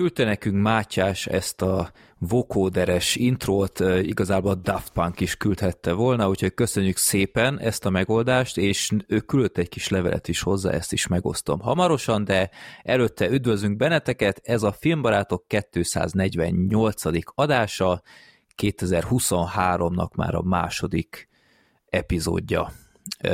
[0.00, 6.54] Küldte nekünk Mátyás ezt a vokóderes intrót, igazából a Daft Punk is küldhette volna, úgyhogy
[6.54, 11.06] köszönjük szépen ezt a megoldást, és ő küldött egy kis levelet is hozzá, ezt is
[11.06, 12.50] megosztom hamarosan, de
[12.82, 17.02] előtte üdvözlünk benneteket, ez a Filmbarátok 248.
[17.34, 18.02] adása,
[18.56, 21.28] 2023-nak már a második
[21.86, 22.72] epizódja.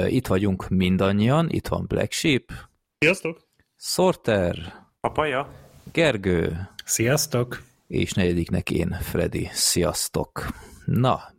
[0.06, 2.52] Itt vagyunk mindannyian, itt van Black Sheep.
[2.98, 3.48] Sziasztok!
[3.76, 4.56] Sorter.
[5.00, 5.64] Papaja.
[5.92, 6.68] Gergő.
[6.84, 7.62] Sziasztok!
[7.86, 9.48] És negyediknek én, Freddy.
[9.52, 10.46] Sziasztok!
[10.84, 11.34] Na,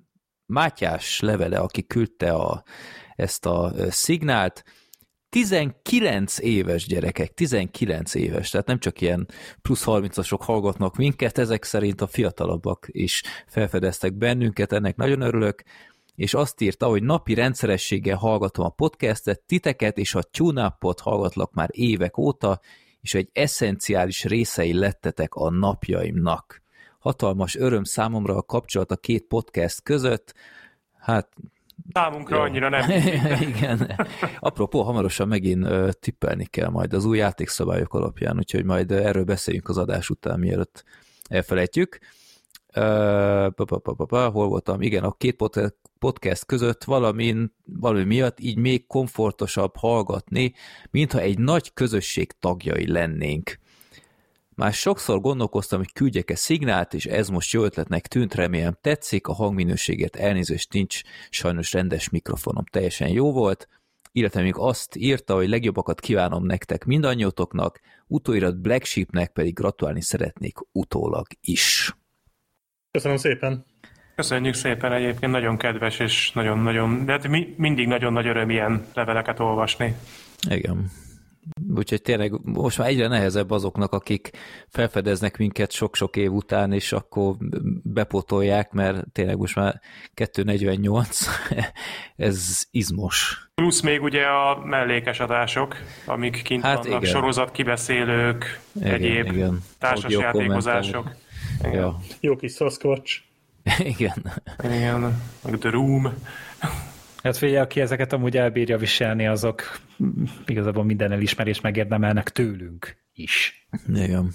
[0.46, 2.64] Mátyás levele, aki küldte a,
[3.16, 4.64] ezt a szignált,
[5.30, 9.28] 19 éves gyerekek, 19 éves, tehát nem csak ilyen
[9.62, 15.64] plusz 30-asok hallgatnak minket, ezek szerint a fiatalabbak is felfedeztek bennünket, ennek nagyon örülök,
[16.16, 21.70] és azt írta, hogy napi rendszerességgel hallgatom a podcastet, titeket és a tune hallgatlak már
[21.72, 22.60] évek óta,
[23.08, 26.62] és egy eszenciális részei lettetek a napjaimnak.
[27.00, 30.34] Hatalmas öröm számomra a kapcsolat a két podcast között,
[31.00, 31.30] hát
[31.94, 32.42] Számunkra jó.
[32.42, 32.90] annyira nem.
[33.50, 33.96] Igen.
[34.40, 35.68] Apropó, hamarosan megint
[36.00, 40.84] tippelni kell majd az új játékszabályok alapján, úgyhogy majd erről beszéljünk az adás után, mielőtt
[41.30, 42.00] elfelejtjük.
[42.68, 44.82] Uh, pa, pa, pa, pa, hol voltam?
[44.82, 45.36] Igen, a két
[46.00, 50.54] podcast között valamin, valami miatt így még komfortosabb hallgatni,
[50.92, 53.60] mintha egy nagy közösség tagjai lennénk.
[54.56, 59.34] Már sokszor gondolkoztam, hogy küldjek-e szignált, és ez most jó ötletnek tűnt, remélem tetszik, a
[59.34, 63.68] hangminőséget elnézést nincs, sajnos rendes mikrofonom teljesen jó volt,
[64.12, 70.58] illetve még azt írta, hogy legjobbakat kívánom nektek mindannyiótoknak, utóirat Black Sheepnek pedig gratulálni szeretnék
[70.72, 71.96] utólag is.
[72.92, 73.66] Köszönöm szépen!
[74.18, 78.86] Köszönjük szépen egyébként, nagyon kedves, és nagyon-nagyon, de hát mi, mindig nagyon nagy öröm ilyen
[78.94, 79.96] leveleket olvasni.
[80.50, 80.92] Igen.
[81.76, 84.30] Úgyhogy tényleg most már egyre nehezebb azoknak, akik
[84.68, 87.36] felfedeznek minket sok-sok év után, és akkor
[87.84, 89.82] bepotolják, mert tényleg most már
[90.14, 91.20] 248,
[92.16, 93.48] ez izmos.
[93.56, 95.76] Plusz még ugye a mellékes adások,
[96.06, 97.14] amik kint hát vannak, igen.
[97.14, 99.60] sorozat kibeszélők, igen, egyéb igen.
[99.80, 101.12] társasjátékozások.
[101.72, 101.98] Ja.
[102.20, 103.26] Jó kis Sasquatch.
[103.94, 104.34] Igen.
[104.64, 105.00] Igen,
[105.44, 106.14] meg The Room.
[107.24, 109.80] Hát figyelj, aki ezeket amúgy elbírja viselni, azok
[110.46, 113.68] igazából minden elismerést megérdemelnek tőlünk is.
[113.94, 114.34] Igen.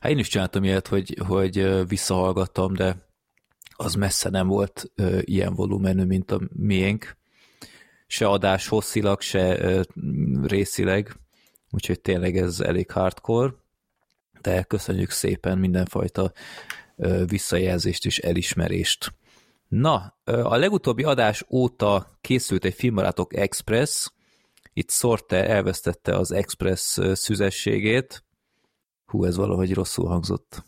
[0.00, 2.96] Hát én is csináltam ilyet, hogy, hogy visszahallgattam, de
[3.76, 7.16] az messze nem volt ö, ilyen volumenű, mint a miénk.
[8.06, 9.80] Se adás hosszilag, se ö,
[10.42, 11.12] részileg,
[11.70, 13.52] úgyhogy tényleg ez elég hardcore,
[14.40, 16.32] de köszönjük szépen mindenfajta
[17.26, 19.14] visszajelzést és elismerést.
[19.68, 24.10] Na, a legutóbbi adás óta készült egy Filmbarátok Express,
[24.78, 28.24] itt Sorte elvesztette az Express szüzességét.
[29.06, 30.64] Hú, ez valahogy rosszul hangzott.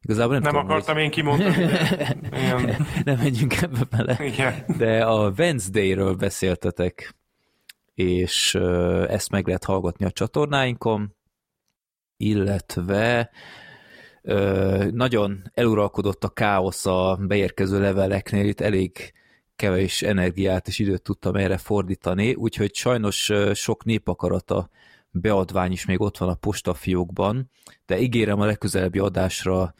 [0.00, 1.02] Igazából nem, nem tudom, akartam hogy...
[1.04, 1.64] én kimondani.
[2.30, 2.78] De...
[3.04, 4.24] nem menjünk ebbe bele.
[4.24, 4.64] Igen.
[4.76, 7.14] De a Wednesday-ről beszéltetek,
[7.94, 8.54] és
[9.08, 11.16] ezt meg lehet hallgatni a csatornáinkon,
[12.16, 13.30] illetve
[14.90, 19.12] nagyon eluralkodott a káosz a beérkező leveleknél, itt elég
[19.56, 24.68] kevés energiát és időt tudtam erre fordítani, úgyhogy sajnos sok népakarata
[25.10, 27.50] beadvány is még ott van a postafiókban,
[27.86, 29.74] de ígérem a legközelebbi adásra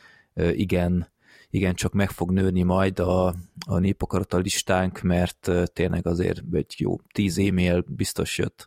[0.53, 1.13] igen,
[1.51, 3.35] igen csak meg fog nőni majd a,
[3.67, 8.67] a népakarata listánk, mert tényleg azért egy jó tíz e-mail biztos jött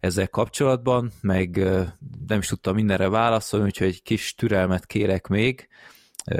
[0.00, 1.56] ezzel kapcsolatban, meg
[2.26, 5.68] nem is tudtam mindenre válaszolni, úgyhogy egy kis türelmet kérek még.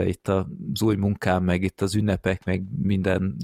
[0.05, 3.37] Itt az új munkám, meg itt az ünnepek, meg minden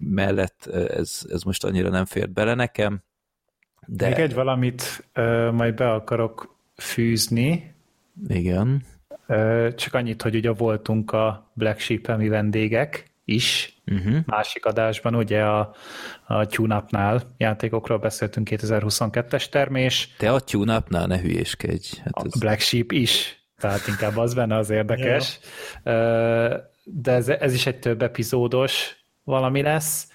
[0.00, 3.02] mellett ez, ez most annyira nem fért bele nekem.
[3.86, 4.08] De...
[4.08, 5.08] Még egy valamit
[5.52, 7.74] majd be akarok fűzni.
[8.28, 8.82] Igen.
[9.74, 13.78] Csak annyit, hogy ugye voltunk a Black sheep mi vendégek, is.
[13.86, 14.16] Uh-huh.
[14.26, 15.74] Másik adásban ugye a,
[16.26, 16.84] a tune
[17.36, 20.14] játékokról beszéltünk 2022-es termés.
[20.18, 21.88] Te a tune ne hülyéskedj.
[22.04, 22.38] Hát a ez...
[22.38, 25.38] Black Sheep is, tehát inkább az benne az érdekes.
[26.84, 30.08] De ez, ez is egy több epizódos valami lesz,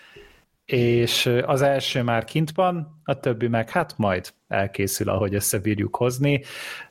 [0.66, 6.44] és az első már kint van, a többi meg hát majd elkészül, ahogy összebírjuk hozni,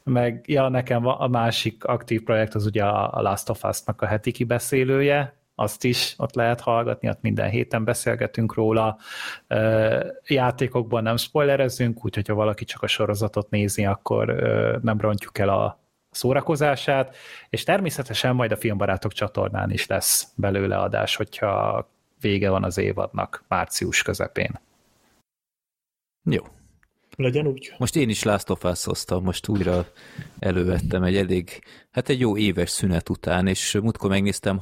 [0.03, 4.33] meg ja, nekem a másik aktív projekt az ugye a Last of Us-nak a heti
[4.33, 8.99] kibeszélője, azt is ott lehet hallgatni, ott minden héten beszélgetünk róla.
[10.27, 14.27] Játékokban nem spoilerezünk, úgyhogy ha valaki csak a sorozatot nézi, akkor
[14.83, 17.17] nem rontjuk el a szórakozását,
[17.49, 21.89] és természetesen majd a Filmbarátok csatornán is lesz belőle adás, hogyha
[22.21, 24.61] vége van az évadnak március közepén.
[26.31, 26.43] Jó.
[27.17, 27.75] Legyen úgy.
[27.79, 29.87] Most én is Last of Us hoztam, most újra
[30.39, 34.59] elővettem egy elég, hát egy jó éves szünet után, és múltkor megnéztem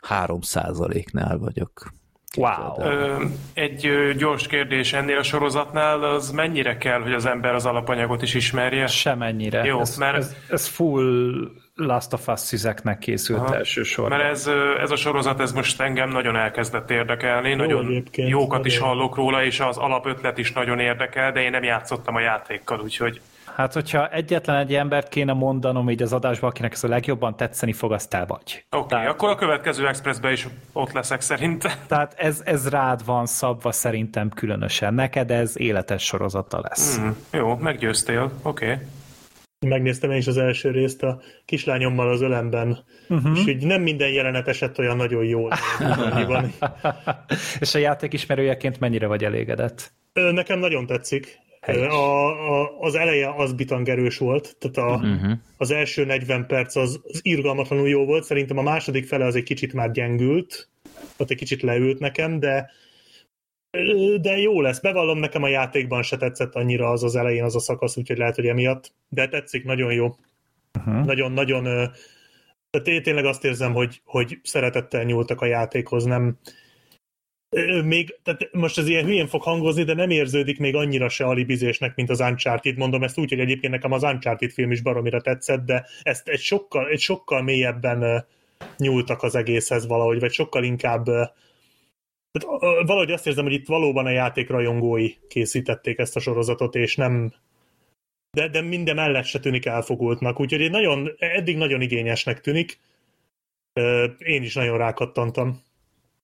[0.00, 1.92] 63 százaléknál vagyok.
[2.36, 2.80] Wow.
[2.80, 3.24] Ö,
[3.54, 8.22] egy ö, gyors kérdés ennél a sorozatnál, az mennyire kell, hogy az ember az alapanyagot
[8.22, 8.86] is ismerje?
[8.86, 9.64] Semennyire.
[9.64, 10.16] Jó, ez, mert...
[10.16, 11.32] ez, ez full
[11.74, 13.56] Last of Us szüzeknek készült Aha.
[13.56, 14.18] elsősorban.
[14.18, 14.50] Mert ez,
[14.80, 19.44] ez a sorozat, ez most engem nagyon elkezdett érdekelni, Jó, nagyon jókat is hallok róla,
[19.44, 23.20] és az alapötlet is nagyon érdekel, de én nem játszottam a játékkal, úgyhogy...
[23.54, 27.72] Hát, hogyha egyetlen egy embert kéne mondanom így az adásba, akinek ez a legjobban tetszeni
[27.72, 28.64] fog, az te vagy.
[28.70, 31.72] Oké, okay, akkor a következő Expressbe is ott leszek szerintem.
[31.86, 34.94] Tehát ez, ez rád van szabva szerintem különösen.
[34.94, 36.98] Neked ez életes sorozata lesz.
[36.98, 38.72] Mm, jó, meggyőztél, oké.
[38.72, 38.86] Okay.
[39.66, 43.38] Megnéztem én is az első részt a kislányommal az ölemben, uh-huh.
[43.38, 45.52] és így nem minden jelenet esett olyan nagyon jól.
[47.60, 49.92] és a játék ismerőjeként mennyire vagy elégedett?
[50.12, 51.38] Nekem nagyon tetszik.
[51.66, 55.32] A, a, az eleje az bitangerős volt, tehát a, uh-huh.
[55.56, 59.42] az első 40 perc az, az irgalmatlanul jó volt, szerintem a második fele az egy
[59.42, 60.68] kicsit már gyengült,
[61.16, 62.70] ott egy kicsit leült nekem, de
[64.20, 64.80] de jó lesz.
[64.80, 68.34] Bevallom, nekem a játékban se tetszett annyira az az elején az a szakasz, úgyhogy lehet,
[68.34, 68.92] hogy emiatt.
[69.08, 70.16] De tetszik, nagyon jó.
[70.78, 71.04] Uh-huh.
[71.04, 71.62] Nagyon, nagyon...
[72.70, 76.38] Tehát én tényleg azt érzem, hogy, hogy szeretettel nyúltak a játékhoz, nem...
[77.84, 81.94] Még, tehát most ez ilyen hülyén fog hangozni, de nem érződik még annyira se alibizésnek,
[81.94, 82.76] mint az Uncharted.
[82.76, 86.40] Mondom ezt úgy, hogy egyébként nekem az Uncharted film is baromira tetszett, de ezt egy
[86.40, 88.26] sokkal, egy sokkal mélyebben
[88.76, 94.10] nyúltak az egészhez valahogy, vagy sokkal inkább tehát, valahogy azt érzem, hogy itt valóban a
[94.10, 97.32] játékrajongói készítették ezt a sorozatot, és nem
[98.30, 102.78] de, de minden mellett se tűnik elfogultnak, úgyhogy nagyon, eddig nagyon igényesnek tűnik.
[104.18, 105.62] Én is nagyon rákattantam.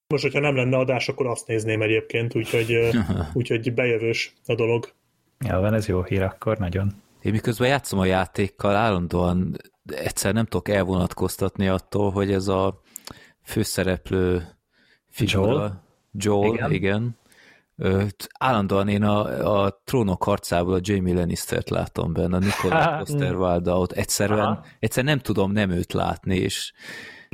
[0.08, 2.78] Most, hogyha nem lenne adás, akkor azt nézném egyébként, úgyhogy,
[3.32, 4.92] úgyhogy bejövős a dolog.
[5.38, 6.92] Ja, van ez jó hír akkor, nagyon.
[7.22, 9.56] Én miközben játszom a játékkal, állandóan
[9.86, 12.80] egyszer nem tudok elvonatkoztatni attól, hogy ez a
[13.42, 14.42] főszereplő
[15.10, 15.82] figura, Joel?
[16.12, 16.72] Joel, igen.
[16.72, 17.18] igen.
[17.76, 23.78] Öt, állandóan én a, a trónok harcából a Jamie Lannister-t látom benne, a Nikolaj Osterwalda,
[23.78, 24.64] ott egyszerűen, Aha.
[24.78, 26.72] egyszer nem tudom nem őt látni, és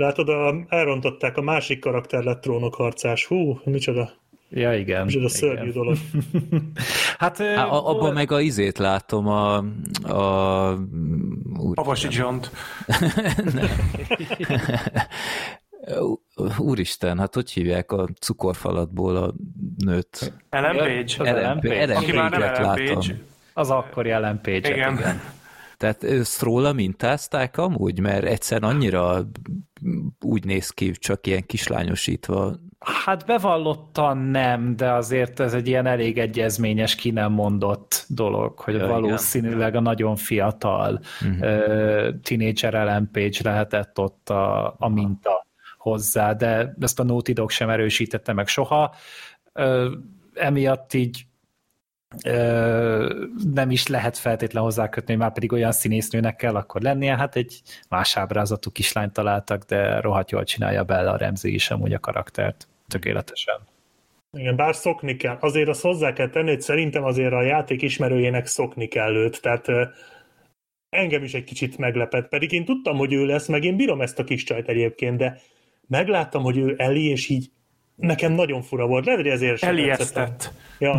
[0.02, 3.26] Látod, a, elrontották, a másik karakter lett trónok harcás.
[3.26, 4.10] Hú, micsoda.
[4.50, 5.04] Ja, igen.
[5.04, 5.72] Micsoda szörnyű igen.
[5.72, 5.96] dolog.
[7.18, 9.56] hát, Há, a, abban meg a izét látom, a...
[10.02, 10.78] a
[11.74, 12.50] Avasi Johnt.
[16.58, 19.34] Úristen, hát hogy hívják a cukorfalatból a
[19.84, 20.32] nőt?
[20.50, 21.30] Ellen Page.
[21.30, 21.96] Ellen, Page.
[21.96, 23.16] Aki már nem Ellen Page.
[23.52, 24.74] Az akkori Ellen Page.
[24.74, 24.92] Igen.
[24.92, 25.20] igen.
[25.82, 29.22] Tehát ezt róla mintázták amúgy, mert egyszer annyira
[30.20, 32.54] úgy néz ki, csak ilyen kislányosítva.
[32.78, 38.74] Hát bevallottan nem, de azért ez egy ilyen elég egyezményes, ki nem mondott dolog, hogy
[38.74, 39.80] ja, valószínűleg igen.
[39.86, 41.38] a nagyon fiatal uh-huh.
[41.38, 45.46] uh, teenager Ellen Page lehetett ott a, a minta
[45.78, 48.94] hozzá, de ezt a Naughty Dog sem erősítette meg soha.
[49.52, 49.92] Ö,
[50.34, 51.26] emiatt így
[52.24, 57.36] ö, nem is lehet feltétlen hozzákötni, hogy már pedig olyan színésznőnek kell akkor lennie, hát
[57.36, 61.98] egy más ábrázatú kislányt találtak, de rohadt jól csinálja bele a Remzi is amúgy a
[61.98, 63.60] karaktert, tökéletesen.
[64.38, 65.36] Igen, bár szokni kell.
[65.40, 69.66] Azért azt hozzá kell tenni, hogy szerintem azért a játék ismerőjének szokni kell őt, tehát
[70.88, 74.18] engem is egy kicsit meglepett, pedig én tudtam, hogy ő lesz, meg én bírom ezt
[74.18, 75.40] a kis csajt egyébként, de
[75.88, 77.50] megláttam, hogy ő Eli, és így
[77.94, 79.04] nekem nagyon fura volt.
[79.04, 80.52] Lehet, hogy ezért Elijesztett.
[80.78, 80.98] Ja.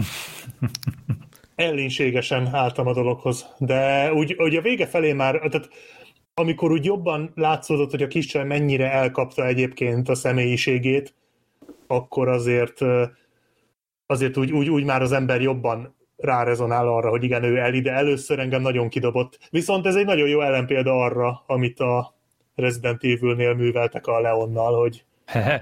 [1.55, 3.45] Ellinségesen álltam a dologhoz.
[3.57, 5.69] De úgy, úgy a vége felé már, tehát
[6.33, 11.13] amikor úgy jobban látszódott, hogy a kis csaj mennyire elkapta egyébként a személyiségét,
[11.87, 12.81] akkor azért
[14.05, 17.91] azért úgy, úgy, úgy már az ember jobban rárezonál arra, hogy igen, ő Eli, de
[17.91, 19.39] először engem nagyon kidobott.
[19.49, 22.13] Viszont ez egy nagyon jó ellenpélda arra, amit a
[22.55, 25.05] Resident Evil-nél műveltek a Leonnal, hogy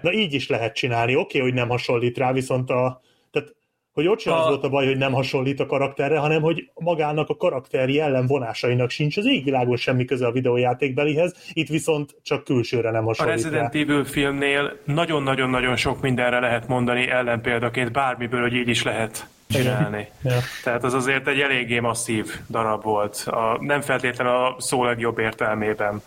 [0.02, 1.16] na így is lehet csinálni.
[1.16, 3.02] Oké, okay, hogy nem hasonlít rá, viszont a,
[3.32, 3.56] tehát,
[3.94, 4.42] hogy ott sem a...
[4.42, 8.90] az volt a baj, hogy nem hasonlít a karakterre, hanem hogy magának a karakteri jellemvonásainak
[8.90, 13.74] sincs az égvilágon semmi köze a videójátékbelihez, itt viszont csak külsőre nem hasonlít A Resident
[13.74, 13.80] rá.
[13.80, 20.08] Evil filmnél nagyon-nagyon-nagyon sok mindenre lehet mondani ellenpéldaként, bármiből, hogy így is lehet csinálni.
[20.24, 20.38] Ja.
[20.64, 26.02] Tehát az azért egy eléggé masszív darab volt, a, nem feltétlenül a szó legjobb értelmében.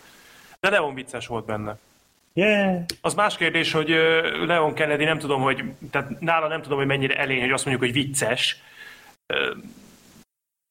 [0.59, 1.77] De Leon vicces volt benne.
[2.37, 2.83] Yeah.
[3.01, 3.89] Az más kérdés, hogy
[4.45, 7.91] Leon Kennedy nem tudom, hogy, tehát nála nem tudom, hogy mennyire elény, hogy azt mondjuk,
[7.91, 8.61] hogy vicces.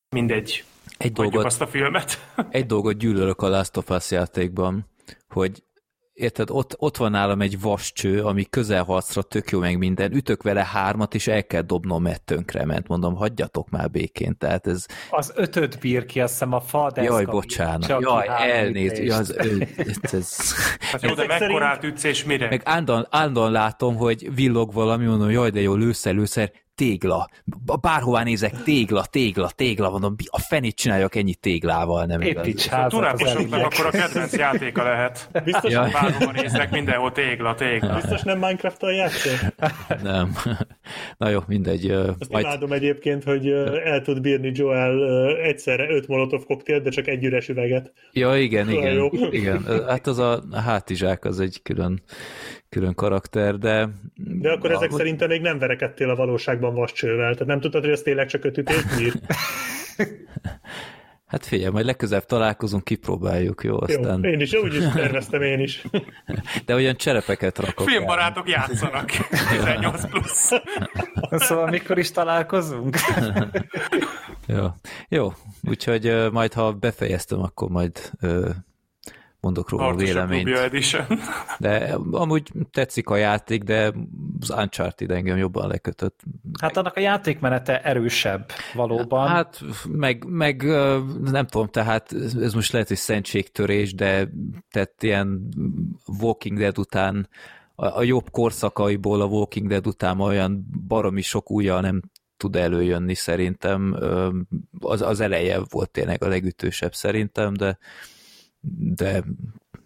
[0.08, 0.64] Mindegy.
[0.96, 2.32] Egy dolgot, azt a filmet.
[2.50, 4.86] egy dolgot gyűlölök a Last of Us játékban,
[5.28, 5.62] hogy
[6.14, 10.64] érted, ott, ott van nálam egy vascső, ami közelharcra tök jó meg minden, ütök vele
[10.64, 14.86] hármat, és el kell dobnom, mert tönkre ment, mondom, hagyjatok már békén, tehát ez...
[15.10, 20.12] Az ötöt bír ki, azt hiszem a fa, Jaj, bocsánat, jaj, elnéz, jaj, az, ez,
[20.12, 20.54] ez...
[20.78, 22.48] Hát jó, de mekkorát ütsz és mire?
[22.48, 27.28] Meg állandóan, állandóan látom, hogy villog valami, mondom, jaj, de jó, lőszer, lőszer, tégla.
[27.80, 32.68] Bárhová nézek, tégla, tégla, tégla, mondom, a fenét csináljak ennyi téglával, nem igaz.
[32.70, 35.28] A turáposoknak akkor a kedvenc játéka lehet.
[35.44, 35.88] Biztos, ja.
[35.92, 37.94] bárhova nézek, mindenhol tégla, tégla.
[37.94, 39.52] Biztos nem Minecraft-tal játszol?
[40.02, 40.32] Nem.
[41.16, 41.90] Na jó, mindegy.
[41.90, 42.44] Azt majd...
[42.44, 43.48] imádom egyébként, hogy
[43.84, 47.92] el tud bírni Joel egyszerre öt molotov koktélt, de csak egy üres üveget.
[48.12, 48.92] Ja, igen, igen.
[48.92, 49.08] Jó.
[49.30, 49.86] igen.
[49.86, 52.02] Hát az a hátizsák az egy külön
[52.74, 53.88] külön karakter, de...
[54.14, 54.98] De akkor ezek ahogy...
[54.98, 58.76] szerintem még nem verekedtél a valóságban vascsővel, tehát nem tudtad, hogy ez tényleg csak ötütés
[61.26, 63.80] Hát figyelj, majd legközelebb találkozunk, kipróbáljuk, jó?
[63.80, 64.24] Aztán...
[64.24, 65.84] Jó, én is, úgy is terveztem én is.
[66.66, 68.52] De olyan cserepeket rakok Filmbarátok el.
[68.52, 69.10] játszanak.
[69.50, 70.52] 18 plusz.
[71.30, 72.96] Szóval mikor is találkozunk?
[74.46, 74.66] jó.
[75.08, 78.10] jó, úgyhogy majd ha befejeztem, akkor majd
[79.44, 80.48] mondok róla a véleményt.
[81.58, 83.92] De amúgy tetszik a játék, de
[84.40, 86.20] az Uncharted engem jobban lekötött.
[86.60, 89.28] Hát annak a játékmenete erősebb valóban.
[89.28, 90.62] Hát meg, meg
[91.22, 94.28] nem tudom, tehát ez most lehet, hogy szentségtörés, de
[94.70, 95.48] tehát ilyen
[96.20, 97.28] Walking Dead után
[97.74, 102.00] a, a jobb korszakaiból a Walking Dead után olyan baromi sok újja nem
[102.36, 103.96] tud előjönni szerintem.
[104.80, 107.78] Az, az eleje volt tényleg a legütősebb szerintem, de
[108.76, 109.22] de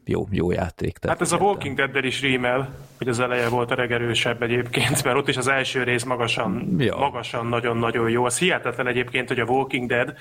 [0.05, 0.99] jó, jó játék.
[0.99, 5.05] Tehát hát ez a Walking dead is rímel, hogy az eleje volt a legerősebb egyébként,
[5.05, 6.97] mert ott is az első rész magasan, ja.
[6.97, 8.25] magasan nagyon-nagyon jó.
[8.25, 10.15] Az hihetetlen egyébként, hogy a Walking Dead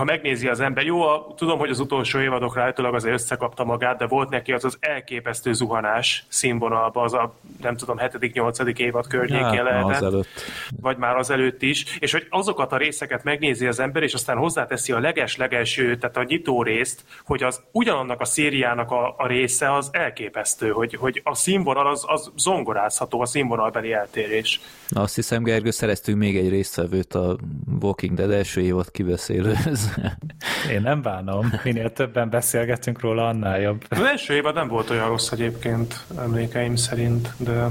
[0.00, 3.98] ha megnézi az ember, jó, a, tudom, hogy az utolsó évadok állítólag azért összekapta magát,
[3.98, 8.78] de volt neki az az elképesztő zuhanás színvonalba, az a nem tudom, 7.-8.
[8.78, 10.26] évad környékén hát, lehetett, előtt.
[10.80, 14.36] vagy már az előtt is, és hogy azokat a részeket megnézi az ember, és aztán
[14.36, 19.74] hozzáteszi a leges-legelső, tehát a nyitó részt, hogy az ugyanannak a szériának a, a része
[19.74, 24.60] az elképesztő, hogy, hogy a színvonal az, az zongorázható, a színvonalbeli eltérés.
[24.88, 27.36] Na, azt hiszem, Gergő, szereztünk még egy résztvevőt a
[27.80, 29.89] Walking Dead első évad kibeszélőhöz.
[30.74, 31.52] Én nem bánom.
[31.64, 33.84] Minél többen beszélgetünk róla, annál jobb.
[33.88, 37.66] Az első évad nem volt olyan rossz egyébként, emlékeim szerint, de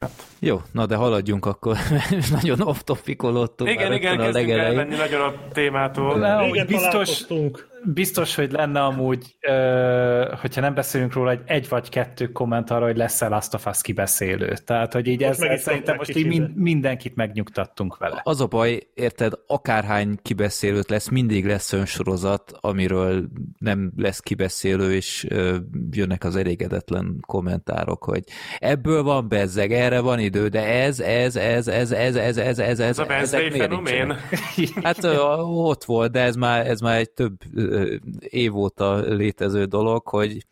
[0.00, 0.26] Hát.
[0.38, 1.76] Jó, na de haladjunk akkor,
[2.40, 3.70] nagyon off-topicolottunk.
[3.70, 6.18] Igen, igen, kezdjünk elvenni nagyon a témától.
[6.18, 7.24] Le, igen, biztos,
[7.84, 9.36] biztos, hogy lenne amúgy,
[10.40, 13.80] hogyha nem beszélünk róla, egy egy vagy kettő komment arra, hogy lesz-e Last of Us
[13.80, 14.54] kibeszélő.
[14.64, 18.20] Tehát, hogy így ez, szerintem most így mind, mindenkit megnyugtattunk vele.
[18.24, 25.26] Az a baj, érted, akárhány kibeszélőt lesz, mindig lesz önsorozat, amiről nem lesz kibeszélő, és
[25.90, 28.22] jönnek az elégedetlen kommentárok, hogy
[28.58, 32.58] ebből van bezzeg, erre van idő, de ez, ez, ez, ez, ez, ez, ez, ez,
[32.58, 34.16] ez, ez a ezek fenomén?
[34.82, 35.04] Hát
[35.44, 37.32] ott volt, de ez már, ez már egy több
[38.18, 40.46] év óta létező dolog, hogy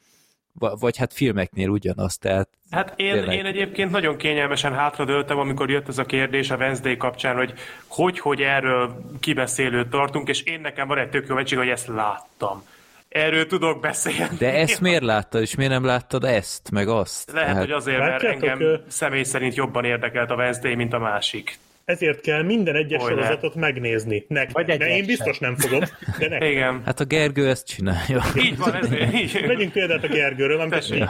[0.81, 2.49] vagy hát filmeknél ugyanaz, tehát...
[2.71, 3.37] Hát én, tényleg...
[3.37, 7.53] én egyébként nagyon kényelmesen hátradőltem, amikor jött ez a kérdés a Wednesday kapcsán, hogy
[7.87, 12.65] hogy, hogy erről kibeszélőt tartunk, és én nekem van egy tök jó hogy ezt láttam.
[13.09, 14.37] Erről tudok beszélni.
[14.39, 17.33] De ezt miért láttad, és miért nem láttad ezt, meg azt?
[17.33, 17.65] Lehet, Tehát...
[17.65, 21.59] hogy azért, mert engem személy szerint jobban érdekelt a Wednesday, mint a másik
[21.91, 23.17] ezért kell minden egyes Olyan.
[23.17, 24.25] sorozatot megnézni.
[24.29, 25.81] Nek, Vagy ne, én biztos nem fogom,
[26.19, 26.51] de nektek.
[26.51, 26.83] Igen.
[26.85, 28.23] Hát a Gergő ezt csinálja.
[28.37, 29.15] Így van, ezért.
[29.21, 29.47] Így.
[29.47, 31.05] Vegyünk példát a Gergőről, nem tessék.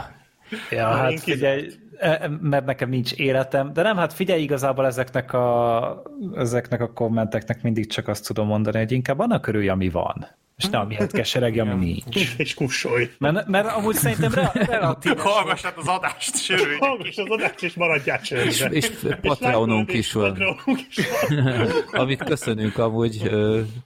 [0.71, 5.33] Ja, hát figyelj, e, e, mert nekem nincs életem, de nem, hát figyelj, igazából ezeknek
[5.33, 6.03] a,
[6.35, 10.27] ezeknek a kommenteknek mindig csak azt tudom mondani, hogy inkább annak örülj, ami van
[10.61, 12.35] és nem amihez kesereg, ami nincs.
[12.37, 13.09] És kussolj.
[13.17, 15.17] Mert, mert amúgy szerintem re, relatív.
[15.17, 16.77] Hallgass az adást, sörülj.
[16.79, 18.45] Hallgass az adást, és maradjál csörbe.
[18.45, 18.91] És, és
[19.21, 20.37] Patreonunk is van.
[21.91, 23.31] Amit köszönünk amúgy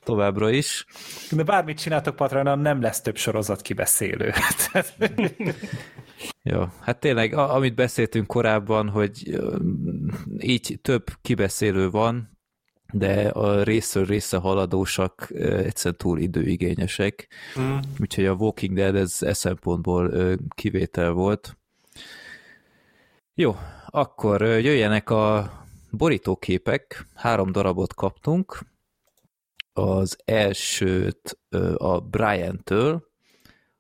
[0.04, 0.86] továbbra is.
[1.32, 4.34] De bármit csináltok Patreonon, nem lesz több sorozat kibeszélő.
[6.44, 9.40] Jó, hát tényleg, amit beszéltünk korábban, hogy
[10.40, 12.35] így több kibeszélő van,
[12.92, 17.28] de a részről része haladósak egyszerűen túl időigényesek,
[17.60, 17.78] mm.
[18.00, 21.58] úgyhogy a Walking Dead ez e szempontból kivétel volt.
[23.34, 23.56] Jó,
[23.90, 25.52] akkor jöjjenek a
[25.92, 28.60] borítóképek, három darabot kaptunk,
[29.74, 31.40] az elsőt
[31.78, 33.04] a Brian-től,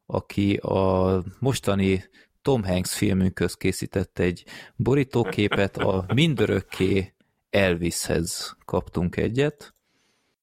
[0.05, 2.03] aki a mostani
[2.41, 4.43] Tom Hanks filmünkhöz készített egy
[4.75, 7.14] borítóképet, a Mindörökké
[7.55, 9.73] Elvishez kaptunk egyet.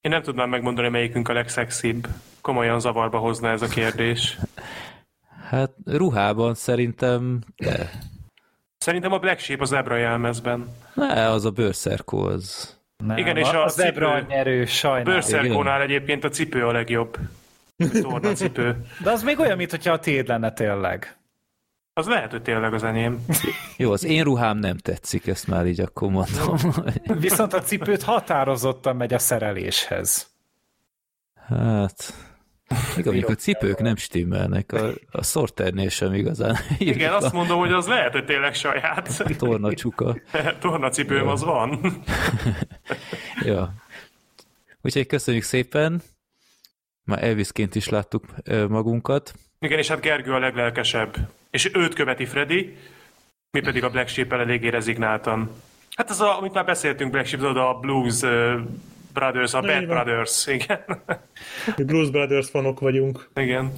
[0.01, 2.07] Én nem tudnám megmondani, melyikünk a legszexibb.
[2.41, 4.37] Komolyan zavarba hozna ez a kérdés.
[5.49, 7.91] Hát ruhában szerintem de.
[8.79, 10.69] Szerintem a Black Sheep az ebra jelmezben.
[10.95, 12.77] Ne, az a bőrszerkó az.
[12.97, 15.13] Nem, Igen, és a, a zebra cipő, nyerő, sajnálom.
[15.13, 17.19] Bőrszerkónál egyébként a cipő a legjobb.
[18.23, 18.87] A cipő.
[19.03, 21.17] De az még olyan, mintha a tiéd lenne tényleg.
[21.95, 23.25] Az lehet, hogy tényleg az enyém.
[23.77, 26.57] Jó, az én ruhám nem tetszik, ezt már így akkor mondom.
[27.05, 30.31] Viszont a cipőt határozottan megy a szereléshez.
[31.35, 32.15] Hát...
[32.97, 36.57] Még amikor cipők nem stimmelnek, a, a szorternél sem igazán.
[36.79, 39.37] Igen, azt mondom, hogy az lehet, hogy tényleg saját.
[39.37, 40.17] Torna csuka.
[40.61, 41.81] Torna cipőm az van.
[43.45, 43.75] ja.
[44.83, 46.03] Úgyhogy köszönjük szépen.
[47.05, 48.25] Már Elvisként is láttuk
[48.69, 49.33] magunkat.
[49.59, 51.17] Igen, és hát Gergő a leglelkesebb.
[51.53, 52.77] És őt követi Freddy,
[53.51, 55.51] mi pedig a Black Sheep-el eléggé rezignáltan.
[55.95, 58.21] Hát ez, a, amit már beszéltünk, Black Sheep, a Blues
[59.13, 59.87] Brothers, a Bad Igen.
[59.87, 60.85] Brothers, igen.
[61.77, 63.31] Mi Blues Brothers fanok vagyunk.
[63.35, 63.73] Igen.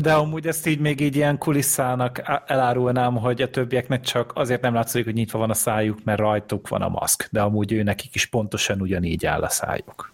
[0.00, 4.74] De amúgy ezt így még így ilyen kulisszának elárulnám, hogy a többieknek csak azért nem
[4.74, 8.14] látszik, hogy nyitva van a szájuk, mert rajtuk van a maszk, de amúgy ő nekik
[8.14, 10.12] is pontosan ugyanígy áll a szájuk.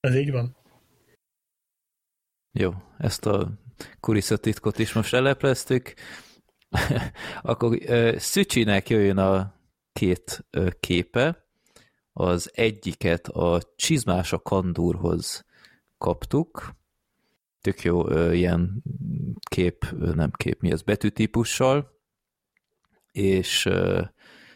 [0.00, 0.56] Ez így van.
[2.58, 3.48] Jó, ezt a
[4.00, 5.94] kulisszatitkot is most elepleztük.
[7.42, 7.78] Akkor
[8.16, 9.54] Szücsinek jöjjön a
[9.92, 10.46] két
[10.80, 11.46] képe,
[12.12, 15.44] az egyiket a csizmás a kandúrhoz
[15.98, 16.74] kaptuk,
[17.60, 18.82] tök jó ilyen
[19.48, 22.00] kép, nem kép, mi az, betűtípussal,
[23.12, 23.68] és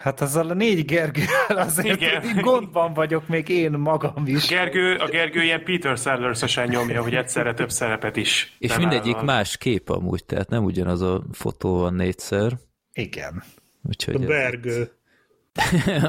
[0.07, 2.23] Hát azzal a négy Gergővel azért Igen.
[2.41, 4.47] gondban vagyok még én magam is.
[4.47, 8.57] Gergő, a Gergő ilyen Peter sellers nyomja, hogy egyszerre több szerepet is.
[8.59, 12.53] És mindegyik más kép amúgy, tehát nem ugyanaz a fotó van négyszer.
[12.93, 13.43] Igen.
[13.83, 14.91] Úgyhogy a Bergő.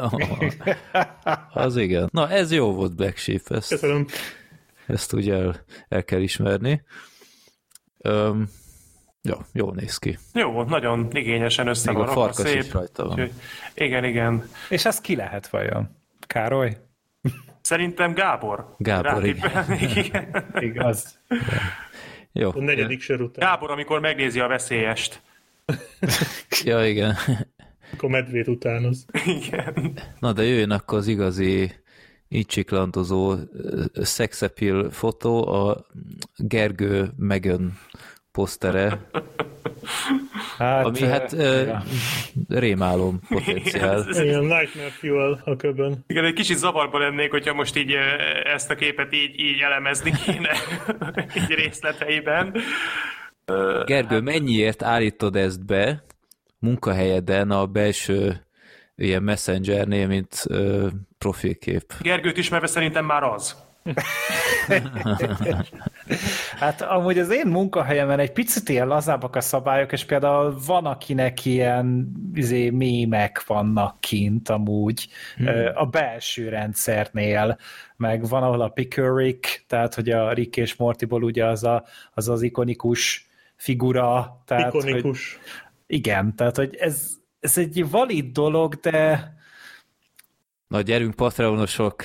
[1.54, 2.10] az igen.
[2.12, 4.06] Na, ez jó volt Black Sheep, ezt, Köszönöm.
[4.88, 6.84] ezt ugye el, el kell ismerni.
[7.98, 8.50] Um,
[9.28, 10.18] jó, jó néz ki.
[10.34, 12.62] Jó, nagyon igényesen össze van a farkas szép.
[12.62, 13.12] is rajta van.
[13.12, 13.32] Úgyhogy,
[13.74, 14.50] igen, igen.
[14.70, 15.90] És az ki lehet vajon?
[16.28, 16.78] Károly?
[17.62, 18.76] Szerintem Gábor.
[18.78, 19.72] Gábor, igen.
[19.96, 20.46] igen.
[20.60, 21.20] Igaz.
[22.32, 22.50] Jó.
[22.50, 23.50] A negyedik sor után.
[23.50, 25.22] Gábor, amikor megnézi a veszélyest.
[26.64, 27.16] ja, igen.
[27.94, 29.06] Akkor medvét utánoz.
[29.26, 30.00] Igen.
[30.20, 31.72] Na de jöjjön akkor az igazi
[32.30, 33.36] így csiklandozó
[33.94, 35.86] szexepil fotó, a
[36.38, 37.78] Gergő Megan
[38.38, 38.98] posztere,
[40.58, 41.84] hát, ami hát ja.
[42.48, 44.06] rémálom potenciál.
[44.10, 46.04] Igen, Nightmare Fuel a köbön.
[46.08, 47.96] Igen, egy kicsit zavarba lennék, hogyha most így
[48.44, 50.52] ezt a képet így, így elemezni kéne
[51.38, 52.56] így részleteiben.
[53.86, 54.24] Gergő, hát...
[54.24, 56.04] mennyiért állítod ezt be,
[56.60, 58.46] munkahelyeden a belső
[58.96, 61.94] ilyen messengernél, mint ö, profilkép.
[62.02, 63.67] Gergőt ismerve szerintem már az.
[66.60, 71.46] Hát amúgy az én munkahelyemen egy picit ilyen lazábbak a szabályok, és például van, akinek
[71.46, 75.48] ilyen izé, mémek vannak kint amúgy hmm.
[75.74, 77.58] a belső rendszernél,
[77.96, 82.30] meg van, ahol a Pickerick, tehát hogy a Rick és Mortiból ugye az a, az,
[82.30, 84.42] az ikonikus figura.
[84.46, 85.34] Tehát, ikonikus.
[85.34, 89.36] Hogy, igen, tehát hogy ez, ez egy valid dolog, de...
[90.68, 92.04] Na gyerünk Patreonosok,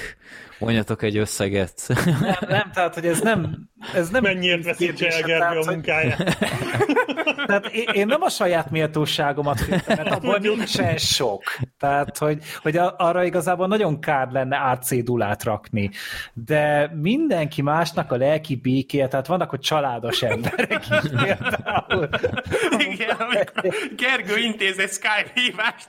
[0.63, 1.83] mondjatok egy összeget.
[2.05, 3.71] Nem, nem tehát hogy ez nem...
[3.95, 6.37] Ez nem Mennyiért veszítse el Gergő a munkáját?
[7.47, 11.43] Tehát én, én nem a saját méltóságomat féltem, mert abból nincsen sok.
[11.79, 15.91] Tehát, hogy, hogy arra igazából nagyon kár lenne átcédulát rakni.
[16.33, 22.09] De mindenki másnak a lelki békéje, tehát vannak, hogy családos emberek is például.
[22.79, 25.89] Igen, amikor Gergő intéz egy Skype hívást,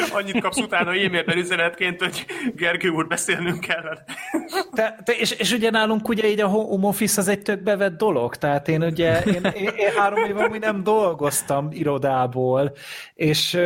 [0.18, 3.98] annyit kapsz utána e-mailben üzenetként, hogy Gergő úr, beszélnünk kell.
[4.72, 7.96] Te, te, és, és ugye nálunk ugye így a home office az egy tök bevett
[7.96, 12.72] dolog, tehát én ugye én, én, én három éve amúgy nem dolgoztam irodából,
[13.14, 13.58] és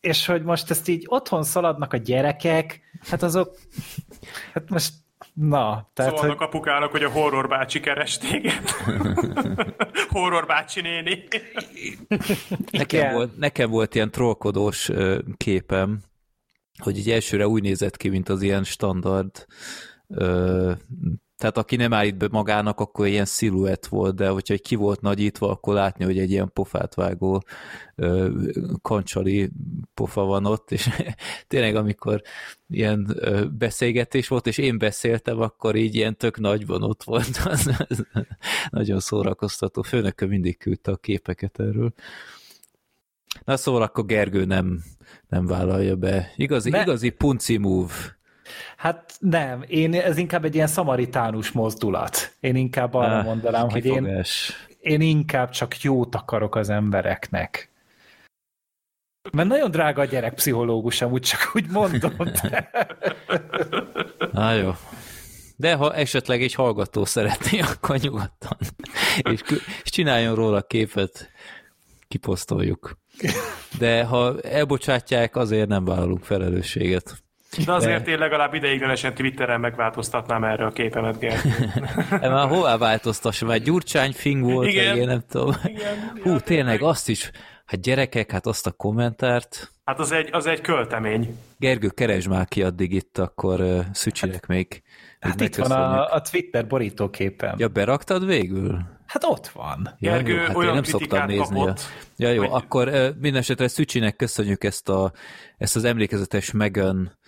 [0.00, 3.56] és hogy most ezt így otthon szaladnak a gyerekek, hát azok,
[4.54, 4.92] hát most
[5.34, 6.46] Na, tehát, Szólnak hogy...
[6.46, 8.70] apukának, hogy a horror bácsi keres téged.
[10.12, 11.24] horror bácsi néni.
[12.70, 14.90] nekem, volt, nekem volt ilyen trollkodós
[15.36, 16.00] képem,
[16.78, 19.46] hogy így elsőre úgy nézett ki, mint az ilyen standard
[21.40, 25.50] tehát aki nem állít be magának, akkor ilyen sziluett volt, de hogyha ki volt nagyítva,
[25.50, 27.42] akkor látni, hogy egy ilyen pofát vágó
[27.94, 28.30] ö,
[28.82, 29.50] kancsali
[29.94, 30.88] pofa van ott, és
[31.48, 32.22] tényleg amikor
[32.68, 37.40] ilyen ö, beszélgetés volt, és én beszéltem, akkor így ilyen tök nagyban ott volt.
[37.44, 38.06] Az, az
[38.70, 39.82] nagyon szórakoztató.
[39.82, 41.92] Főnökön mindig küldte a képeket erről.
[43.44, 44.82] Na szóval akkor Gergő nem,
[45.28, 46.32] nem vállalja be.
[46.36, 46.80] Igazi, ne.
[46.80, 48.19] igazi punci move.
[48.76, 52.36] Hát nem, én, ez inkább egy ilyen szamaritánus mozdulat.
[52.40, 54.22] Én inkább arra Há, mondanám, hogy én,
[54.80, 57.70] én inkább csak jót akarok az embereknek.
[59.32, 62.12] Mert nagyon drága a gyerek pszichológus, amúgy csak úgy mondom.
[64.32, 64.72] Na jó.
[65.56, 68.56] De ha esetleg egy hallgató szeretné, akkor nyugodtan.
[69.16, 69.40] És,
[69.84, 71.30] és csináljon róla képet,
[72.08, 72.98] kiposztoljuk.
[73.78, 77.22] De ha elbocsátják, azért nem vállalunk felelősséget.
[77.64, 78.10] De azért De...
[78.10, 81.50] én legalább ideiglenesen Twitteren megváltoztatnám erre a képemet, Gergő.
[82.28, 83.48] Már hová változtassam?
[83.48, 84.96] Már Gyurcsány Fing volt, igen.
[84.96, 85.54] Én nem tudom.
[85.64, 87.30] Igen, Hú, tényleg azt is,
[87.64, 89.72] hát gyerekek, hát azt a kommentárt.
[89.84, 91.38] Hát az egy, az egy költemény.
[91.58, 94.82] Gergő, keresd már ki addig itt, akkor uh, szücsinek hát, még.
[95.20, 97.54] Hát itt van a, a Twitter borítóképen.
[97.58, 98.78] Ja, beraktad végül?
[99.06, 99.96] Hát ott van.
[99.98, 101.58] Ja, Gergő jó, hát olyan én nem szoktam nézni.
[101.58, 101.80] Kapott,
[102.16, 102.48] ja, jó, hogy...
[102.52, 105.12] akkor uh, minden esetre Szücsinek köszönjük ezt, a,
[105.58, 107.18] ezt az emlékezetes Megan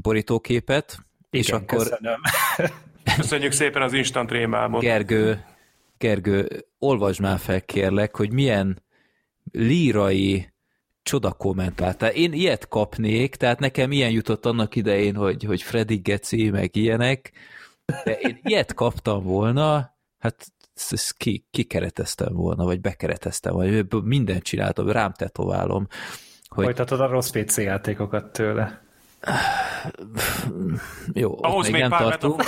[0.00, 0.98] borítóképet.
[1.30, 1.78] Igen, és akkor...
[1.78, 2.20] köszönöm.
[3.16, 4.80] Köszönjük szépen az instant rémálmot.
[4.80, 5.44] Gergő,
[5.98, 8.82] Gergő, olvasd már fel kérlek, hogy milyen
[9.52, 10.52] lírai
[11.02, 11.98] csoda kommentált.
[11.98, 16.76] Tehát én ilyet kapnék, tehát nekem ilyen jutott annak idején, hogy, hogy Freddy Geci, meg
[16.76, 17.32] ilyenek,
[18.04, 24.90] de én ilyet kaptam volna, hát ezt ki, kikereteztem volna, vagy bekereteztem, vagy mindent csináltam,
[24.90, 25.86] rám tetoválom.
[26.48, 26.64] Hogy...
[26.64, 28.83] Folytatod a rossz PC játékokat tőle.
[31.12, 32.42] Jó, Ahhoz még, még nem tartunk,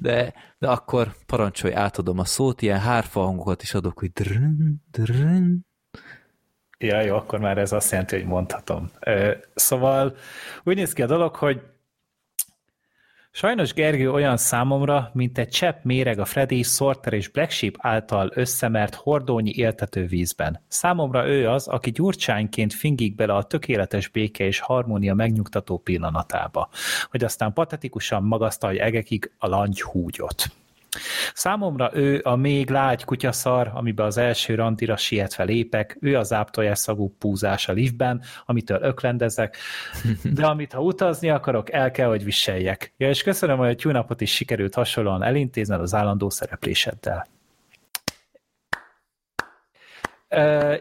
[0.00, 5.66] de, de akkor parancsolj, átadom a szót, ilyen hárfa hangokat is adok, hogy drön, drön,
[6.78, 8.90] Ja, jó, akkor már ez azt jelenti, hogy mondhatom.
[9.54, 10.16] Szóval
[10.64, 11.62] úgy néz ki a dolog, hogy
[13.36, 18.30] Sajnos Gergő olyan számomra, mint egy csepp méreg a Freddy, Sorter és Black Sheep által
[18.34, 20.60] összemert hordónyi éltető vízben.
[20.68, 26.68] Számomra ő az, aki gyurcsányként fingik bele a tökéletes béke és harmónia megnyugtató pillanatába,
[27.10, 30.44] hogy aztán patetikusan magasztalja egekig a langy húgyot.
[31.34, 36.78] Számomra ő a még lágy kutyaszar, amiben az első randira sietve lépek, ő az áptojás
[36.78, 39.56] szagú púzás a liftben, amitől öklendezek,
[40.34, 42.94] de amit ha utazni akarok, el kell, hogy viseljek.
[42.96, 47.26] Ja, és köszönöm, hogy a tune is sikerült hasonlóan elintézned az állandó szerepléseddel.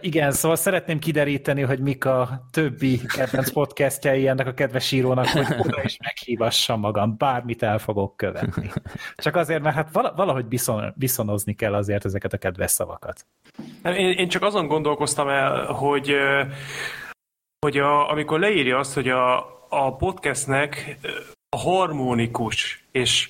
[0.02, 5.46] Igen, szóval szeretném kideríteni, hogy mik a többi kedvenc podcastjai ennek a kedves írónak, hogy
[5.58, 8.72] oda is meghívassam magam, bármit el fogok követni.
[9.16, 13.26] Csak azért, mert hát valahogy viszon, viszonozni kell azért ezeket a kedves szavakat.
[13.84, 16.16] Én, én csak azon gondolkoztam el, hogy,
[17.66, 19.38] hogy a, amikor leírja azt, hogy a,
[19.70, 20.98] a podcastnek
[21.50, 23.30] a harmonikus és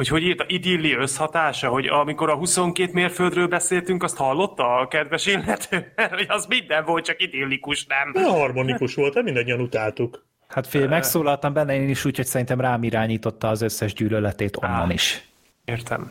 [0.00, 5.26] hogy hogy írta, idilli összhatása, hogy amikor a 22 mérföldről beszéltünk, azt hallotta a kedves
[5.26, 8.12] illető, hogy az minden volt, csak idillikus, nem?
[8.12, 10.26] De harmonikus volt, mindannyian utáltuk.
[10.48, 14.90] Hát fél, megszólaltam benne én is úgy, hogy szerintem rám irányította az összes gyűlöletét onnan
[14.90, 15.22] is.
[15.64, 16.10] Értem.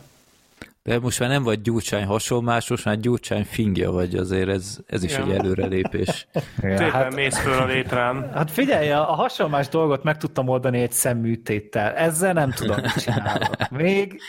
[0.90, 5.04] De most már nem vagy gyurcsány hasonlás, most már gyurcsány fingja vagy, azért ez, ez
[5.04, 5.24] is ja.
[5.24, 6.28] egy előrelépés.
[6.62, 8.32] ja, hát, mész föl a létrán.
[8.34, 11.94] Hát figyelj, a hasonlás dolgot meg tudtam oldani egy szemműtéttel.
[11.94, 13.70] Ezzel nem tudom, mit csinálok.
[13.70, 14.22] Még,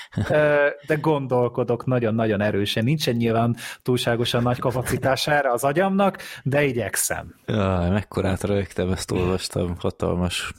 [0.87, 2.85] de gondolkodok nagyon-nagyon erősen.
[2.85, 7.35] Nincsen nyilván túlságosan nagy kapacitására az agyamnak, de igyekszem.
[7.46, 10.53] Ja, mekkorát rögtem, ezt olvastam, hatalmas.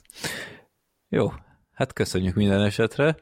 [1.10, 1.32] Jó,
[1.74, 3.16] hát köszönjük minden esetre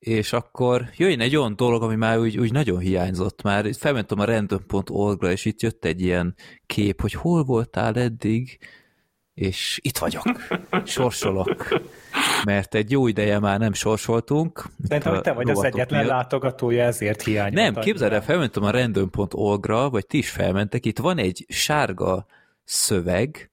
[0.00, 3.74] és akkor jöjjön egy olyan dolog, ami már úgy, úgy nagyon hiányzott már.
[3.78, 6.34] Felmentem a random.org-ra, és itt jött egy ilyen
[6.66, 8.58] kép, hogy hol voltál eddig,
[9.34, 10.24] és itt vagyok,
[10.84, 11.80] sorsolok.
[12.44, 14.64] Mert egy jó ideje már nem sorsoltunk.
[14.84, 16.16] Szerintem, hogy te vagy az egyetlen miatt.
[16.16, 17.62] látogatója, ezért hiányzott.
[17.62, 22.26] Nem, képzeld el, felmentem a random.org-ra, vagy ti is felmentek, itt van egy sárga
[22.64, 23.50] szöveg,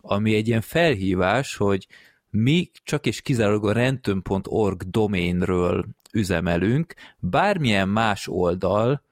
[0.00, 1.86] ami egy ilyen felhívás, hogy
[2.30, 9.02] mi csak és kizárólag a random.org doménről üzemelünk, bármilyen más oldal,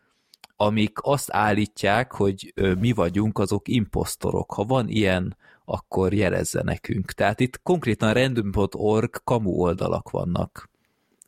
[0.57, 4.53] amik azt állítják, hogy mi vagyunk, azok imposztorok.
[4.53, 7.13] Ha van ilyen, akkor jelezze nekünk.
[7.13, 10.71] Tehát itt konkrétan random.org kamu oldalak vannak.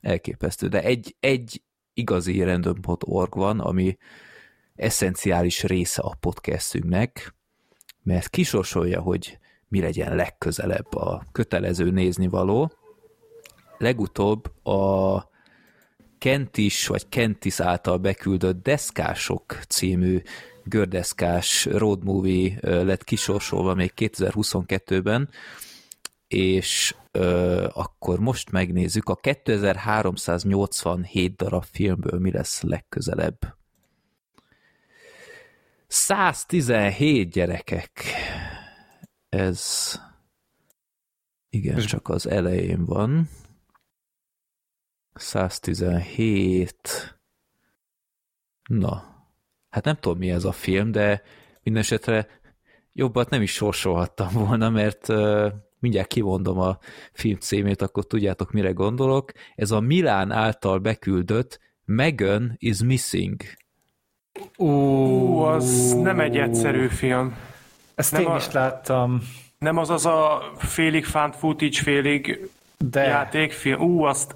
[0.01, 0.69] Elképesztő.
[0.69, 1.63] De egy, egy
[1.95, 3.97] igazi random.org van, ami
[4.75, 7.35] eszenciális része a podcastünknek,
[8.03, 9.39] mert kisorsolja, hogy
[9.71, 12.73] mi legyen legközelebb a kötelező nézni való.
[13.79, 15.29] Legutóbb a
[16.19, 20.23] Kentis vagy Kentis által beküldött Deszkások című
[20.65, 25.29] gördeszkás road movie lett kisorsolva még 2022-ben,
[26.29, 33.39] és ö, akkor most megnézzük a 2387 darab filmből mi lesz legközelebb.
[35.87, 37.91] 117 gyerekek
[39.31, 39.95] ez
[41.51, 43.29] igen, csak az elején van.
[45.15, 47.19] 117.
[48.69, 49.05] Na,
[49.69, 51.23] hát nem tudom mi ez a film, de
[51.63, 52.29] minden esetre
[52.93, 56.79] jobbat nem is sorsolhattam volna, mert uh, mindjárt kimondom a
[57.13, 59.33] film címét, akkor tudjátok, mire gondolok.
[59.55, 63.41] Ez a Milán által beküldött Megan is Missing.
[64.57, 64.67] Ú,
[65.37, 67.50] az nem egy egyszerű film.
[68.01, 69.21] Ezt nem én a, is láttam.
[69.59, 73.03] Nem az az a félig fan footage, félig De.
[73.03, 73.81] játékfilm.
[73.81, 74.35] Ú, azt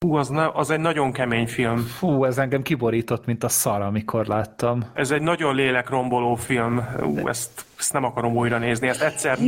[0.00, 1.86] Hú, az, ne, az egy nagyon kemény film.
[2.00, 4.90] Hú, ez engem kiborított, mint a szar, amikor láttam.
[4.94, 6.80] Ez egy nagyon lélekromboló film.
[6.80, 8.88] Hú, ezt, ezt nem akarom újra nézni.
[8.88, 9.38] Ezt egyszer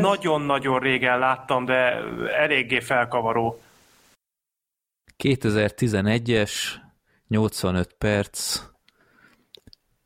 [0.00, 1.74] nagyon-nagyon régen láttam, de
[2.40, 3.60] eléggé felkavaró.
[5.24, 6.52] 2011-es,
[7.28, 8.60] 85 perc.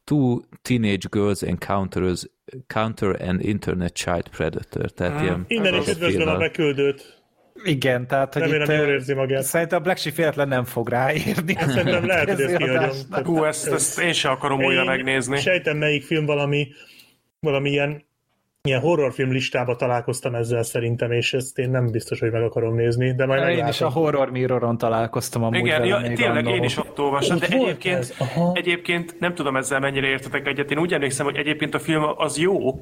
[0.04, 2.26] Two teenage girls encounters
[2.66, 4.90] counter an internet child predator.
[4.90, 5.22] Tehát hmm.
[5.24, 7.24] ilyen Innen is üdvözlöm a beküldőt.
[7.64, 9.42] Igen, tehát hogy Remélem, itt, jól érzi magát.
[9.42, 11.54] Szerintem a Black Sheep véletlen nem fog ráírni.
[11.54, 13.24] Hát szerintem lehet, hogy ezt kihagyom.
[13.24, 15.36] Hú, ezt, ezt én sem akarom újra megnézni.
[15.36, 16.68] Sejtem, melyik film valami,
[17.40, 18.04] valami ilyen,
[18.66, 23.14] ilyen horrorfilm listába találkoztam ezzel szerintem, és ezt én nem biztos, hogy meg akarom nézni,
[23.14, 26.54] de majd Én is a Horror Mirroron találkoztam amúgy Igen, ja, tényleg annól.
[26.54, 28.16] én is ott olvastam, de egyébként,
[28.52, 30.70] egyébként nem tudom ezzel mennyire értetek egyet.
[30.70, 32.72] Én úgy emlékszem, hogy egyébként a film az jó,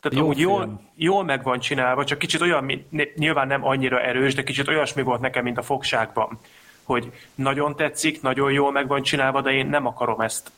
[0.00, 2.84] tehát jó jól, jól meg van csinálva, csak kicsit olyan,
[3.16, 6.38] nyilván nem annyira erős, de kicsit olyasmi volt nekem, mint a fogságban,
[6.82, 10.50] hogy nagyon tetszik, nagyon jól meg van csinálva, de én nem akarom ezt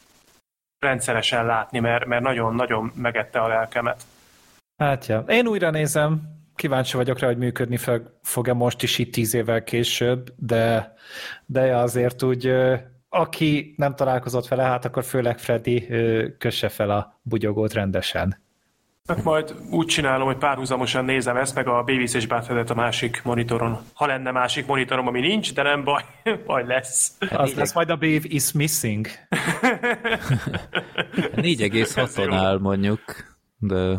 [0.78, 4.04] rendszeresen látni, mert, mert nagyon-nagyon megette a lelkemet.
[4.76, 5.24] Hát ja.
[5.28, 6.22] Én újra nézem,
[6.54, 7.78] kíváncsi vagyok rá, hogy működni
[8.22, 10.94] fog-e most is itt tíz évvel később, de,
[11.46, 12.52] de azért úgy,
[13.08, 15.86] aki nem találkozott vele, hát akkor főleg Freddy
[16.38, 18.44] kösse fel a bugyogót rendesen.
[19.06, 23.22] Hát majd úgy csinálom, hogy párhuzamosan nézem ezt, meg a Babies és Butthead a másik
[23.24, 23.78] monitoron.
[23.94, 26.02] Ha lenne másik monitorom, ami nincs, de nem baj,
[26.46, 27.16] baj lesz.
[27.20, 29.06] Hát Az lesz majd a Babe is missing.
[31.36, 33.00] 4,6-on áll mondjuk,
[33.58, 33.98] de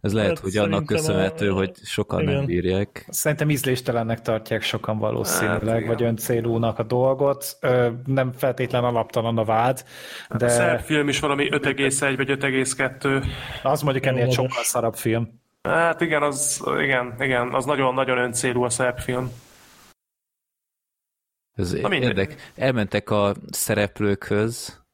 [0.00, 1.54] ez lehet, hát hogy annak köszönhető, a...
[1.54, 2.34] hogy sokan igen.
[2.34, 3.06] nem bírják.
[3.08, 7.56] Szerintem ízléstelennek tartják sokan valószínűleg, hát, vagy öncélúnak a dolgot.
[7.60, 9.84] Ö, nem feltétlen alaptalan a vád,
[10.28, 10.46] hát de...
[10.46, 13.24] A szerb film is valami 5,1 vagy 5,2.
[13.62, 15.44] Az mondjuk ennél sokkal szarabb film.
[15.62, 19.30] Hát igen, az, igen, igen, az nagyon-nagyon öncélú a szerb film.
[21.54, 22.52] Ez érdek.
[22.54, 24.84] Elmentek a szereplőkhöz,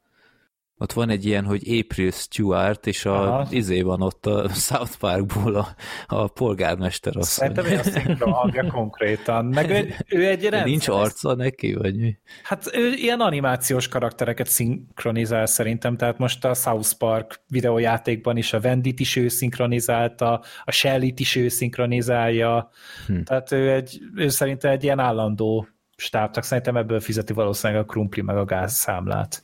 [0.78, 3.46] ott van egy ilyen, hogy April Stewart, és a Aha.
[3.50, 5.68] izé van ott a South Parkból a,
[6.06, 7.48] a polgármester asszony.
[7.48, 9.44] Szerintem ő a szinkron hangja konkrétan.
[9.44, 10.64] Meg ő, ő egy rendszer.
[10.64, 12.18] Nincs arca neki, vagy mi?
[12.42, 18.60] Hát ő ilyen animációs karaktereket szinkronizál szerintem, tehát most a South Park videójátékban is a
[18.60, 22.70] Vendit is ő szinkronizálta, a Shelly-t is ő szinkronizálja,
[23.06, 23.22] hm.
[23.22, 28.22] tehát ő, egy, ő szerintem egy ilyen állandó stábtak, szerintem ebből fizeti valószínűleg a krumpli
[28.22, 29.42] meg a gáz számlát.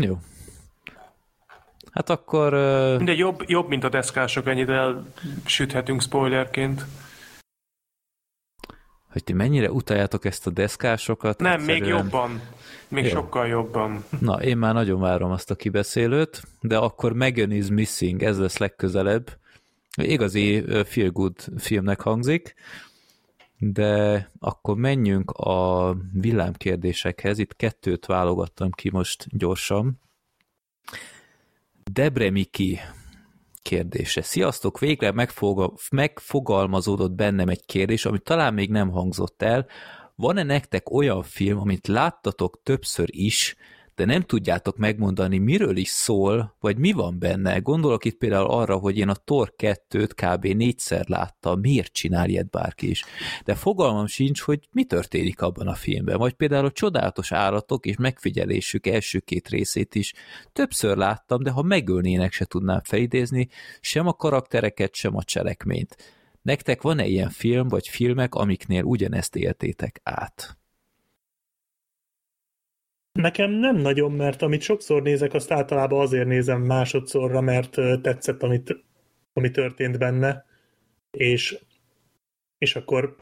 [0.00, 0.18] Jó.
[1.90, 2.54] Hát akkor...
[2.54, 3.02] Uh...
[3.02, 6.84] De jobb, jobb, mint a deszkások, ennyit elsüthetünk spoilerként.
[9.12, 11.38] Hogy ti mennyire utáljátok ezt a deszkásokat?
[11.38, 11.80] Nem, egyszerűen...
[11.80, 12.40] még jobban.
[12.88, 13.10] Még Jó.
[13.10, 14.04] sokkal jobban.
[14.20, 18.56] Na, én már nagyon várom azt a kibeszélőt, de akkor Megan is Missing, ez lesz
[18.58, 19.38] legközelebb.
[19.96, 22.54] Igazi feel good filmnek hangzik,
[23.58, 27.38] de akkor menjünk a villámkérdésekhez.
[27.38, 30.00] Itt kettőt válogattam ki most gyorsan.
[31.92, 32.78] Debre Miki
[33.62, 34.22] kérdése.
[34.22, 35.12] Sziasztok, végre
[35.90, 39.66] megfogalmazódott bennem egy kérdés, ami talán még nem hangzott el.
[40.14, 43.56] Van-e nektek olyan film, amit láttatok többször is,
[43.96, 47.58] de nem tudjátok megmondani, miről is szól, vagy mi van benne.
[47.58, 50.44] Gondolok itt például arra, hogy én a Thor 2-t kb.
[50.44, 53.04] négyszer láttam, miért csinál ilyet bárki is.
[53.44, 56.18] De fogalmam sincs, hogy mi történik abban a filmben.
[56.18, 60.12] Vagy például a csodálatos állatok és megfigyelésük első két részét is
[60.52, 63.48] többször láttam, de ha megölnének, se tudnám felidézni
[63.80, 65.96] sem a karaktereket, sem a cselekményt.
[66.42, 70.56] Nektek van-e ilyen film vagy filmek, amiknél ugyanezt éltétek át?
[73.16, 78.84] Nekem nem nagyon, mert amit sokszor nézek, azt általában azért nézem másodszorra, mert tetszett, amit,
[79.32, 80.44] ami történt benne,
[81.10, 81.58] és,
[82.58, 83.16] és akkor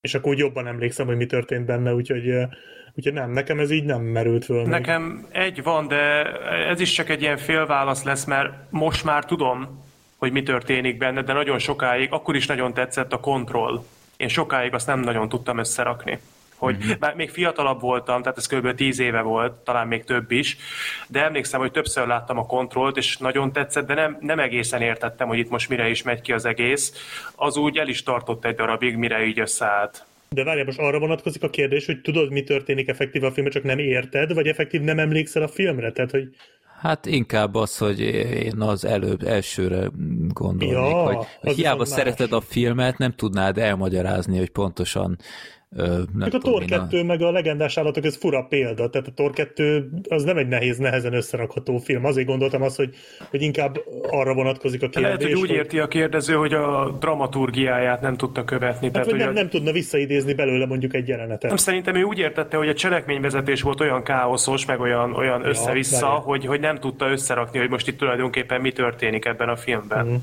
[0.00, 2.28] és akkor úgy jobban emlékszem, hogy mi történt benne, úgyhogy,
[2.94, 4.64] úgyhogy nem, nekem ez így nem merült föl.
[4.64, 5.24] Nekem még.
[5.32, 6.24] egy van, de
[6.68, 9.84] ez is csak egy ilyen félválasz lesz, mert most már tudom,
[10.16, 13.84] hogy mi történik benne, de nagyon sokáig, akkor is nagyon tetszett a kontroll.
[14.16, 16.18] Én sokáig azt nem nagyon tudtam összerakni
[16.62, 16.92] hogy mm-hmm.
[16.98, 18.74] már még fiatalabb voltam, tehát ez kb.
[18.74, 20.56] 10 éve volt, talán még több is,
[21.08, 25.28] de emlékszem, hogy többször láttam a kontrollt, és nagyon tetszett, de nem, nem egészen értettem,
[25.28, 26.92] hogy itt most mire is megy ki az egész.
[27.34, 30.04] Az úgy el is tartott egy darabig, mire így összeállt.
[30.28, 33.62] De várjál, most arra vonatkozik a kérdés, hogy tudod, mi történik effektív a filmben, csak
[33.62, 35.92] nem érted, vagy effektív nem emlékszel a filmre?
[35.92, 36.28] Tehát, hogy
[36.82, 39.90] Hát inkább az, hogy én az előbb, elsőre
[40.28, 41.88] gondolnék, Ja, hogy, hogy hiába viszont más.
[41.88, 45.18] szereted a filmet, nem tudnád elmagyarázni, hogy pontosan
[45.76, 48.90] ö, nem a Thor én a- 2, meg a legendás állatok, ez fura példa.
[48.90, 52.04] Tehát a Thor 2 az nem egy nehéz, nehezen összerakható film.
[52.04, 52.94] Azért gondoltam azt, hogy,
[53.30, 53.80] hogy inkább
[54.10, 55.02] arra vonatkozik a kérdés.
[55.02, 58.84] Lehet, hogy úgy érti a kérdező, hogy a dramaturgiáját nem tudta követni.
[58.84, 59.38] Hát, Tehát, hogy hogy nem, a...
[59.38, 61.48] nem tudna visszaidézni belőle mondjuk egy jelenetet.
[61.48, 66.06] Nem, szerintem ő úgy értette, hogy a cselekményvezetés volt olyan káoszos, meg olyan, olyan össze-vissza,
[66.06, 66.22] várjál.
[66.22, 70.06] hogy, hogy nem tudta összerakni, hogy most itt tulajdonképpen mi történik ebben a filmben.
[70.06, 70.14] Mhm.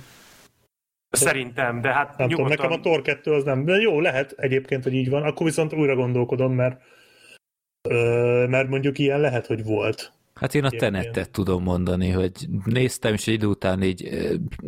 [1.09, 2.69] Szerintem, de hát Nem tudom, nyugodtan...
[2.69, 3.65] nekem a Thor 2 az nem.
[3.65, 5.23] De jó, lehet egyébként, hogy így van.
[5.23, 6.81] Akkor viszont újra gondolkodom, mert
[7.89, 10.13] ö, mert mondjuk ilyen lehet, hogy volt.
[10.39, 12.31] Hát én a tenetet tudom mondani, hogy
[12.65, 14.09] néztem, és egy idő után így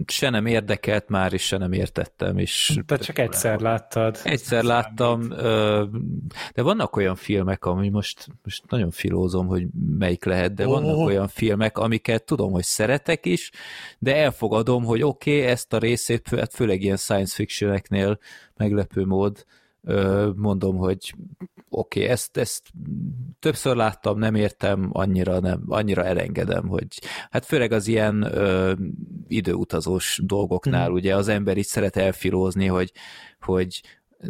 [0.05, 4.19] se nem érdekelt már, és se nem értettem, és Te csak egyszer láttad.
[4.23, 5.27] Egyszer láttam,
[6.53, 11.03] de vannak olyan filmek, ami most, most nagyon filózom, hogy melyik lehet, de vannak Ó.
[11.03, 13.51] olyan filmek, amiket tudom, hogy szeretek is,
[13.99, 18.19] de elfogadom, hogy oké, okay, ezt a részét, hát főleg ilyen science fictioneknél
[18.57, 19.45] meglepő mód,
[20.35, 21.15] mondom, hogy
[21.69, 22.63] oké, okay, ezt, ezt
[23.39, 26.87] többször láttam, nem értem, annyira, nem, annyira elengedem, hogy
[27.29, 28.73] hát főleg az ilyen ö,
[29.27, 30.93] időutazós dolgoknál, Mhm.
[30.93, 32.91] ugye az ember így szeret elfilózni, hogy,
[33.39, 33.81] hogy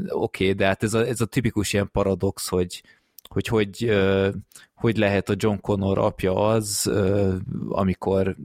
[0.08, 2.84] oké, okay, de hát ez a, ez a tipikus ilyen paradox, hogy
[3.30, 4.30] hogy hogy, ö,
[4.76, 7.36] hogy lehet a John Connor apja az, ö,
[7.70, 8.36] amikor,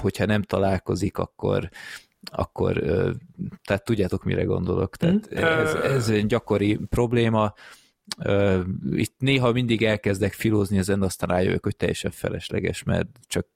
[0.00, 1.68] hogyha nem találkozik, akkor
[2.30, 2.72] akkor,
[3.64, 4.96] tehát tudjátok, mire gondolok.
[4.96, 5.36] Tehát Mm.
[5.36, 7.52] ez, ez egy gyakori probléma.
[8.90, 13.46] Itt néha mindig elkezdek filózni ezen, aztán rájövök, hogy teljesen felesleges, mert csak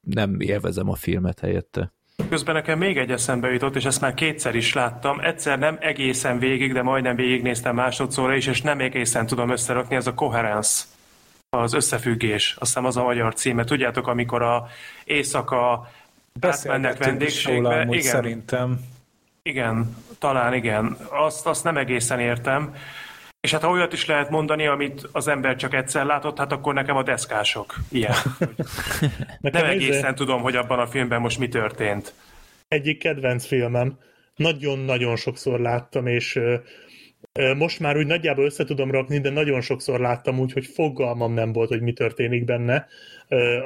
[0.00, 1.92] nem élvezem a filmet helyette.
[2.28, 5.20] Közben nekem még egy eszembe jutott, és ezt már kétszer is láttam.
[5.20, 10.06] Egyszer nem egészen végig, de majdnem végignéztem másodszorra is, és nem egészen tudom összerakni, ez
[10.06, 10.84] a coherence,
[11.50, 12.56] az összefüggés.
[12.58, 13.64] Azt hiszem az a magyar címe.
[13.64, 14.66] Tudjátok, amikor a
[15.04, 15.88] éjszaka
[16.40, 17.80] átmennek vendégségbe.
[17.80, 18.80] amúgy Igen, szerintem.
[19.42, 20.96] igen, talán igen.
[21.10, 22.74] Azt, azt nem egészen értem.
[23.40, 26.74] És hát ha olyat is lehet mondani, amit az ember csak egyszer látott, hát akkor
[26.74, 28.14] nekem a deszkások ilyen.
[29.40, 32.14] Nem ez egészen tudom, hogy abban a filmben most mi történt.
[32.68, 33.98] egyik kedvenc filmem.
[34.36, 36.40] Nagyon-nagyon sokszor láttam, és
[37.56, 41.52] most már úgy nagyjából össze tudom rakni, de nagyon sokszor láttam úgy, hogy fogalmam nem
[41.52, 42.86] volt, hogy mi történik benne.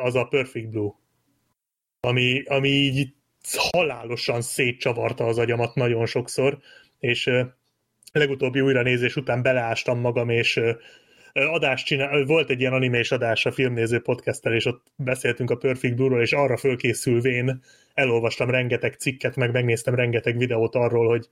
[0.02, 0.92] Az a Perfect Blue.
[2.08, 3.12] Ami, ami így
[3.70, 6.58] halálosan szétcsavarta az agyamat nagyon sokszor,
[6.98, 7.30] és
[8.12, 10.60] legutóbbi újranézés után beleástam magam, és
[11.32, 15.94] adást csinál, volt egy ilyen animés adás a filmnéző podcasttel, és ott beszéltünk a Perfect
[15.94, 17.62] Blue-ról, és arra fölkészülvén
[17.94, 21.28] elolvastam rengeteg cikket, meg megnéztem rengeteg videót arról, hogy,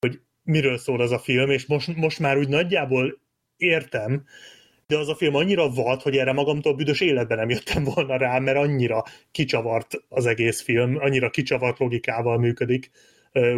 [0.00, 3.18] hogy miről szól az a film, és most, most már úgy nagyjából
[3.56, 4.24] értem,
[4.86, 8.38] de az a film annyira vad, hogy erre magamtól büdös életben nem jöttem volna rá,
[8.38, 12.90] mert annyira kicsavart az egész film, annyira kicsavart logikával működik,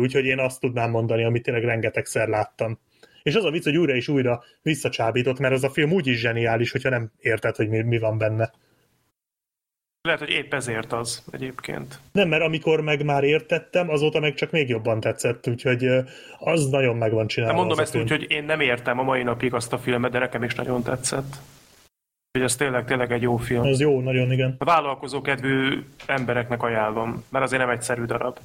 [0.01, 2.79] úgyhogy én azt tudnám mondani, amit tényleg rengetegszer láttam.
[3.23, 6.19] És az a vicc, hogy újra és újra visszacsábított, mert az a film úgy is
[6.19, 8.53] zseniális, hogyha nem érted, hogy mi, mi van benne.
[10.07, 11.99] Lehet, hogy épp ezért az egyébként.
[12.13, 15.89] Nem, mert amikor meg már értettem, azóta meg csak még jobban tetszett, úgyhogy
[16.39, 17.57] az nagyon meg van De csinálva.
[17.57, 20.11] mondom az a ezt úgy, hogy én nem értem a mai napig azt a filmet,
[20.11, 21.37] de nekem is nagyon tetszett.
[22.33, 23.67] Hogy ez tényleg, tényleg egy jó film.
[23.67, 24.55] Az jó, nagyon igen.
[24.59, 28.39] A vállalkozó kedvű embereknek ajánlom, mert azért nem egyszerű darab.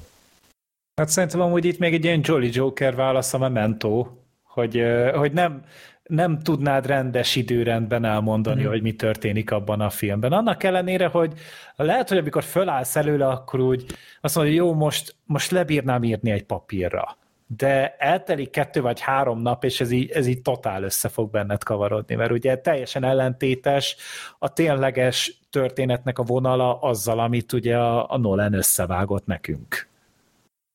[1.00, 4.06] Hát szerintem amúgy itt még egy ilyen Jolly Joker válasz a Memento,
[4.42, 4.82] hogy,
[5.14, 5.64] hogy nem,
[6.12, 8.66] nem tudnád rendes időrendben elmondani, mm.
[8.66, 10.32] hogy mi történik abban a filmben.
[10.32, 11.32] Annak ellenére, hogy
[11.76, 13.84] lehet, hogy amikor fölállsz előle, akkor úgy
[14.20, 17.16] azt mondod, hogy jó, most, most lebírnám írni egy papírra.
[17.46, 21.64] De eltelik kettő vagy három nap, és ez így, ez így totál össze fog benned
[21.64, 23.96] kavarodni, mert ugye teljesen ellentétes
[24.38, 29.88] a tényleges történetnek a vonala azzal, amit ugye a, a Nolan összevágott nekünk.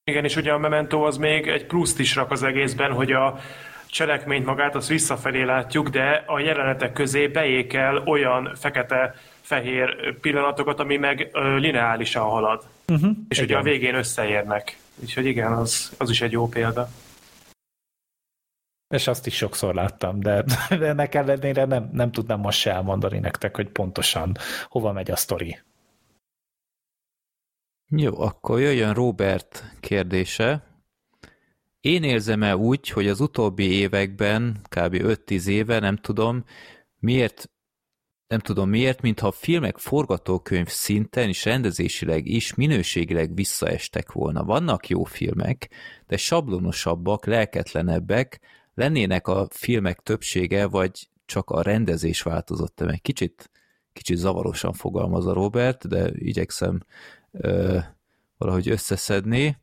[0.04, 3.40] Igen, és ugye a Memento az még egy pluszt is rak az egészben, hogy a
[3.90, 11.30] cselekményt magát azt visszafelé látjuk, de a jelenetek közé beékel olyan fekete-fehér pillanatokat, ami meg
[11.32, 12.64] ö, lineálisan halad.
[12.88, 13.12] Uh-huh.
[13.30, 14.78] És ugye a végén összeérnek.
[15.02, 16.90] Úgyhogy igen, az, az is egy jó példa.
[18.88, 23.20] És azt is sokszor láttam, de, de ennek ellenére nem, nem tudnám most se elmondani
[23.20, 24.38] nektek, hogy pontosan
[24.70, 25.60] hova megy a sztori.
[27.90, 30.67] Jó, akkor jöjjön Robert kérdése.
[31.88, 34.96] Én érzem el úgy, hogy az utóbbi években, kb.
[34.96, 36.44] 5-10 éve, nem tudom,
[37.00, 37.50] miért
[38.28, 44.44] nem tudom miért, mintha a filmek forgatókönyv szinten és rendezésileg is minőségileg visszaestek volna.
[44.44, 45.70] Vannak jó filmek,
[46.08, 48.40] de sablonosabbak, lelketlenebbek,
[48.74, 53.02] lennének a filmek többsége, vagy csak a rendezés változott meg.
[53.02, 53.50] Kicsit,
[53.94, 56.80] kicsit zavarosan fogalmaz a Robert, de igyekszem
[57.32, 57.78] ö,
[58.38, 59.58] valahogy összeszedni.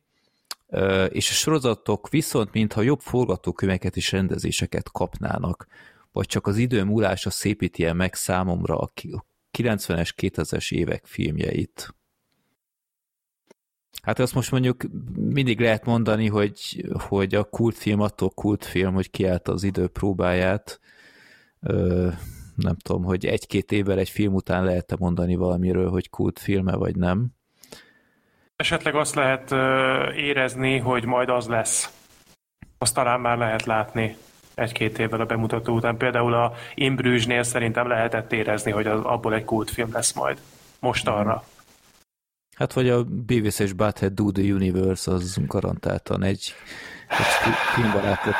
[1.09, 5.67] És a sorozatok viszont, mintha jobb forgatókönyveket és rendezéseket kapnának,
[6.11, 8.91] vagy csak az idő múlása szépíti meg számomra a
[9.57, 11.95] 90-es, 2000-es évek filmjeit.
[14.01, 14.83] Hát azt most mondjuk
[15.15, 20.79] mindig lehet mondani, hogy, hogy a kultfilm attól kultfilm, hogy kiállt az idő próbáját.
[21.59, 22.09] Ö,
[22.55, 27.31] nem tudom, hogy egy-két évvel egy film után lehet-e mondani valamiről, hogy kultfilme vagy nem.
[28.55, 29.51] Esetleg azt lehet
[30.15, 31.89] érezni, hogy majd az lesz.
[32.77, 34.17] Azt talán már lehet látni
[34.53, 35.97] egy-két évvel a bemutató után.
[35.97, 40.37] Például a Imbrüzsnél szerintem lehetett érezni, hogy az, abból egy kultfilm lesz majd.
[40.79, 41.15] Most mhm.
[41.15, 41.43] arra.
[42.55, 46.53] Hát vagy a Beavis és Butthead Do the Universe, az garantáltan egy,
[47.09, 48.33] egy filmbarátot.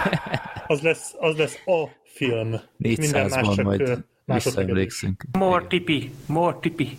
[0.66, 2.60] az, lesz, az lesz a film.
[2.78, 5.24] 400-ban majd visszaemlékszünk.
[5.38, 6.98] More tipi, more tipi.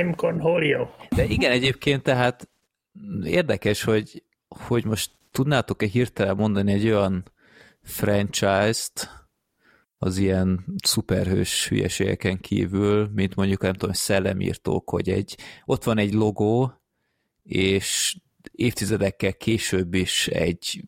[0.00, 0.88] I'm Cornholio.
[1.16, 2.48] De igen, egyébként tehát
[3.24, 7.24] érdekes, hogy, hogy most tudnátok-e hirtelen mondani egy olyan
[7.82, 9.20] franchise-t,
[9.98, 16.12] az ilyen szuperhős hülyeségeken kívül, mint mondjuk nem tudom, szellemírtók, hogy egy, ott van egy
[16.12, 16.72] logó,
[17.42, 18.16] és
[18.52, 20.84] évtizedekkel később is egy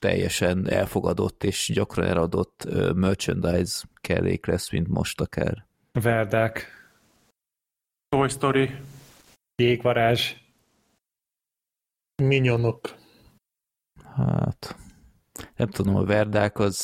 [0.00, 5.66] teljesen elfogadott és gyakran eladott merchandise kellék lesz, mint most akár.
[5.92, 6.77] Verdák.
[8.08, 8.70] Toy Story.
[9.56, 10.34] Jégvarázs.
[12.22, 12.94] Minyonok.
[14.16, 14.76] Hát,
[15.56, 16.76] nem tudom, a Verdák az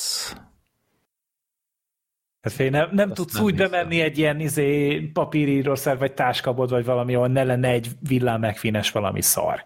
[2.40, 3.70] Hát fél, nem, nem tudsz nem úgy hiszem.
[3.70, 8.90] bemenni egy ilyen izé, papírírószer, vagy táskabod, vagy valami, ahol ne lenne egy villám megfines
[8.90, 9.64] valami szar.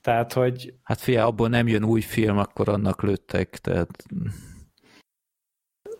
[0.00, 0.74] Tehát, hogy...
[0.82, 4.04] Hát fia, abból nem jön új film, akkor annak lőttek, tehát...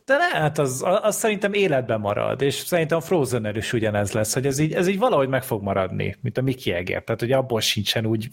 [0.07, 4.35] De ne, hát az, az szerintem életben marad, és szerintem a frozen is ugyanez lesz,
[4.35, 7.05] hogy ez így, ez így valahogy meg fog maradni, mint a Mickey Eger.
[7.05, 8.29] Tehát, hogy abból sincsen úgy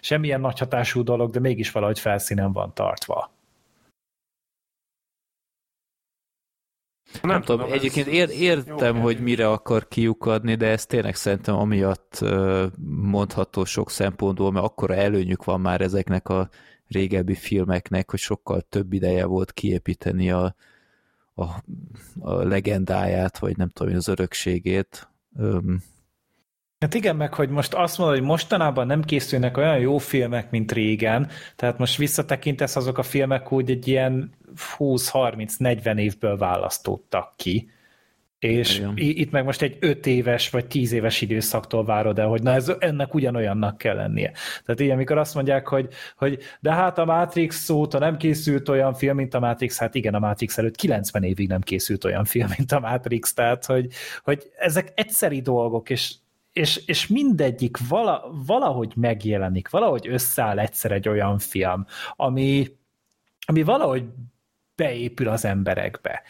[0.00, 3.32] semmilyen nagy hatású dolog, de mégis valahogy felszínen van tartva.
[7.22, 11.54] Nem, nem tudom, tudom egyébként ér, értem, hogy mire akar kiukadni, de ez tényleg szerintem
[11.54, 12.24] amiatt
[12.86, 16.48] mondható sok szempontból, mert akkora előnyük van már ezeknek a
[16.88, 20.54] régebbi filmeknek, hogy sokkal több ideje volt kiépíteni a,
[21.34, 21.44] a,
[22.20, 25.08] a legendáját, vagy nem tudom, az örökségét.
[26.78, 30.72] Hát igen, meg hogy most azt mondod, hogy mostanában nem készülnek olyan jó filmek, mint
[30.72, 34.32] régen, tehát most visszatekintesz azok a filmek úgy egy ilyen
[34.78, 37.70] 20-30-40 évből választottak ki,
[38.44, 38.92] és Igen.
[38.96, 42.72] itt meg most egy 5 éves vagy 10 éves időszaktól várod el, hogy na ez,
[42.78, 44.32] ennek ugyanolyannak kell lennie.
[44.64, 48.94] Tehát így, amikor azt mondják, hogy, hogy de hát a Matrix óta nem készült olyan
[48.94, 52.48] film, mint a Matrix, hát igen, a Matrix előtt 90 évig nem készült olyan film,
[52.56, 53.88] mint a Matrix, tehát hogy,
[54.22, 56.14] hogy ezek egyszeri dolgok, és
[56.52, 61.86] és, és mindegyik vala, valahogy megjelenik, valahogy összeáll egyszer egy olyan film,
[62.16, 62.76] ami,
[63.46, 64.04] ami valahogy
[64.76, 66.22] beépül az emberekbe.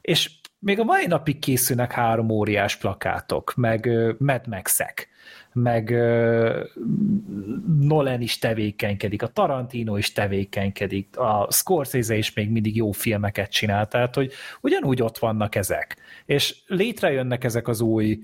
[0.00, 0.30] És
[0.64, 5.08] még a mai napig készülnek három óriás plakátok, meg uh, Mad Max-ek,
[5.52, 6.58] meg uh,
[7.80, 13.88] Nolan is tevékenykedik, a Tarantino is tevékenykedik, a Scorsese is még mindig jó filmeket csinál,
[13.88, 15.96] tehát hogy ugyanúgy ott vannak ezek.
[16.26, 18.18] És létrejönnek ezek az új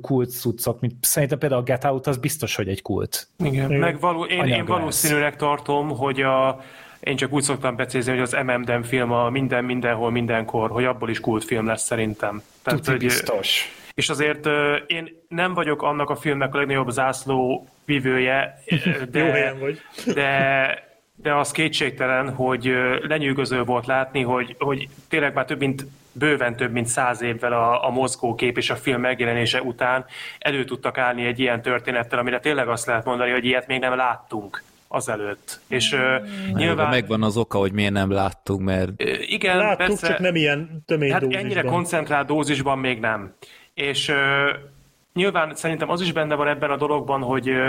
[0.00, 3.28] kult cuccok, mint szerintem például a Get Out az biztos, hogy egy kult.
[3.44, 6.60] Igen, meg való, én, én valószínűleg tartom, hogy a
[7.00, 11.10] én csak úgy szoktam becézni, hogy az MMDM film a minden, mindenhol, mindenkor, hogy abból
[11.10, 12.42] is kultfilm lesz szerintem.
[12.62, 13.72] Tehát, Tuti hogy, biztos.
[13.94, 14.46] És azért
[14.86, 18.62] én nem vagyok annak a filmnek a legnagyobb zászló vívője,
[19.10, 19.80] de, vagy.
[20.14, 22.72] de, de az kétségtelen, hogy
[23.02, 27.86] lenyűgöző volt látni, hogy, hogy tényleg már több mint bőven több mint száz évvel a,
[27.86, 30.04] a mozgókép és a film megjelenése után
[30.38, 33.96] elő tudtak állni egy ilyen történettel, amire tényleg azt lehet mondani, hogy ilyet még nem
[33.96, 35.60] láttunk azelőtt.
[35.68, 36.88] És uh, nyilván...
[36.88, 39.02] Megvan az oka, hogy miért nem láttuk, mert...
[39.26, 41.44] Igen, Láttuk, persze, csak nem ilyen tömény hát dózisban.
[41.44, 43.34] ennyire koncentrált dózisban még nem.
[43.74, 44.16] És uh,
[45.12, 47.68] nyilván szerintem az is benne van ebben a dologban, hogy uh,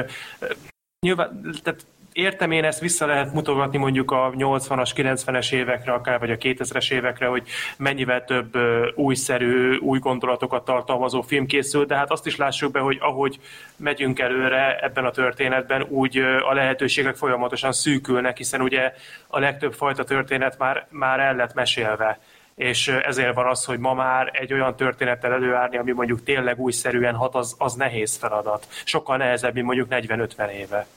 [0.99, 6.31] nyilván, tehát értem én ezt vissza lehet mutogatni mondjuk a 80-as, 90-es évekre, akár vagy
[6.31, 7.47] a 2000-es évekre, hogy
[7.77, 8.57] mennyivel több
[8.95, 13.39] újszerű, új gondolatokat tartalmazó film készül, de hát azt is lássuk be, hogy ahogy
[13.75, 16.17] megyünk előre ebben a történetben, úgy
[16.49, 18.93] a lehetőségek folyamatosan szűkülnek, hiszen ugye
[19.27, 22.19] a legtöbb fajta történet már, már el lett mesélve
[22.55, 27.15] és ezért van az, hogy ma már egy olyan történettel előállni, ami mondjuk tényleg újszerűen
[27.15, 28.67] hat, az, az nehéz feladat.
[28.83, 30.87] Sokkal nehezebb, mint mondjuk 40-50 éve.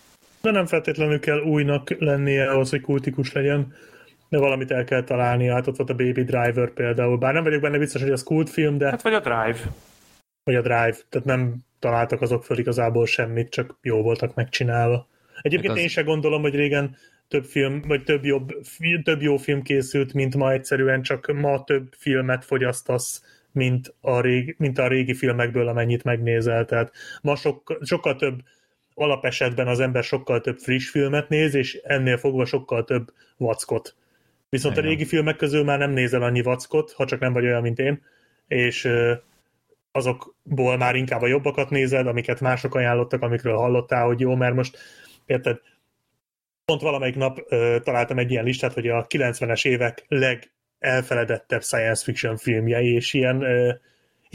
[0.42, 3.74] De nem feltétlenül kell újnak lennie ahhoz, hogy kultikus legyen,
[4.28, 5.46] de valamit el kell találni.
[5.46, 7.18] Hát ott volt a Baby Driver például.
[7.18, 8.90] Bár nem vagyok benne biztos, hogy az kultfilm, de...
[8.90, 9.58] Hát vagy a Drive.
[10.44, 10.96] Vagy a Drive.
[11.08, 15.08] Tehát nem találtak azok föl igazából semmit, csak jó voltak megcsinálva.
[15.42, 15.82] Egyébként hát az...
[15.82, 16.96] én sem gondolom, hogy régen
[17.28, 18.48] több film, vagy több, jobb,
[19.02, 23.22] több jó film készült, mint ma egyszerűen, csak ma több filmet fogyasztasz,
[23.52, 26.64] mint a, régi, mint a régi filmekből, amennyit megnézel.
[26.64, 28.40] Tehát ma sok, sokkal több
[28.94, 33.94] alapesetben az ember sokkal több friss filmet néz, és ennél fogva sokkal több vackot.
[34.48, 34.86] Viszont Igen.
[34.86, 37.78] a régi filmek közül már nem nézel annyi vackot, ha csak nem vagy olyan, mint
[37.78, 38.02] én,
[38.48, 38.88] és
[39.92, 44.78] azokból már inkább a jobbakat nézed, amiket mások ajánlottak, amikről hallottál, hogy jó, mert most
[45.26, 45.60] érted,
[46.64, 52.36] pont valamelyik nap ö, találtam egy ilyen listát, hogy a 90-es évek legelfeledettebb science fiction
[52.36, 53.72] filmjei, és ilyen, ö,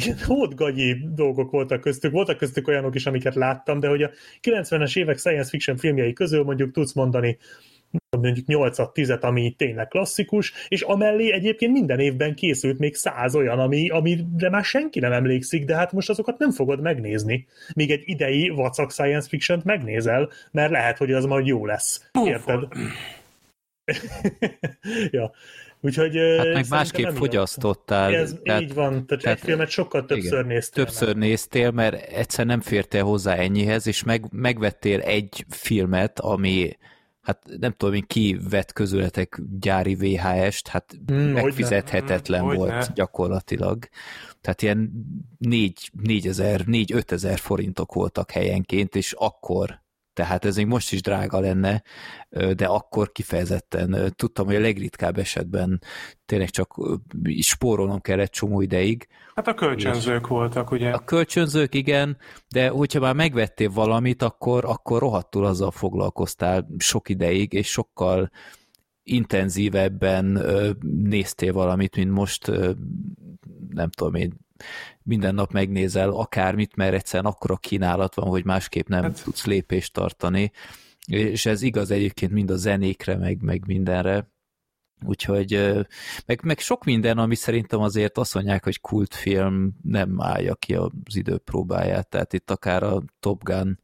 [0.03, 2.11] ilyen hódgagyi dolgok voltak köztük.
[2.11, 6.43] Voltak köztük olyanok is, amiket láttam, de hogy a 90-es évek science fiction filmjei közül
[6.43, 7.37] mondjuk tudsz mondani
[8.09, 13.59] mondjuk 8 10 ami tényleg klasszikus, és amellé egyébként minden évben készült még száz olyan,
[13.59, 17.47] ami, amire már senki nem emlékszik, de hát most azokat nem fogod megnézni.
[17.75, 22.09] Míg egy idei vacak science fiction megnézel, mert lehet, hogy az majd jó lesz.
[22.25, 22.67] Érted?
[25.11, 25.31] ja.
[25.81, 28.15] Úgyhogy, hát meg másképp fogyasztottál.
[28.15, 30.83] Ez tehát, így van, tehát, tehát egy filmet sokkal többször igen, néztél.
[30.83, 31.17] Többször meg.
[31.17, 36.77] néztél, mert egyszer nem fértél hozzá ennyihez, és meg, megvettél egy filmet, ami
[37.21, 42.85] hát nem tudom, én ki vett közületek gyári VHS-t, hát hmm, megfizethetetlen hmm, volt ne.
[42.93, 43.87] gyakorlatilag.
[44.41, 44.91] Tehát ilyen
[45.37, 49.81] 4, 4 ezer, 4 5 ezer forintok voltak helyenként, és akkor
[50.17, 51.83] tehát ez még most is drága lenne,
[52.29, 55.81] de akkor kifejezetten tudtam, hogy a legritkább esetben
[56.25, 56.73] tényleg csak
[57.39, 59.07] spórolnom kellett csomó ideig.
[59.35, 60.91] Hát a kölcsönzők voltak, ugye?
[60.91, 62.17] A kölcsönzők, igen,
[62.49, 68.29] de hogyha már megvettél valamit, akkor, akkor rohadtul azzal foglalkoztál sok ideig, és sokkal
[69.03, 70.25] intenzívebben
[71.03, 72.51] néztél valamit, mint most
[73.69, 74.46] nem tudom én,
[75.03, 79.23] minden nap megnézel akármit, mert egyszerűen akkora kínálat van, hogy másképp nem hát.
[79.23, 80.51] tudsz lépést tartani,
[81.07, 84.31] és ez igaz egyébként mind a zenékre, meg, meg mindenre.
[85.05, 85.75] Úgyhogy,
[86.25, 90.91] meg, meg sok minden, ami szerintem azért azt mondják, hogy kultfilm nem állja ki az
[91.15, 93.79] idő próbáját, tehát itt akár a Top Gun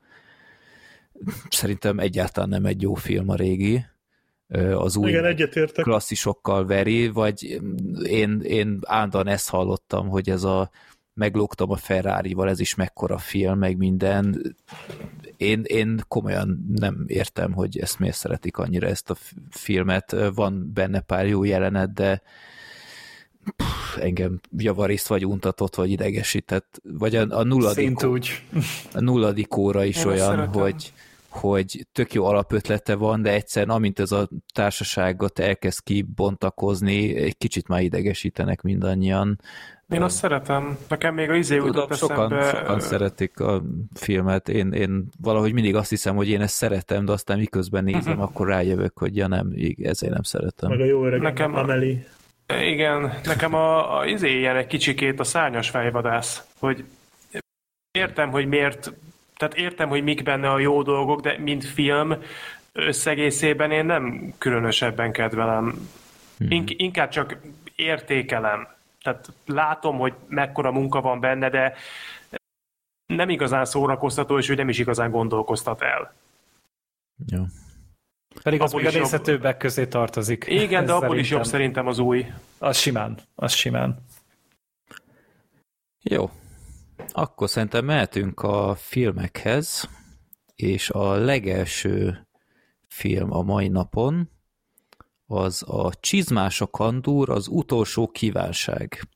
[1.49, 3.85] szerintem egyáltalán nem egy jó film a régi,
[4.75, 5.83] az új Igen, egyetértek.
[5.83, 7.61] klasszisokkal veri, vagy
[8.03, 10.69] én, én állandóan ezt hallottam, hogy ez a
[11.13, 14.55] meglógtam a Ferrari-val, ez is mekkora film, meg minden.
[15.37, 19.15] Én, én komolyan nem értem, hogy ezt miért szeretik annyira ezt a
[19.49, 20.15] filmet.
[20.35, 22.21] Van benne pár jó jelenet, de
[23.55, 28.03] pff, engem javarészt vagy untatott, vagy idegesített, vagy a, a nulladik,
[28.93, 30.93] a nulladik óra is én olyan, hogy
[31.33, 37.67] hogy tök jó alapötlete van, de egyszerűen amint ez a társaságot elkezd kibontakozni, egy kicsit
[37.67, 39.39] már idegesítenek mindannyian.
[39.89, 40.77] Én azt szeretem.
[40.87, 42.59] Nekem még a izé Tudom, sokan, eszembe...
[42.59, 43.63] sokan szeretik a
[43.93, 44.49] filmet.
[44.49, 48.21] Én, én valahogy mindig azt hiszem, hogy én ezt szeretem, de aztán miközben nézem, uh-huh.
[48.21, 49.53] akkor rájövök, hogy ja nem,
[49.83, 50.69] ezért nem szeretem.
[50.69, 52.05] Meg a jó öreg nekem, Ameli.
[52.61, 56.83] Igen, nekem a, a izé ilyen egy kicsikét a szárnyas fejvadász, hogy
[57.91, 58.93] értem, hogy miért
[59.43, 62.15] tehát értem, hogy mik benne a jó dolgok, de mint film
[62.71, 65.89] összegészében én nem különösebben kedvelem.
[66.37, 66.51] Hmm.
[66.51, 67.37] In- inkább csak
[67.75, 68.67] értékelem.
[69.01, 71.73] Tehát látom, hogy mekkora munka van benne, de
[73.05, 76.13] nem igazán szórakoztató, és ő nem is igazán gondolkoztat el.
[77.25, 77.45] Ja.
[78.43, 80.45] Pedig az még a nézhetőbbek közé tartozik.
[80.47, 82.25] Igen, de abból is jobb szerintem az új.
[82.57, 84.05] Az simán, az simán.
[86.01, 86.29] Jó,
[87.13, 89.89] akkor szerintem mehetünk a filmekhez,
[90.55, 92.27] és a legelső
[92.87, 94.29] film a mai napon
[95.25, 99.07] az a Csizmás a kandúr, az utolsó kívánság.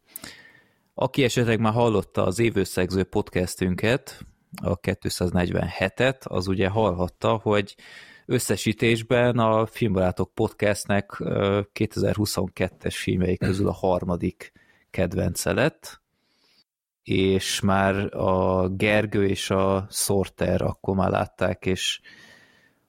[0.93, 4.25] Aki esetleg már hallotta az évőszegző podcastünket,
[4.61, 7.75] a 247-et, az ugye hallhatta, hogy
[8.25, 14.51] összesítésben a Filmbarátok podcastnek 2022-es filmjei közül a harmadik
[14.89, 16.01] kedvence lett,
[17.07, 21.99] és már a Gergő és a Sorter akkor már látták, és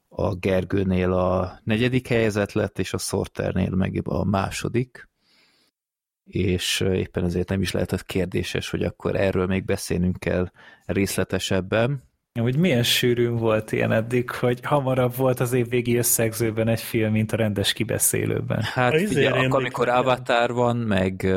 [0.08, 5.08] a Gergőnél a negyedik helyzet lett, és a Sorternél meg a második,
[6.24, 10.50] és éppen ezért nem is lehetett kérdéses, hogy akkor erről még beszélnünk kell
[10.84, 12.07] részletesebben.
[12.40, 17.32] Hogy milyen sűrűn volt ilyen eddig, hogy hamarabb volt az évvégi összegzőben egy film, mint
[17.32, 18.60] a rendes kibeszélőben.
[18.62, 21.34] Hát ugye, akkor, amikor Avatar van, meg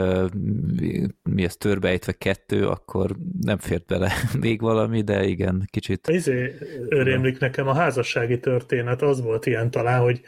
[1.24, 6.08] mi ez törbejtve kettő, akkor nem fért bele még valami, de igen, kicsit.
[6.08, 6.56] Izé,
[6.90, 10.22] rémlik nekem a házassági történet, az volt ilyen talán, hogy,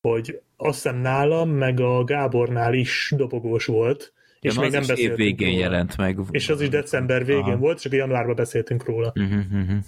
[0.00, 5.10] hogy azt hiszem nálam, meg a Gábornál is dobogós volt, és ja, még nem beszéltünk
[5.10, 5.60] év végén róla.
[5.60, 6.18] jelent meg.
[6.30, 7.56] És az is december végén Aha.
[7.56, 9.12] volt, csak januárban beszéltünk róla.
[9.14, 9.78] Uh-huh, uh-huh.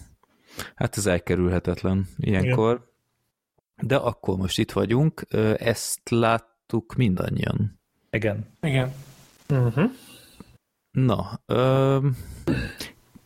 [0.75, 2.75] Hát ez elkerülhetetlen ilyenkor.
[2.75, 2.87] Igen.
[3.89, 5.27] De akkor most itt vagyunk,
[5.59, 7.81] ezt láttuk mindannyian.
[8.11, 8.47] Igen.
[8.61, 8.93] Igen.
[9.49, 9.91] Uh-huh.
[10.91, 12.09] Na, ö,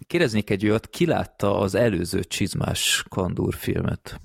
[0.06, 4.20] kérdeznék egy olyat, ki látta az előző Csizmás Kandúr filmet?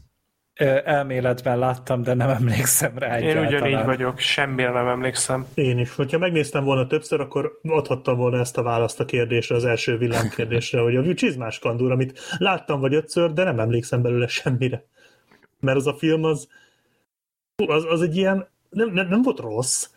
[0.83, 5.45] Elméletben láttam, de nem emlékszem rá Én ugyanígy vagyok, semmire nem emlékszem.
[5.53, 5.95] Én is.
[5.95, 10.79] Hogyha megnéztem volna többször, akkor adhattam volna ezt a választ a kérdésre, az első villámkérdésre,
[10.79, 14.85] hogy a csizmás kandúr, amit láttam vagy ötször, de nem emlékszem belőle semmire.
[15.59, 16.47] Mert az a film az,
[17.67, 19.89] az, az egy ilyen, nem, nem, nem volt rossz,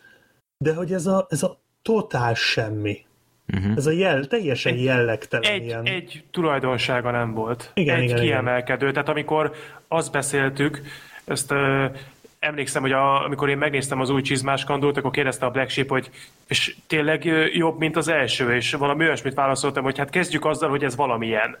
[0.57, 3.05] de hogy ez a, ez a totál semmi.
[3.53, 3.73] Uh-huh.
[3.77, 5.85] Ez a jel, teljesen egy, jellegtelen egy, ilyen.
[5.85, 7.71] Egy tulajdonsága nem volt.
[7.73, 8.81] Igen, egy igen, kiemelkedő.
[8.81, 8.93] Igen.
[8.93, 9.55] Tehát amikor
[9.87, 10.81] azt beszéltük,
[11.25, 11.85] ezt uh,
[12.39, 15.89] emlékszem, hogy a, amikor én megnéztem az új csizmás kandult, akkor kérdezte a Black Sheep,
[15.89, 16.09] hogy
[16.47, 17.23] és tényleg
[17.53, 21.57] jobb, mint az első, és valami olyasmit válaszoltam, hogy hát kezdjük azzal, hogy ez valamilyen.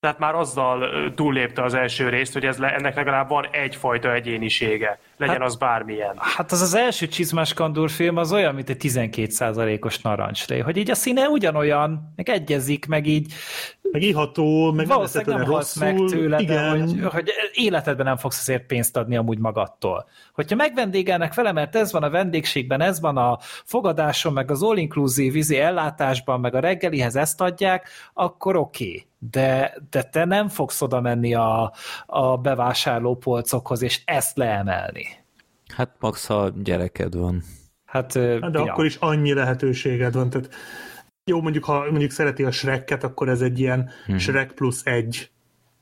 [0.00, 4.98] Tehát már azzal túllépte az első részt, hogy ez le, ennek legalább van egyfajta egyénisége.
[5.16, 6.14] Legyen hát, az bármilyen.
[6.18, 10.90] Hát az az első Csizmás Kandúr film az olyan, mint egy 12%-os narancslé, hogy így
[10.90, 13.32] a színe ugyanolyan, meg egyezik, meg így
[13.92, 16.56] meg iható, meg Valószínűleg nem halsz meg tőle, igen.
[16.56, 20.08] De hogy, hogy életedben nem fogsz azért pénzt adni amúgy magadtól.
[20.32, 25.32] Hogyha megvendégelnek vele, mert ez van a vendégségben, ez van a fogadáson, meg az all-inclusive
[25.32, 28.84] vízi ellátásban, meg a reggelihez ezt adják, akkor oké.
[28.84, 29.08] Okay.
[29.22, 31.72] De, de te nem fogsz oda menni a,
[32.06, 35.06] a bevásárlópolcokhoz, és ezt leemelni.
[35.74, 37.42] Hát max, ha gyereked van.
[37.84, 38.72] Hát, hát de ja.
[38.72, 40.48] akkor is annyi lehetőséged van, tehát
[41.24, 44.18] jó, mondjuk ha mondjuk szereti a Shrek-et, akkor ez egy ilyen hmm.
[44.18, 45.30] Shrek plusz egy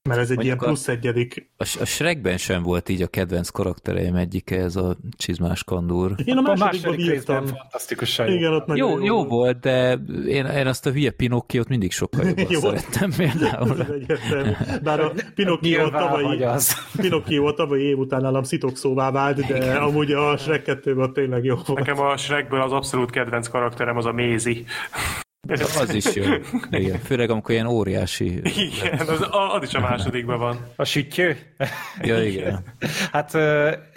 [0.09, 1.51] mert ez egy Mondjuk ilyen plusz a, egyedik.
[1.57, 6.15] A, a Shrekben sem volt így a kedvenc karaktereim egyike, ez a csizmás kandúr.
[6.25, 7.47] Én a másodikban bírtam.
[7.47, 9.93] Fantasztikusan Igen, ott jó, jó, jó volt, de
[10.27, 12.61] én, én azt a hülye Pinokkiót mindig sokkal jobban jó.
[12.61, 13.77] szerettem például.
[14.83, 16.45] Bár a Pinokkió tavalyi,
[16.97, 19.77] Pinokkió tavalyi év után nálam szitokszóvá vált, de Igen.
[19.77, 21.79] amúgy a Shrek 2 tényleg jó volt.
[21.79, 24.65] Nekem a Shrekből az abszolút kedvenc karakterem az a Mézi.
[25.80, 26.24] Az is jó.
[26.70, 26.99] Igen.
[26.99, 28.41] Főleg amikor ilyen óriási...
[28.45, 30.66] Igen, az, az is a másodikban van.
[30.76, 31.36] A sütjő?
[32.03, 32.64] Ja, igen.
[33.12, 33.34] Hát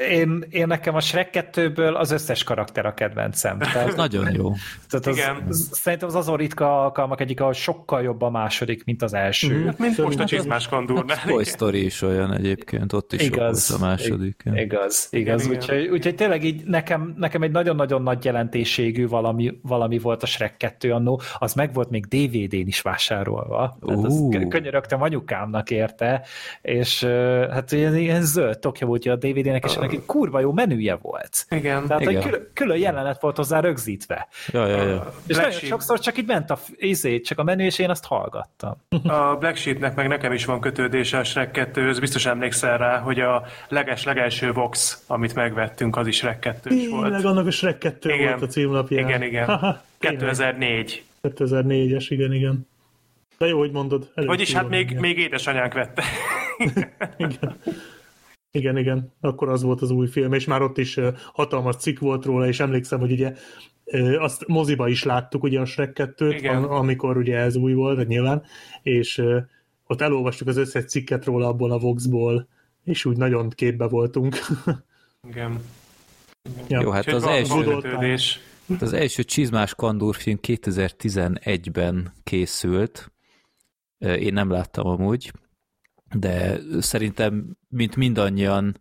[0.10, 3.60] én, én nekem a Shrek 2-ből az összes karakter a kedvencem.
[3.60, 4.54] Tehát, az nagyon jó.
[4.90, 5.48] Tehát az, igen.
[5.72, 9.56] szerintem az azon ritka alkalmak egyik, ahol sokkal jobb a második, mint az első.
[9.56, 11.18] Mm, mint most a hát csizmás kandúrnál.
[11.18, 14.44] Hát Toy Story is olyan egyébként, ott is igaz, jobb a második.
[14.46, 15.10] Igaz, igaz.
[15.12, 20.26] Igen, úgyhogy, úgyhogy tényleg így nekem, nekem egy nagyon-nagyon nagy jelentőségű valami, valami volt a
[20.26, 23.78] Shrek 2 annó, az meg volt még DVD-n is vásárolva.
[23.82, 24.48] Uh.
[24.48, 26.22] könyörögtem anyukámnak érte,
[26.62, 27.04] és
[27.52, 31.46] hát ilyen, ilyen zöld tokja volt a DVD-nek, és ennek egy kurva jó menüje volt.
[31.50, 31.88] Igen.
[31.88, 32.22] Tehát Igen.
[32.22, 34.28] Külön, külön jelenet volt hozzá rögzítve.
[34.48, 35.14] Ja, ja, ja.
[35.28, 38.76] És nagyon sokszor csak így ment a izé, csak a menü, és én azt hallgattam.
[39.04, 43.20] A Black Sheepnek meg nekem is van kötődése a Shrek 2 biztos emlékszel rá, hogy
[43.20, 47.04] a leges-legelső Vox, amit megvettünk, az is Shrek 2 is volt.
[47.04, 48.30] Tényleg annak a Shrek 2 igen.
[48.30, 49.08] volt a címlapján.
[49.08, 49.80] Igen, igen.
[50.02, 51.04] 2004.
[51.24, 52.68] 2004-es, igen, igen.
[53.38, 54.12] De jó, hogy mondod.
[54.16, 56.04] Vagyis hát még, még édesanyánk vette.
[57.18, 57.58] igen.
[58.52, 61.00] Igen, igen, akkor az volt az új film, és már ott is
[61.34, 63.34] hatalmas cikk volt róla, és emlékszem, hogy ugye
[64.20, 66.30] azt moziba is láttuk, ugye a Shrek 2
[66.68, 68.44] amikor ugye ez új volt, nyilván,
[68.82, 69.24] és
[69.88, 72.48] ott elolvastuk az összes cikket róla abból a Voxból,
[72.84, 74.36] és úgy nagyon képbe voltunk.
[75.30, 75.60] Igen.
[76.68, 76.82] Ja.
[76.82, 77.82] Jó, hát az első,
[78.80, 83.12] az első Csizmás Kandúr film 2011-ben készült.
[83.98, 85.32] Én nem láttam amúgy,
[86.16, 88.80] de szerintem, mint mindannyian,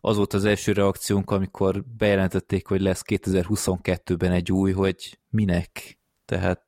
[0.00, 5.98] az volt az első reakciónk, amikor bejelentették, hogy lesz 2022-ben egy új, hogy minek.
[6.24, 6.62] Tehát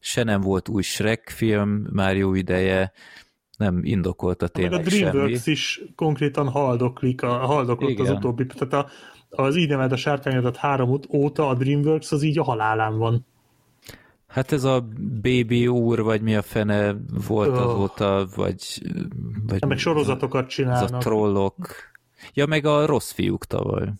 [0.00, 2.92] se nem volt új Shrek film már jó ideje,
[3.56, 5.54] nem indokolta tényleg a DreamWorks semmi.
[5.56, 8.06] is konkrétan haldoklik, a, haldoklott Igen.
[8.06, 8.90] az utóbbi, tehát a,
[9.36, 13.26] az így a sárkányodat három óta a DreamWorks az így a halálán van.
[14.26, 14.88] Hát ez a
[15.22, 17.62] Baby úr, vagy mi a fene volt oh.
[17.62, 18.82] azóta, vagy...
[19.46, 20.82] vagy ja, meg sorozatokat csinálnak.
[20.82, 21.66] Ez a trollok.
[22.32, 23.92] Ja, meg a rossz fiúk tavaly.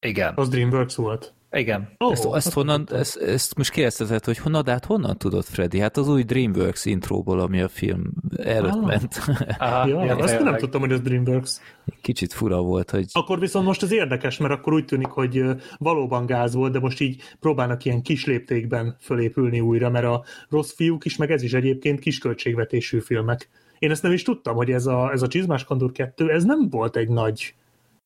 [0.00, 0.32] Igen.
[0.36, 1.34] Az DreamWorks volt.
[1.54, 1.88] Igen.
[1.98, 5.78] Oh, ezt, ezt, honnan, ezt, ezt most kérdezted, hogy honnan, de hát honnan tudod, Freddy?
[5.78, 8.86] Hát az új DreamWorks intróból, ami a film előtt ah.
[8.86, 9.20] ment.
[9.58, 11.60] Ah, ja, ja, azt nem tudtam, hogy ez DreamWorks.
[12.00, 13.06] Kicsit fura volt, hogy...
[13.12, 15.42] Akkor viszont most az érdekes, mert akkor úgy tűnik, hogy
[15.78, 20.74] valóban gáz volt, de most így próbálnak ilyen kis léptékben fölépülni újra, mert a rossz
[20.74, 23.48] fiúk is, meg ez is egyébként kisköltségvetésű filmek.
[23.78, 26.68] Én ezt nem is tudtam, hogy ez a, ez a Csizmás Kandor 2, ez nem
[26.70, 27.54] volt egy nagy,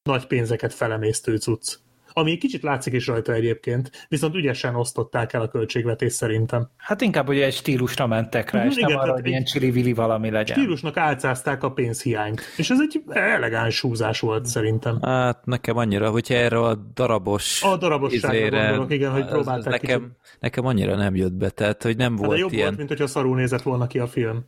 [0.03, 1.79] nagy pénzeket felemésztő cucc.
[2.19, 6.69] Ami kicsit látszik is rajta egyébként, viszont ügyesen osztották el a költségvetés szerintem.
[6.77, 9.93] Hát inkább ugye egy stílusra mentek rá, mm, és igen, nem arra, hogy ilyen csili
[9.93, 10.59] valami legyen.
[10.59, 14.99] Stílusnak álcázták a pénzhiányt, és ez egy elegáns húzás volt szerintem.
[15.03, 20.01] Hát nekem annyira, hogyha erre a darabos A darabosságra izére, gondolok, igen, hogy próbálták nekem,
[20.01, 20.39] kicsit.
[20.41, 22.65] nekem annyira nem jött be, tehát hogy nem hát volt de jobb ilyen...
[22.65, 24.45] volt, mint hogyha szarul nézett volna ki a film.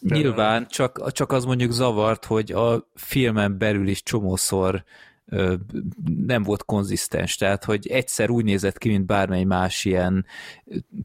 [0.00, 4.84] Nyilván, csak, csak az mondjuk zavart, hogy a filmen belül is csomószor
[6.16, 10.26] nem volt konzisztens, tehát hogy egyszer úgy nézett ki, mint bármely más ilyen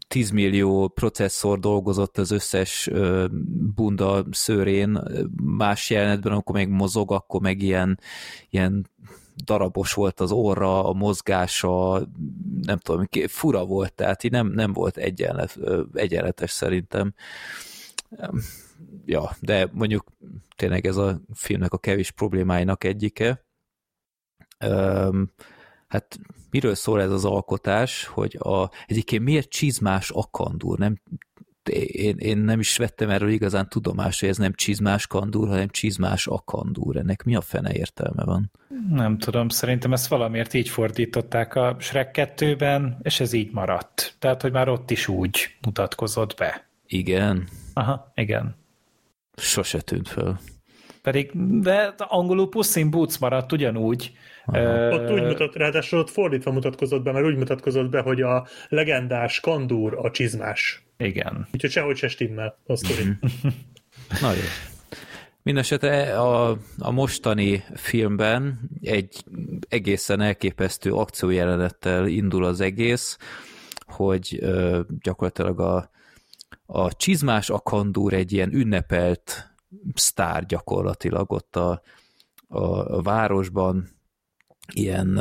[0.07, 2.89] 10 millió processzor dolgozott az összes
[3.75, 4.99] bunda szőrén,
[5.43, 7.99] más jelenetben, amikor meg mozog, akkor meg ilyen,
[8.49, 8.89] ilyen
[9.43, 12.07] darabos volt az orra, a mozgása,
[12.61, 15.59] nem tudom, fura volt, tehát így nem, nem volt egyenlet,
[15.93, 17.13] egyenletes szerintem.
[19.05, 20.11] Ja, de mondjuk
[20.55, 23.44] tényleg ez a filmnek a kevés problémáinak egyike.
[25.87, 31.01] Hát miről szól ez az alkotás, hogy a, egyébként miért csizmás akandúr, nem
[31.71, 36.27] én, én nem is vettem erről igazán tudomást, hogy ez nem csizmás kandúr, hanem csizmás
[36.27, 36.97] akandúr.
[36.97, 38.51] Ennek mi a fene értelme van?
[38.89, 44.15] Nem tudom, szerintem ezt valamiért így fordították a Shrek 2-ben, és ez így maradt.
[44.19, 46.67] Tehát, hogy már ott is úgy mutatkozott be.
[46.85, 47.47] Igen.
[47.73, 48.55] Aha, igen.
[49.35, 50.37] Sose tűnt föl.
[51.01, 51.31] Pedig,
[51.61, 54.13] de angolul Puss in Boots maradt ugyanúgy.
[54.47, 58.47] Uh, ott úgy mutat, ráadásul ott fordítva mutatkozott be, mert úgy mutatkozott be, hogy a
[58.69, 60.85] legendás kandúr a csizmás.
[60.97, 61.47] Igen.
[61.53, 63.03] Úgyhogy sehogy se stimmel a sztori.
[64.21, 64.41] Na jó.
[65.41, 69.23] Mindenesetre a, a mostani filmben egy
[69.69, 73.17] egészen elképesztő akciójelenettel indul az egész,
[73.85, 75.89] hogy ö, gyakorlatilag a,
[76.65, 79.55] a csizmás akandúr egy ilyen ünnepelt
[79.93, 81.81] sztár gyakorlatilag ott a,
[82.47, 82.63] a,
[82.95, 83.94] a városban,
[84.73, 85.19] ilyen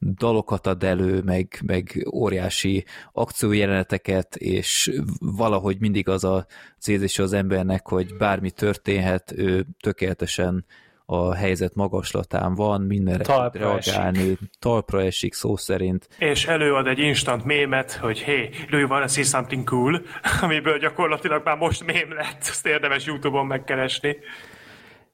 [0.00, 6.46] dalokat ad elő, meg, meg óriási akciójeleneteket, és valahogy mindig az a
[6.86, 10.64] érzés az embernek, hogy bármi történhet, ő tökéletesen
[11.12, 14.38] a helyzet magaslatán van, mindenre talpra reagálni, esik.
[14.58, 16.08] talpra esik szó szerint.
[16.18, 20.02] És előad egy instant mémet, hogy hey, do you wanna see something cool?
[20.42, 24.16] Amiből gyakorlatilag már most mém lett, ezt érdemes Youtube-on megkeresni.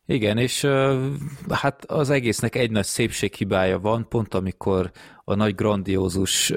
[0.07, 0.67] Igen, és
[1.49, 4.91] hát az egésznek egy nagy szépséghibája van, pont amikor
[5.25, 6.53] a nagy grandiózus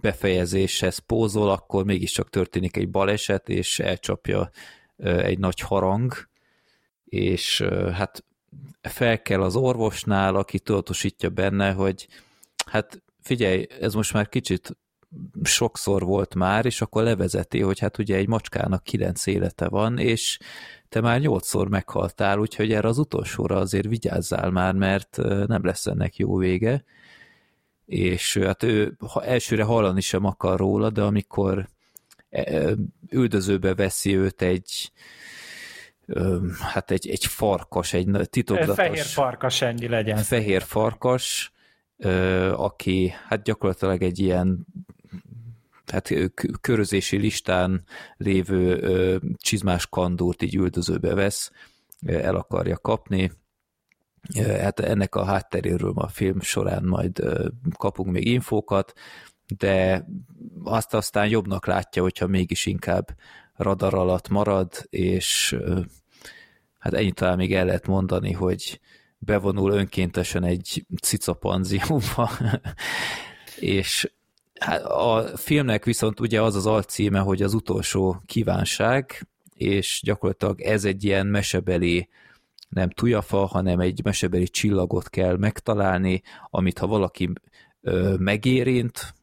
[0.00, 4.50] befejezéshez pózol, akkor mégiscsak történik egy baleset, és elcsapja
[4.96, 6.28] egy nagy harang,
[7.04, 7.62] és
[7.92, 8.24] hát
[8.80, 12.08] fel kell az orvosnál, aki tudatosítja benne, hogy
[12.66, 14.76] hát figyelj, ez most már kicsit
[15.42, 20.38] sokszor volt már, és akkor levezeti, hogy hát ugye egy macskának kilenc élete van, és
[20.92, 25.16] te már nyolcszor meghaltál, úgyhogy erre az utolsóra azért vigyázzál már, mert
[25.46, 26.84] nem lesz ennek jó vége.
[27.86, 31.68] És hát ő elsőre hallani sem akar róla, de amikor
[33.10, 34.92] üldözőbe veszi őt egy
[36.60, 38.74] hát egy, egy farkas, egy titokzatos...
[38.74, 40.16] Fehér farkas ennyi legyen.
[40.16, 41.52] Fehér farkas,
[42.52, 44.66] aki hát gyakorlatilag egy ilyen
[45.92, 46.10] hát
[46.60, 47.84] körözési listán
[48.16, 51.50] lévő csizmás kandúrt így üldözőbe vesz,
[52.06, 53.32] el akarja kapni.
[54.38, 57.22] Hát ennek a hátteréről a film során majd
[57.76, 58.92] kapunk még infókat,
[59.56, 60.06] de
[60.64, 63.08] azt aztán jobbnak látja, hogyha mégis inkább
[63.54, 65.56] radar alatt marad, és
[66.78, 68.80] hát ennyit talán még el lehet mondani, hogy
[69.18, 72.30] bevonul önkéntesen egy cicapanziumba,
[73.56, 74.12] és
[74.62, 80.84] Hát a filmnek viszont ugye az az alcíme, hogy az utolsó kívánság, és gyakorlatilag ez
[80.84, 82.08] egy ilyen mesebeli
[82.68, 87.32] nem tujafa, hanem egy mesebeli csillagot kell megtalálni, amit ha valaki
[87.80, 89.14] ö, megérint,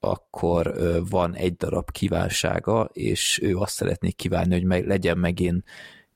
[0.00, 5.64] akkor ö, van egy darab kívánsága, és ő azt szeretné kívánni, hogy meg, legyen megint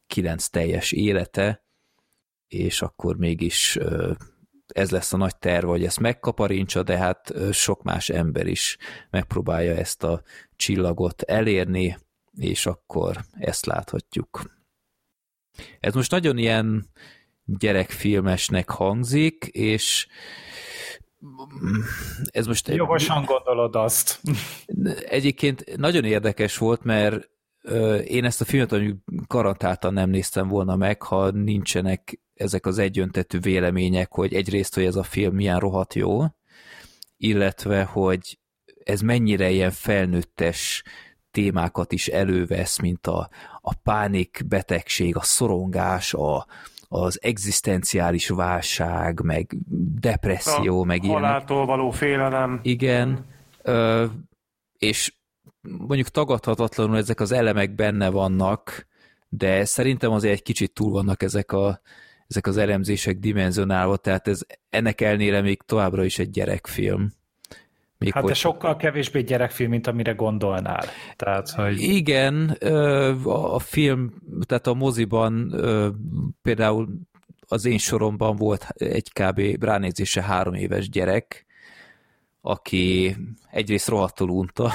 [0.07, 1.65] kilenc teljes élete,
[2.49, 4.13] és akkor mégis ö,
[4.75, 8.77] ez lesz a nagy terv, hogy ezt megkaparincsa, de hát sok más ember is
[9.11, 10.23] megpróbálja ezt a
[10.57, 11.99] csillagot elérni,
[12.39, 14.43] és akkor ezt láthatjuk.
[15.81, 16.91] Ez most nagyon ilyen
[17.45, 20.07] gyerekfilmesnek hangzik, és
[22.25, 22.69] ez most...
[22.69, 24.21] Jogosan gondolod azt.
[25.09, 27.31] Egyébként nagyon érdekes volt, mert
[28.05, 33.39] én ezt a filmet mondjuk garantáltan nem néztem volna meg, ha nincsenek ezek az egyöntetű
[33.39, 36.25] vélemények, hogy egyrészt, hogy ez a film milyen rohadt jó,
[37.17, 38.39] illetve, hogy
[38.85, 40.83] ez mennyire ilyen felnőttes
[41.31, 43.29] témákat is elővesz, mint a,
[43.61, 46.47] a pánik betegség, a szorongás, a,
[46.89, 49.57] az egzisztenciális válság, meg
[50.01, 51.15] depresszió, a meg ilyen.
[51.15, 52.61] Haláltól való félelem.
[52.63, 53.27] Igen,
[53.63, 54.07] ö,
[54.79, 55.15] és
[55.63, 58.87] mondjuk tagadhatatlanul ezek az elemek benne vannak,
[59.29, 61.81] de szerintem azért egy kicsit túl vannak ezek, a,
[62.29, 64.41] ezek az elemzések dimenzionálva, tehát ez
[64.71, 67.13] ennek elnére még továbbra is egy gyerekfilm.
[67.99, 68.33] Még hát hogy...
[68.33, 70.85] de sokkal kevésbé gyerekfilm, mint amire gondolnál.
[71.17, 71.81] Tehát, hogy...
[71.81, 72.49] Igen,
[73.25, 74.15] a film,
[74.47, 75.55] tehát a moziban
[76.43, 76.89] például
[77.49, 79.65] az én soromban volt egy kb.
[79.65, 81.47] ránézése három éves gyerek,
[82.45, 83.17] aki
[83.51, 84.73] egyrészt rohadtul unta,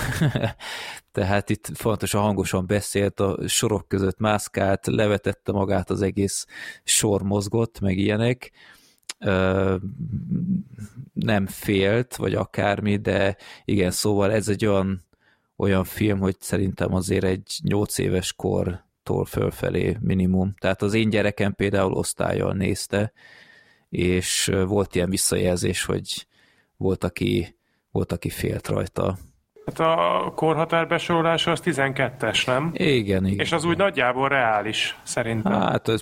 [1.11, 6.45] tehát itt fontosan hangosan beszélt, a sorok között mászkált, levetette magát, az egész
[6.83, 8.51] sor mozgott, meg ilyenek,
[11.13, 15.05] nem félt, vagy akármi, de igen, szóval ez egy olyan,
[15.55, 20.53] olyan film, hogy szerintem azért egy nyolc éves kortól fölfelé minimum.
[20.59, 23.13] Tehát az én gyerekem például osztályjal nézte,
[23.89, 26.27] és volt ilyen visszajelzés, hogy
[26.77, 27.56] volt, aki,
[27.97, 29.17] volt, aki félt rajta.
[29.65, 32.71] Hát a korhatár besorolása az 12-es, nem?
[32.73, 33.39] Igen, igen.
[33.39, 35.51] És az úgy nagyjából reális, szerintem.
[35.51, 36.01] Hát ez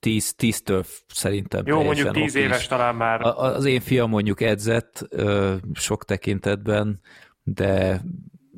[0.00, 3.20] 10, 10-től szerintem Jó, mondjuk 10 éves talán már.
[3.20, 5.08] Az én fiam mondjuk edzett
[5.74, 7.00] sok tekintetben,
[7.42, 8.00] de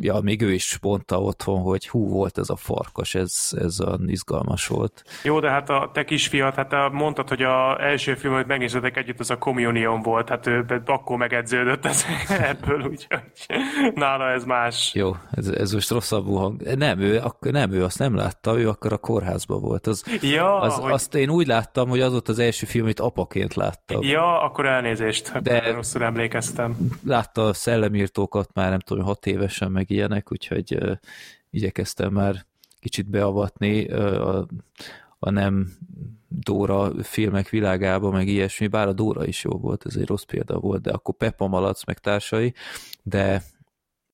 [0.01, 4.09] ja, még ő is mondta otthon, hogy hú, volt ez a farkas, ez, ez olyan
[4.09, 5.05] izgalmas volt.
[5.23, 8.97] Jó, de hát a te kisfiat, hát te mondtad, hogy a első film, hogy megnéztetek
[8.97, 12.05] együtt, az a Communion volt, hát ő akkor megedződött ez,
[12.53, 13.21] ebből, úgyhogy
[13.95, 14.91] nála ez más.
[14.95, 16.63] Jó, ez, ez most rosszabbul hang.
[16.77, 19.87] Nem, ő, ak- nem, ő azt nem látta, ő akkor a kórházban volt.
[19.87, 20.93] Az, ja, az, hogy...
[20.93, 24.03] Azt én úgy láttam, hogy az volt az első film, amit apaként láttam.
[24.03, 26.77] Ja, akkor elnézést, de rosszul emlékeztem.
[27.07, 30.79] Látta a szellemírtókat már nem tudom, hat évesen, meg meg ilyenek, úgyhogy
[31.51, 32.47] igyekeztem már
[32.81, 34.47] kicsit beavatni a,
[35.19, 35.77] a nem
[36.29, 40.59] Dóra filmek világába, meg ilyesmi, bár a Dóra is jó volt, ez egy rossz példa
[40.59, 42.55] volt, de akkor Peppa Malac, meg társai,
[43.03, 43.43] de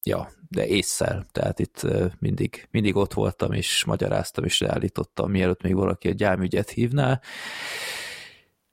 [0.03, 1.87] ja, de észszel, tehát itt
[2.19, 7.21] mindig, mindig ott voltam, és magyaráztam, és leállítottam, mielőtt még valaki a gyámügyet hívná.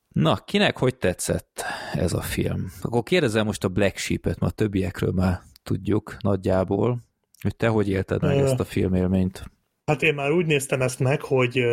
[0.10, 2.72] Na, kinek hogy tetszett ez a film?
[2.82, 7.00] Akkor kérdezem most a Black Sheep-et, mert a többiekről már tudjuk nagyjából,
[7.42, 9.44] hogy te hogy élted meg ezt a filmélményt?
[9.86, 11.64] Hát én már úgy néztem ezt meg, hogy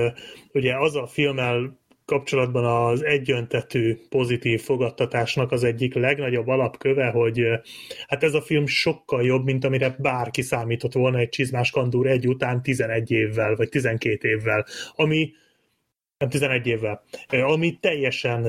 [0.52, 7.40] ugye az a filmmel kapcsolatban az egyöntetű pozitív fogadtatásnak az egyik legnagyobb alapköve, hogy
[8.06, 12.28] hát ez a film sokkal jobb, mint amire bárki számított volna egy csizmás kandúr egy
[12.28, 15.32] után 11 évvel, vagy 12 évvel, ami
[16.18, 18.46] nem 11 évvel, ami teljesen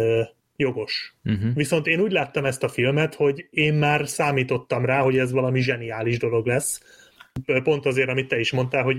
[0.60, 1.16] jogos.
[1.24, 1.54] Uh-huh.
[1.54, 5.62] Viszont én úgy láttam ezt a filmet, hogy én már számítottam rá, hogy ez valami
[5.62, 6.82] zseniális dolog lesz.
[7.64, 8.98] Pont azért, amit te is mondtál, hogy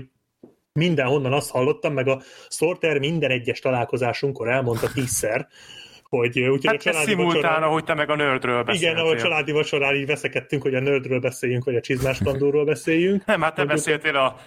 [0.73, 5.47] mindenhonnan azt hallottam, meg a Sorter minden egyes találkozásunkkor elmondta tízszer,
[6.03, 7.63] hogy úgy, hát a családi szimultán, vacsorán...
[7.63, 8.89] ahogy te meg a nerdről beszéltél.
[8.89, 12.65] Igen, ahogy a családi vacsorán így veszekedtünk, hogy a nerdről beszéljünk, vagy a csizmás kandúról
[12.65, 13.25] beszéljünk.
[13.25, 14.39] Nem, hát te beszéltél a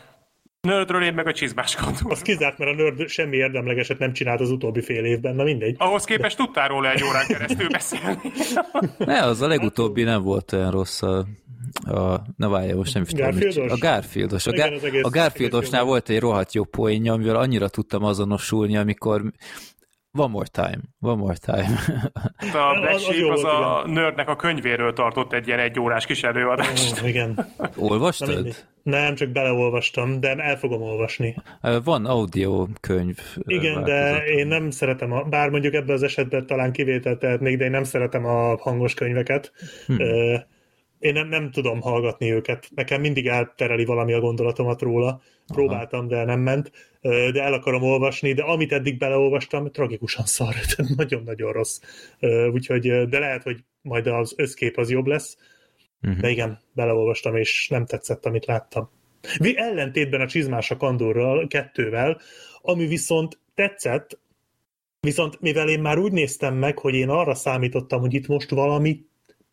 [0.64, 2.10] Nördről én meg a csizmáskandúról.
[2.10, 5.74] Az kizárt, mert a nörd semmi érdemlegeset nem csinált az utóbbi fél évben, na mindegy.
[5.78, 6.44] Ahhoz képest De...
[6.44, 8.18] tudtál róla egy órán keresztül beszélni.
[8.98, 11.26] ne, az a legutóbbi nem volt olyan rossz a,
[11.84, 13.70] a na várja, most nem is tudom.
[13.70, 14.46] A Garfieldos.
[14.46, 19.22] A, Gar, a Garfieldosnál volt egy rohadt jó poénja, amivel annyira tudtam azonosulni, amikor
[20.16, 21.78] One more time, one more time.
[22.52, 26.06] A Black Sheep az, az, az a nördnek a könyvéről tartott egy ilyen egy órás
[26.06, 27.00] kis előadást.
[27.00, 27.46] Oh, igen.
[27.76, 28.54] Olvastad?
[28.82, 31.36] Nem, csak beleolvastam, de el fogom olvasni.
[31.84, 33.18] Van audio könyv.
[33.36, 37.64] Igen, de én nem szeretem, a, bár mondjuk ebben az esetben talán kivételt tehetnék, de
[37.64, 39.52] én nem szeretem a hangos könyveket.
[39.86, 39.96] Hmm.
[41.04, 42.68] Én nem, nem tudom hallgatni őket.
[42.74, 45.20] Nekem mindig eltereli valami a gondolatomat róla.
[45.46, 46.72] Próbáltam, de nem ment.
[47.00, 50.54] De el akarom olvasni, de amit eddig beleolvastam, tragikusan szar.
[50.96, 51.80] Nagyon-nagyon rossz.
[52.52, 55.36] Úgyhogy, de lehet, hogy majd az összkép az jobb lesz
[56.04, 56.20] Uh-huh.
[56.20, 58.90] De igen, beleolvastam, és nem tetszett, amit láttam.
[59.54, 62.20] Ellentétben a csizmás a kandorral, kettővel,
[62.62, 64.18] ami viszont tetszett,
[65.00, 69.04] viszont mivel én már úgy néztem meg, hogy én arra számítottam, hogy itt most valami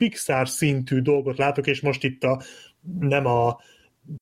[0.02, 2.42] Pixar szintű dolgot látok, és most itt a,
[3.00, 3.60] nem a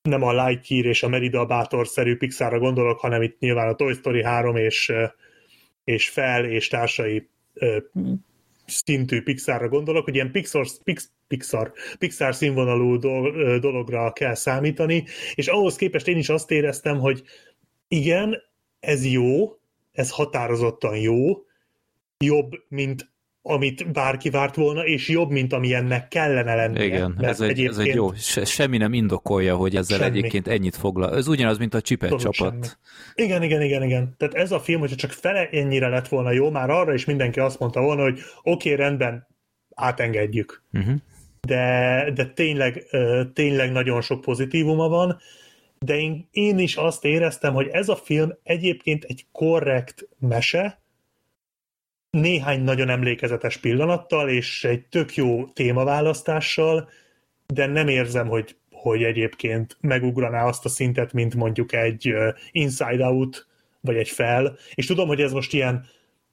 [0.02, 4.22] nem a Lightyear és a Merida Bátor-szerű Pixarra gondolok, hanem itt nyilván a Toy Story
[4.22, 4.92] 3 és,
[5.84, 7.28] és Fel és társai
[8.66, 12.96] szintű Pixarra gondolok, hogy ilyen Pixar, Pix, Pixar, Pixar színvonalú
[13.58, 15.04] dologra kell számítani,
[15.34, 17.22] és ahhoz képest én is azt éreztem, hogy
[17.88, 18.42] igen,
[18.80, 19.58] ez jó,
[19.92, 21.44] ez határozottan jó,
[22.18, 23.10] jobb, mint
[23.42, 26.84] amit bárki várt volna, és jobb, mint ami ennek kellene lennie.
[26.84, 30.18] Igen, ez egy, ez egy jó, se, semmi nem indokolja, hogy ezzel semmi.
[30.18, 31.16] egyébként ennyit foglal.
[31.16, 32.34] Ez ugyanaz, mint a csipet csapat.
[32.34, 32.66] Semmi.
[33.14, 34.14] Igen, igen, igen, igen.
[34.16, 37.40] Tehát ez a film, hogyha csak fele ennyire lett volna jó, már arra is mindenki
[37.40, 39.26] azt mondta volna, hogy oké, okay, rendben,
[39.74, 40.64] átengedjük.
[40.72, 40.94] Uh-huh.
[41.40, 42.84] De, de tényleg,
[43.32, 45.20] tényleg nagyon sok pozitívuma van,
[45.78, 50.79] de én, én is azt éreztem, hogy ez a film egyébként egy korrekt mese,
[52.10, 56.88] néhány nagyon emlékezetes pillanattal, és egy tök jó témaválasztással,
[57.46, 62.14] de nem érzem, hogy, hogy egyébként megugraná azt a szintet, mint mondjuk egy
[62.50, 63.46] Inside Out,
[63.80, 64.56] vagy egy fel.
[64.74, 65.86] És tudom, hogy ez most ilyen,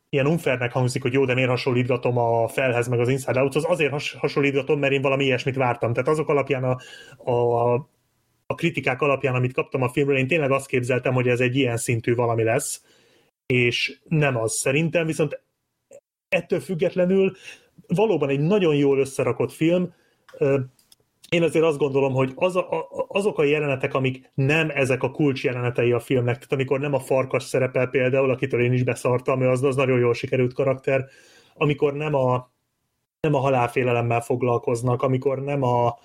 [0.10, 3.66] ilyen unfairnek hangzik, hogy jó, de miért hasonlítgatom a felhez meg az Inside Out-hoz?
[3.66, 5.94] Azért has, hasonlítgatom, mert én valami ilyesmit vártam.
[5.94, 6.78] Tehát azok alapján a,
[7.32, 7.74] a,
[8.46, 11.78] a kritikák alapján, amit kaptam a filmről, én tényleg azt képzeltem, hogy ez egy ilyen
[11.78, 12.82] szintű valami lesz,
[13.46, 15.46] és nem az szerintem, viszont
[16.30, 17.32] ettől függetlenül
[17.88, 19.94] valóban egy nagyon jól összerakott film.
[21.30, 25.44] Én azért azt gondolom, hogy az a, azok a jelenetek, amik nem ezek a kulcs
[25.44, 29.64] jelenetei a filmnek, tehát amikor nem a farkas szerepel például, akitől én is beszartam, az,
[29.64, 31.06] az nagyon jól sikerült karakter,
[31.54, 32.52] amikor nem a,
[33.20, 35.98] nem a halálfélelemmel foglalkoznak, amikor nem a,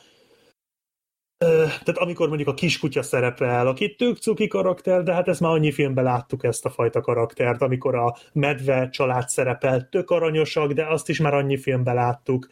[1.84, 5.72] tehát amikor mondjuk a kiskutya szerepel, aki tök cuki karakter, de hát ezt már annyi
[5.72, 11.08] filmben láttuk ezt a fajta karaktert, amikor a medve család szerepel, tök aranyosak, de azt
[11.08, 12.48] is már annyi filmben láttuk.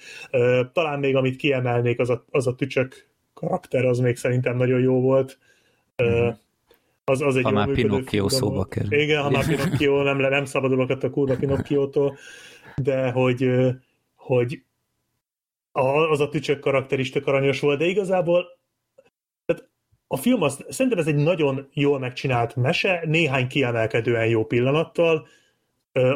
[0.72, 5.01] Talán még amit kiemelnék, az a, az a tücsök karakter, az még szerintem nagyon jó
[5.01, 5.38] volt.
[6.03, 6.28] Mm.
[7.05, 9.01] Az, az egy ha már Pinocchio szóba kerül.
[9.01, 12.16] Igen, ha már Pinocchio, nem, nem szabadulok a kurva Pinocchio-tól,
[12.76, 13.51] de hogy,
[14.14, 14.62] hogy
[16.11, 18.59] az a tücsök karakter is tök aranyos volt, de igazából
[20.13, 25.27] a film, az, szerintem ez egy nagyon jól megcsinált mese, néhány kiemelkedően jó pillanattal.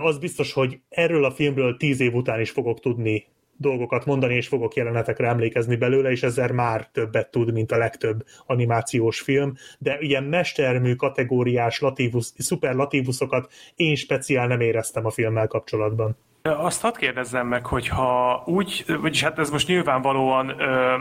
[0.03, 3.27] Az biztos, hogy erről a filmről tíz év után is fogok tudni
[3.57, 8.25] dolgokat mondani, és fogok jelenetekre emlékezni belőle, és ezzel már többet tud, mint a legtöbb
[8.47, 16.17] animációs film, de ilyen mestermű, kategóriás, latívus, szuperlatívuszokat én speciál nem éreztem a filmmel kapcsolatban.
[16.43, 20.97] Azt hadd kérdezzem meg, hogy ha úgy, vagyis hát ez most nyilvánvalóan ö,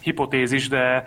[0.00, 1.04] hipotézis, de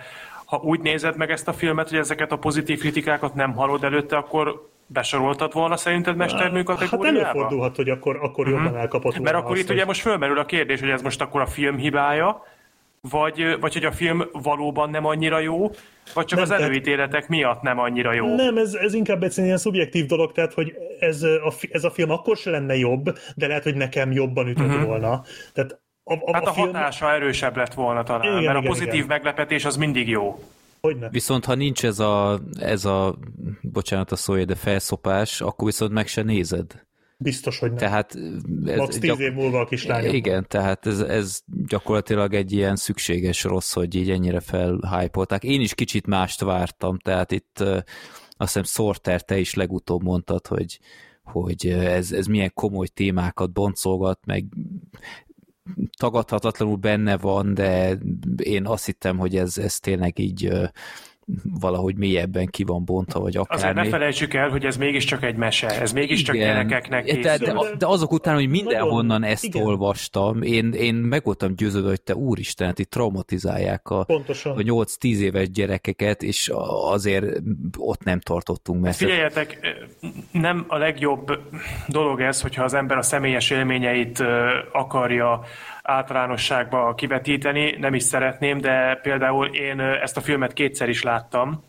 [0.50, 4.18] ha úgy nézed meg ezt a filmet, hogy ezeket a pozitív kritikákat nem hallod előtte,
[4.18, 7.18] akkor besoroltad volna szerinted mestermű kategóriába?
[7.18, 8.64] Hát előfordulhat, hogy akkor, akkor uh-huh.
[8.64, 9.76] jobban elkapott Mert akkor azt, itt hogy...
[9.76, 12.44] ugye most fölmerül a kérdés, hogy ez most akkor a film hibája,
[13.02, 15.72] vagy, vagy hogy a film valóban nem annyira jó,
[16.14, 17.30] vagy csak nem, az előítéletek tehát...
[17.30, 18.36] miatt nem annyira jó?
[18.36, 22.10] Nem, ez, ez inkább egy ilyen szubjektív dolog, tehát hogy ez a, ez a film
[22.10, 24.86] akkor se lenne jobb, de lehet, hogy nekem jobban ütött uh-huh.
[24.86, 25.24] volna.
[25.54, 26.66] Tehát a, a, hát a, a film...
[26.66, 29.08] hatása erősebb lett volna talán, igen, mert igen, a pozitív igen.
[29.08, 30.44] meglepetés az mindig jó.
[30.82, 31.10] Hogyne.
[31.10, 33.18] Viszont ha nincs ez a, ez a,
[33.62, 36.88] bocsánat a szója, de felszopás, akkor viszont meg se nézed.
[37.18, 37.78] Biztos, hogy nem.
[37.78, 38.16] Tehát
[38.66, 39.20] ez Max tíz gyak...
[39.20, 40.14] év múlva a kislányok.
[40.14, 45.44] Igen, tehát ez, ez gyakorlatilag egy ilyen szükséges rossz, hogy így ennyire felhájpolták.
[45.44, 47.84] Én is kicsit mást vártam, tehát itt azt
[48.38, 50.80] hiszem Sorter, te is legutóbb mondtad, hogy,
[51.24, 54.46] hogy ez, ez milyen komoly témákat boncolgat, meg
[55.98, 57.98] tagadhatatlanul benne van, de
[58.44, 60.52] én azt hittem, hogy ez, ez tényleg így
[61.60, 63.58] valahogy mélyebben ki van bontva, vagy akár.
[63.58, 66.48] Azért ne felejtsük el, hogy ez mégiscsak egy mese, ez mégiscsak Igen.
[66.48, 67.22] gyerekeknek készül.
[67.22, 69.64] De, de, de azok után, hogy mindenhonnan ezt Igen.
[69.64, 75.02] olvastam, én, én meg voltam győződve, hogy te úristen, hát itt traumatizálják a, a 8-10
[75.02, 76.52] éves gyerekeket, és
[76.92, 77.26] azért
[77.78, 79.06] ott nem tartottunk messze.
[79.06, 79.60] Figyeljetek,
[80.32, 81.40] nem a legjobb
[81.88, 84.24] dolog ez, hogyha az ember a személyes élményeit
[84.72, 85.44] akarja
[85.90, 91.64] általánosságba kivetíteni, nem is szeretném, de például én ezt a filmet kétszer is láttam,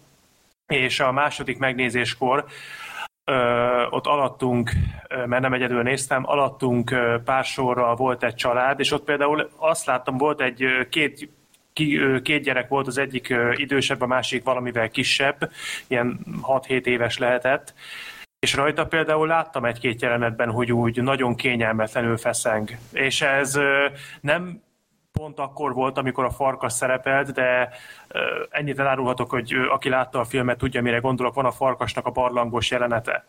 [0.67, 2.45] és a második megnézéskor
[3.25, 4.71] ö, ott alattunk,
[5.27, 6.95] mert nem egyedül néztem, alattunk
[7.25, 11.29] pár sorra volt egy család, és ott például azt láttam, volt egy két
[12.23, 15.51] két gyerek volt, az egyik idősebb, a másik valamivel kisebb,
[15.87, 17.75] ilyen 6-7 éves lehetett,
[18.41, 22.71] és rajta például láttam egy-két jelenetben, hogy úgy nagyon kényelmetlenül feszeng.
[22.93, 23.59] És ez
[24.21, 24.63] nem
[25.13, 27.69] pont akkor volt, amikor a farkas szerepelt, de
[28.51, 32.71] ennyit elárulhatok, hogy aki látta a filmet, tudja, mire gondolok, van a farkasnak a barlangos
[32.71, 33.27] jelenete.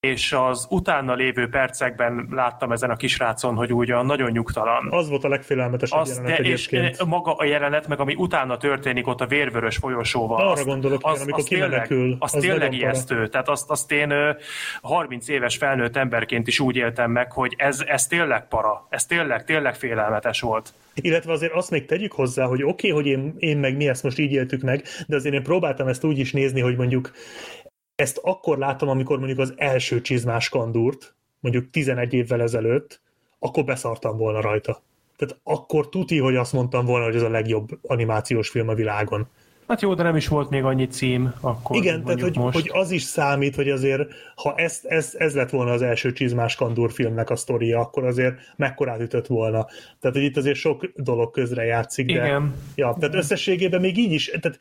[0.00, 4.88] És az utána lévő percekben láttam ezen a kisrácon, hogy ugyan nagyon nyugtalan.
[4.90, 6.90] Az volt a legfélelmetesebb az, jelenet de, egyébként.
[6.90, 10.40] És maga a jelenet, meg ami utána történik ott a vérvörös folyosóval.
[10.40, 12.16] Arra azt, gondolok, az, igen, amikor az kimenekül.
[12.18, 13.28] Az, az tényleg ijesztő.
[13.28, 14.12] Tehát azt, azt én
[14.82, 18.86] 30 éves felnőtt emberként is úgy éltem meg, hogy ez, ez tényleg para.
[18.88, 20.72] Ez tényleg, tényleg félelmetes volt.
[20.94, 24.02] Illetve azért azt még tegyük hozzá, hogy oké, okay, hogy én, én meg mi ezt
[24.02, 27.10] most így éltük meg, de azért én próbáltam ezt úgy is nézni, hogy mondjuk
[27.96, 33.00] ezt akkor láttam, amikor mondjuk az első csizmás kandúrt, mondjuk 11 évvel ezelőtt,
[33.38, 34.82] akkor beszartam volna rajta.
[35.16, 39.28] Tehát akkor tuti, hogy azt mondtam volna, hogy ez a legjobb animációs film a világon.
[39.68, 42.54] Hát jó, de nem is volt még annyi cím, akkor Igen, tehát hogy, most.
[42.54, 46.54] hogy az is számít, hogy azért, ha ez, ez, ez lett volna az első csizmás
[46.54, 49.66] kandúr filmnek a sztoria, akkor azért mekkorát ütött volna.
[50.00, 52.12] Tehát, hogy itt azért sok dolog közre játszik, de...
[52.12, 52.54] Igen.
[52.74, 54.58] Ja, tehát összességében még így is, tehát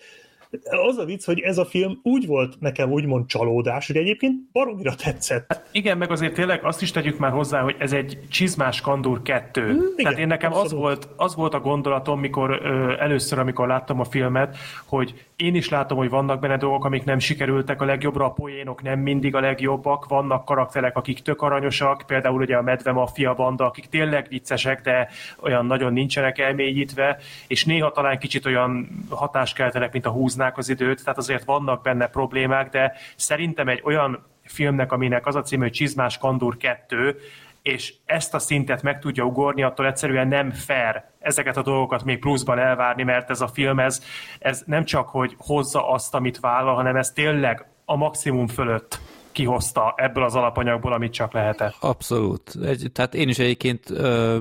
[0.88, 4.96] az a vicc, hogy ez a film úgy volt nekem úgymond csalódás, hogy egyébként baromira
[4.96, 5.46] tetszett.
[5.48, 9.22] Hát igen, meg azért tényleg azt is tegyük már hozzá, hogy ez egy csizmás kandúr
[9.22, 9.66] kettő.
[9.66, 13.68] Mm, igen, Tehát én nekem az volt, az volt a gondolatom, mikor ö, először, amikor
[13.68, 17.82] láttam a filmet, hogy én is látom, hogy vannak benne dolgok, amik nem sikerültek.
[17.82, 22.58] A legjobbra, a poénok nem mindig a legjobbak, vannak karakterek, akik tök aranyosak, például ugye
[22.58, 25.10] a Medve Mafia banda, akik tényleg viccesek, de
[25.40, 27.18] olyan nagyon nincsenek elmélyítve,
[27.48, 32.08] és néha talán kicsit olyan hatáskeltenek, mint a húznák az időt, tehát azért vannak benne
[32.08, 37.18] problémák, de szerintem egy olyan filmnek, aminek az a cím, hogy Csizmás Kandur 2,
[37.66, 42.20] és ezt a szintet meg tudja ugorni, attól egyszerűen nem fair ezeket a dolgokat még
[42.20, 44.04] pluszban elvárni, mert ez a film, ez,
[44.40, 49.00] ez nem csak, hogy hozza azt, amit vállal, hanem ez tényleg a maximum fölött
[49.32, 51.76] kihozta ebből az alapanyagból, amit csak lehetett.
[51.80, 52.56] Abszolút.
[52.66, 54.38] Egy, tehát én is egyébként ö,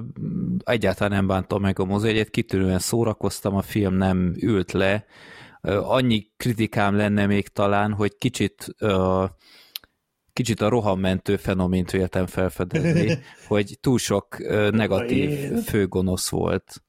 [0.64, 5.05] egyáltalán nem bántam meg a mozi, kitűnően szórakoztam, a film nem ült le.
[5.61, 9.25] Ö, annyi kritikám lenne még talán, hogy kicsit ö,
[10.35, 13.18] kicsit a rohammentő fenomént véltem felfedezni,
[13.49, 14.39] hogy túl sok
[14.70, 16.82] negatív főgonosz volt,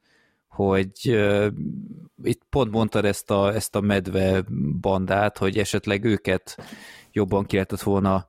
[0.48, 1.48] hogy uh,
[2.24, 4.44] itt pont mondtad ezt a, ezt a medve
[4.82, 6.58] bandát, hogy esetleg őket
[7.12, 8.28] jobban ki lehetett volna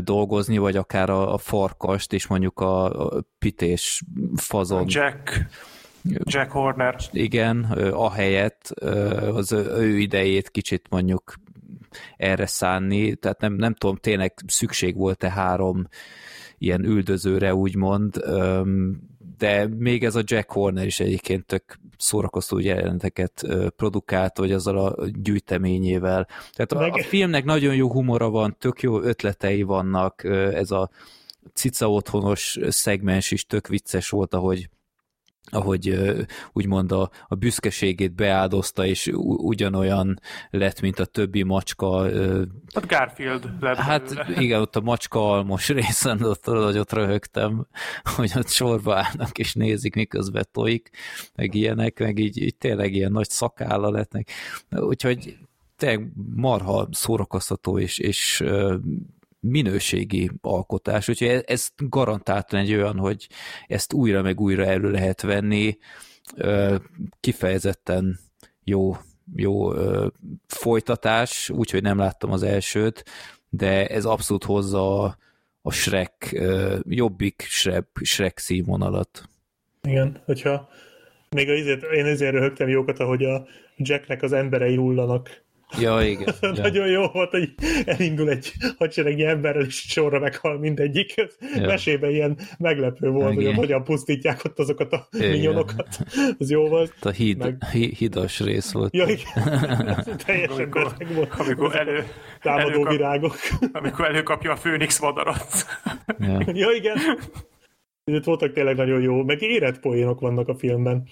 [0.00, 4.02] dolgozni, vagy akár a, a farkast, és mondjuk a, a pités
[4.34, 4.84] fazon.
[4.88, 5.46] Jack,
[6.02, 6.96] Jack Horner.
[7.12, 8.68] Igen, ahelyett
[9.32, 11.34] az ő idejét kicsit mondjuk
[12.16, 15.88] erre szánni, tehát nem, nem tudom, tényleg szükség volt-e három
[16.58, 18.16] ilyen üldözőre, úgymond,
[19.38, 25.06] de még ez a Jack Horner is egyébként tök szórakoztó jeleneteket produkált, vagy azzal a
[25.06, 26.28] gyűjteményével.
[26.52, 30.90] Tehát a, a filmnek nagyon jó humora van, tök jó ötletei vannak, ez a
[31.54, 34.68] cica otthonos szegmens is tök vicces volt, ahogy
[35.50, 36.00] ahogy
[36.52, 40.20] úgymond a, a büszkeségét beáldozta, és ugyanolyan
[40.50, 42.02] lett, mint a többi macska.
[42.74, 43.76] Hát Garfield lett.
[43.76, 44.40] Hát belőle.
[44.44, 47.66] igen, ott a macska almos részen ott, hogy ott röhögtem,
[48.16, 50.90] hogy ott sorba állnak és nézik, miközben tojik,
[51.34, 54.28] meg ilyenek, meg így, így tényleg ilyen nagy szakálla lettnek.
[54.70, 55.36] Úgyhogy
[55.76, 58.44] tényleg marha szórakoztató és, és
[59.40, 63.28] minőségi alkotás, úgyhogy ez, ez garantáltan egy olyan, hogy
[63.66, 65.78] ezt újra meg újra elő lehet venni,
[67.20, 68.18] kifejezetten
[68.64, 68.96] jó,
[69.34, 69.72] jó
[70.46, 73.04] folytatás, úgyhogy nem láttam az elsőt,
[73.48, 75.16] de ez abszolút hozza a,
[75.62, 76.40] a Shrek,
[76.88, 79.28] jobbik Shrek, Shrek színvonalat.
[79.82, 80.68] Igen, hogyha
[81.30, 81.52] még a,
[81.92, 85.44] én ezért röhögtem jókat, ahogy a Jacknek az emberei hullanak
[85.78, 86.34] Ja, igen.
[86.54, 87.54] Nagyon jó volt, hogy
[87.84, 91.14] elindul egy hadseregnyi emberrel, és sorra meghal mindegyik.
[91.54, 91.66] Ja.
[91.66, 93.44] Mesében ilyen meglepő volt, igen.
[93.44, 95.30] hogy hogyan pusztítják ott azokat a igen.
[95.30, 95.98] minyonokat.
[96.38, 96.94] Az jó volt.
[97.00, 97.64] A híd, Meg...
[97.96, 98.94] hidas rész volt.
[98.94, 99.56] Ja, igen.
[100.26, 101.34] Teljesen amikor, volt.
[101.38, 102.04] Amikor elő,
[102.42, 103.36] támadó előkap, virágok.
[103.72, 105.66] Amikor előkapja a főnix madarat.
[106.18, 106.96] Ja, ja igen.
[108.04, 111.08] Itt voltak tényleg nagyon jó, meg érett poénok vannak a filmben.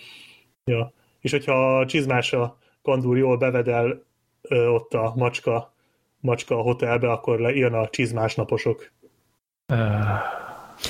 [0.64, 0.92] Ja.
[1.20, 4.06] És hogyha a csizmás a kandúr jól bevedel
[4.51, 5.74] ott a macska,
[6.20, 8.93] macska a hotelbe, akkor jön a csizmás naposok.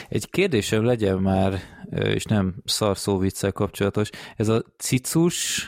[0.09, 1.59] Egy kérdésem legyen már,
[1.91, 5.67] és nem szarszó viccel kapcsolatos, ez a cicus,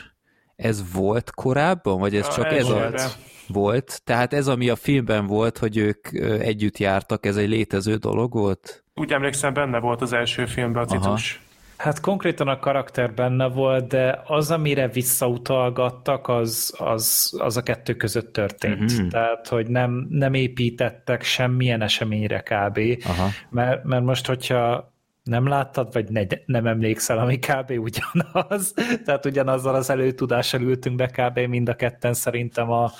[0.55, 2.99] ez volt korábban, vagy ez ja, csak ez, ez volt.
[2.99, 3.09] a...
[3.47, 6.07] Volt, tehát ez, ami a filmben volt, hogy ők
[6.41, 8.83] együtt jártak, ez egy létező dolog volt?
[8.95, 11.35] Úgy emlékszem, benne volt az első filmben a cicus.
[11.35, 11.49] Aha.
[11.81, 17.95] Hát konkrétan a karakter benne volt, de az, amire visszautalgattak, az, az, az a kettő
[17.95, 18.93] között történt.
[18.93, 19.07] Mm-hmm.
[19.07, 22.79] Tehát, hogy nem, nem építettek semmilyen eseményre kb.
[23.05, 23.27] Aha.
[23.49, 24.93] Mert, mert most, hogyha
[25.23, 27.71] nem láttad, vagy ne, nem emlékszel, ami kb.
[27.71, 28.73] ugyanaz.
[29.05, 31.39] Tehát ugyanazzal az előtudással ültünk be kb.
[31.39, 32.91] mind a ketten szerintem a,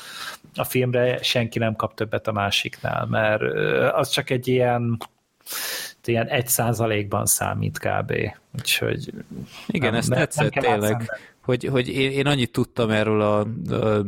[0.56, 3.42] a filmre, senki nem kap többet a másiknál, mert
[3.94, 4.98] az csak egy ilyen
[6.08, 8.14] ilyen egy százalékban számít kb.
[8.58, 9.14] Úgyhogy
[9.68, 11.12] Igen, nem, ezt tetszett nem tényleg
[11.42, 13.40] hogy, hogy én, én annyit tudtam erről a,
[13.76, 14.06] a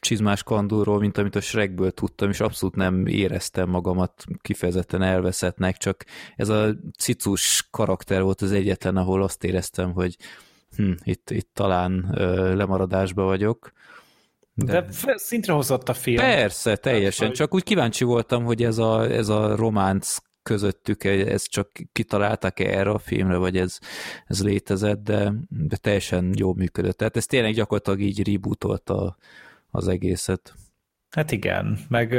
[0.00, 6.04] csizmás kandúról, mint amit a Shrekből tudtam, és abszolút nem éreztem magamat kifejezetten elveszettnek, csak
[6.36, 10.16] ez a cicus karakter volt az egyetlen, ahol azt éreztem, hogy
[10.76, 13.72] hm, itt, itt talán ö, lemaradásba vagyok.
[14.54, 16.16] De, De szintre hozott a film.
[16.16, 17.32] Persze, teljesen.
[17.32, 22.78] Csak úgy kíváncsi voltam, hogy ez a, ez a románc közöttük, ez csak kitalálták -e
[22.78, 23.78] erre a filmre, vagy ez,
[24.26, 26.96] ez létezett, de, de teljesen jól működött.
[26.96, 29.16] Tehát ez tényleg gyakorlatilag így rebootolta
[29.70, 30.54] az egészet.
[31.10, 32.16] Hát igen, meg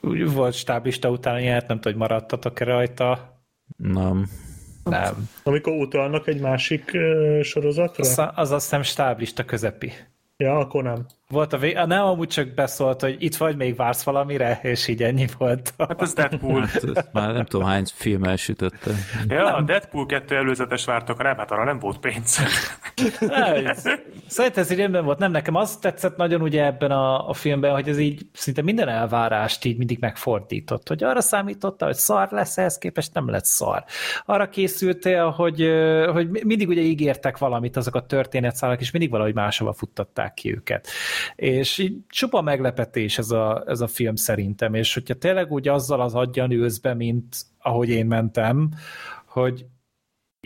[0.00, 3.38] úgy volt stáblista után ilyet, nem tudom, hogy maradtatok-e rajta.
[3.76, 4.26] Nem.
[4.84, 5.28] Nem.
[5.42, 6.90] Amikor utalnak egy másik
[7.42, 8.04] sorozatra?
[8.04, 9.92] Az, az azt hiszem stáblista közepi.
[10.36, 11.06] Ja, akkor nem.
[11.28, 11.74] Volt a vég...
[11.74, 15.74] Nem, amúgy csak beszólt, hogy itt vagy, még vársz valamire, és így ennyi volt.
[15.78, 16.60] Hát ez Deadpool.
[16.60, 18.90] Hát, már nem tudom, hány film elsütötte.
[19.28, 19.54] Ja, nem.
[19.54, 22.38] a Deadpool 2 előzetes vártok, nem, hát arra nem volt pénz.
[24.26, 25.18] Szerintem ez így rendben volt.
[25.18, 28.88] Nem, nekem az tetszett nagyon ugye ebben a, a filmben, hogy ez így szinte minden
[28.88, 33.84] elvárást így mindig megfordított, hogy arra számította, hogy szar lesz, ehhez képest nem lett szar.
[34.24, 35.70] Arra készültél, hogy,
[36.12, 40.88] hogy mindig ugye ígértek valamit azok a történetszálak, és mindig valahogy máshova futtatták ki őket
[41.36, 46.00] és így csupa meglepetés ez a, ez a film szerintem, és hogyha tényleg úgy azzal
[46.00, 48.70] az adjan ülsz be, mint ahogy én mentem,
[49.26, 49.66] hogy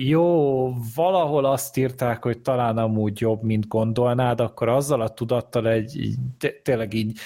[0.01, 5.97] jó, valahol azt írták, hogy talán amúgy jobb, mint gondolnád, akkor azzal a tudattal egy,
[5.97, 6.19] így,
[6.63, 7.19] tényleg így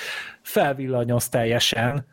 [0.43, 2.07] felvillanyoz teljesen,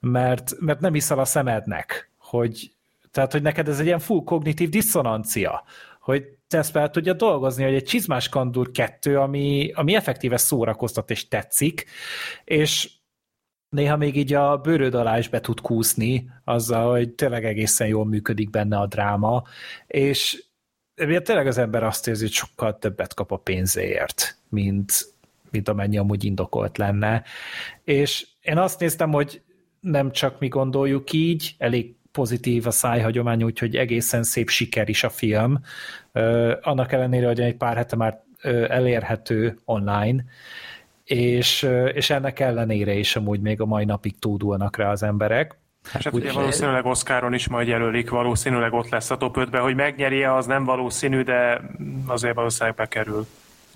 [0.00, 2.70] mert, mert nem hiszel a szemednek, hogy
[3.10, 5.64] tehát, hogy neked ez egy ilyen full kognitív diszonancia,
[6.00, 11.28] hogy ezt fel tudja dolgozni, hogy egy csizmás kandur kettő, ami, ami effektíve szórakoztat és
[11.28, 11.84] tetszik,
[12.44, 12.90] és
[13.68, 18.04] néha még így a bőröd alá is be tud kúszni, azzal, hogy tényleg egészen jól
[18.06, 19.42] működik benne a dráma,
[19.86, 20.44] és
[20.96, 24.92] tényleg az ember azt érzi, hogy sokkal többet kap a pénzéért, mint,
[25.50, 27.24] mint amennyi amúgy indokolt lenne.
[27.84, 29.42] És én azt néztem, hogy
[29.80, 35.08] nem csak mi gondoljuk így, elég pozitív a szájhagyomány, úgyhogy egészen szép siker is a
[35.10, 35.60] film.
[36.60, 38.22] Annak ellenére, hogy egy pár hete már
[38.68, 40.24] elérhető online,
[41.04, 45.58] és, és ennek ellenére is amúgy még a mai napig túdulnak rá az emberek.
[45.92, 49.74] Hát Úgy, ugye valószínűleg Oscaron is majd jelölik, valószínűleg ott lesz a top 5 hogy
[49.74, 51.60] megnyeri az nem valószínű, de
[52.06, 53.26] azért valószínűleg bekerül.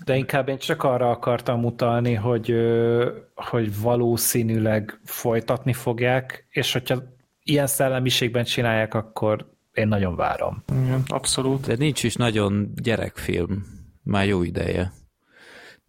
[0.05, 2.55] De inkább én csak arra akartam utalni, hogy,
[3.35, 6.95] hogy valószínűleg folytatni fogják, és hogyha
[7.43, 10.63] ilyen szellemiségben csinálják, akkor én nagyon várom.
[10.83, 11.67] Igen, abszolút.
[11.67, 13.65] De nincs is nagyon gyerekfilm,
[14.03, 14.91] már jó ideje.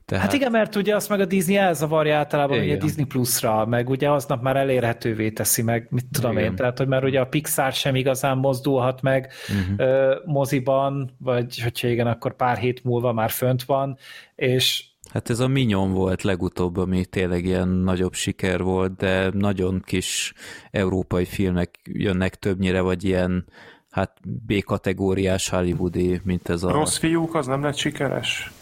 [0.05, 0.25] Tehát...
[0.25, 2.69] Hát igen, mert ugye azt meg a Disney elzavarja általában igen.
[2.69, 6.45] ugye Disney Plus-ra, meg ugye aznap már elérhetővé teszi, meg mit tudom igen.
[6.45, 9.89] én, tehát hogy már ugye a Pixar sem igazán mozdulhat meg uh-huh.
[9.89, 13.99] ö, moziban, vagy hogyha igen, akkor pár hét múlva már fönt van,
[14.35, 19.83] és Hát ez a Minyon volt legutóbb, ami tényleg ilyen nagyobb siker volt, de nagyon
[19.85, 20.35] kis
[20.71, 23.47] európai filmek jönnek többnyire, vagy ilyen
[23.91, 24.17] hát
[24.47, 26.71] B-kategóriás hollywoodi, mint ez a...
[26.71, 28.53] Rossz fiúk, az nem lett sikeres?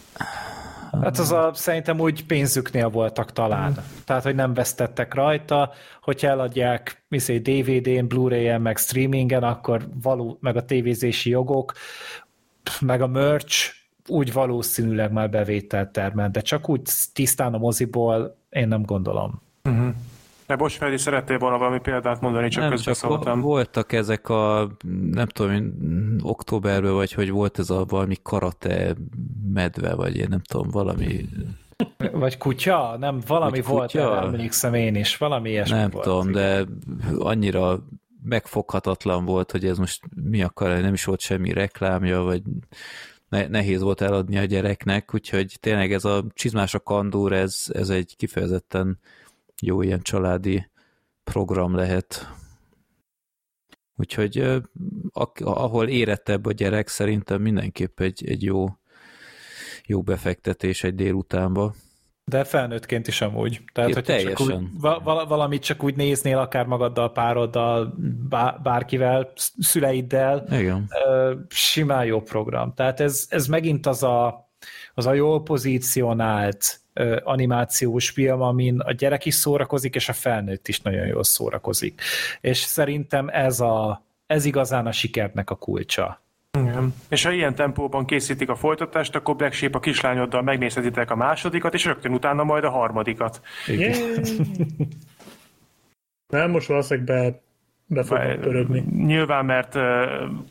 [1.01, 3.77] Hát az a, szerintem úgy pénzüknél voltak talán.
[4.05, 5.71] Tehát, hogy nem vesztettek rajta,
[6.01, 11.73] hogyha eladják viszont DVD-n, Blu-ray-en, meg streamingen, akkor való, meg a tévézési jogok,
[12.79, 13.80] meg a merch,
[14.11, 16.81] úgy valószínűleg már bevételt termel, de csak úgy
[17.13, 19.41] tisztán a moziból én nem gondolom.
[19.63, 19.93] Uh-huh.
[20.47, 23.41] De bocs, Freddy, szerettél volna valami példát mondani, csak nem, közbeszóltam.
[23.41, 24.71] voltak ezek a,
[25.11, 25.75] nem tudom,
[26.21, 28.95] októberben, vagy hogy volt ez a valami karate
[29.53, 31.25] medve, vagy én nem tudom, valami...
[32.11, 32.97] Vagy kutya?
[32.99, 34.21] Nem, valami vagy volt, kutya?
[34.21, 36.65] emlékszem én is, valami ilyesmi Nem volt, tudom, de
[37.17, 37.79] annyira
[38.23, 42.41] megfoghatatlan volt, hogy ez most mi akar, nem is volt semmi reklámja, vagy
[43.31, 48.15] nehéz volt eladni a gyereknek, úgyhogy tényleg ez a csizmás a kandúr, ez, ez egy
[48.15, 48.99] kifejezetten
[49.61, 50.69] jó ilyen családi
[51.23, 52.27] program lehet.
[53.95, 54.61] Úgyhogy
[55.43, 58.67] ahol érettebb a gyerek, szerintem mindenképp egy, egy jó,
[59.85, 61.73] jó befektetés egy délutánba.
[62.23, 63.61] De felnőttként is amúgy.
[63.73, 64.55] Tehát, hogy csak úgy,
[65.27, 67.95] valamit csak úgy néznél, akár magaddal, pároddal,
[68.63, 70.89] bárkivel, szüleiddel, Igen.
[71.49, 72.73] simán jó program.
[72.73, 74.49] Tehát ez, ez megint az a,
[74.93, 76.81] az a jól pozícionált
[77.23, 82.01] animációs film, amin a gyerek is szórakozik, és a felnőtt is nagyon jól szórakozik.
[82.41, 86.21] És szerintem ez a, ez igazán a sikernek a kulcsa.
[86.59, 86.93] Igen.
[87.09, 91.73] És ha ilyen tempóban készítik a folytatást, akkor Black Sheep a kislányoddal megnézhetitek a másodikat,
[91.73, 93.41] és rögtön utána majd a harmadikat.
[93.67, 93.95] Yeah.
[96.27, 97.41] Nem, most valószínűleg be,
[97.85, 98.83] be fognak pörögni.
[99.05, 99.81] Nyilván, mert uh,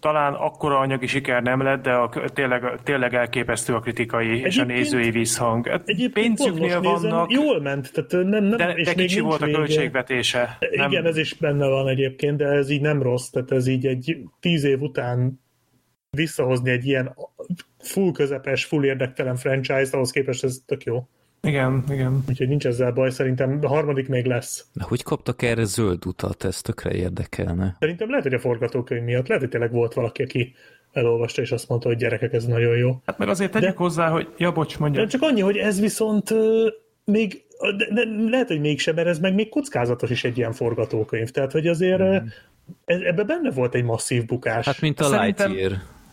[0.01, 4.59] talán akkora anyagi siker nem lett, de a, tényleg, tényleg elképesztő a kritikai egyébként, és
[4.59, 5.67] a nézői visszhang.
[5.69, 7.29] Hát Pénzüknél vannak.
[7.29, 10.57] Nézem, jól ment, tehát nem, nem, de, és de kicsi volt a költségvetése.
[10.71, 11.07] Igen, nem...
[11.07, 14.65] ez is benne van egyébként, de ez így nem rossz, tehát ez így egy tíz
[14.65, 15.41] év után
[16.11, 17.17] visszahozni egy ilyen
[17.79, 21.09] full közepes, full érdektelen franchise-t, ahhoz képest ez tök jó.
[21.43, 22.25] Igen, igen.
[22.29, 24.67] Úgyhogy nincs ezzel baj, szerintem a harmadik még lesz.
[24.73, 26.45] De hogy kaptak erre zöld utat?
[26.45, 27.77] Ez tökre érdekelne.
[27.79, 30.55] Szerintem lehet, hogy a forgatókönyv miatt, lehet, hogy tényleg volt valaki, aki
[30.93, 33.01] elolvasta, és azt mondta, hogy gyerekek, ez nagyon jó.
[33.07, 35.03] Hát meg azért tegyük de, hozzá, hogy ja, bocs, mondja.
[35.03, 36.67] De csak annyi, hogy ez viszont uh,
[37.05, 37.45] még,
[37.77, 41.31] de, de lehet, hogy mégsem, mert ez meg még kockázatos is egy ilyen forgatókönyv.
[41.31, 42.27] Tehát, hogy azért mm.
[42.85, 44.67] ebben benne volt egy masszív bukás.
[44.67, 45.53] Hát, mint a Szerintem...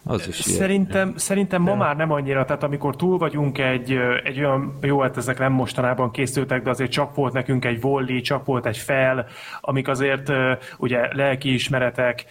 [0.07, 1.17] Az is szerintem, ilyen.
[1.17, 5.39] szerintem ma már nem annyira, tehát amikor túl vagyunk egy, egy olyan, jó, hát ezek
[5.39, 9.25] nem mostanában készültek, de azért csak volt nekünk egy volley, csak volt egy fel,
[9.61, 10.31] amik azért
[10.77, 12.25] ugye lelkiismeretek,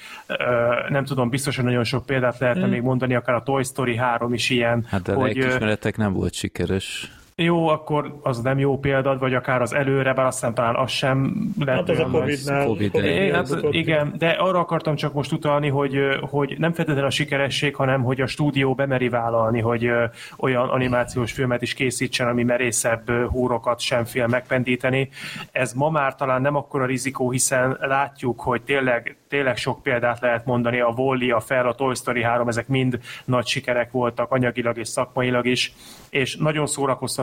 [0.89, 2.71] nem tudom, biztosan nagyon sok példát lehetne hmm.
[2.71, 4.87] még mondani, akár a Toy Story 3 is ilyen.
[4.89, 7.16] Hát de hogy, lelkiismeretek nem volt sikeres.
[7.43, 10.91] Jó, akkor az nem jó példa, vagy akár az előre, bár azt hiszem talán az
[10.91, 11.81] sem lehet.
[11.81, 12.67] Hát az a Covid-nál.
[12.67, 17.11] COVID é, hát, igen, de arra akartam csak most utalni, hogy, hogy nem feltétlenül a
[17.11, 19.91] sikeresség, hanem hogy a stúdió bemeri vállalni, hogy
[20.37, 25.09] olyan animációs filmet is készítsen, ami merészebb húrokat sem fél megpendíteni.
[25.53, 30.47] Ez ma már talán nem akkora rizikó, hiszen látjuk, hogy tényleg, tényleg sok példát lehet
[30.47, 34.79] mondani, a Wall-E, a Fel, a Toy Story 3, ezek mind nagy sikerek voltak, anyagilag
[34.79, 35.73] és szakmailag is,
[36.11, 36.67] és nagyon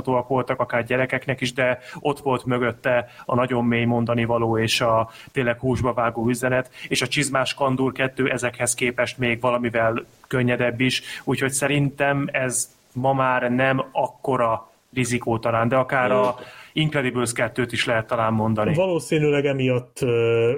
[0.04, 4.82] szórakoztatóak voltak akár gyerekeknek is, de ott volt mögötte a nagyon mély mondani való és
[4.82, 10.80] a tényleg húsba vágó üzenet, és a Csizmás Kandur 2 ezekhez képest még valamivel könnyedebb
[10.80, 16.36] is, úgyhogy szerintem ez ma már nem akkora rizikó talán, de akár a
[16.74, 18.74] Incredibles 2-t is lehet talán mondani.
[18.74, 20.00] Valószínűleg emiatt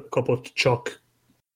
[0.10, 1.04] kapott csak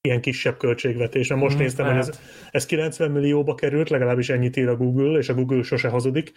[0.02, 1.34] ilyen kisebb költségvetés.
[1.34, 2.06] Most hmm, néztem, lehet.
[2.06, 2.22] hogy ez,
[2.52, 6.32] ez 90 millióba került, legalábbis ennyit ír a Google, és a Google sose hazudik.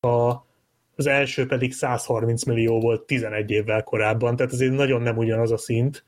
[0.00, 0.46] A,
[0.98, 5.56] az első pedig 130 millió volt 11 évvel korábban, tehát ez nagyon nem ugyanaz a
[5.56, 6.04] szint.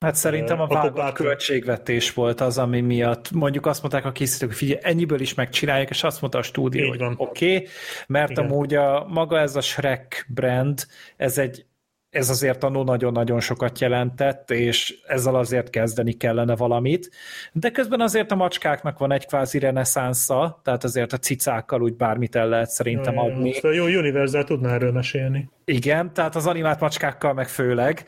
[0.00, 1.12] Hát szerintem a vágott bár...
[1.12, 5.90] költségvetés volt az, ami miatt mondjuk azt mondták a készítők, hogy figyelj, ennyiből is megcsinálják,
[5.90, 7.68] és azt mondta a stúdió, Így hogy oké, okay,
[8.06, 8.44] mert Igen.
[8.44, 10.86] amúgy a, maga ez a Shrek brand,
[11.16, 11.64] ez egy
[12.12, 17.10] ez azért annó nagyon-nagyon sokat jelentett, és ezzel azért kezdeni kellene valamit.
[17.52, 22.36] De közben azért a macskáknak van egy kvázi reneszánsza, tehát azért a cicákkal úgy bármit
[22.36, 23.54] el lehet szerintem adni.
[23.62, 25.48] Ja, jó Universal tudna erről mesélni.
[25.64, 28.04] Igen, tehát az animált macskákkal meg főleg,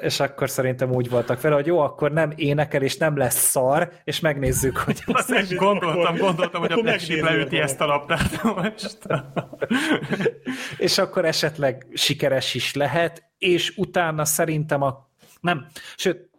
[0.00, 3.92] és akkor szerintem úgy voltak vele, hogy jó, akkor nem énekel, és nem lesz szar,
[4.04, 5.02] és megnézzük, hogy...
[5.12, 8.98] Azt gondoltam, gondoltam, hogy a Black leüti ezt a labdát most.
[10.78, 15.10] és akkor esetleg sikeres is lehet, és utána szerintem a...
[15.40, 15.66] Nem,
[15.96, 16.30] sőt,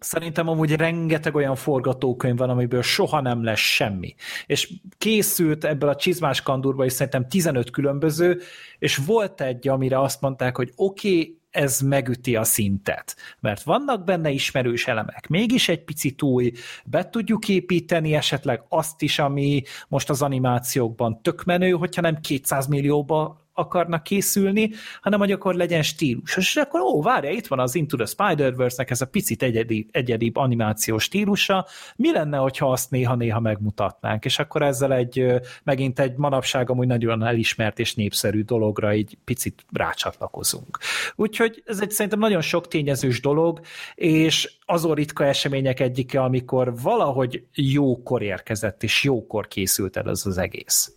[0.00, 4.14] Szerintem amúgy rengeteg olyan forgatókönyv van, amiből soha nem lesz semmi.
[4.46, 8.40] És készült ebből a csizmás kandúrba is szerintem 15 különböző,
[8.78, 13.16] és volt egy, amire azt mondták, hogy oké, okay, ez megüti a szintet.
[13.40, 16.52] Mert vannak benne ismerős elemek, mégis egy picit új,
[16.84, 22.66] be tudjuk építeni esetleg azt is, ami most az animációkban tök menő, hogyha nem 200
[22.66, 24.70] millióba akarnak készülni,
[25.00, 26.36] hanem hogy akkor legyen stílus.
[26.36, 30.36] És akkor, ó, várja, itt van az Into the Spider-Verse-nek ez a picit egyedi, egyedibb
[30.36, 31.66] animációs stílusa,
[31.96, 35.26] mi lenne, hogyha azt néha-néha megmutatnánk, és akkor ezzel egy,
[35.62, 40.78] megint egy manapság amúgy nagyon elismert és népszerű dologra egy picit rácsatlakozunk.
[41.14, 43.60] Úgyhogy ez egy szerintem nagyon sok tényezős dolog,
[43.94, 50.38] és azon ritka események egyike, amikor valahogy jókor érkezett, és jókor készült el ez az
[50.38, 50.92] egész.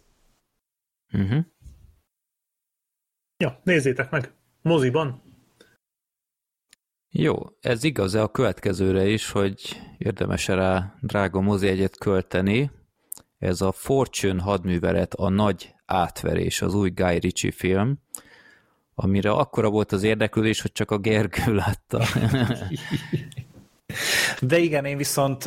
[1.13, 1.45] Uh-huh.
[3.43, 4.31] Ja, nézzétek meg!
[4.61, 5.21] Moziban!
[7.09, 12.71] Jó, ez igaz -e a következőre is, hogy érdemes -e rá drága mozi egyet költeni.
[13.37, 17.99] Ez a Fortune hadművelet, a nagy átverés, az új Guy Ritchie film,
[18.95, 22.03] amire akkora volt az érdeklődés, hogy csak a Gergő látta.
[24.41, 25.45] De igen, én viszont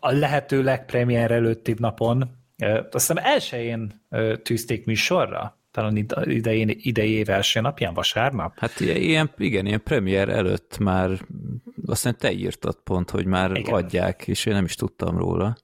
[0.00, 4.02] a lehető legpremiér előtti napon, azt hiszem elsőjén
[4.42, 8.58] tűzték műsorra, talán idején, idei év első napján, vasárnap?
[8.58, 13.74] Hát ilyen, igen, ilyen premier előtt már azt hiszem te írtad pont, hogy már igen.
[13.74, 15.56] adják, és én nem is tudtam róla.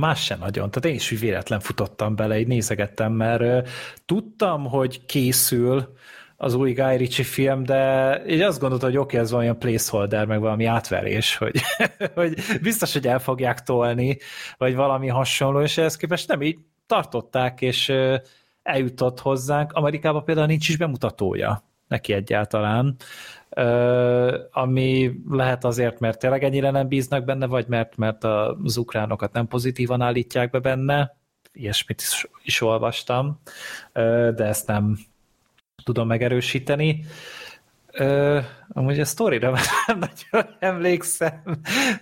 [0.00, 3.68] Más sem nagyon, tehát én is véletlen futottam bele, így nézegettem, mert
[4.06, 5.94] tudtam, hogy készül,
[6.40, 10.26] az új Guy Ritchie film, de így azt gondoltam, hogy oké, okay, ez valami placeholder,
[10.26, 11.60] meg valami átverés, hogy,
[12.14, 14.18] hogy biztos, hogy el fogják tolni,
[14.56, 17.92] vagy valami hasonló, és ehhez képest nem így tartották, és
[18.68, 19.72] eljutott hozzánk.
[19.72, 22.96] Amerikában például nincs is bemutatója neki egyáltalán,
[24.50, 29.46] ami lehet azért, mert tényleg ennyire nem bíznak benne, vagy mert, mert az ukránokat nem
[29.46, 31.16] pozitívan állítják be benne,
[31.52, 33.40] ilyesmit is, is olvastam,
[34.34, 34.98] de ezt nem
[35.84, 37.04] tudom megerősíteni.
[37.98, 39.50] Uh, amúgy a sztorira
[39.86, 41.42] nem nagyon emlékszem,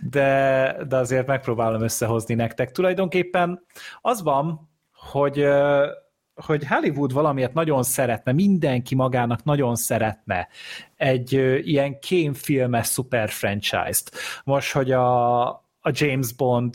[0.00, 2.70] de, de azért megpróbálom összehozni nektek.
[2.70, 3.64] Tulajdonképpen
[4.00, 5.46] az van, hogy
[6.36, 10.48] hogy Hollywood valamiért nagyon szeretne, mindenki magának nagyon szeretne
[10.96, 11.32] egy
[11.62, 14.10] ilyen kémfilmes szuper franchise-t.
[14.44, 15.46] Most, hogy a,
[15.80, 16.74] a James Bond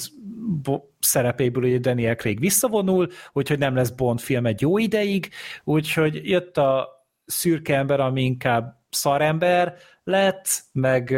[1.00, 5.30] szerepéből ugye Daniel Craig visszavonul, úgyhogy nem lesz Bond film egy jó ideig,
[5.64, 6.88] úgyhogy jött a
[7.26, 11.10] szürke ember, ami inkább szarember lett, meg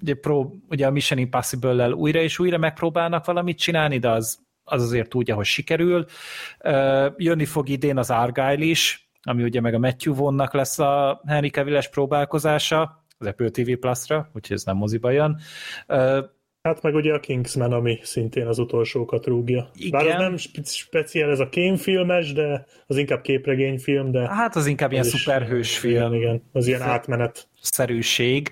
[0.00, 4.38] ugye, prób, ugye a Mission Impossible-lel újra és újra megpróbálnak valamit csinálni, de az,
[4.68, 6.04] az azért úgy, ahogy sikerül.
[7.16, 11.48] Jönni fog idén az Argyle is, ami ugye meg a Matthew Vonnak lesz a Henry
[11.48, 15.40] cavill próbálkozása, az Apple TV Plus-ra, úgyhogy ez nem moziba jön.
[16.62, 19.70] Hát meg ugye a Kingsman, ami szintén az utolsókat rúgja.
[19.74, 19.90] Igen.
[19.90, 24.28] Bár az nem speciál ez a kémfilmes, de az inkább képregényfilm, de...
[24.28, 26.14] Hát az inkább ilyen szuperhős film.
[26.14, 27.48] Igen, az ilyen átmenet.
[27.60, 28.50] Szerűség.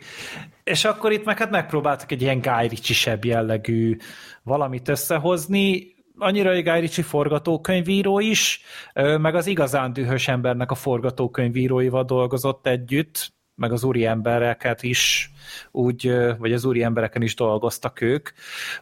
[0.64, 3.97] És akkor itt meg hát megpróbáltak egy ilyen Guy Ritchie-sebb jellegű
[4.43, 8.60] valamit összehozni, annyira egy Guy Ritchie forgatókönyvíró is,
[8.94, 15.30] meg az igazán dühös embernek a forgatókönyvíróival dolgozott együtt, meg az úri embereket is
[15.70, 18.30] úgy, vagy az úri embereken is dolgoztak ők.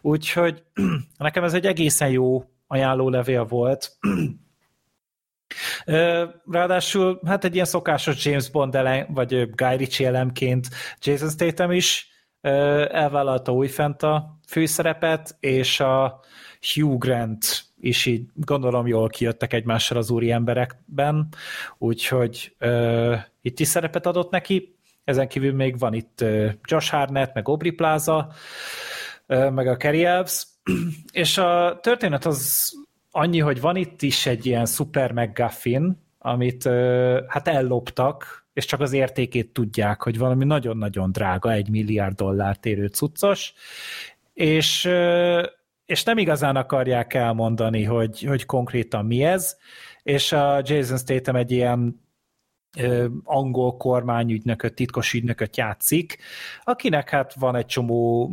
[0.01, 0.63] Úgyhogy
[1.19, 3.97] nekem ez egy egészen jó ajánlólevél volt.
[6.51, 12.09] Ráadásul hát egy ilyen szokásos James Bond elem, vagy Guy Ritchie elemként Jason Statham is
[12.41, 16.21] elvállalta újfent a főszerepet, és a
[16.73, 21.29] Hugh Grant is így gondolom jól kijöttek egymással az úri emberekben,
[21.79, 24.77] úgyhogy uh, itt is szerepet adott neki.
[25.05, 28.33] Ezen kívül még van itt uh, Josh Harnett, meg Aubrey Plaza,
[29.27, 30.47] uh, meg a Kerry Elves,
[31.13, 32.73] és a történet az
[33.11, 38.81] annyi, hogy van itt is egy ilyen super McGuffin, amit uh, hát elloptak, és csak
[38.81, 43.53] az értékét tudják, hogy valami nagyon-nagyon drága, egy milliárd dollárt érő cuccos,
[44.35, 44.89] és
[45.87, 49.57] és nem igazán akarják elmondani, hogy, hogy konkrétan mi ez,
[50.03, 52.04] és a Jason Statham egy ilyen
[53.25, 56.19] angol kormányügynököt, titkos ügynököt játszik,
[56.65, 58.31] akinek hát van egy csomó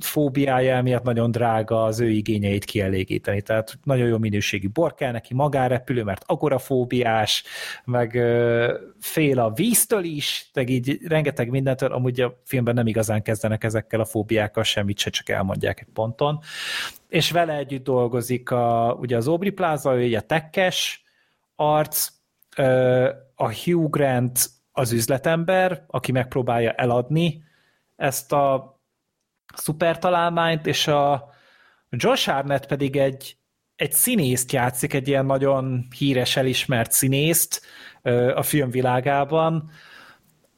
[0.00, 3.42] fóbiája, emiatt nagyon drága az ő igényeit kielégíteni.
[3.42, 7.44] Tehát nagyon jó minőségű bor kell neki, magárepülő, mert agorafóbiás,
[7.84, 8.10] meg
[9.00, 14.00] fél a víztől is, meg így rengeteg mindentől, amúgy a filmben nem igazán kezdenek ezekkel
[14.00, 16.40] a fóbiákkal semmit se, csak elmondják egy ponton.
[17.08, 21.04] És vele együtt dolgozik a, ugye az Aubrey Plaza, ő a tekkes
[21.56, 22.08] arc,
[23.40, 27.42] a Hugh Grant az üzletember, aki megpróbálja eladni
[27.96, 28.78] ezt a
[29.54, 31.30] szupertalálmányt, és a
[31.90, 33.36] Josh Harnett pedig egy,
[33.76, 37.62] egy színészt játszik, egy ilyen nagyon híres, elismert színészt
[38.34, 39.70] a filmvilágában,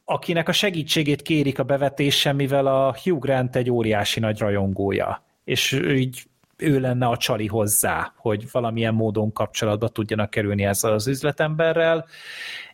[0.05, 5.25] akinek a segítségét kérik a bevetésen, mivel a Hugh Grant egy óriási nagy rajongója.
[5.45, 6.23] És így
[6.63, 12.07] ő lenne a csali hozzá, hogy valamilyen módon kapcsolatba tudjanak kerülni ezzel az üzletemberrel,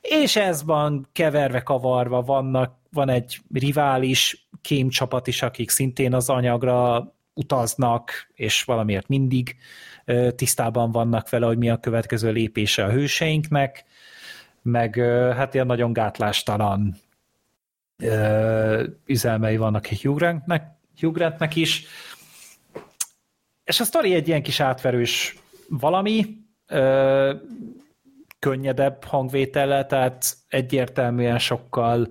[0.01, 7.06] és ez van keverve, kavarva, vannak, van egy rivális kémcsapat is, akik szintén az anyagra
[7.35, 9.56] utaznak, és valamiért mindig
[10.36, 13.85] tisztában vannak vele, hogy mi a következő lépése a hőseinknek,
[14.62, 14.94] meg
[15.36, 16.97] hát ilyen nagyon gátlástalan
[19.06, 21.86] üzelmei vannak Hugh Grantnek, Hugh Grantnek is,
[23.68, 25.36] és a sztori egy ilyen kis átverős
[25.68, 26.26] valami,
[26.66, 27.34] ö,
[28.38, 32.08] könnyedebb hangvétele, tehát egyértelműen sokkal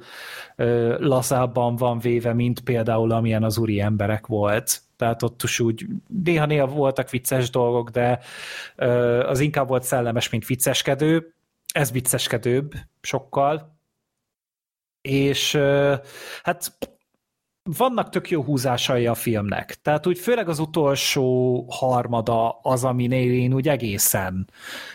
[0.55, 4.81] ö, lazábban van véve, mint például amilyen az úri emberek volt.
[4.95, 5.85] Tehát ott is úgy
[6.23, 8.19] néha-néha voltak vicces dolgok, de
[8.75, 11.34] ö, az inkább volt szellemes, mint vicceskedő.
[11.73, 13.75] Ez vicceskedőbb sokkal.
[15.01, 15.95] És ö,
[16.43, 16.77] hát
[17.77, 19.81] vannak tök jó húzásai a filmnek.
[19.81, 24.49] Tehát úgy főleg az utolsó harmada az, aminél én úgy egészen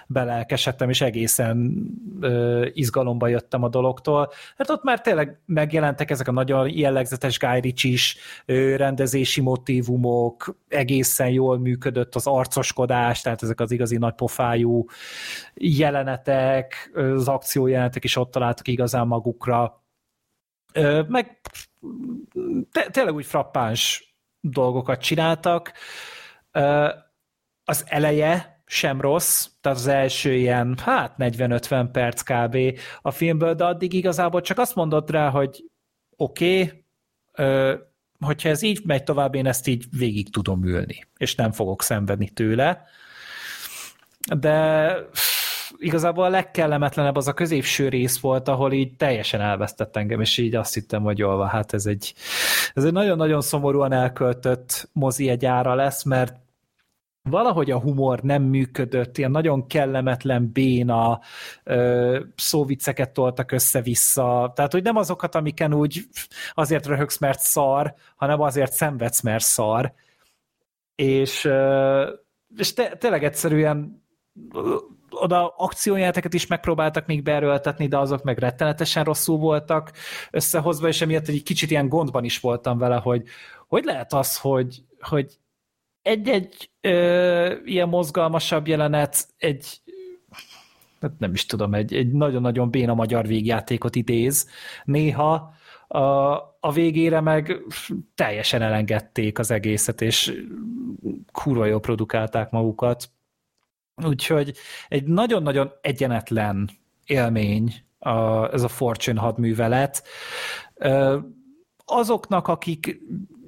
[0.07, 1.87] belelkesedtem, és egészen
[2.21, 4.33] ö, izgalomba jöttem a dologtól.
[4.57, 8.17] Hát ott már tényleg megjelentek ezek a nagyon jellegzetes Guy Ritchie-s
[8.77, 14.85] rendezési motivumok, egészen jól működött az arcoskodás, tehát ezek az igazi nagypofájú
[15.55, 19.82] jelenetek, az akciójelenetek is ott találtak igazán magukra
[21.09, 21.41] meg
[22.91, 25.73] tényleg úgy frappáns dolgokat csináltak.
[27.65, 32.81] Az eleje sem rossz, tehát az első ilyen, hát 40-50 perc kb.
[33.03, 35.65] a filmből, de addig igazából csak azt mondod rá, hogy
[36.17, 37.81] oké, okay,
[38.19, 42.29] hogyha ez így megy tovább, én ezt így végig tudom ülni, és nem fogok szenvedni
[42.29, 42.85] tőle.
[44.39, 44.95] De
[45.83, 50.55] igazából a legkellemetlenebb az a középső rész volt, ahol így teljesen elvesztett engem, és így
[50.55, 52.15] azt hittem, hogy jól van, hát ez egy,
[52.75, 56.41] ez egy nagyon-nagyon szomorúan elköltött mozi egy ára lesz, mert
[57.29, 61.21] valahogy a humor nem működött, ilyen nagyon kellemetlen béna
[61.65, 66.01] ö, szóvicceket toltak össze-vissza, tehát hogy nem azokat, amiken úgy
[66.53, 69.93] azért röhögsz, mert szar, hanem azért szenvedsz, mert szar,
[70.95, 72.11] és, ö,
[72.57, 74.05] és te, tényleg egyszerűen
[75.13, 79.93] oda akciójáteket is megpróbáltak még beerőltetni, de azok meg rettenetesen rosszul voltak
[80.31, 83.23] összehozva, és emiatt egy kicsit ilyen gondban is voltam vele, hogy
[83.69, 85.39] hogy lehet az, hogy, hogy
[86.03, 89.81] egy-egy ö, ilyen mozgalmasabb jelenet egy
[91.01, 94.49] hát nem is tudom, egy, egy nagyon-nagyon béna magyar végjátékot idéz.
[94.85, 95.55] Néha
[95.89, 96.01] a,
[96.61, 97.63] a végére meg
[98.15, 100.45] teljesen elengedték az egészet, és
[101.33, 103.11] kurva jól produkálták magukat.
[104.05, 104.55] Úgyhogy
[104.89, 106.71] egy nagyon-nagyon egyenetlen
[107.05, 110.05] élmény a, ez a Fortune hadművelet.
[111.85, 113.01] Azoknak, akik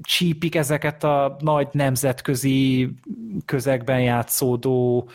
[0.02, 2.90] csípik ezeket a nagy nemzetközi
[3.44, 5.08] közegben játszódó,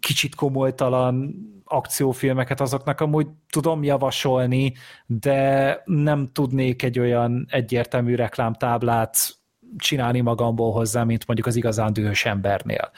[0.00, 1.34] kicsit komolytalan
[1.64, 4.72] akciófilmeket, azoknak amúgy tudom javasolni,
[5.06, 9.38] de nem tudnék egy olyan egyértelmű reklámtáblát
[9.76, 12.90] csinálni magamból hozzá, mint mondjuk az igazán dühös embernél.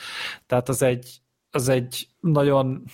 [0.46, 2.84] Tehát az egy, az egy nagyon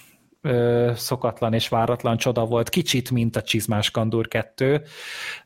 [0.41, 4.83] ö, szokatlan és váratlan csoda volt, kicsit, mint a Csizmás Kandúr 2.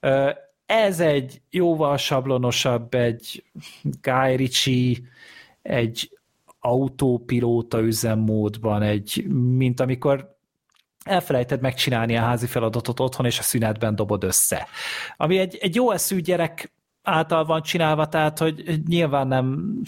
[0.00, 0.30] Ö,
[0.66, 3.44] ez egy jóval sablonosabb, egy
[3.82, 4.98] Guy Ritchie,
[5.62, 6.18] egy
[6.60, 9.24] autópilóta üzemmódban, egy,
[9.56, 10.38] mint amikor
[11.04, 14.66] elfelejted megcsinálni a házi feladatot otthon, és a szünetben dobod össze.
[15.16, 16.72] Ami egy, egy jó eszű gyerek
[17.10, 19.78] által van csinálva, tehát hogy nyilván nem,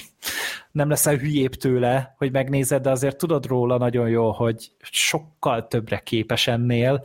[0.73, 5.99] nem leszel hülyébb tőle, hogy megnézed, de azért tudod róla nagyon jó, hogy sokkal többre
[5.99, 7.05] képes ennél.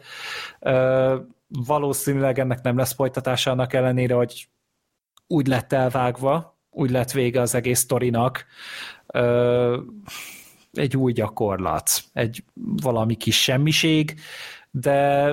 [0.60, 1.15] Ö,
[1.48, 4.48] valószínűleg ennek nem lesz folytatása annak ellenére, hogy
[5.27, 8.45] úgy lett elvágva, úgy lett vége az egész sztorinak.
[9.07, 9.81] Ö,
[10.73, 12.44] egy új gyakorlat, egy
[12.81, 14.19] valami kis semmiség,
[14.72, 15.30] de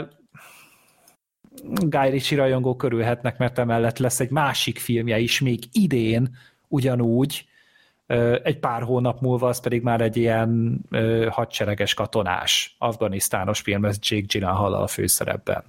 [1.70, 6.36] Guy Ritchie rajongók körülhetnek, mert emellett lesz egy másik filmje is még idén,
[6.68, 7.46] ugyanúgy,
[8.42, 10.80] egy pár hónap múlva az pedig már egy ilyen
[11.30, 15.64] hadsereges katonás, afganisztános film, ez Jake Gyllenhaal a főszerepben.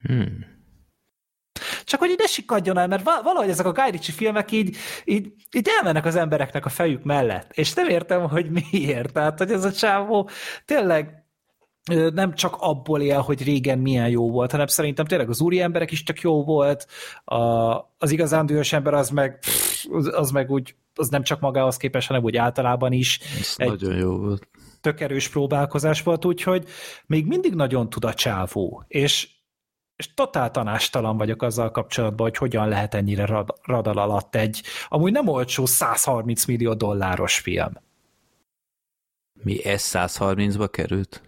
[0.00, 0.56] Hmm.
[1.84, 5.68] Csak hogy ide sikadjon el, mert valahogy ezek a Guy Ritchie filmek így, így, így
[5.78, 9.12] elmennek az embereknek a fejük mellett, és nem értem, hogy miért.
[9.12, 10.30] Tehát, hogy ez a csávó
[10.64, 11.26] tényleg
[12.14, 15.90] nem csak abból él, hogy régen milyen jó volt, hanem szerintem tényleg az úri emberek
[15.90, 16.86] is csak jó volt,
[17.24, 17.36] a,
[17.98, 19.38] az igazán dühös ember az meg,
[20.10, 23.20] az meg úgy, az nem csak magához képes, hanem úgy általában is.
[23.38, 24.48] Ez egy nagyon jó volt.
[24.80, 26.64] Tök erős próbálkozás volt, úgyhogy
[27.06, 29.28] még mindig nagyon tud a csávó, és
[29.96, 35.12] és totál tanástalan vagyok azzal kapcsolatban, hogy hogyan lehet ennyire rad, radal alatt egy amúgy
[35.12, 37.72] nem olcsó 130 millió dolláros film.
[39.42, 41.22] Mi ez 130-ba került?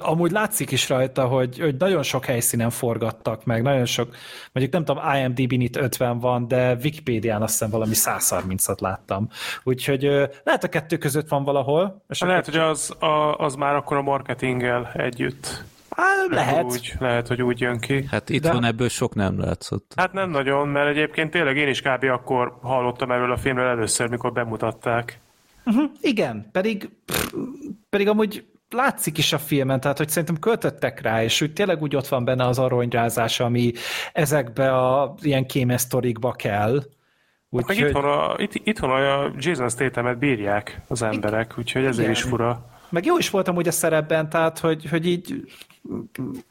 [0.00, 4.14] Amúgy látszik is rajta, hogy, hogy nagyon sok helyszínen forgattak meg, nagyon sok,
[4.52, 9.28] mondjuk nem tudom, IMDb-n itt 50 van, de Wikipédián azt hiszem valami 130-at láttam.
[9.62, 10.02] Úgyhogy
[10.44, 12.04] lehet a kettő között van valahol.
[12.08, 15.64] És lehet, hogy az, a, az már akkor a marketinggel együtt.
[15.96, 16.64] Hát, lehet.
[16.64, 18.04] Úgy, lehet, hogy úgy jön ki.
[18.10, 18.52] Hát itt De...
[18.52, 19.92] van ebből sok nem látszott.
[19.96, 22.04] Hát nem nagyon, mert egyébként tényleg én is kb.
[22.04, 25.20] akkor hallottam erről a filmről először, mikor bemutatták.
[25.64, 26.90] Uh-huh, igen, pedig,
[27.90, 31.96] pedig amúgy látszik is a filmen, tehát hogy szerintem költöttek rá, és úgy tényleg úgy
[31.96, 33.72] ott van benne az aronyrázás, ami
[34.12, 36.82] ezekbe a ilyen kémesztorikba kell.
[37.48, 37.76] Úgy, hogy...
[37.76, 42.10] itthon, a, itt, itthon a Jason statham bírják az emberek, úgyhogy ezért igen.
[42.10, 42.70] is fura.
[42.88, 45.34] Meg jó is voltam úgy a szerepben, tehát hogy, hogy így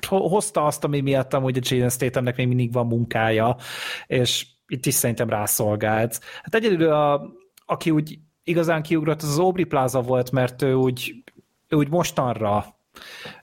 [0.07, 3.55] hozta azt, ami miatt amúgy a Jason Stathamnek még mindig van munkája,
[4.07, 6.19] és itt is szerintem rászolgált.
[6.43, 7.21] Hát egyedül a,
[7.65, 11.23] aki úgy igazán kiugrott, az az Plaza volt, mert ő úgy,
[11.67, 12.75] ő úgy mostanra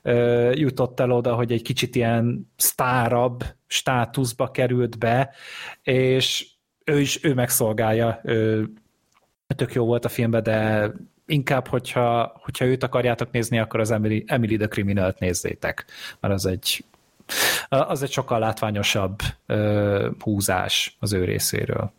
[0.01, 5.33] ö, jutott el oda, hogy egy kicsit ilyen sztárabb státuszba került be,
[5.81, 6.47] és
[6.83, 8.69] ő is, ő megszolgálja, ő,
[9.55, 10.91] tök jó volt a filmben, de
[11.25, 15.85] inkább, hogyha, hogyha őt akarjátok nézni, akkor az Emily, Emily the Criminal-t nézzétek,
[16.19, 16.83] mert az egy
[17.69, 21.91] az egy sokkal látványosabb ö, húzás az ő részéről.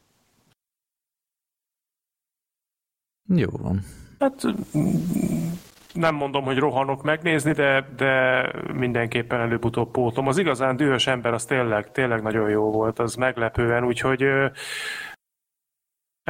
[3.34, 3.80] Jó van.
[4.18, 4.42] Hát
[5.92, 10.26] nem mondom, hogy rohanok megnézni, de, de mindenképpen előbb-utóbb pótlom.
[10.26, 14.24] Az igazán dühös ember az tényleg, tényleg nagyon jó volt, az meglepően, úgyhogy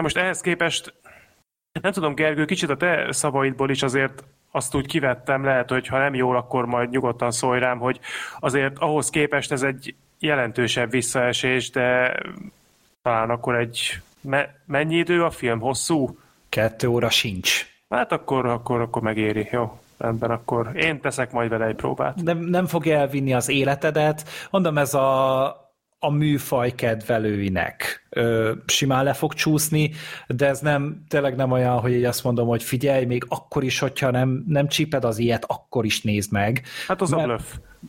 [0.03, 0.95] most ehhez képest
[1.81, 5.99] nem tudom, Gergő, kicsit a te szavaidból is azért azt úgy kivettem, lehet, hogy ha
[5.99, 8.01] nem jól, akkor majd nyugodtan szólj rám, hogy
[8.39, 12.21] azért ahhoz képest ez egy jelentősebb visszaesés, de
[13.03, 14.01] talán akkor egy...
[14.21, 15.61] Me- mennyi idő a film?
[15.61, 16.19] Hosszú?
[16.51, 17.67] Kettő óra sincs.
[17.89, 19.79] Hát akkor, akkor, akkor megéri, jó.
[19.99, 22.23] Rendben, akkor én teszek majd vele egy próbát.
[22.23, 24.29] Nem, nem fogja elvinni az életedet.
[24.51, 25.71] Mondom, ez a
[26.03, 29.91] a műfaj kedvelőinek ö, simán le fog csúszni,
[30.27, 33.79] de ez nem, tényleg nem olyan, hogy így azt mondom, hogy figyelj, még akkor is,
[33.79, 36.63] hogyha nem, nem csíped az ilyet, akkor is nézd meg.
[36.87, 37.43] Hát az mert, a bluff.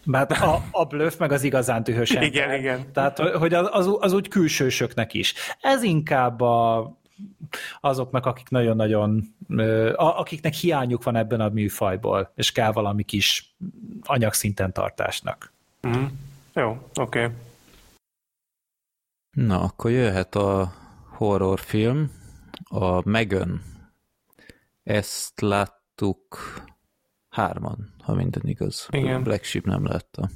[0.03, 2.91] Mert a, a bluff meg az igazán dühös Igen, igen.
[2.93, 5.33] Tehát, hogy az, az, az úgy külsősöknek is.
[5.61, 6.91] Ez inkább a,
[7.79, 9.35] azoknak, akik nagyon-nagyon,
[9.95, 13.55] akiknek hiányuk van ebben a műfajból, és kell valami kis
[14.01, 15.53] anyagszinten tartásnak.
[15.87, 16.05] Mm.
[16.53, 17.23] Jó, oké.
[17.23, 17.35] Okay.
[19.31, 20.73] Na, akkor jöhet a
[21.09, 22.11] horrorfilm,
[22.63, 23.61] a Megan.
[24.83, 26.37] Ezt láttuk
[27.29, 28.87] hárman, ha minden igaz.
[28.91, 29.23] Igen.
[29.23, 30.29] Black Sheep nem látta.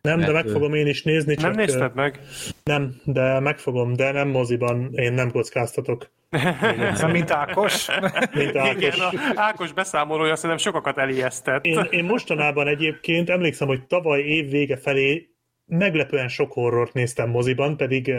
[0.00, 1.34] Nem, de meg fogom én is nézni.
[1.34, 2.20] Csak nem nézted meg?
[2.64, 6.10] Nem, de megfogom, de nem moziban, én nem kockáztatok.
[7.12, 7.88] Mint Ákos?
[8.34, 8.76] Mint Ákos.
[8.76, 11.64] Igen, a Ákos beszámolója szerintem sokakat elijesztett.
[11.64, 15.28] Én, én mostanában egyébként emlékszem, hogy tavaly év vége felé
[15.66, 18.14] meglepően sok horrort néztem moziban, pedig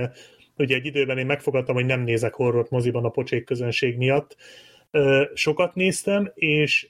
[0.57, 4.35] ugye egy időben én megfogadtam, hogy nem nézek horrort moziban a pocsék közönség miatt.
[5.33, 6.89] Sokat néztem, és,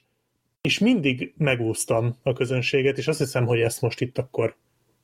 [0.60, 4.56] és mindig megúsztam a közönséget, és azt hiszem, hogy ezt most itt akkor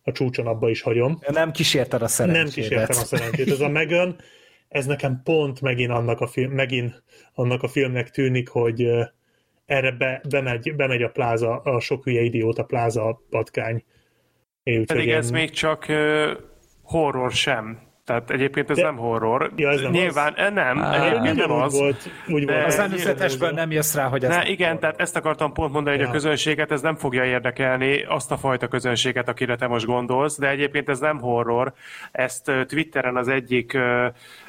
[0.03, 1.19] a csúcson abba is hagyom.
[1.29, 2.43] Nem kísérted a szerencsét.
[2.43, 3.51] Nem kísértem a szerencsét.
[3.51, 4.17] Ez a Megan,
[4.69, 7.03] ez nekem pont megint annak a, film, megint
[7.35, 8.89] annak a filmnek tűnik, hogy
[9.67, 13.85] erre be, bemegy, bemegy a pláza, a sok hülye idióta pláza patkány
[14.63, 15.87] én Pedig ez még csak
[16.83, 17.86] horror sem.
[18.07, 19.51] Tehát egyébként ez de, nem horror.
[19.57, 20.53] Ja, ez nem Nyilván az?
[20.53, 21.79] nem, Á, egyébként nem, nem az.
[21.79, 22.65] Volt, úgy volt.
[22.67, 24.81] Az előzetesből nem jössz rá, hogy ez ne, Igen, horror.
[24.81, 26.11] tehát ezt akartam pont mondani, hogy ja.
[26.11, 30.49] a közönséget ez nem fogja érdekelni, azt a fajta közönséget, akire te most gondolsz, de
[30.49, 31.73] egyébként ez nem horror.
[32.13, 33.79] Ezt Twitteren az egyik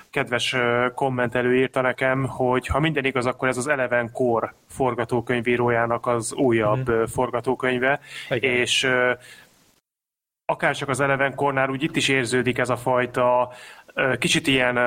[0.09, 0.55] kedves
[0.95, 6.91] kommentelő írta nekem, hogy ha minden igaz, akkor ez az Eleven Core forgatókönyvírójának az újabb
[6.91, 7.03] mm.
[7.03, 8.51] forgatókönyve, Igen.
[8.51, 8.87] és
[10.49, 13.51] akárcsak az Eleven Kornál, úgy itt is érződik ez a fajta
[14.19, 14.79] kicsit ilyen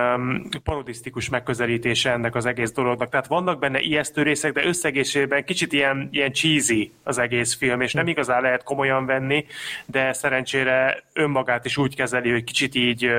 [0.63, 3.09] parodisztikus megközelítése ennek az egész dolognak.
[3.09, 7.93] Tehát vannak benne ijesztő részek, de összegészében kicsit ilyen, ilyen cheesy az egész film, és
[7.93, 9.47] nem igazán lehet komolyan venni,
[9.87, 13.11] de szerencsére önmagát is úgy kezeli, hogy kicsit így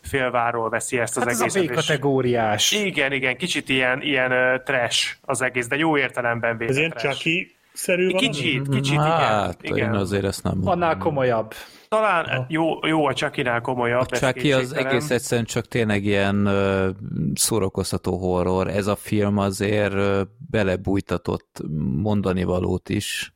[0.00, 1.62] félváról veszi ezt az hát egészet.
[1.62, 2.72] Ez a kategóriás.
[2.72, 7.56] Igen, igen, kicsit ilyen, ilyen trash az egész, de jó értelemben véve Ez ilyen Chucky
[7.72, 9.76] szerű Kicsit, kicsit, hát, igen.
[9.76, 9.94] igen.
[9.94, 10.72] én azért ezt nem mondom.
[10.72, 11.54] Annál komolyabb.
[11.88, 12.44] Talán ha.
[12.48, 14.06] jó, jó a Chucky-nál komolyabb.
[14.10, 16.88] A Chucky az egész egyszerűen csak tényleg ilyen uh,
[17.34, 18.68] szórakoztató horror.
[18.68, 21.60] Ez a film azért uh, belebújtatott
[22.02, 23.34] mondani valót is.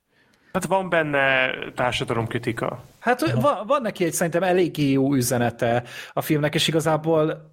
[0.53, 2.83] Hát van benne társadalomkritika.
[2.99, 5.83] Hát van, van neki egy szerintem eléggé jó üzenete
[6.13, 7.51] a filmnek, és igazából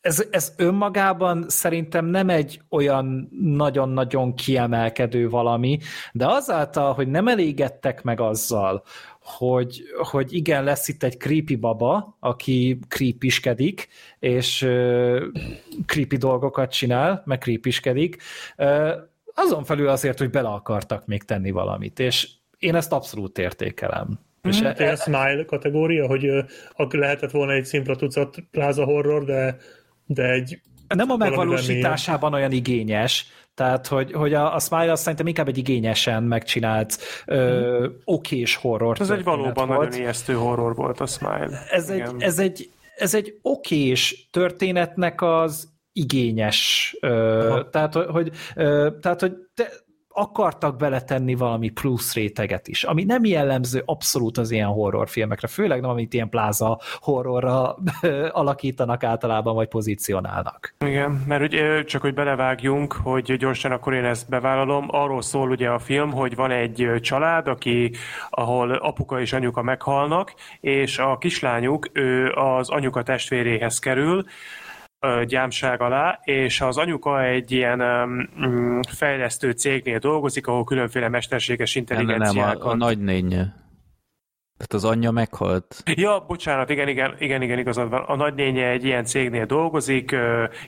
[0.00, 5.78] ez, ez önmagában szerintem nem egy olyan nagyon-nagyon kiemelkedő valami,
[6.12, 8.82] de azáltal, hogy nem elégedtek meg azzal,
[9.36, 13.88] hogy, hogy igen, lesz itt egy creepy baba, aki creepyskedik,
[14.18, 15.22] és uh,
[15.86, 18.22] creepy dolgokat csinál, meg creepyskedik,
[18.56, 18.92] uh,
[19.34, 22.28] azon felül azért, hogy bele akartak még tenni valamit, és
[22.58, 24.06] én ezt abszolút értékelem.
[24.06, 24.70] Mm-hmm.
[24.70, 26.28] És e, Smile kategória, hogy
[26.88, 29.56] lehetett volna egy szimpla tucat pláza horror, de,
[30.06, 30.60] de egy
[30.94, 33.26] nem a megvalósításában olyan igényes,
[33.58, 37.96] tehát, hogy, hogy a, a Smile azt szerintem inkább egy igényesen megcsinált ö, hmm.
[38.04, 38.96] okés horror.
[39.00, 39.78] Ez egy valóban volt.
[39.80, 41.64] nagyon ijesztő horror volt a Smile.
[41.70, 49.20] Ez egy, ez egy, ez egy okés történetnek az igényes, ö, tehát, hogy, ö, tehát,
[49.20, 49.68] hogy te,
[50.18, 55.90] akartak beletenni valami plusz réteget is, ami nem jellemző abszolút az ilyen horrorfilmekre, főleg nem
[55.90, 57.76] amit ilyen pláza horrorra
[58.40, 60.74] alakítanak általában, vagy pozícionálnak.
[60.84, 65.68] Igen, mert ugye csak hogy belevágjunk, hogy gyorsan akkor én ezt bevállalom, arról szól ugye
[65.68, 67.92] a film, hogy van egy család, aki,
[68.30, 74.24] ahol apuka és anyuka meghalnak, és a kislányuk ő az anyuka testvéréhez kerül,
[75.26, 82.58] gyámság alá, és az anyuka egy ilyen um, fejlesztő cégnél dolgozik, ahol különféle mesterséges intelligenciákat...
[82.58, 83.66] Nem, nem, a, a nagynénye.
[84.58, 85.82] Tehát az anyja meghalt.
[85.94, 88.02] Ja, bocsánat, igen, igen, igen, igen, igazad van.
[88.02, 90.16] A nagynénye egy ilyen cégnél dolgozik,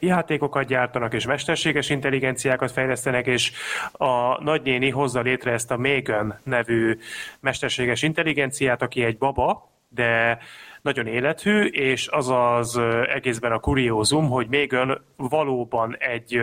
[0.00, 3.52] játékokat gyártanak és mesterséges intelligenciákat fejlesztenek, és
[3.92, 6.98] a nagynéni hozza létre ezt a Megan nevű
[7.40, 10.38] mesterséges intelligenciát, aki egy baba, de
[10.82, 12.80] nagyon élethű, és az az
[13.14, 16.40] egészben a kuriózum, hogy még ön valóban egy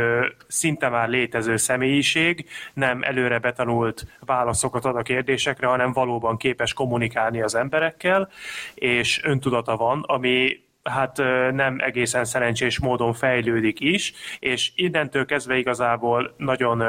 [0.48, 7.42] szinte már létező személyiség, nem előre betanult válaszokat ad a kérdésekre, hanem valóban képes kommunikálni
[7.42, 8.30] az emberekkel,
[8.76, 11.18] és öntudata van, ami hát
[11.52, 16.82] nem egészen szerencsés módon fejlődik is, és innentől kezdve igazából nagyon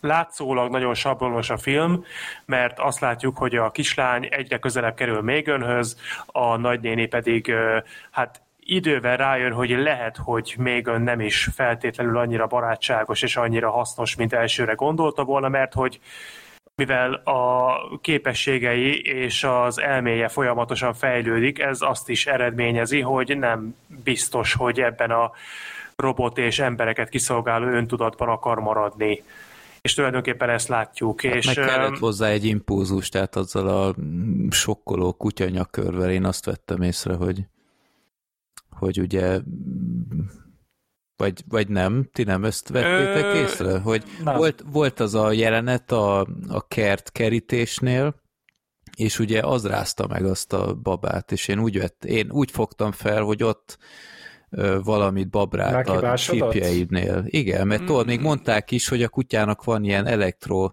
[0.00, 2.04] látszólag nagyon sablonos a film,
[2.44, 5.96] mert azt látjuk, hogy a kislány egyre közelebb kerül Meganhöz,
[6.26, 7.52] a nagynéni pedig
[8.10, 14.16] hát idővel rájön, hogy lehet, hogy Megan nem is feltétlenül annyira barátságos és annyira hasznos,
[14.16, 16.00] mint elsőre gondolta volna, mert hogy
[16.74, 24.54] mivel a képességei és az elméje folyamatosan fejlődik, ez azt is eredményezi, hogy nem biztos,
[24.54, 25.32] hogy ebben a
[25.96, 29.22] robot és embereket kiszolgáló öntudatban akar maradni
[29.80, 31.22] és tulajdonképpen ezt látjuk.
[31.22, 33.94] Hát és, meg kellett hozzá egy impulzus, tehát azzal a
[34.50, 37.46] sokkoló kutyanyakörvel én azt vettem észre, hogy,
[38.70, 39.40] hogy ugye
[41.16, 43.42] vagy, vagy nem, ti nem ezt vettétek Ö...
[43.42, 43.78] észre?
[43.78, 48.14] Hogy volt, volt az a jelenet a, a kert kerítésnél,
[48.96, 52.92] és ugye az rázta meg azt a babát, és én úgy, vett, én úgy fogtam
[52.92, 53.78] fel, hogy ott
[54.84, 57.22] valamit babrát a csipjeidnél.
[57.26, 57.86] Igen, mert mm.
[57.86, 60.70] tudod, még mondták is, hogy a kutyának van ilyen elektro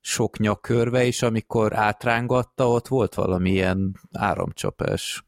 [0.00, 5.24] sok nyakkörve, és amikor átrángatta, ott volt valami ilyen áramcsapás.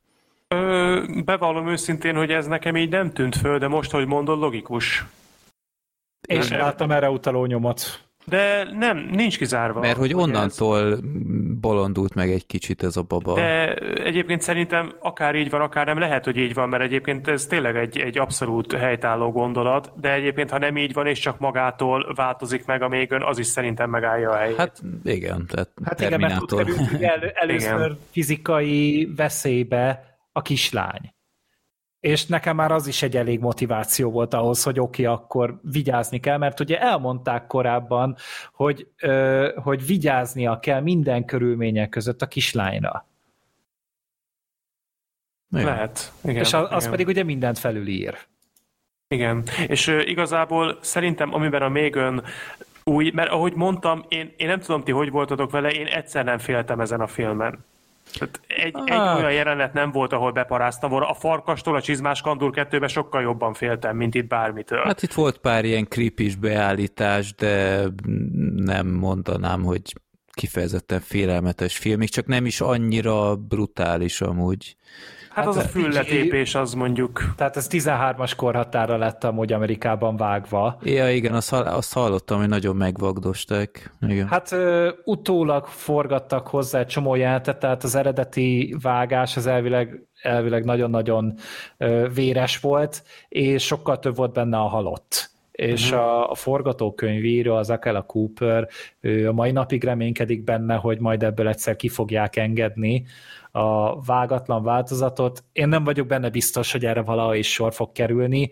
[0.48, 5.04] Ö, bevallom őszintén, hogy ez nekem így nem tűnt föl, de most, hogy mondod, logikus.
[6.28, 8.05] És láttam erre utaló nyomot.
[8.26, 9.80] De nem, nincs kizárva.
[9.80, 10.98] Mert hogy onnantól ez...
[11.60, 13.34] bolondult meg egy kicsit ez a baba.
[13.34, 13.74] De
[14.04, 17.76] egyébként szerintem akár így van, akár nem lehet, hogy így van, mert egyébként ez tényleg
[17.76, 22.66] egy, egy abszolút helytálló gondolat, de egyébként ha nem így van, és csak magától változik
[22.66, 24.56] meg a mégön, az is szerintem megállja a helyét.
[24.56, 26.52] Hát igen, tehát Hát igen, mert
[27.00, 27.98] el, először igen.
[28.10, 31.14] fizikai veszélybe a kislány
[32.06, 36.20] és nekem már az is egy elég motiváció volt ahhoz, hogy oké, okay, akkor vigyázni
[36.20, 38.16] kell, mert ugye elmondták korábban,
[38.52, 43.06] hogy, ö, hogy vigyáznia kell minden körülmények között a kislányra.
[45.50, 46.12] Lehet.
[46.24, 46.90] Igen, és az, az igen.
[46.90, 48.18] pedig ugye mindent felülír.
[49.08, 52.22] Igen, és ö, igazából szerintem amiben a Megan
[52.84, 56.38] új, mert ahogy mondtam, én, én nem tudom ti, hogy voltatok vele, én egyszer nem
[56.38, 57.64] féltem ezen a filmen.
[58.12, 59.10] Tehát egy, ah.
[59.12, 61.08] egy olyan jelenet nem volt, ahol beparáztam volna.
[61.08, 64.82] A farkastól a csizmás kandúr kettőbe sokkal jobban féltem, mint itt bármitől.
[64.84, 67.84] Hát itt volt pár ilyen kripis beállítás, de
[68.56, 69.82] nem mondanám, hogy
[70.32, 74.76] kifejezetten félelmetes film, még csak nem is annyira brutális amúgy.
[75.36, 77.32] Hát, hát az a fülletépés, az mondjuk.
[77.36, 80.78] Tehát ez 13-as korhatára lett amúgy Amerikában vágva.
[80.82, 83.92] Ja, igen, azt, azt hallottam, hogy nagyon megvagdosták.
[84.00, 84.28] Igen.
[84.28, 90.64] Hát ö, utólag forgattak hozzá egy csomó jelentet, tehát az eredeti vágás az elvileg, elvileg
[90.64, 91.34] nagyon-nagyon
[92.14, 96.06] véres volt, és sokkal több volt benne a halott és uh-huh.
[96.06, 98.68] a, a forgatókönyvíró, az Akela Cooper,
[99.00, 103.06] ő a mai napig reménykedik benne, hogy majd ebből egyszer ki fogják engedni
[103.50, 105.44] a vágatlan változatot.
[105.52, 108.50] Én nem vagyok benne biztos, hogy erre valaha is sor fog kerülni.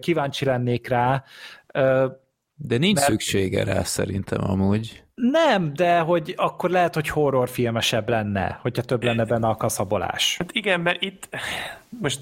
[0.00, 1.24] Kíváncsi lennék rá.
[2.54, 3.10] De nincs mert...
[3.10, 5.02] szüksége rá szerintem amúgy.
[5.14, 10.36] Nem, de hogy akkor lehet, hogy horrorfilmesebb lenne, hogyha több lenne benne a kaszabolás.
[10.38, 11.28] Hát igen, mert itt
[11.88, 12.20] most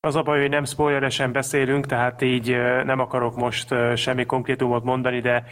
[0.00, 5.20] az a baj, hogy nem spoileresen beszélünk, tehát így nem akarok most semmi konkrétumot mondani,
[5.20, 5.44] de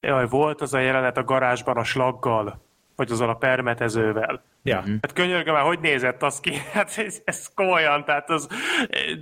[0.00, 2.60] jaj, volt az a jelenet a garázsban a slaggal,
[2.96, 4.42] vagy azzal a permetezővel.
[4.62, 4.80] Ja.
[4.80, 4.94] Mhm.
[5.00, 6.52] Hát könyörgöm már, hogy nézett az ki?
[6.72, 8.48] Hát ez, ez komolyan, tehát az,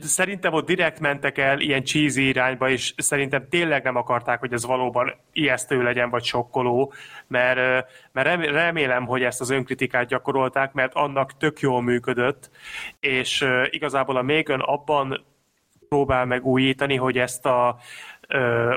[0.01, 4.67] szerintem ott direkt mentek el ilyen cheesy irányba, és szerintem tényleg nem akarták, hogy ez
[4.67, 6.93] valóban ijesztő legyen, vagy sokkoló,
[7.27, 12.51] mert, mert remélem, hogy ezt az önkritikát gyakorolták, mert annak tök jól működött,
[13.01, 15.25] és igazából a Megan abban
[15.89, 17.79] próbál megújítani, hogy ezt a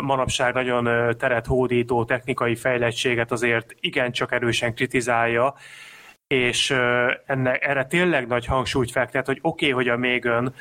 [0.02, 5.56] manapság nagyon teret hódító technikai fejlettséget azért igencsak erősen kritizálja,
[6.30, 6.76] és
[7.26, 10.54] ennek, erre tényleg nagy hangsúlyt fektet, hogy oké, okay, hogy a Megan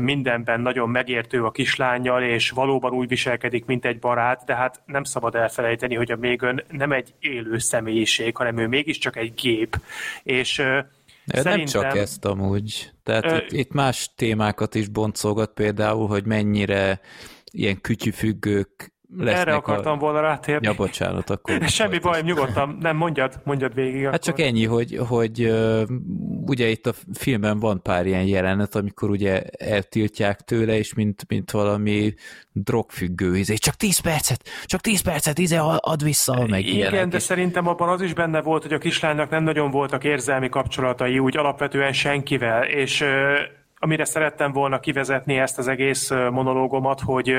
[0.00, 5.04] mindenben nagyon megértő a kislányjal, és valóban úgy viselkedik, mint egy barát, de hát nem
[5.04, 9.76] szabad elfelejteni, hogy a Megan nem egy élő személyiség, hanem ő mégiscsak egy gép.
[10.22, 11.56] És de Szerintem...
[11.56, 12.90] Nem csak ezt amúgy.
[13.02, 13.36] Tehát ö...
[13.36, 17.00] itt, itt más témákat is boncolgat például, hogy mennyire
[17.50, 19.96] ilyen kütyüfüggők lesznek Erre akartam a...
[19.96, 20.66] volna rátérni.
[20.66, 21.62] Ja, bocsánat, akkor...
[21.68, 24.04] Semmi baj, nyugodtan, nem, mondjad, mondjad végig.
[24.04, 24.18] Hát akkor.
[24.18, 25.54] csak ennyi, hogy, hogy
[26.46, 31.50] ugye itt a filmben van pár ilyen jelenet, amikor ugye eltiltják tőle, és mint, mint
[31.50, 32.14] valami
[32.52, 37.08] drogfüggő, izé, csak 10 percet, csak 10 percet, izé, ad vissza, meg Igen, ilyenek.
[37.08, 41.18] de szerintem abban az is benne volt, hogy a kislánynak nem nagyon voltak érzelmi kapcsolatai,
[41.18, 43.04] úgy alapvetően senkivel, és
[43.78, 47.32] amire szerettem volna kivezetni ezt az egész monológomat, hogy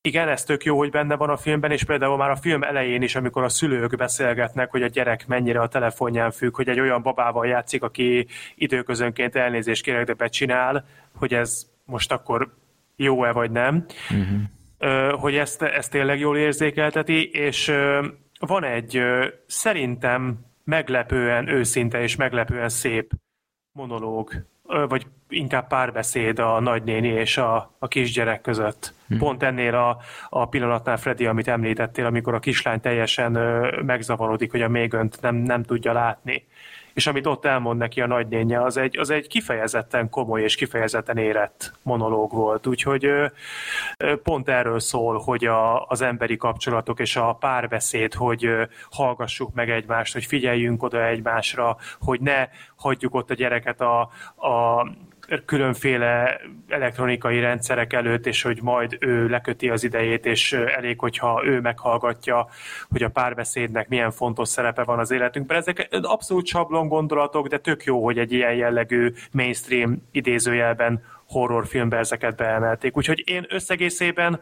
[0.00, 3.02] igen, ez tök jó, hogy benne van a filmben, és például már a film elején
[3.02, 7.02] is, amikor a szülők beszélgetnek, hogy a gyerek mennyire a telefonján függ, hogy egy olyan
[7.02, 10.84] babával játszik, aki időközönként elnézést kérek, de becsinál,
[11.14, 12.54] hogy ez most akkor
[12.96, 15.20] jó-e vagy nem, uh-huh.
[15.20, 17.72] hogy ezt, ezt tényleg jól érzékelteti, és
[18.38, 19.02] van egy
[19.46, 23.12] szerintem meglepően őszinte és meglepően szép
[23.72, 24.32] monológ
[24.88, 28.94] vagy inkább párbeszéd a nagynéni és a, a kisgyerek között.
[29.08, 29.18] Hmm.
[29.18, 33.32] Pont ennél a, a pillanatnál, Freddy, amit említettél, amikor a kislány teljesen
[33.84, 36.46] megzavarodik, hogy a mégönt nem, nem tudja látni
[36.98, 41.16] és amit ott elmond neki a nagynénye, az egy, az egy kifejezetten komoly és kifejezetten
[41.16, 42.66] érett monológ volt.
[42.66, 43.10] Úgyhogy
[44.22, 48.50] pont erről szól, hogy a, az emberi kapcsolatok és a párbeszéd, hogy
[48.90, 54.00] hallgassuk meg egymást, hogy figyeljünk oda egymásra, hogy ne hagyjuk ott a gyereket a,
[54.36, 54.86] a
[55.44, 61.60] különféle elektronikai rendszerek előtt, és hogy majd ő leköti az idejét, és elég, hogyha ő
[61.60, 62.48] meghallgatja,
[62.90, 65.56] hogy a párbeszédnek milyen fontos szerepe van az életünkben.
[65.56, 72.36] Ezek abszolút sablon gondolatok, de tök jó, hogy egy ilyen jellegű mainstream idézőjelben horrorfilmbe ezeket
[72.36, 72.96] beemelték.
[72.96, 74.40] Úgyhogy én összegészében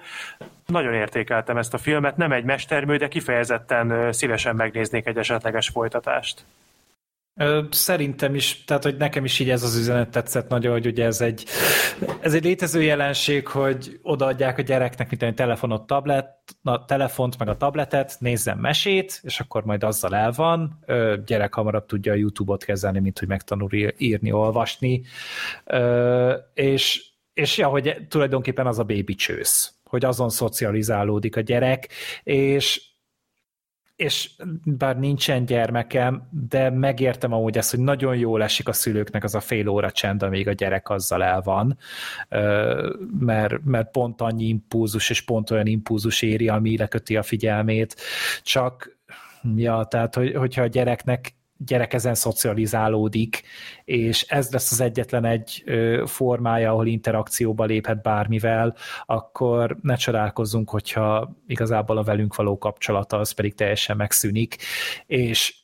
[0.67, 6.45] nagyon értékeltem ezt a filmet, nem egy mestermű, de kifejezetten szívesen megnéznék egy esetleges folytatást.
[7.71, 11.21] Szerintem is, tehát hogy nekem is így ez az üzenet tetszett nagyon, hogy ugye ez
[11.21, 11.45] egy,
[12.21, 17.49] ez egy létező jelenség, hogy odaadják a gyereknek, mint egy telefonot, tablet, a telefont, meg
[17.49, 20.85] a tabletet, nézzen mesét, és akkor majd azzal el van.
[21.27, 25.03] Gyerek hamarabb tudja a YouTube-ot kezelni, mint hogy megtanul írni, olvasni.
[26.55, 27.05] És,
[27.35, 31.89] és ja, hogy tulajdonképpen az a baby csősz, hogy azon szocializálódik a gyerek,
[32.23, 32.95] és
[33.97, 34.31] és
[34.65, 39.41] bár nincsen gyermekem, de megértem amúgy ezt, hogy nagyon jól esik a szülőknek az a
[39.41, 41.79] fél óra csend, amíg a gyerek azzal el van,
[43.21, 47.97] mert, mert pont annyi impulzus és pont olyan impulzus éri, ami leköti a figyelmét,
[48.43, 48.99] csak
[49.57, 53.43] ja, tehát hogy, hogyha a gyereknek gyerek ezen szocializálódik,
[53.85, 55.65] és ez lesz az egyetlen egy
[56.05, 58.77] formája, ahol interakcióba léphet bármivel,
[59.07, 64.57] akkor ne csodálkozzunk, hogyha igazából a velünk való kapcsolata az pedig teljesen megszűnik,
[65.07, 65.55] és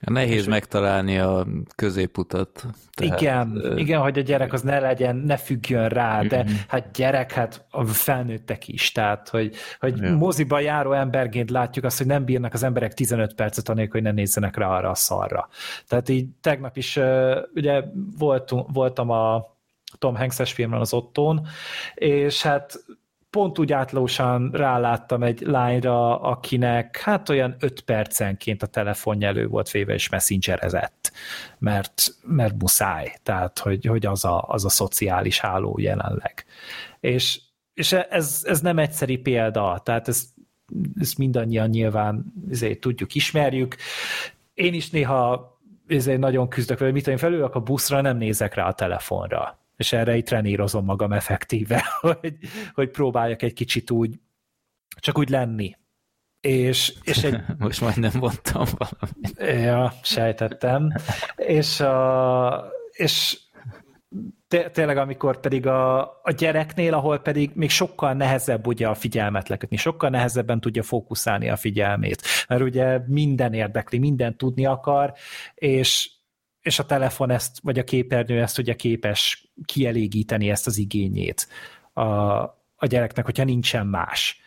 [0.00, 1.46] Nehéz és, megtalálni a
[1.76, 2.66] középutat.
[2.94, 6.90] Tehát, igen, uh, igen, hogy a gyerek az ne legyen, ne függjön rá, de hát
[6.90, 10.16] gyerek, hát a felnőttek is, tehát hogy, hogy ja.
[10.16, 14.16] moziba járó emberként látjuk azt, hogy nem bírnak az emberek 15 percet anélkül, hogy ne
[14.16, 15.48] nézzenek rá arra a szarra.
[15.86, 16.98] Tehát így tegnap is
[17.54, 17.82] ugye
[18.18, 19.56] voltunk, voltam a
[19.98, 21.46] Tom Hanks-es filmben az Ottón,
[21.94, 22.84] és hát
[23.38, 29.70] pont úgy átlósan ráláttam egy lányra, akinek hát olyan öt percenként a telefonja elő volt
[29.70, 31.12] véve, és messengerezett,
[31.58, 36.44] mert, mert muszáj, tehát hogy, hogy az, a, az a szociális háló jelenleg.
[37.00, 37.40] És,
[37.74, 40.24] és ez, ez nem egyszeri példa, tehát ez,
[41.00, 43.76] ezt mindannyian nyilván ezért tudjuk, ismerjük.
[44.54, 45.52] Én is néha
[45.88, 49.92] ezért nagyon küzdök vele, mit én felül a buszra, nem nézek rá a telefonra és
[49.92, 52.36] erre itt trenírozom magam effektíve, hogy,
[52.74, 54.18] hogy próbáljak egy kicsit úgy,
[55.00, 55.76] csak úgy lenni.
[56.40, 57.40] És, és egy...
[57.58, 59.62] Most majdnem mondtam valamit.
[59.64, 60.92] Ja, sejtettem.
[61.36, 63.38] És, a, és
[64.72, 69.76] tényleg amikor pedig a, a gyereknél, ahol pedig még sokkal nehezebb ugye a figyelmet lekötni,
[69.76, 75.12] sokkal nehezebben tudja fókuszálni a figyelmét, mert ugye minden érdekli, minden tudni akar,
[75.54, 76.10] és
[76.68, 81.48] és a telefon ezt, vagy a képernyő ezt ugye képes kielégíteni ezt az igényét
[81.92, 82.02] a,
[82.76, 84.40] a gyereknek, hogyha nincsen más.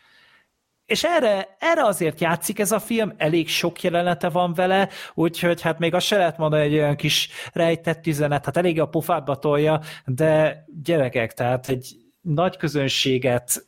[0.85, 5.79] És erre, erre azért játszik ez a film, elég sok jelenete van vele, úgyhogy hát
[5.79, 9.81] még azt se lehet mondani, egy olyan kis rejtett üzenet, hát elég a pofádba tolja,
[10.05, 13.65] de gyerekek, tehát egy, nagy közönséget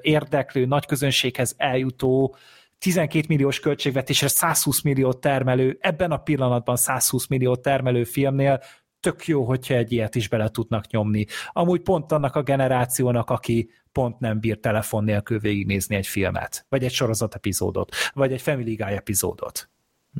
[0.00, 2.36] érdeklő, nagy közönséghez eljutó
[2.78, 8.60] 12 milliós költségvetésre 120 millió termelő, ebben a pillanatban 120 millió termelő filmnél
[9.00, 11.26] tök jó, hogyha egy ilyet is bele tudnak nyomni.
[11.52, 16.84] Amúgy pont annak a generációnak, aki pont nem bír telefon nélkül végignézni egy filmet, vagy
[16.84, 19.68] egy sorozat epizódot, vagy egy Family Guy epizódot.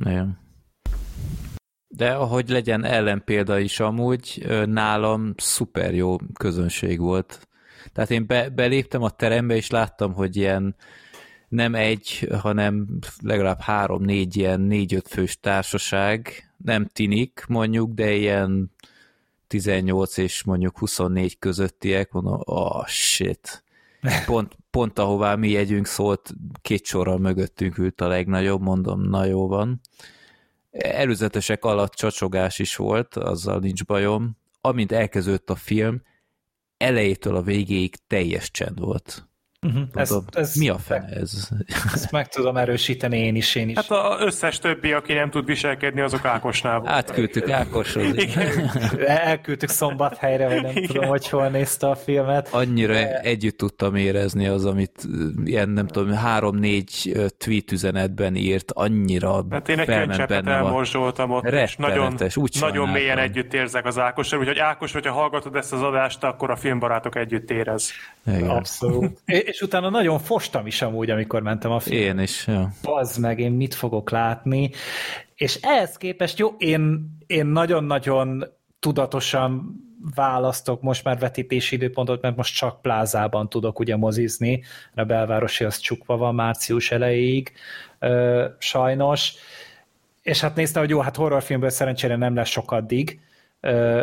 [0.05, 0.39] Igen.
[1.87, 7.47] De ahogy legyen ellenpélda is amúgy, nálam szuper jó közönség volt.
[7.93, 10.75] Tehát én be, beléptem a terembe, és láttam, hogy ilyen
[11.47, 12.87] nem egy, hanem
[13.21, 18.71] legalább három-négy ilyen négy-öt fős társaság, nem tinik mondjuk, de ilyen
[19.47, 23.63] 18 és mondjuk 24 közöttiek, mondom, oh shit.
[24.25, 29.47] Pont, pont ahová mi jegyünk szólt, két sorral mögöttünk ült a legnagyobb, mondom, na jó
[29.47, 29.79] van.
[30.71, 34.37] Előzetesek alatt csacsogás is volt, azzal nincs bajom.
[34.61, 36.01] Amint elkezdődött a film,
[36.77, 39.27] elejétől a végéig teljes csend volt.
[39.67, 39.87] Uh-huh.
[39.93, 41.49] Ez, ez mi a fene ez?
[41.93, 43.75] Ezt meg tudom erősíteni én is, én is.
[43.75, 46.91] Hát az összes többi, aki nem tud viselkedni, azok Ákosnál volt.
[46.91, 48.05] Átküldtük Ákoshoz.
[49.05, 50.87] Elküldtük szombathelyre, vagy nem Igen.
[50.87, 52.47] tudom, hogy hol nézte a filmet.
[52.51, 53.19] Annyira De...
[53.19, 55.07] együtt tudtam érezni az, amit
[55.45, 61.75] ilyen, nem tudom, három-négy tweet üzenetben írt, annyira Hát én egy könycsepet elmorzsoltam ott, és
[61.75, 62.15] nagyon,
[62.59, 66.55] nagyon mélyen együtt érzek az Ákossal, úgyhogy Ákos, hogyha hallgatod ezt az adást, akkor a
[66.55, 67.91] filmbarátok együtt érez.
[68.25, 68.49] Igen.
[68.49, 69.21] Abszolút.
[69.25, 72.01] és utána nagyon fostam is amúgy, amikor mentem a film.
[72.01, 72.71] Én is, ja.
[72.83, 74.71] Az meg, én mit fogok látni.
[75.35, 78.43] És ehhez képest, jó, én, én nagyon-nagyon
[78.79, 79.75] tudatosan
[80.15, 84.63] választok most már vetítési időpontot, mert most csak plázában tudok ugye mozizni,
[84.95, 87.51] a belvárosi az csukva van március elejéig,
[87.99, 89.33] ö, sajnos.
[90.21, 93.19] És hát néztem, hogy jó, hát horrorfilmből szerencsére nem lesz sok addig,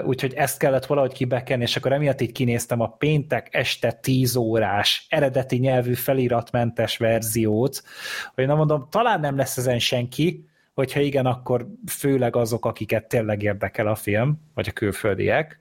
[0.05, 5.07] úgyhogy ezt kellett valahogy kibekenni, és akkor emiatt így kinéztem a péntek este 10 órás
[5.09, 7.83] eredeti nyelvű feliratmentes verziót,
[8.35, 13.43] hogy nem mondom, talán nem lesz ezen senki, hogyha igen, akkor főleg azok, akiket tényleg
[13.43, 15.59] érdekel a film, vagy a külföldiek.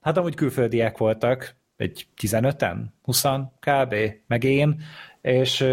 [0.00, 3.24] Hát amúgy külföldiek voltak, egy 15-en, 20
[3.60, 3.94] kb.
[4.26, 4.82] meg én,
[5.20, 5.66] és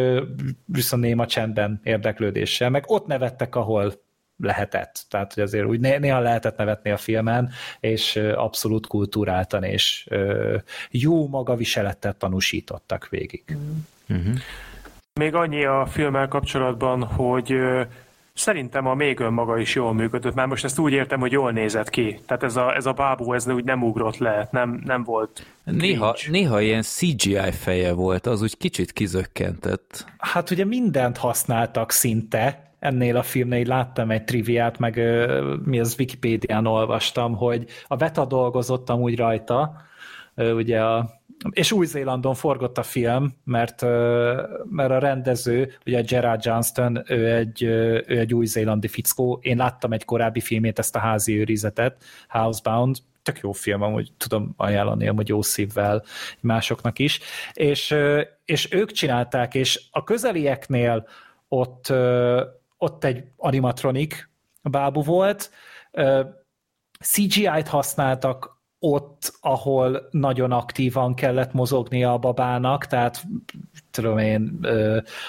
[0.65, 3.93] viszont néma csendben érdeklődéssel, meg ott nevettek, ahol
[4.37, 5.05] lehetett.
[5.09, 7.49] Tehát, hogy azért úgy néha lehetett nevetni a filmen,
[7.79, 10.07] és abszolút kultúráltan és
[10.89, 13.43] jó magaviselettel tanúsítottak végig.
[14.13, 14.33] Mm-hmm.
[15.19, 17.55] Még annyi a filmmel kapcsolatban, hogy
[18.35, 21.89] Szerintem a még önmaga is jól működött, már most ezt úgy értem, hogy jól nézett
[21.89, 22.19] ki.
[22.25, 26.15] Tehát ez a, ez a bábú, ez úgy nem ugrott le, nem, nem volt néha,
[26.29, 30.05] néha ilyen CGI feje volt, az úgy kicsit kizökkentett.
[30.17, 35.01] Hát ugye mindent használtak szinte, ennél a filmnél láttam egy triviát, meg
[35.65, 39.81] mi az Wikipédián olvastam, hogy a Veta dolgozott amúgy rajta,
[40.35, 41.09] ugye a,
[41.49, 43.81] és Új-Zélandon forgott a film, mert,
[44.69, 50.05] mert a rendező, ugye Gerard Johnston, ő egy, ő egy új-zélandi fickó, én láttam egy
[50.05, 55.41] korábbi filmét, ezt a házi őrizetet, Housebound, tök jó film, amúgy tudom ajánlani, hogy jó
[55.41, 56.03] szívvel
[56.39, 57.19] másoknak is,
[57.53, 57.95] és,
[58.45, 61.07] és ők csinálták, és a közelieknél
[61.47, 61.93] ott
[62.83, 64.29] ott egy animatronik
[64.61, 65.51] bábú volt,
[66.99, 73.23] CGI-t használtak ott, ahol nagyon aktívan kellett mozognia a babának, tehát
[73.91, 74.67] tudom én,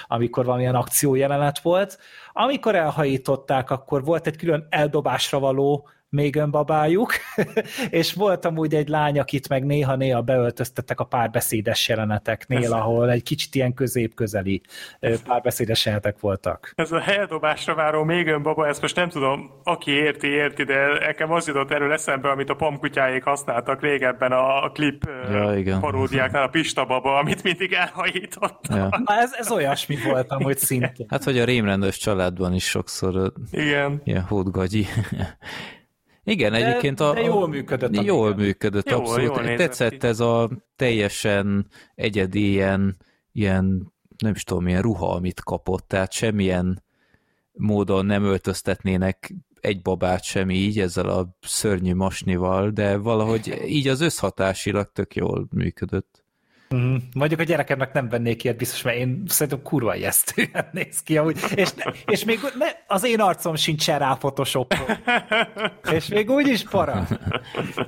[0.07, 1.99] amikor valamilyen akció jelenet volt.
[2.33, 7.13] Amikor elhajították, akkor volt egy külön eldobásra való még önbabájuk,
[7.89, 13.23] és volt amúgy egy lány, akit meg néha-néha beöltöztettek a párbeszédes jeleneteknél, ez ahol egy
[13.23, 14.61] kicsit ilyen közép-közeli
[15.25, 16.73] párbeszédes jelenetek voltak.
[16.75, 21.31] Ez a heldobásra váró még önbaba, ezt most nem tudom, aki érti, érti, de nekem
[21.31, 25.79] az jutott erről eszembe, amit a pamkutyáék használtak régebben a klip ja, igen.
[25.79, 28.75] paródiáknál, a Pista baba, amit mindig elhajítottak.
[28.75, 28.89] Ja.
[29.05, 31.05] Ez, ez olyasmi volt amúgy szintén.
[31.09, 34.01] Hát, hogy a rémrendes családban is sokszor igen.
[34.03, 34.85] ilyen hódgagyi
[36.25, 38.03] igen, de, egyébként a, de jól működött.
[38.03, 38.45] Jól igen.
[38.45, 39.25] működött, jól, abszolút.
[39.25, 42.97] Jól Tetszett ez a teljesen egyedi ilyen,
[43.31, 46.83] ilyen, nem is tudom, ilyen ruha, amit kapott, tehát semmilyen
[47.51, 54.01] módon nem öltöztetnének egy babát sem így, ezzel a szörnyű masnival, de valahogy így az
[54.01, 56.24] összhatásilag tök jól működött.
[56.75, 61.17] Mm, mondjuk a gyerekemnek nem vennék ilyet biztos, mert én szerintem kurva ijesztően néz ki
[61.17, 61.39] amúgy.
[61.55, 64.75] És, ne, és még ne, az én arcom sincs rá photoshop
[65.95, 67.07] És még úgy is para.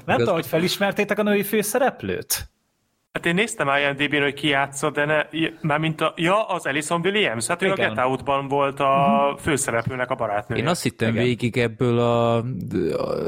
[0.05, 2.49] Nem tudom, hogy felismertétek a női főszereplőt?
[3.11, 5.23] Hát én néztem IMDb-n, hogy ki játszott, de ne,
[5.61, 7.89] már mint a, ja, az Alison Williams, hát ő Igen.
[7.89, 9.39] a Get Out-ban volt a uh-huh.
[9.39, 10.61] főszereplőnek a barátnője.
[10.61, 11.23] Én azt hittem Igen.
[11.23, 12.43] végig ebből a, a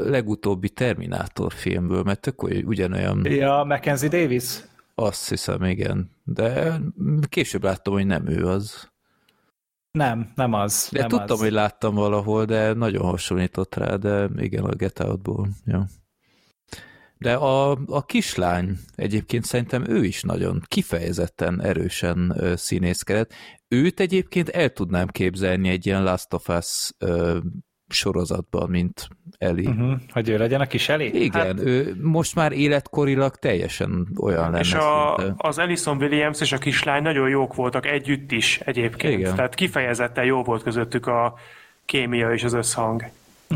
[0.04, 3.20] legutóbbi Terminátor filmből, mert tök ugyanolyan...
[3.24, 4.44] Ja, Mackenzie Davis?
[5.00, 6.10] Azt hiszem, igen.
[6.24, 6.80] De
[7.28, 8.90] később láttam, hogy nem ő az.
[9.90, 10.88] Nem, nem az.
[10.92, 11.40] De nem tudtam, az.
[11.40, 15.48] hogy láttam valahol, de nagyon hasonlított rá, de igen, a Get Out-ból.
[15.64, 15.86] Ja.
[17.18, 23.32] De a, a kislány egyébként szerintem ő is nagyon kifejezetten erősen ö, színészkedett.
[23.68, 27.38] Őt egyébként el tudnám képzelni egy ilyen Last of Us ö,
[27.92, 29.08] sorozatban, mint
[29.38, 29.66] Eli.
[29.66, 29.92] Uh-huh.
[30.10, 31.24] Hogy ő legyen a kis Eli?
[31.24, 31.60] Igen, hát...
[31.60, 34.58] ő most már életkorilag teljesen olyan lenne.
[34.58, 39.18] És a, az Ellison Williams és a kislány nagyon jók voltak együtt is egyébként.
[39.18, 39.34] Igen.
[39.34, 41.34] Tehát kifejezetten jó volt közöttük a
[41.84, 43.04] kémia és az összhang.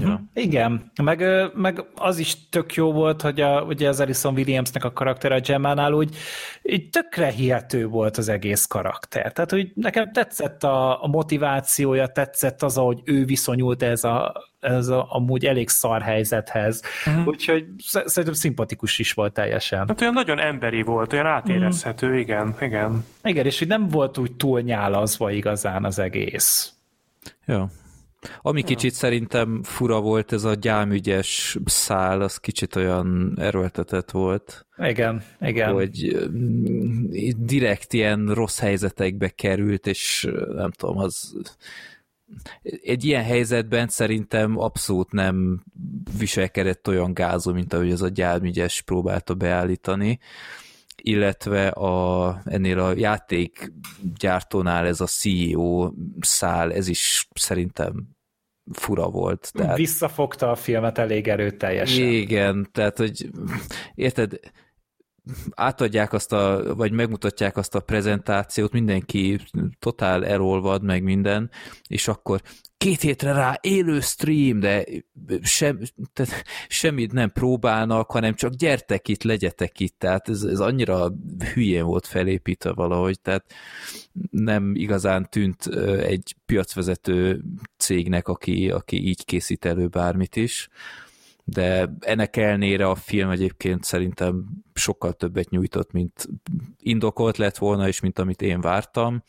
[0.01, 0.25] Ja.
[0.35, 4.93] Igen, meg, meg az is tök jó volt, hogy a, ugye az Alison Williamsnek a
[4.93, 6.17] karakter a Gemma-nál úgy
[6.63, 9.33] így tökre hihető volt az egész karakter.
[9.33, 14.89] Tehát, hogy nekem tetszett a, a motivációja, tetszett az, ahogy ő viszonyult ez a, ez
[14.89, 16.83] a amúgy elég szar helyzethez.
[17.07, 17.27] Uh-huh.
[17.27, 19.89] Úgyhogy szerintem szimpatikus is volt teljesen.
[19.89, 22.21] Hát olyan nagyon emberi volt, olyan átérezhető, uh-huh.
[22.21, 23.05] igen, igen.
[23.23, 26.73] Igen, és hogy nem volt úgy túl nyálazva igazán az egész.
[27.47, 27.71] Ja,
[28.43, 34.67] ami kicsit szerintem fura volt, ez a gyámügyes szál, az kicsit olyan erőltetett volt.
[34.77, 35.73] Igen, igen.
[35.73, 37.05] Hogy mm,
[37.37, 41.35] direkt ilyen rossz helyzetekbe került, és nem tudom, az
[42.83, 45.65] egy ilyen helyzetben szerintem abszolút nem
[46.19, 50.19] viselkedett olyan gázó, mint ahogy az a gyámügyes próbálta beállítani
[51.07, 55.91] illetve a, ennél a játékgyártónál ez a CEO
[56.21, 58.14] szál, ez is szerintem
[58.73, 59.51] fura volt.
[59.53, 59.77] Tehát...
[59.77, 62.05] Visszafogta a filmet elég erőteljesen.
[62.07, 63.31] Igen, tehát, hogy
[63.95, 64.41] érted,
[65.55, 69.39] átadják azt a, vagy megmutatják azt a prezentációt, mindenki
[69.79, 71.51] totál elolvad, meg minden,
[71.89, 72.41] és akkor
[72.85, 74.85] két hétre rá élő stream, de
[75.43, 75.81] sem,
[76.13, 81.13] tehát semmit nem próbálnak, hanem csak gyertek itt, legyetek itt, tehát ez, ez annyira
[81.55, 83.45] hülyén volt felépítve valahogy, tehát
[84.31, 85.67] nem igazán tűnt
[86.01, 87.43] egy piacvezető
[87.77, 90.69] cégnek, aki, aki így készít elő bármit is
[91.47, 94.45] de ennek elnére a film egyébként szerintem
[94.75, 96.29] sokkal többet nyújtott, mint
[96.79, 99.23] indokolt lett volna, és mint amit én vártam.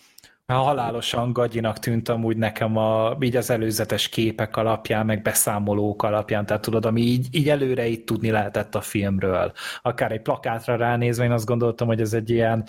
[0.53, 6.61] Halálosan gagyinak tűnt amúgy nekem a, így az előzetes képek alapján, meg beszámolók alapján, tehát
[6.61, 9.51] tudod, ami így, így előre itt tudni lehetett a filmről.
[9.81, 12.67] Akár egy plakátra ránézve, én azt gondoltam, hogy ez egy ilyen,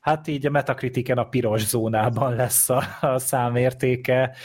[0.00, 4.36] hát így a metakritiken a piros zónában lesz a, a számértéke,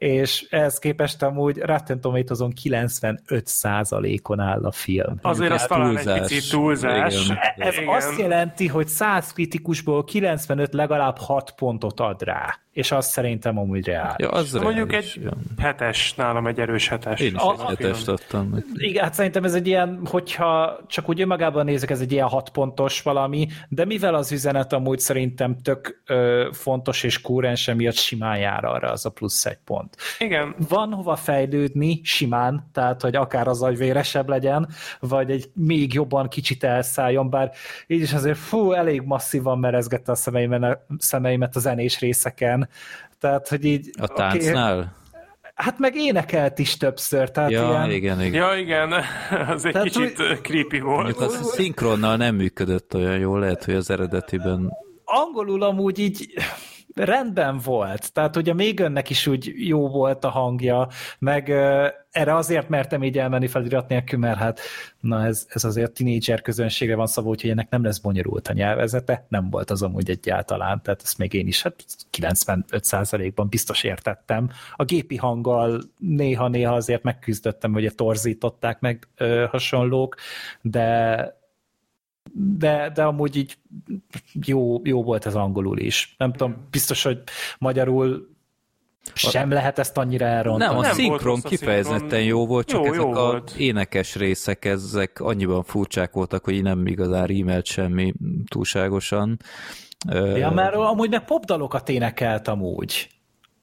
[0.00, 5.18] és ehhez képest amúgy Rotten Tomatoes-on 95%-on áll a film.
[5.22, 7.24] Azért az talán egy picit túlzás.
[7.24, 7.38] Igen.
[7.56, 7.88] Ez Igen.
[7.88, 13.86] azt jelenti, hogy 100 kritikusból 95 legalább 6 pontot ad rá és az szerintem amúgy
[13.86, 14.14] reális.
[14.18, 15.30] Ja, az Mondjuk reális, egy ja.
[15.58, 17.20] hetes, nálam egy erős hetes.
[17.20, 18.64] Én is a, egy hetest adtam.
[18.74, 22.50] Igen, hát szerintem ez egy ilyen, hogyha csak úgy önmagában nézek, ez egy ilyen hat
[22.50, 28.38] pontos valami, de mivel az üzenet amúgy szerintem tök ö, fontos és kúrens, emiatt simán
[28.38, 29.96] jár arra az a plusz egy pont.
[30.18, 30.54] Igen.
[30.68, 34.68] Van hova fejlődni simán, tehát hogy akár az agy véresebb legyen,
[35.00, 37.52] vagy egy még jobban kicsit elszálljon, bár
[37.86, 42.68] így is azért fú, elég masszívan merezgette a szemeimet, szemeimet a zenés részeken, igen.
[43.20, 43.90] Tehát, hogy így...
[44.00, 44.76] A táncnál?
[44.76, 44.88] Okay,
[45.60, 47.90] Hát meg énekelt is többször, tehát ja, ilyen...
[47.90, 48.42] igen, igen.
[48.42, 48.92] Ja, igen,
[49.54, 50.40] az egy tehát, kicsit hogy...
[50.40, 51.02] creepy volt.
[51.02, 54.70] Mondjuk az a szinkronnal nem működött olyan jól, lehet, hogy az eredetiben...
[55.04, 56.32] Angolul amúgy így
[56.94, 60.88] rendben volt, tehát ugye még önnek is úgy jó volt a hangja,
[61.18, 64.60] meg uh, erre azért mertem így elmenni felirat nélkül, mert hát
[65.00, 69.26] na ez, ez azért tinédzser közönségre van szabó, úgyhogy ennek nem lesz bonyolult a nyelvezete,
[69.28, 71.84] nem volt az amúgy egyáltalán, tehát ezt még én is hát
[72.18, 74.50] 95%-ban biztos értettem.
[74.76, 80.16] A gépi hanggal néha-néha azért megküzdöttem, hogy torzították meg ö, hasonlók,
[80.60, 81.38] de
[82.32, 83.56] de, de amúgy így
[84.32, 86.14] jó, jó volt ez angolul is.
[86.18, 87.22] Nem tudom, biztos, hogy
[87.58, 88.28] magyarul
[89.14, 90.70] sem lehet ezt annyira elrontani.
[90.70, 92.22] Nem, a nem szinkron kifejezetten szinkron.
[92.22, 93.50] jó volt, csak jó, ezek jó a volt.
[93.50, 98.14] énekes részek, ezek annyiban furcsák voltak, hogy nem igazán rímelt semmi
[98.48, 99.38] túlságosan.
[100.34, 103.08] Ja, mert amúgy meg popdalokat énekelt amúgy.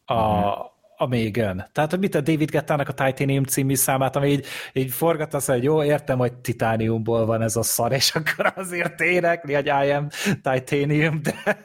[0.05, 1.65] A, hmm a Megan.
[1.71, 5.83] Tehát mit a David Gettának a Titanium című számát, ami így, így forgatta, hogy jó,
[5.83, 10.07] értem, hogy titániumból van ez a szar, és akkor azért énekli, hogy I am
[10.41, 11.57] titanium, de...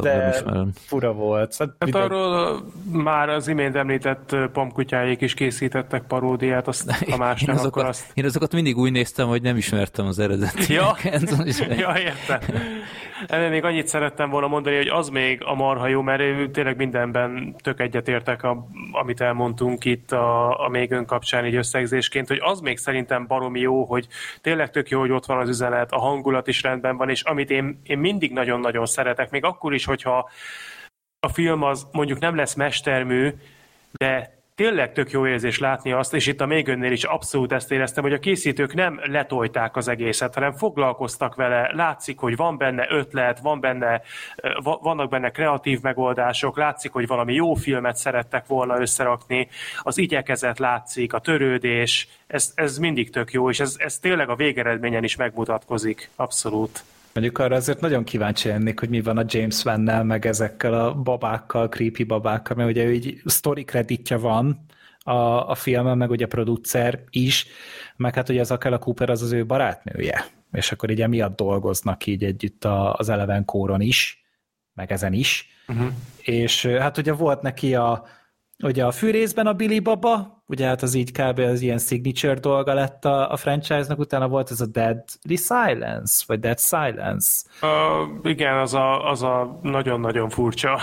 [0.00, 0.70] De nem ismerem.
[0.74, 1.56] fura volt.
[1.56, 2.62] Hát, hát arról
[2.92, 8.10] már az imént említett pamkutyáik is készítettek paródiát, azt ha más nem, azokat, akkor azt...
[8.14, 10.66] Én azokat mindig úgy néztem, hogy nem ismertem az eredetet.
[10.66, 10.96] Ja,
[11.78, 12.40] ja értem.
[13.26, 17.56] Ennél még annyit szerettem volna mondani, hogy az még a marha jó, mert tényleg mindenben
[17.62, 22.60] tök egyetértek, a, amit elmondtunk itt a, a még ön kapcsán így összegzésként, hogy az
[22.60, 24.06] még szerintem baromi jó, hogy
[24.40, 27.50] tényleg tök jó, hogy ott van az üzenet, a hangulat is rendben van, és amit
[27.50, 30.30] én, én mindig nagyon-nagyon szeretek, még akkor is, hogyha
[31.20, 33.34] a film az mondjuk nem lesz mestermű,
[33.92, 37.72] de tényleg tök jó érzés látni azt, és itt a még önnél is abszolút ezt
[37.72, 42.86] éreztem, hogy a készítők nem letolták az egészet, hanem foglalkoztak vele, látszik, hogy van benne
[42.90, 44.02] ötlet, van benne,
[44.62, 51.12] vannak benne kreatív megoldások, látszik, hogy valami jó filmet szerettek volna összerakni, az igyekezet látszik,
[51.12, 56.10] a törődés, ez, ez mindig tök jó, és ez, ez tényleg a végeredményen is megmutatkozik,
[56.16, 56.84] abszolút.
[57.14, 60.94] Mondjuk arra azért nagyon kíváncsi lennék, hogy mi van a James van meg ezekkel a
[60.94, 64.64] babákkal, creepy babákkal, mert ugye így story kreditja van
[65.02, 67.46] a, a filmen, meg ugye a producer is,
[67.96, 72.06] meg hát ugye az Akela Cooper az az ő barátnője, és akkor így emiatt dolgoznak
[72.06, 74.24] így együtt a, az Eleven kóron is,
[74.74, 75.88] meg ezen is, uh-huh.
[76.22, 78.04] és hát ugye volt neki a,
[78.62, 81.38] ugye a fűrészben a Billy Baba, ugye hát az így kb.
[81.38, 86.40] az ilyen signature dolga lett a, a franchise-nak, utána volt ez a Deadly Silence, vagy
[86.40, 87.28] Dead Silence.
[87.62, 90.78] Uh, igen, az a, az a nagyon-nagyon furcsa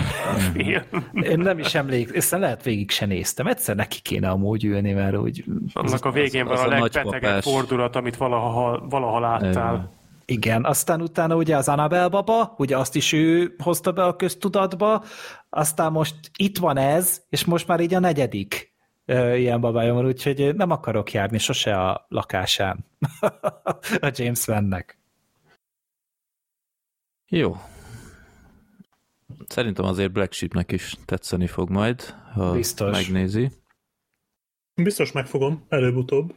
[0.54, 0.84] film.
[1.14, 3.48] Én nem is emlékszem, lehet végig se néztem.
[3.48, 5.44] Egyszer neki kéne amúgy ülni, mert úgy...
[5.74, 9.96] Annak a végén az, van az a, a legbetegebb fordulat, amit valaha, valaha láttál.
[10.26, 15.04] Igen, aztán utána ugye az Annabelle baba, ugye azt is ő hozta be a köztudatba,
[15.50, 18.76] aztán most itt van ez, és most már így a negyedik
[19.16, 22.86] ilyen babája van, úgyhogy nem akarok járni sose a lakásán
[24.00, 24.98] a James Vannek.
[27.30, 27.56] Jó.
[29.48, 32.02] Szerintem azért Black Sheepnek is tetszeni fog majd,
[32.34, 32.92] ha Biztos.
[32.92, 33.52] megnézi.
[34.82, 36.36] Biztos megfogom, előbb-utóbb,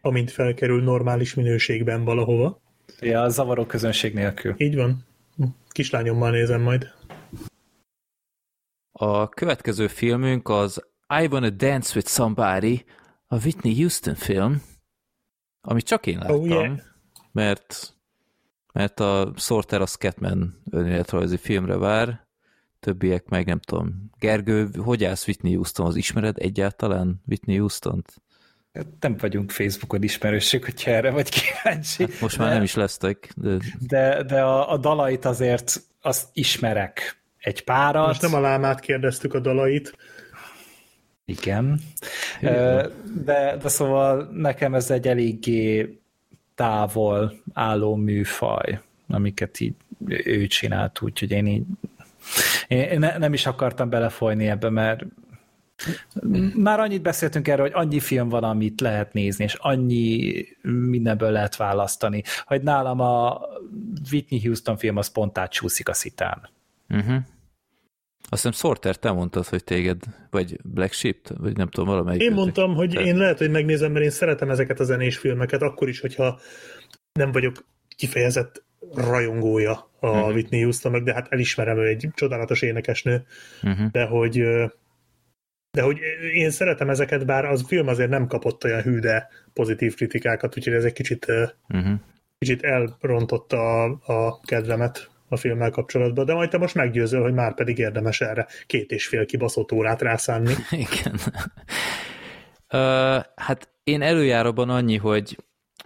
[0.00, 2.60] amint felkerül normális minőségben valahova.
[3.00, 4.54] Ja, a zavaró közönség nélkül.
[4.56, 5.04] Így van.
[5.68, 6.92] Kislányommal nézem majd.
[8.92, 12.84] A következő filmünk az I Wanna Dance With Somebody,
[13.26, 14.62] a Whitney Houston film,
[15.60, 16.78] amit csak én láttam, oh, yeah.
[17.32, 17.96] mert,
[18.72, 22.26] mert a Sorter a Scatman önéletrajzi filmre vár,
[22.80, 24.10] többiek meg nem tudom.
[24.18, 25.96] Gergő, hogy állsz Whitney Houstonhoz?
[25.96, 28.22] Ismered egyáltalán Whitney Houston-t?
[28.72, 32.02] Hát nem vagyunk Facebookon ismerősök, hogyha erre vagy kíváncsi.
[32.02, 33.32] Hát most már de, nem is lesztek.
[33.36, 38.06] De, de, de a, a dalait azért azt ismerek egy párat.
[38.06, 39.96] Most nem a lámát kérdeztük a dalait.
[41.28, 41.80] Igen.
[43.24, 45.98] De, de szóval nekem ez egy eléggé
[46.54, 49.74] távol álló műfaj, amiket így
[50.06, 51.64] ő csinált, úgyhogy én így
[52.68, 55.04] én ne, nem is akartam belefolyni ebbe, mert
[56.54, 61.56] már annyit beszéltünk erről, hogy annyi film van, amit lehet nézni, és annyi mindenből lehet
[61.56, 63.40] választani, hogy nálam a
[64.10, 66.48] Whitney Houston film az pont átsúszik a szitán.
[66.88, 67.16] Uh-huh.
[68.30, 72.22] Azt hiszem Sorter, te mondtad, hogy téged, vagy Black Sheep, vagy nem tudom, valamelyik.
[72.22, 73.00] Én mondtam, hogy te...
[73.00, 76.40] én lehet, hogy megnézem, mert én szeretem ezeket a zenés filmeket, akkor is, hogyha
[77.12, 77.64] nem vagyok
[77.96, 78.64] kifejezett
[78.94, 80.34] rajongója a uh-huh.
[80.34, 83.24] Whitney Houstonnak, de hát elismerem, ő egy csodálatos énekesnő,
[83.62, 83.90] uh-huh.
[83.90, 84.44] de hogy
[85.70, 85.98] de hogy
[86.34, 90.72] én szeretem ezeket, bár az film azért nem kapott olyan hű, de pozitív kritikákat, úgyhogy
[90.72, 91.26] ez egy kicsit,
[91.68, 91.94] uh-huh.
[92.38, 97.54] kicsit elrontotta a, a kedvemet a filmmel kapcsolatban, de majd te most meggyőzöl, hogy már
[97.54, 100.54] pedig érdemes erre két és fél kibaszott órát rászánni.
[100.86, 101.14] Igen.
[102.72, 105.38] uh, hát én előjáróban annyi, hogy,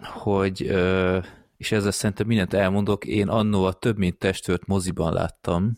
[0.03, 1.25] hogy uh,
[1.57, 5.77] és ezzel szerintem mindent elmondok, én annó a több mint testőrt moziban láttam,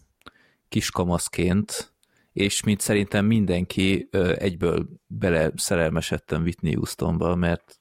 [0.69, 1.93] kiskamaszként,
[2.33, 7.79] és mint szerintem mindenki egyből bele szerelmesedtem Whitney Houstonba, mert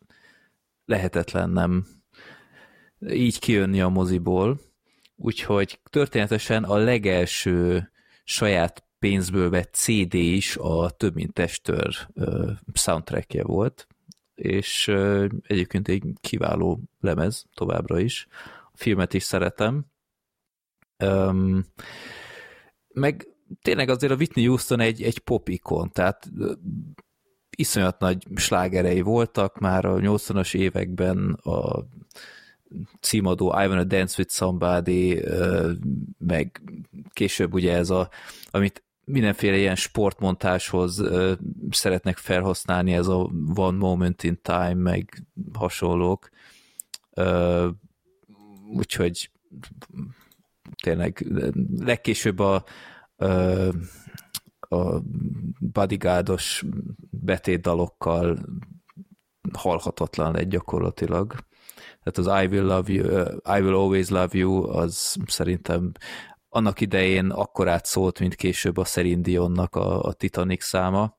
[0.85, 1.87] lehetetlen nem
[3.09, 4.61] így kijönni a moziból,
[5.17, 7.91] úgyhogy történetesen a legelső
[8.25, 12.09] saját pénzből vett CD is a több mint testőr
[12.73, 13.87] soundtrackje volt,
[14.35, 14.89] és
[15.47, 18.27] egyébként egy kiváló lemez továbbra is.
[18.73, 19.85] A filmet is szeretem.
[22.89, 23.29] meg
[23.63, 26.31] tényleg azért a Whitney Houston egy, egy pop ikon, tehát
[27.57, 31.87] iszonyat nagy slágerei voltak már a 80-as években a
[33.01, 35.23] címadó I Wanna Dance With Somebody,
[36.19, 36.63] meg
[37.13, 38.09] később ugye ez a,
[38.51, 41.03] amit mindenféle ilyen sportmontáshoz
[41.71, 46.29] szeretnek felhasználni, ez a One Moment in Time, meg hasonlók.
[48.73, 49.31] Úgyhogy
[50.83, 51.27] tényleg
[51.79, 52.65] legkésőbb a,
[54.59, 55.01] a
[55.59, 56.65] bodyguardos
[57.11, 58.39] betétdalokkal
[59.53, 61.35] halhatatlan lett gyakorlatilag.
[62.05, 63.05] Tehát az I will love you,
[63.59, 65.93] I will always love you, az szerintem
[66.49, 71.19] annak idején akkor átszólt, mint később a Celine Dionnak a, a Titanic száma.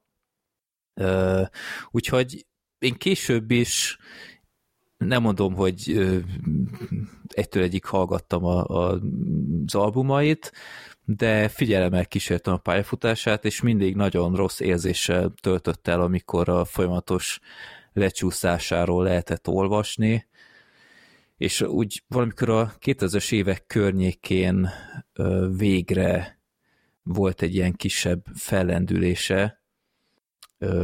[1.91, 2.45] Úgyhogy
[2.79, 3.97] én később is
[4.97, 6.07] nem mondom, hogy
[7.27, 8.99] egytől egyik hallgattam a, a,
[9.65, 10.51] az albumait,
[11.05, 17.39] de figyelemmel kísértem a pályafutását, és mindig nagyon rossz érzéssel töltött el, amikor a folyamatos
[17.93, 20.27] lecsúszásáról lehetett olvasni,
[21.37, 24.69] és úgy valamikor a 2000-es évek környékén
[25.57, 26.39] végre
[27.03, 29.61] volt egy ilyen kisebb fellendülése,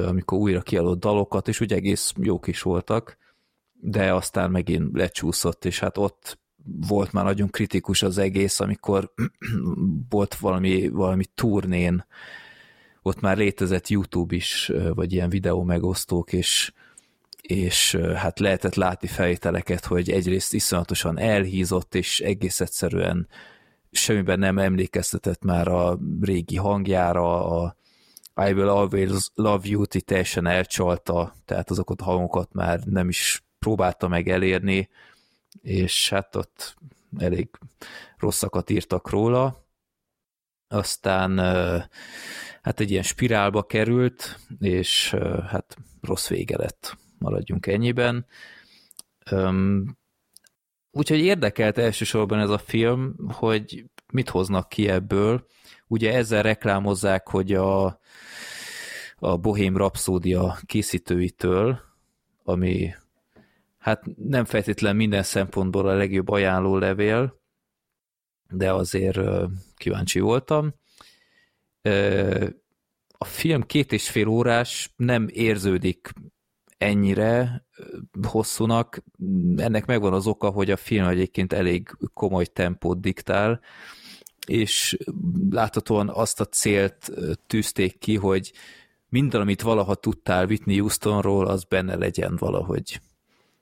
[0.05, 3.17] amikor újra kiadott dalokat, és úgy egész jók is voltak,
[3.73, 9.13] de aztán megint lecsúszott, és hát ott volt már nagyon kritikus az egész, amikor
[10.09, 12.05] volt valami, valami turnén,
[13.01, 16.73] ott már létezett YouTube is, vagy ilyen videó megosztók, és
[17.41, 23.27] és hát lehetett látni felvételeket, hogy egyrészt iszonyatosan elhízott, és egész egyszerűen
[23.91, 27.75] semmiben nem emlékeztetett már a régi hangjára, a
[28.35, 34.07] I will always love you-t teljesen elcsalta, tehát azokat a hangokat már nem is próbálta
[34.07, 34.89] meg elérni,
[35.61, 36.75] és hát ott
[37.17, 37.49] elég
[38.17, 39.65] rosszakat írtak róla.
[40.67, 41.37] Aztán
[42.61, 45.15] hát egy ilyen spirálba került, és
[45.47, 48.25] hát rossz vége lett maradjunk ennyiben.
[50.91, 55.45] Úgyhogy érdekelt elsősorban ez a film, hogy mit hoznak ki ebből.
[55.87, 57.99] Ugye ezzel reklámozzák, hogy a,
[59.15, 61.79] a Bohém Rapszódia készítőitől,
[62.43, 62.93] ami
[63.77, 67.41] hát nem feltétlen minden szempontból a legjobb ajánló levél,
[68.49, 69.19] de azért
[69.75, 70.73] kíváncsi voltam.
[73.17, 76.11] A film két és fél órás, nem érződik
[76.81, 77.65] ennyire
[78.27, 79.03] hosszúnak.
[79.57, 83.59] Ennek megvan az oka, hogy a film egyébként elég komoly tempót diktál,
[84.47, 84.97] és
[85.49, 87.11] láthatóan azt a célt
[87.47, 88.51] tűzték ki, hogy
[89.09, 93.01] minden, amit valaha tudtál Whitney Houstonról, az benne legyen valahogy.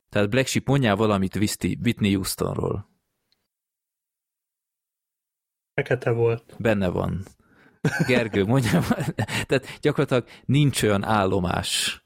[0.10, 2.90] Tehát Black Sheep mondjál valamit Whitney Houstonról.
[5.74, 6.56] Fekete volt.
[6.58, 7.26] Benne van.
[8.08, 8.84] Gergő, mondja,
[9.48, 12.04] tehát gyakorlatilag nincs olyan állomás,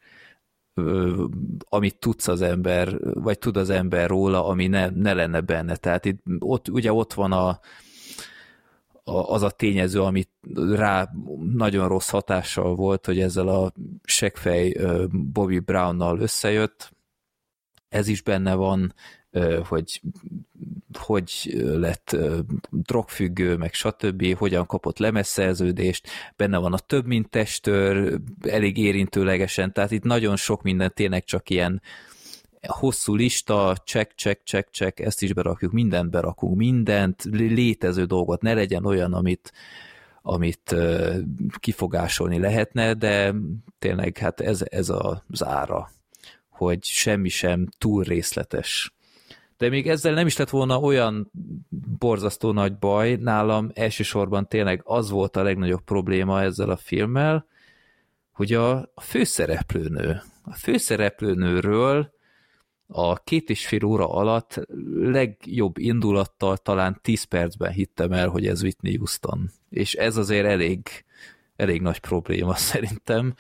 [1.69, 5.75] amit tudsz az ember, vagy tud az ember róla, ami ne, ne lenne benne.
[5.75, 7.47] Tehát itt ott, ugye ott van a,
[9.03, 11.09] a, az a tényező, amit rá
[11.53, 13.73] nagyon rossz hatással volt, hogy ezzel a
[14.03, 14.75] segfej
[15.11, 16.91] Bobby Brownnal összejött.
[17.89, 18.93] Ez is benne van,
[19.67, 20.01] hogy
[20.97, 22.17] hogy lett
[22.69, 29.91] drogfüggő, meg stb., hogyan kapott lemezszerződést, benne van a több mint testőr, elég érintőlegesen, tehát
[29.91, 31.81] itt nagyon sok minden tényleg csak ilyen
[32.67, 38.53] hosszú lista, check, check, check, check, ezt is berakjuk, mindent berakunk, mindent, létező dolgot, ne
[38.53, 39.51] legyen olyan, amit,
[40.21, 40.75] amit
[41.59, 43.33] kifogásolni lehetne, de
[43.79, 45.89] tényleg hát ez, ez az ára,
[46.49, 48.93] hogy semmi sem túl részletes
[49.63, 51.31] de még ezzel nem is lett volna olyan
[51.99, 57.45] borzasztó nagy baj, nálam elsősorban tényleg az volt a legnagyobb probléma ezzel a filmmel,
[58.31, 62.13] hogy a, főszereplőnő, a főszereplőnőről
[62.87, 64.59] a két és fél óra alatt
[64.95, 69.51] legjobb indulattal talán 10 percben hittem el, hogy ez Whitney Houston.
[69.69, 71.05] És ez azért elég,
[71.63, 73.33] elég nagy probléma szerintem,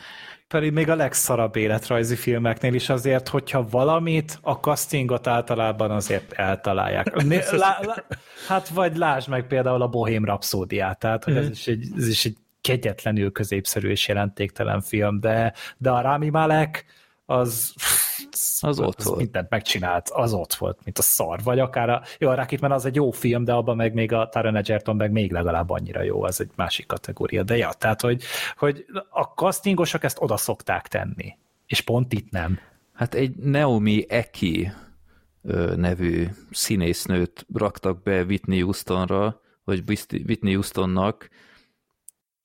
[0.47, 7.21] pedig még a legszarabb életrajzi filmeknél is azért, hogyha valamit, a castingot általában azért eltalálják.
[7.51, 8.05] Lá, lá,
[8.47, 11.51] hát vagy lásd meg például a Bohém Rapszódiát, tehát hogy ez, mhm.
[11.51, 16.85] is egy, ez is egy kegyetlenül középszerű és jelentéktelen film, de, de a Rami Malek
[17.37, 17.73] az
[18.61, 19.17] az ott az volt.
[19.17, 21.43] Mindent megcsinált, az ott volt, mint a szar.
[21.43, 24.29] Vagy akár a, jó, a Rocketman az egy jó film, de abban meg még a
[24.29, 27.43] Taron Egerton meg még legalább annyira jó, az egy másik kategória.
[27.43, 28.23] De ja, tehát, hogy,
[28.57, 31.37] hogy a castingosok ezt oda szokták tenni.
[31.65, 32.59] És pont itt nem.
[32.93, 34.71] Hát egy Naomi Eki
[35.75, 41.29] nevű színésznőt raktak be Whitney Houstonra, vagy Whitney Houstonnak,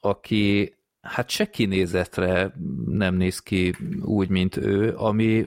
[0.01, 2.55] aki hát se kinézetre
[2.87, 5.47] nem néz ki úgy, mint ő, ami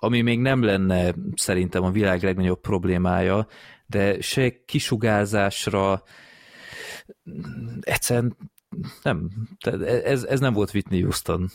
[0.00, 3.46] ami még nem lenne szerintem a világ legnagyobb problémája,
[3.86, 6.02] de se kisugárzásra
[7.80, 8.36] egyszerűen
[9.02, 9.30] nem,
[10.04, 11.50] ez, ez nem volt Whitney Houston.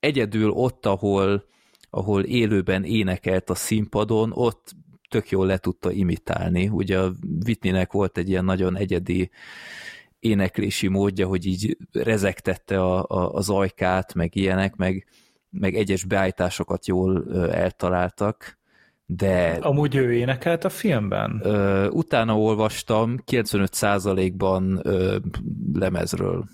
[0.00, 1.44] Egyedül ott, ahol,
[1.90, 4.74] ahol élőben énekelt a színpadon, ott
[5.08, 6.68] tök jól le tudta imitálni.
[6.68, 7.12] Ugye a
[7.44, 9.30] Whitneynek volt egy ilyen nagyon egyedi
[10.22, 15.06] éneklési módja, hogy így rezegtette a, a, az ajkát, meg ilyenek, meg,
[15.50, 18.60] meg egyes beállításokat jól eltaláltak,
[19.06, 19.58] de...
[19.60, 21.40] Amúgy ő énekelt a filmben?
[21.42, 25.16] Ö, utána olvastam, 95%-ban ö,
[25.72, 26.44] lemezről.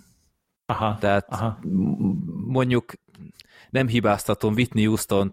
[0.66, 1.59] Aha, Tehát aha.
[2.47, 2.93] mondjuk
[3.70, 5.32] nem hibáztatom Whitney houston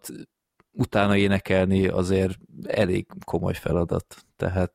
[0.71, 4.24] utána énekelni azért elég komoly feladat.
[4.37, 4.73] Tehát,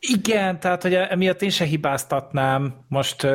[0.00, 2.84] Igen, tehát hogy emiatt én se hibáztatnám.
[2.88, 3.26] Most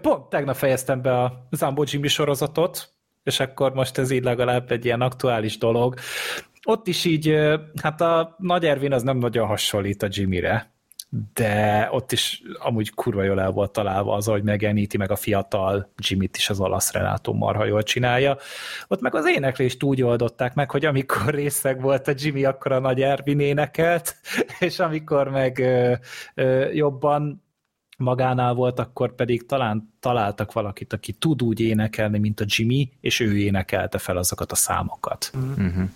[0.00, 2.88] pont tegnap fejeztem be a Zambo Jimmy sorozatot,
[3.22, 5.94] és akkor most ez így legalább egy ilyen aktuális dolog.
[6.66, 7.36] Ott is így,
[7.82, 10.73] hát a Nagy Ervin az nem nagyon hasonlít a Jimmyre,
[11.34, 15.92] de ott is amúgy kurva jól el volt találva az, hogy megjeleníti meg a fiatal
[15.96, 18.36] Jimmy-t is az olasz Renátó marha jól csinálja.
[18.88, 22.78] Ott meg az éneklést úgy oldották meg, hogy amikor részeg volt a Jimmy, akkor a
[22.78, 24.16] nagy Ervin énekelt,
[24.58, 25.94] és amikor meg ö,
[26.34, 27.42] ö, jobban
[27.98, 33.20] magánál volt, akkor pedig talán találtak valakit, aki tud úgy énekelni, mint a Jimmy, és
[33.20, 35.30] ő énekelte fel azokat a számokat.
[35.34, 35.88] Uh-huh.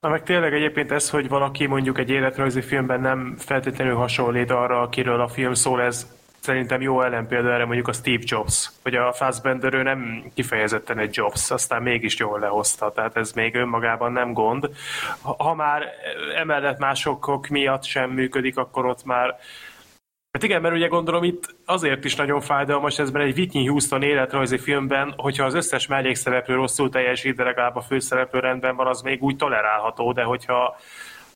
[0.00, 4.80] Na meg tényleg egyébként ez, hogy valaki mondjuk egy életrajzi filmben nem feltétlenül hasonlít arra,
[4.80, 6.06] akiről a film szól, ez
[6.38, 11.16] szerintem jó ellenpélda erre mondjuk a Steve Jobs, hogy a Fassbender ő nem kifejezetten egy
[11.16, 14.68] Jobs, aztán mégis jól lehozta, tehát ez még önmagában nem gond.
[15.22, 15.82] Ha már
[16.36, 19.38] emellett másokok miatt sem működik, akkor ott már
[20.32, 24.58] Hát igen, mert ugye gondolom itt azért is nagyon fájdalmas ezben egy Whitney Houston életrajzi
[24.58, 29.22] filmben, hogyha az összes mellékszereplő rosszul teljesít, de legalább a főszereplő rendben van, az még
[29.22, 30.76] úgy tolerálható, de hogyha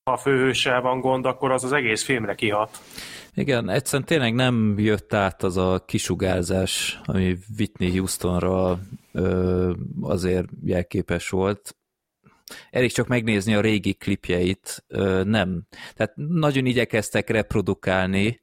[0.04, 2.78] ha a főhőssel van gond, akkor az az egész filmre kihat.
[3.34, 8.78] Igen, egyszerűen tényleg nem jött át az a kisugárzás, ami Whitney Houstonra
[9.12, 11.76] ö, azért jelképes volt.
[12.70, 15.62] Elég csak megnézni a régi klipjeit, ö, nem.
[15.94, 18.40] Tehát nagyon igyekeztek reprodukálni,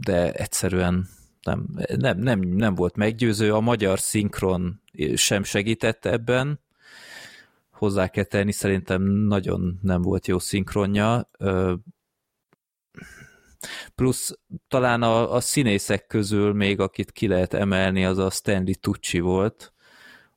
[0.00, 1.08] de egyszerűen
[1.42, 1.66] nem,
[1.96, 3.54] nem, nem, nem volt meggyőző.
[3.54, 4.82] A magyar szinkron
[5.14, 6.60] sem segített ebben,
[7.70, 11.30] hozzá kell tenni, szerintem nagyon nem volt jó szinkronja.
[13.94, 19.20] Plusz talán a, a színészek közül még, akit ki lehet emelni, az a Stanley Tucci
[19.20, 19.72] volt,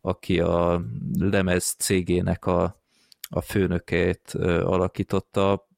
[0.02, 0.81] aki a
[1.19, 2.81] lemez cégének a,
[3.30, 4.34] a főnökét
[4.64, 5.68] alakította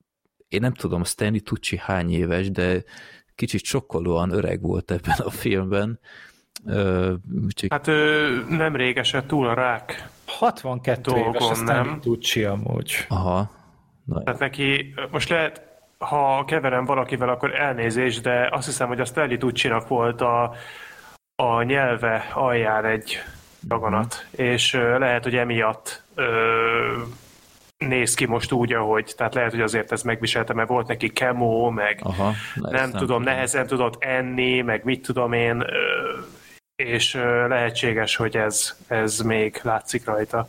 [0.51, 2.83] én nem tudom, Stanley Tucci hány éves, de
[3.35, 5.99] kicsit sokkolóan öreg volt ebben a filmben.
[7.45, 7.69] Úgyhogy...
[7.69, 11.99] Hát ő nem rég esett túl a rák 62 dolgon, éves a Stanley nem?
[11.99, 13.05] Tucci amúgy.
[13.07, 13.51] Aha.
[14.05, 15.61] Na, Tehát neki, most lehet,
[15.97, 20.55] ha keverem valakivel, akkor elnézés, de azt hiszem, hogy a Stanley tucci volt a,
[21.35, 23.17] a nyelve alján egy
[23.67, 24.45] daganat, mm.
[24.45, 27.01] és lehet, hogy emiatt ö,
[27.87, 31.69] néz ki most úgy, ahogy, tehát lehet, hogy azért ez megviselte, mert volt neki kemó,
[31.69, 35.63] meg Aha, nem, nem tudom, nehezen tudott enni, meg mit tudom én,
[36.75, 37.13] és
[37.47, 40.47] lehetséges, hogy ez, ez még látszik rajta.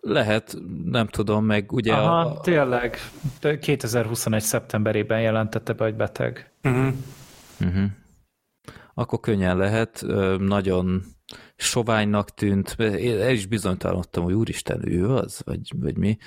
[0.00, 1.92] Lehet, nem tudom, meg ugye...
[1.92, 2.40] Aha, a...
[2.40, 2.98] tényleg.
[3.60, 4.42] 2021.
[4.42, 6.50] szeptemberében jelentette be, hogy beteg.
[6.62, 6.92] Uh-huh.
[7.60, 7.84] Uh-huh.
[8.94, 10.04] Akkor könnyen lehet,
[10.38, 11.02] nagyon
[11.60, 16.18] soványnak tűnt, el is bizonytalanodtam, hogy úristen, ő az, vagy, vagy mi.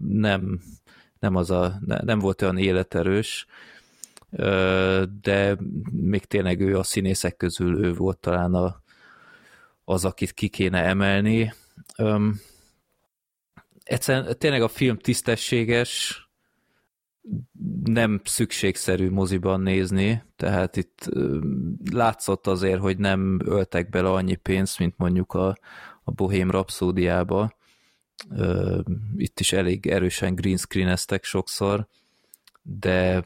[0.00, 0.60] Nem,
[1.18, 3.46] nem, az a, nem volt olyan életerős,
[5.20, 5.56] de
[5.90, 8.82] még tényleg ő a színészek közül ő volt talán a,
[9.84, 11.54] az, akit ki kéne emelni.
[13.82, 16.24] Egyszerűen tényleg a film tisztességes,
[17.84, 21.08] nem szükségszerű moziban nézni, tehát itt
[21.90, 25.56] látszott azért, hogy nem öltek bele annyi pénzt, mint mondjuk a,
[26.02, 27.56] a Bohém Rhapsódiába.
[29.16, 31.86] Itt is elég erősen green screeneztek sokszor,
[32.62, 33.24] de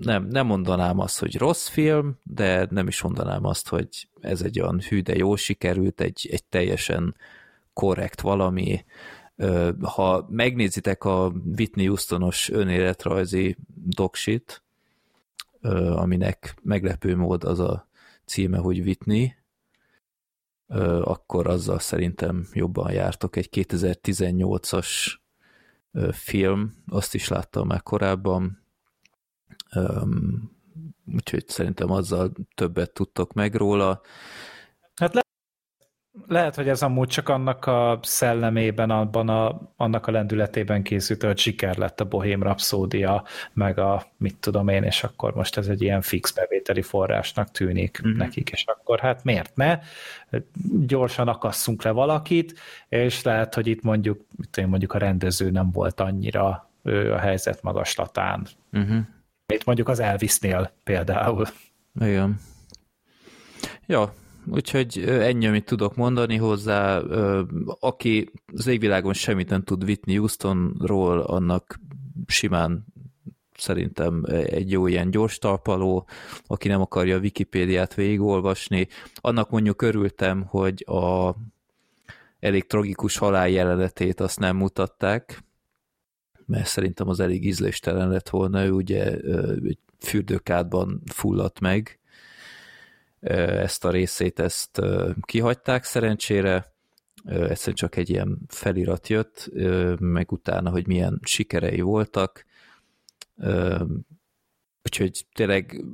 [0.00, 4.60] nem, nem mondanám azt, hogy rossz film, de nem is mondanám azt, hogy ez egy
[4.60, 7.16] olyan hű, de jó sikerült, egy, egy teljesen
[7.72, 8.84] korrekt valami,
[9.82, 14.62] ha megnézitek a Whitney Houstonos önéletrajzi doksit,
[15.94, 17.88] aminek meglepő mód az a
[18.24, 19.34] címe, hogy Whitney,
[21.02, 23.36] akkor azzal szerintem jobban jártok.
[23.36, 24.88] Egy 2018-as
[26.10, 28.62] film, azt is láttam már korábban,
[31.14, 34.00] úgyhogy szerintem azzal többet tudtok meg róla.
[36.28, 41.22] Le lehet, hogy ez amúgy csak annak a szellemében, abban a, annak a lendületében készült,
[41.22, 45.68] hogy siker lett a Bohém Rapszódia, meg a mit tudom én, és akkor most ez
[45.68, 48.16] egy ilyen fix bevételi forrásnak tűnik mm-hmm.
[48.16, 49.78] nekik, és akkor hát miért ne?
[50.86, 56.00] Gyorsan akasszunk le valakit, és lehet, hogy itt mondjuk, mit mondjuk a rendező nem volt
[56.00, 58.46] annyira ő a helyzet magaslatán.
[58.72, 58.98] Uh-huh.
[59.52, 61.46] Itt mondjuk az Elvisnél például.
[62.00, 62.40] Igen.
[63.86, 64.12] Ja,
[64.50, 66.98] úgyhogy ennyi, amit tudok mondani hozzá.
[67.80, 71.80] Aki az égvilágon semmit nem tud Whitney Houstonról, annak
[72.26, 72.84] simán
[73.56, 76.08] szerintem egy jó ilyen gyors talpaló,
[76.46, 78.88] aki nem akarja a Wikipédiát végigolvasni.
[79.14, 81.34] Annak mondjuk örültem, hogy a
[82.40, 85.44] elég tragikus halál jelenetét azt nem mutatták,
[86.46, 89.16] mert szerintem az elég ízléstelen lett volna, ő ugye
[89.64, 91.98] egy fürdőkádban fulladt meg,
[93.20, 94.80] ezt a részét ezt
[95.20, 96.74] kihagyták szerencsére,
[97.24, 99.50] egyszerűen csak egy ilyen felirat jött,
[99.98, 102.44] meg utána, hogy milyen sikerei voltak,
[104.82, 105.84] úgyhogy tényleg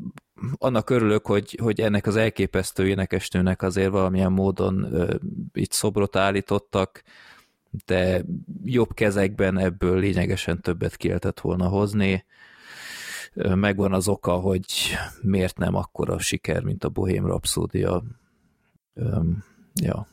[0.58, 5.08] annak örülök, hogy, hogy ennek az elképesztő énekesnőnek azért valamilyen módon
[5.52, 7.02] itt szobrot állítottak,
[7.86, 8.24] de
[8.64, 12.24] jobb kezekben ebből lényegesen többet ki lehetett volna hozni.
[13.34, 14.64] Megvan az oka, hogy
[15.22, 18.02] miért nem akkora siker, mint a Bohém Rhapsódia.
[19.74, 20.06] Ja.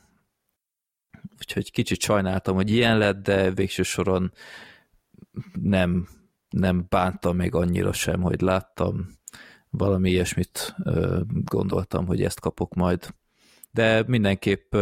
[1.38, 4.32] Úgyhogy kicsit sajnáltam, hogy ilyen lett, de végső soron
[5.60, 6.08] nem,
[6.48, 9.18] nem bántam még annyira sem, hogy láttam.
[9.70, 10.74] Valami ilyesmit
[11.44, 13.14] gondoltam, hogy ezt kapok majd
[13.70, 14.76] de mindenképp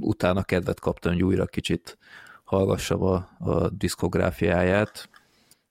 [0.00, 1.98] utána kedvet kaptam, hogy újra kicsit
[2.44, 5.08] hallgassam a, a diszkográfiáját.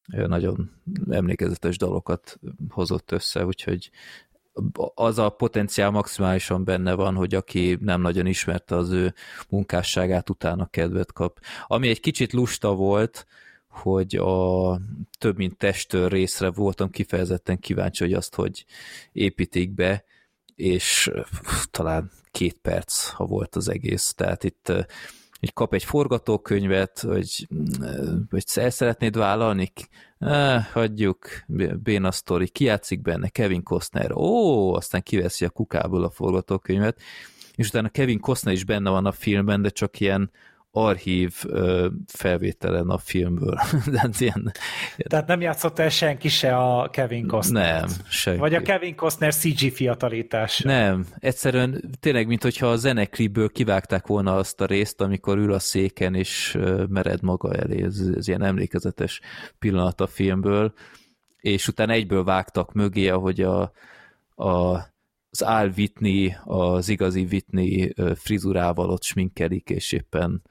[0.08, 0.72] Nagyon
[1.10, 2.40] emlékezetes dalokat
[2.70, 3.92] hozott össze, úgyhogy
[4.94, 9.14] az a potenciál maximálisan benne van, hogy aki nem nagyon ismerte az ő
[9.50, 11.40] munkásságát, utána kedvet kap.
[11.68, 13.26] Ami egy kicsit lusta volt,
[13.68, 14.80] hogy a
[15.20, 18.66] több mint testőr részre voltam kifejezetten kíváncsi, hogy azt, hogy
[19.12, 20.04] építik be,
[20.56, 21.12] és
[21.72, 24.14] talán két perc, ha volt az egész.
[24.14, 24.72] Tehát itt
[25.40, 27.48] hogy kap egy forgatókönyvet, hogy,
[28.30, 29.72] hogy el szeretnéd vállalni,
[30.20, 31.28] eh, hagyjuk,
[31.84, 33.28] béna sztori, kiátszik benne?
[33.28, 37.02] Kevin Costner, ó, aztán kiveszi a kukából a forgatókönyvet,
[37.56, 40.32] és utána Kevin Costner is benne van a filmben, de csak ilyen
[40.86, 41.46] archív
[42.08, 43.60] felvételen a filmből.
[43.92, 44.52] De ilyen,
[45.08, 47.80] Tehát nem játszott el senki se a Kevin Costner.
[47.80, 48.40] Nem, senki.
[48.40, 50.60] Vagy a Kevin Costner CG fiatalítás.
[50.60, 55.60] Nem, egyszerűen tényleg, mint hogyha a zenekliből kivágták volna azt a részt, amikor ül a
[55.60, 56.58] széken és
[56.90, 57.84] mered maga elé.
[57.84, 59.22] Ez, ez ilyen emlékezetes
[59.60, 60.74] pillanat a filmből.
[61.40, 63.72] És utána egyből vágtak mögé, ahogy a,
[64.36, 64.80] a
[65.30, 70.42] az Al Whitney, az igazi Whitney frizurával ott sminkelik, és éppen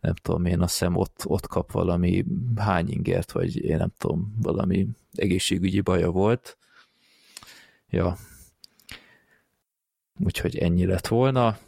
[0.00, 2.24] nem tudom én, azt hiszem ott, ott kap valami
[2.56, 6.58] hány ingert, vagy én nem tudom, valami egészségügyi baja volt.
[7.88, 8.16] Ja.
[10.24, 11.58] Úgyhogy ennyi lett volna.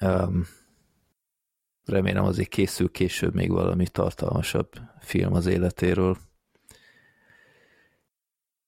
[0.00, 0.46] Um,
[1.84, 4.68] remélem azért készül később még valami tartalmasabb
[5.00, 6.16] film az életéről.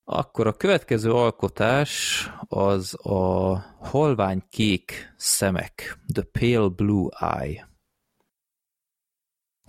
[0.05, 7.72] Akkor a következő alkotás az a halvány kék szemek, The Pale Blue Eye.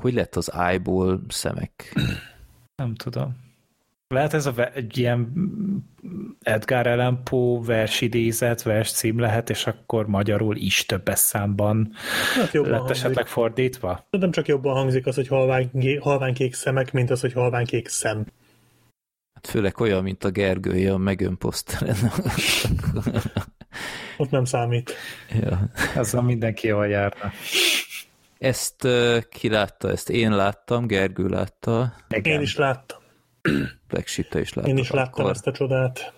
[0.02, 1.94] Hogy lett az ájból szemek?
[2.76, 3.42] Nem tudom.
[4.08, 5.34] Lehet ez a egy ilyen
[6.42, 11.92] Edgar Allan Poe versidézet, vers cím lehet, és akkor magyarul is többes számban
[12.36, 12.96] hát lett hangzik.
[12.96, 14.08] esetleg fordítva?
[14.10, 15.28] Nem csak jobban hangzik az, hogy
[16.00, 18.26] halványkék szemek, mint az, hogy halványkék szem.
[19.34, 21.96] Hát főleg olyan, mint a Gergője a megön poszteren.
[24.18, 24.94] Ott nem számít.
[25.42, 25.70] Ja.
[25.96, 27.32] Ezzel mindenki jól járna.
[28.44, 29.90] Ezt uh, ki látta?
[29.90, 31.94] Ezt én láttam, Gergő látta.
[32.10, 32.34] Igen.
[32.34, 33.00] Én is láttam.
[33.88, 34.70] Black is látta.
[34.70, 36.14] Én is láttam akkor, ezt a csodát.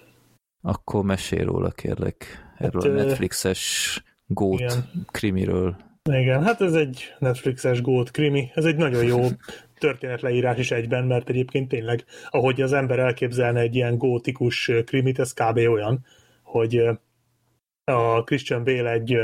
[0.62, 2.26] Akkor mesél róla, kérlek.
[2.58, 4.90] Erről hát, a Netflixes gót igen.
[5.12, 5.76] krimiről.
[6.12, 8.52] Igen, hát ez egy Netflixes gót krimi.
[8.54, 9.28] Ez egy nagyon jó
[9.80, 15.34] történetleírás is egyben, mert egyébként tényleg, ahogy az ember elképzelne egy ilyen gótikus krimit, ez
[15.34, 15.58] kb.
[15.58, 16.06] olyan,
[16.44, 16.84] hogy
[17.84, 19.18] a Christian Bale egy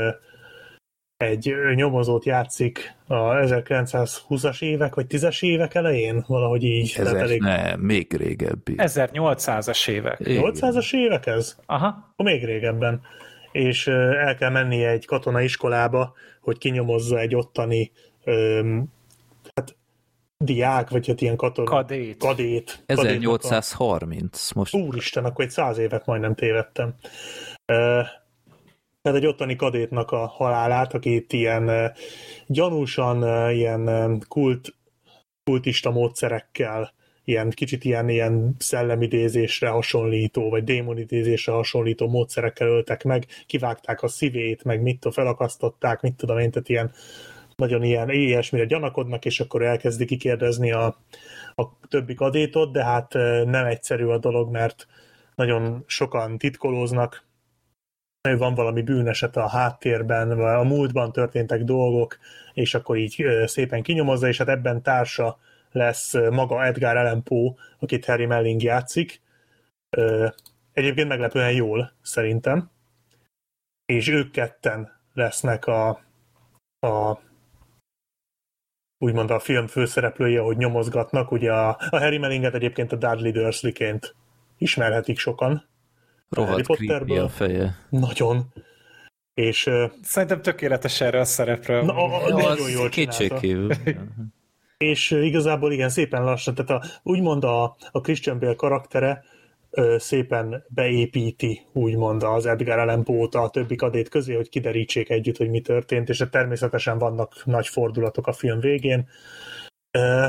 [1.22, 6.94] egy nyomozót játszik a 1920-as évek, vagy 10-es évek elején, valahogy így.
[6.98, 7.40] Ezer, elég...
[7.40, 8.74] Ne, még régebbi.
[8.76, 10.18] 1800-as évek.
[10.24, 11.56] 800-as évek ez?
[11.66, 12.14] Aha.
[12.16, 13.00] Még régebben.
[13.52, 17.92] És el kell mennie egy katonaiskolába, hogy kinyomozza egy ottani
[18.24, 18.92] öm,
[19.54, 19.76] hát
[20.38, 21.64] diák, vagy hát ilyen katon...
[21.64, 22.16] Kadét.
[22.16, 22.82] Kadét.
[22.86, 24.74] 1830 most.
[24.74, 26.94] Úristen, akkor egy száz évet majdnem tévedtem
[29.02, 31.92] Tehát egy ottani kadétnak a halálát, aki itt ilyen
[32.46, 34.74] gyanúsan ilyen kult,
[35.44, 36.92] kultista módszerekkel
[37.24, 44.64] ilyen kicsit ilyen, ilyen szellemidézésre hasonlító, vagy démonidézésre hasonlító módszerekkel öltek meg, kivágták a szívét,
[44.64, 46.92] meg mit tudom, felakasztották, mit tudom én, tehát ilyen
[47.56, 50.84] nagyon ilyen ilyesmire gyanakodnak, és akkor elkezdi kikérdezni a,
[51.54, 53.12] a többi kadétot, de hát
[53.44, 54.86] nem egyszerű a dolog, mert
[55.34, 57.24] nagyon sokan titkolóznak,
[58.22, 62.18] van valami bűneset a háttérben, a múltban történtek dolgok,
[62.52, 65.38] és akkor így szépen kinyomozza, és hát ebben társa
[65.72, 69.20] lesz maga Edgar Allan Poe, akit Harry Melling játszik.
[70.72, 72.70] Egyébként meglepően jól, szerintem.
[73.86, 75.88] És ők ketten lesznek a,
[76.80, 77.18] a
[78.98, 81.30] úgymond a film főszereplője, hogy nyomozgatnak.
[81.30, 84.14] Ugye a, a Harry Mellinget egyébként a Dudley Dursley-ként
[84.58, 85.70] ismerhetik sokan.
[86.32, 87.76] Rohadt Harry a feje.
[87.88, 88.52] Nagyon.
[89.34, 89.70] És,
[90.02, 91.82] Szerintem tökéletes erre a szerepre.
[91.82, 93.70] Na, a, a, Jó, nagyon jól Kétségkívül.
[94.82, 99.24] és igazából igen, szépen lassan, tehát a, úgymond a, a Christian Bale karaktere
[99.70, 105.36] ö, szépen beépíti, úgymond az Edgar Allan Poe-t a többi kadét közé, hogy kiderítsék együtt,
[105.36, 109.08] hogy mi történt, és természetesen vannak nagy fordulatok a film végén.
[109.90, 110.26] Ö,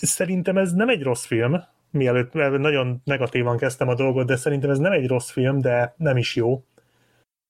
[0.00, 4.78] szerintem ez nem egy rossz film, mielőtt nagyon negatívan kezdtem a dolgot, de szerintem ez
[4.78, 6.64] nem egy rossz film, de nem is jó.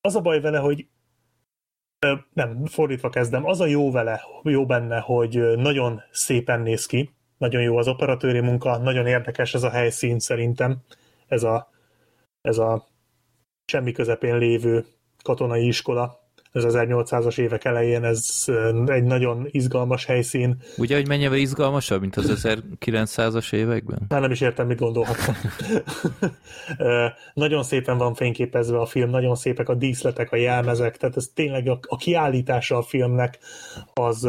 [0.00, 0.86] Az a baj vele, hogy
[2.32, 3.46] nem, fordítva kezdem.
[3.46, 8.40] Az a jó vele, jó benne, hogy nagyon szépen néz ki, nagyon jó az operatőri
[8.40, 10.76] munka, nagyon érdekes ez a helyszín szerintem,
[11.26, 11.70] ez a,
[12.40, 12.88] ez a
[13.64, 14.84] semmi közepén lévő
[15.22, 16.19] katonai iskola,
[16.52, 18.44] ez 1800-as évek elején, ez
[18.86, 20.56] egy nagyon izgalmas helyszín.
[20.76, 23.98] Ugye, hogy mennyivel izgalmasabb, mint az 1900-as években?
[24.08, 25.34] Már nem is értem, mit gondolhatom.
[27.34, 31.68] nagyon szépen van fényképezve a film, nagyon szépek a díszletek, a jelmezek, tehát ez tényleg
[31.68, 33.38] a, a kiállítása a filmnek
[33.94, 34.28] az,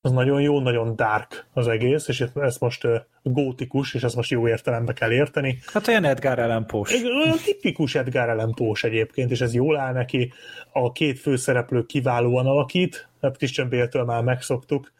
[0.00, 2.88] az nagyon jó, nagyon dark az egész, és ezt most
[3.32, 5.58] gótikus, és ezt most jó értelembe kell érteni.
[5.72, 6.66] Hát olyan Edgar Allan.
[6.72, 10.32] Olyan tipikus Edgar Allan egyébként, és ez jól áll neki.
[10.72, 14.92] A két főszereplő kiválóan alakít, hát Christian Bale-től már megszoktuk,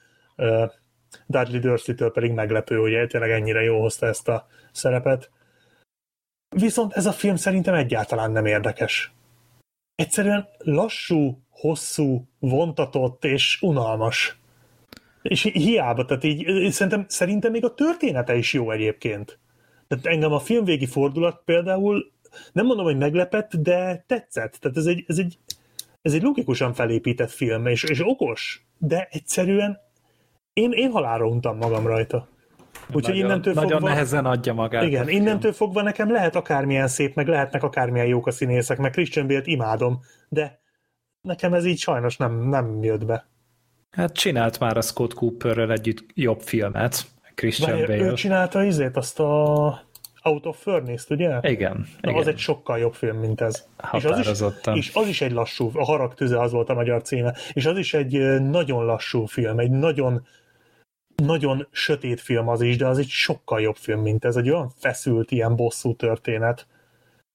[1.26, 5.30] Dudley Dursley-től pedig meglepő, hogy tényleg ennyire jól hozta ezt a szerepet.
[6.56, 9.12] Viszont ez a film szerintem egyáltalán nem érdekes.
[9.94, 14.38] Egyszerűen lassú, hosszú, vontatott és unalmas
[15.28, 19.38] és hiába, tehát így szerintem, szerintem még a története is jó egyébként.
[19.88, 22.12] Tehát engem a filmvégi fordulat például
[22.52, 24.56] nem mondom, hogy meglepett, de tetszett.
[24.60, 25.38] Tehát ez egy, ez egy,
[26.02, 29.78] ez egy logikusan felépített film, és, és okos, de egyszerűen
[30.52, 32.28] én, én halálra untam magam rajta.
[32.92, 33.88] Úgyhogy innentől nagyon fogva...
[33.88, 34.82] nehezen adja magát.
[34.82, 39.26] Igen, innentől fogva nekem lehet akármilyen szép, meg lehetnek akármilyen jók a színészek, meg Christian
[39.26, 40.60] Bale-t imádom, de
[41.20, 43.28] nekem ez így sajnos nem, nem jött be.
[43.94, 47.04] Hát csinált már a Scott Cooperrel együtt jobb filmet,
[47.34, 47.96] Christian Bale.
[47.96, 49.82] Ő csinálta izét, azt a
[50.22, 51.38] Out of Furnace-t, ugye?
[51.42, 51.86] Igen.
[52.00, 52.20] Na, igen.
[52.20, 53.64] Az egy sokkal jobb film, mint ez.
[53.92, 54.26] És az, is,
[54.74, 57.78] és az is egy lassú, a Harag tüze az volt a magyar címe, és az
[57.78, 60.26] is egy nagyon lassú film, egy nagyon
[61.22, 64.36] nagyon sötét film az is, de az egy sokkal jobb film, mint ez.
[64.36, 66.66] Egy olyan feszült, ilyen bosszú történet.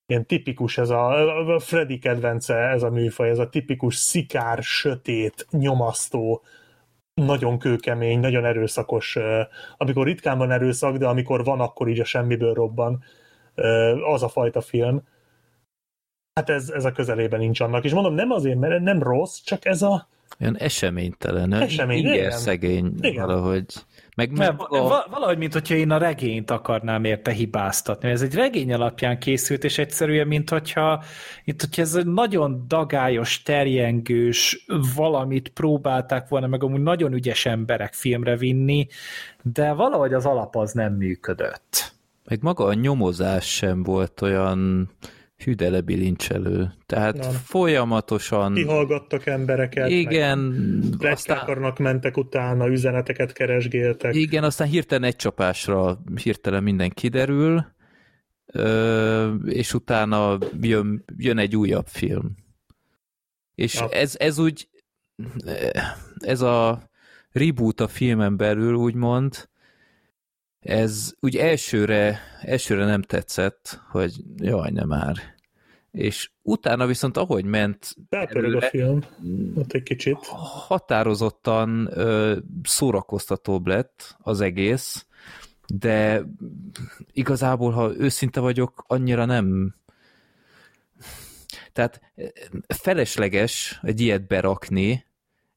[0.10, 5.48] Ilyen tipikus ez a, a Freddy kedvence, ez a műfaj, ez a tipikus szikár, sötét,
[5.52, 6.41] nyomasztó,
[7.14, 9.18] nagyon kőkemény, nagyon erőszakos,
[9.77, 13.03] amikor ritkán van erőszak, de amikor van, akkor így a semmiből robban,
[14.14, 15.02] az a fajta film.
[16.34, 17.84] Hát ez, ez a közelében nincs annak.
[17.84, 20.07] És mondom, nem azért, mert nem rossz, csak ez a...
[20.41, 22.31] Olyan eseménytelen, Esemény, igen.
[22.31, 23.26] szegény igen.
[23.26, 23.65] valahogy.
[24.20, 25.06] Meg, meg a...
[25.10, 28.10] Valahogy, mint hogyha én a regényt akarnám érte hibáztatni.
[28.10, 31.04] Ez egy regény alapján készült, és egyszerűen, mint hogyha,
[31.46, 34.66] mint hogyha ez egy nagyon dagályos, terjengős
[34.96, 38.88] valamit próbálták volna, meg amúgy nagyon ügyes emberek filmre vinni,
[39.41, 41.94] de valahogy az alap az nem működött.
[42.26, 44.90] Meg maga a nyomozás sem volt olyan
[45.44, 46.74] hüdele bilincselő.
[46.86, 47.32] Tehát Nem.
[47.32, 48.53] folyamatosan...
[48.53, 49.90] Kihallgattak embereket.
[49.90, 50.53] Igen.
[50.99, 51.74] Aztán...
[51.78, 54.16] mentek utána, üzeneteket keresgéltek.
[54.16, 57.66] Igen, aztán hirtelen egy csapásra hirtelen minden kiderül,
[59.45, 62.35] és utána jön, jön egy újabb film.
[63.56, 63.90] És ja.
[63.90, 64.69] ez, ez úgy,
[66.18, 66.90] ez a
[67.32, 69.49] reboot a filmen belül, úgymond,
[70.60, 75.18] ez úgy elsőre, elsőre nem tetszett, hogy jaj, nem már.
[75.92, 79.00] És utána viszont ahogy ment Belpörög a film,
[79.56, 80.18] ott egy kicsit.
[80.68, 85.06] Határozottan ö, szórakoztatóbb lett az egész,
[85.68, 86.24] de
[87.12, 89.76] igazából, ha őszinte vagyok, annyira nem
[91.74, 92.02] tehát
[92.68, 95.06] felesleges egy ilyet berakni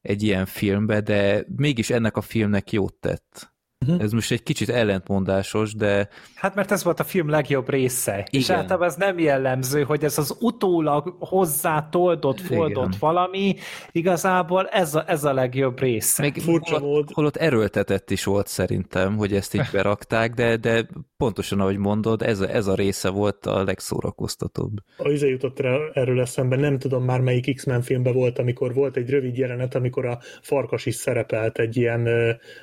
[0.01, 3.52] egy ilyen filmbe, de mégis ennek a filmnek jót tett.
[3.87, 4.03] Uh-huh.
[4.03, 6.09] Ez most egy kicsit ellentmondásos, de...
[6.35, 8.13] Hát mert ez volt a film legjobb része.
[8.13, 8.27] Igen.
[8.29, 12.97] És általában ez nem jellemző, hogy ez az utólag hozzá toldott, foldott Igen.
[12.99, 13.55] valami,
[13.91, 16.21] igazából ez a, ez a legjobb része.
[16.21, 20.85] Még Furcsa holott, holott erőltetett is volt szerintem, hogy ezt így berakták, de, de
[21.17, 24.77] pontosan ahogy mondod, ez a, ez a része volt a legszórakoztatóbb.
[24.97, 28.97] A izé jutott rá erről eszembe, nem tudom már melyik X-Men filmben volt, amikor volt
[28.97, 32.07] egy rövid jelenet, amikor a farkas is szerepelt egy ilyen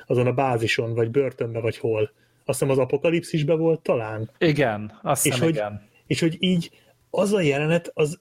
[0.05, 2.11] azon a bázison, vagy börtönbe, vagy hol.
[2.45, 4.29] Azt hiszem az apokalipszisbe volt talán.
[4.37, 5.71] Igen, azt hiszem, és igen.
[5.71, 6.71] Hogy, és hogy így
[7.09, 8.19] az a jelenet, az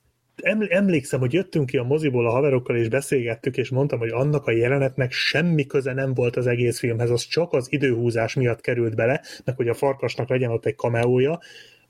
[0.69, 4.51] emlékszem, hogy jöttünk ki a moziból a haverokkal, és beszélgettük, és mondtam, hogy annak a
[4.51, 9.23] jelenetnek semmi köze nem volt az egész filmhez, az csak az időhúzás miatt került bele,
[9.45, 11.41] meg hogy a farkasnak legyen ott egy kameója,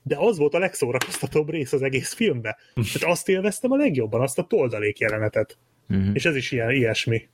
[0.03, 2.57] de az volt a legszórakoztatóbb rész az egész filmbe.
[2.73, 5.57] Tehát azt élveztem a legjobban, azt a toldalék jelenetet.
[5.89, 6.09] Uh-huh.
[6.13, 7.29] És ez is ilyen, ilyesmi.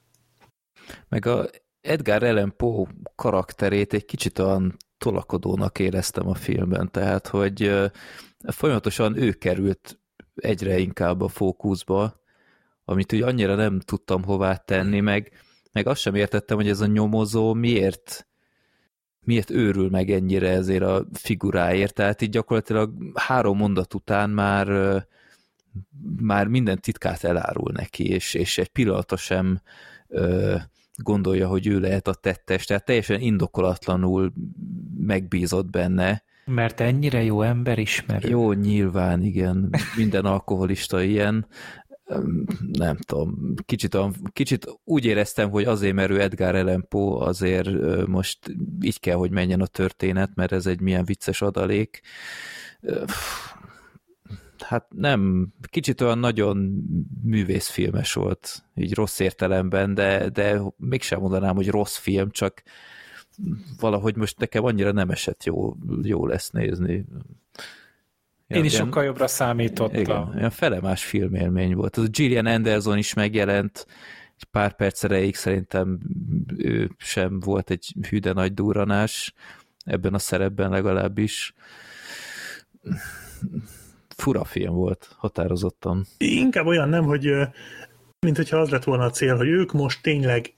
[1.09, 1.49] Meg a
[1.81, 7.71] Edgar Allan Poe karakterét egy kicsit olyan tolakodónak éreztem a filmben, tehát hogy
[8.47, 9.99] folyamatosan ő került
[10.35, 12.21] egyre inkább a fókuszba,
[12.85, 15.31] amit úgy annyira nem tudtam hová tenni, meg,
[15.71, 18.27] meg azt sem értettem, hogy ez a nyomozó miért
[19.19, 24.67] miért őrül meg ennyire ezért a figuráért, tehát így gyakorlatilag három mondat után már
[26.19, 29.61] már minden titkát elárul neki, és, és egy pillanata sem
[31.03, 34.33] gondolja, hogy ő lehet a tettes, tehát teljesen indokolatlanul
[34.97, 36.23] megbízott benne.
[36.45, 38.29] Mert ennyire jó ember ismerő.
[38.29, 39.69] Jó, nyilván, igen.
[39.95, 41.47] Minden alkoholista ilyen.
[42.71, 43.97] Nem tudom, kicsit,
[44.33, 47.69] kicsit úgy éreztem, hogy azért, mert ő Edgar Allan Poe, azért
[48.07, 48.39] most
[48.81, 52.01] így kell, hogy menjen a történet, mert ez egy milyen vicces adalék
[54.63, 56.83] hát nem, kicsit olyan nagyon
[57.23, 62.63] művészfilmes volt, így rossz értelemben, de, de mégsem mondanám, hogy rossz film, csak
[63.79, 67.05] valahogy most nekem annyira nem esett jó, jó lesz nézni.
[68.47, 69.99] Ja, Én is ilyen, sokkal jobbra számítottam.
[69.99, 71.97] Igen, olyan felemás filmélmény volt.
[71.97, 73.87] Az Gillian Anderson is megjelent,
[74.37, 75.99] egy pár perc erejéig szerintem
[76.57, 79.33] ő sem volt egy hűde nagy duranás,
[79.85, 81.53] ebben a szerepben legalábbis
[84.17, 86.05] fura film volt, határozottan.
[86.17, 87.31] Inkább olyan nem, hogy
[88.25, 90.55] mint hogyha az lett volna a cél, hogy ők most tényleg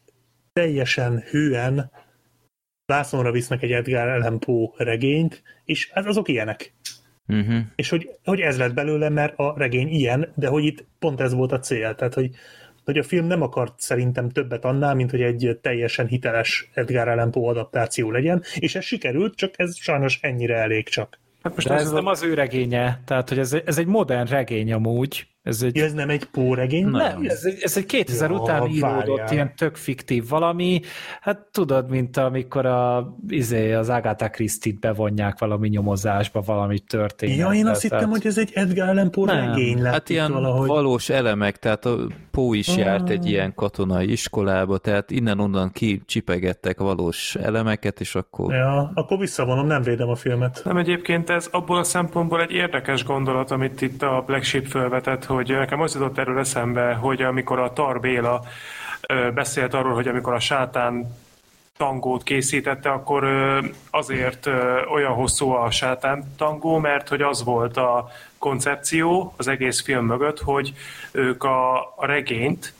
[0.53, 1.91] teljesen hűen
[2.85, 6.73] vászonra visznek egy Edgar Allan Poe regényt, és hát azok ilyenek.
[7.27, 7.59] Uh-huh.
[7.75, 11.33] És hogy, hogy ez lett belőle, mert a regény ilyen, de hogy itt pont ez
[11.33, 11.95] volt a cél.
[11.95, 12.29] Tehát, hogy,
[12.85, 17.31] hogy a film nem akart szerintem többet annál, mint hogy egy teljesen hiteles Edgar Allan
[17.31, 21.19] Poe adaptáció legyen, és ez sikerült, csak ez sajnos ennyire elég csak.
[21.43, 25.27] Hát most ez nem az ő regénye, tehát hogy ez, ez egy modern regény amúgy,
[25.49, 25.77] ez, egy...
[25.77, 26.87] ez nem egy póregény?
[26.87, 27.29] Nem, nem.
[27.29, 29.31] Ez, egy, ez egy 2000 ja, után íródott, várjál.
[29.31, 30.81] ilyen tök fiktív valami.
[31.21, 37.37] Hát tudod, mint amikor a, izé, az Agatha Christie-t bevonják valami nyomozásba, valami történet.
[37.37, 37.97] Ja, én azt tehát...
[37.97, 40.67] hittem, hogy ez egy Edgar Allan Poe regény lett Hát ilyen valahogy.
[40.67, 41.97] valós elemek, tehát a
[42.31, 42.77] Poe is ah.
[42.77, 48.53] járt egy ilyen katonai iskolába, tehát innen-onnan kicsipegettek valós elemeket, és akkor...
[48.53, 50.61] Ja, akkor visszavonom, nem védem a filmet.
[50.63, 55.25] Nem egyébként ez abból a szempontból egy érdekes gondolat, amit itt a Black Sheep felvetett,
[55.25, 58.43] hogy nekem az jutott erről eszembe, hogy amikor a Tar Béla
[59.33, 61.17] beszélt arról, hogy amikor a sátán
[61.77, 63.23] tangót készítette, akkor
[63.89, 64.45] azért
[64.91, 70.39] olyan hosszú a sátán tangó, mert hogy az volt a koncepció az egész film mögött,
[70.39, 70.73] hogy
[71.11, 72.73] ők a, a regényt,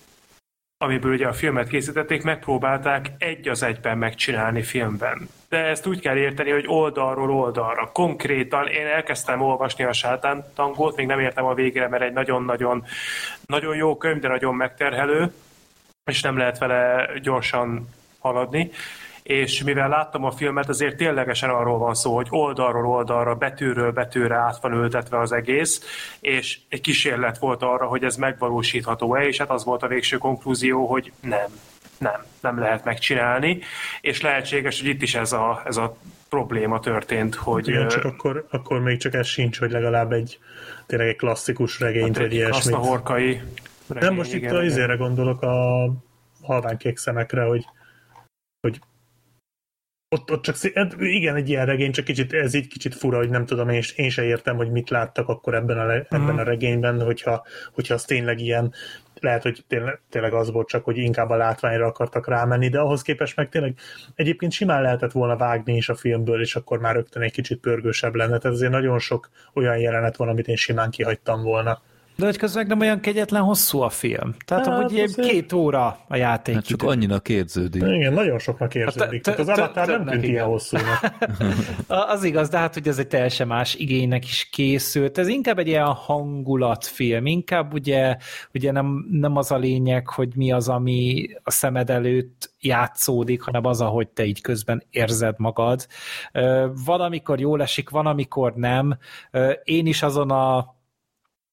[0.78, 5.30] amiből ugye a filmet készítették, megpróbálták egy az egyben megcsinálni filmben.
[5.50, 7.92] De ezt úgy kell érteni, hogy oldalról oldalra.
[7.94, 12.86] Konkrétan én elkezdtem olvasni a sátán tangót, még nem értem a végére, mert egy nagyon-nagyon
[13.46, 15.34] nagyon jó könyv, de nagyon megterhelő,
[16.06, 18.72] és nem lehet vele gyorsan haladni
[19.30, 24.36] és mivel láttam a filmet, azért ténylegesen arról van szó, hogy oldalról oldalra, betűről betűre
[24.36, 25.82] át van ültetve az egész,
[26.20, 30.86] és egy kísérlet volt arra, hogy ez megvalósítható-e, és hát az volt a végső konklúzió,
[30.86, 31.48] hogy nem,
[32.00, 33.60] nem, nem lehet megcsinálni,
[34.02, 35.98] és lehetséges, hogy itt is ez a, ez a
[36.30, 37.68] probléma történt, hogy...
[37.68, 40.40] Igen, csak akkor, akkor még csak ez sincs, hogy legalább egy
[40.86, 42.76] tényleg egy klasszikus regényt, hát, vagy ilyesmit.
[42.76, 43.42] A horkai
[43.88, 45.90] regény, Nem, most igen, itt a izére gondolok a
[46.42, 47.66] halványkék szemekre, hogy,
[48.62, 48.80] hogy
[50.16, 53.30] ott, ott csak, hát igen, egy ilyen regény, csak kicsit, ez így kicsit fura, hogy
[53.30, 56.42] nem tudom, én, én se értem, hogy mit láttak akkor ebben a, ebben a mhm.
[56.42, 58.74] regényben, hogyha, hogyha az tényleg ilyen,
[59.22, 59.66] lehet, hogy
[60.10, 63.74] tényleg, az volt csak, hogy inkább a látványra akartak rámenni, de ahhoz képest meg tényleg
[64.16, 68.16] egyébként simán lehetett volna vágni is a filmből, és akkor már rögtön egy kicsit pörgősebb
[68.16, 68.38] lenne.
[68.38, 71.82] Tehát azért nagyon sok olyan jelenet van, amit én simán kihagytam volna.
[72.20, 74.36] De hogy közben nem olyan kegyetlen hosszú a film.
[74.46, 75.28] Tehát hát, amúgy azért...
[75.28, 76.56] két óra a játék.
[76.56, 77.84] Hát csak annyira érződik.
[77.84, 79.26] Igen, nagyon soknak érződik.
[79.26, 81.14] Hát, az Avatar nem tűnt ilyen hosszúnak.
[82.14, 85.18] az igaz, de hát hogy ez egy teljesen más igénynek is készült.
[85.18, 87.26] Ez inkább egy ilyen hangulatfilm.
[87.26, 88.18] Inkább ugye,
[88.54, 93.66] ugye nem, nem az a lényeg, hogy mi az, ami a szemed előtt játszódik, hanem
[93.66, 95.88] az, ahogy te így közben érzed magad.
[96.86, 98.98] Van, amikor jól esik, van, amikor nem.
[99.64, 100.78] Én is azon a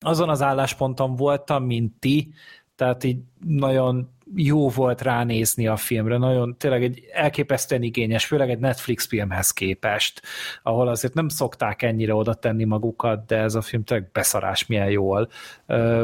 [0.07, 2.33] azon az állásponton voltam, mint ti,
[2.76, 8.59] tehát így nagyon jó volt ránézni a filmre, nagyon tényleg egy elképesztően igényes, főleg egy
[8.59, 10.23] Netflix filmhez képest,
[10.62, 14.91] ahol azért nem szokták ennyire oda tenni magukat, de ez a film tényleg beszarás milyen
[14.91, 15.28] jól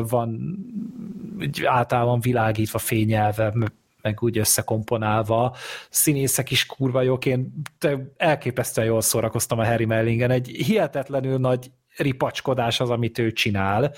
[0.08, 0.58] van
[1.64, 3.52] általában világítva, fényelve,
[4.02, 5.56] meg úgy összekomponálva,
[5.90, 7.62] színészek is kurva jók, én
[8.16, 13.94] elképesztően jól szórakoztam a Harry Mellingen, egy hihetetlenül nagy ripacskodás az, amit ő csinál,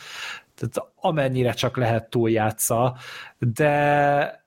[0.55, 2.97] tehát amennyire csak lehet túljátsza,
[3.39, 4.43] de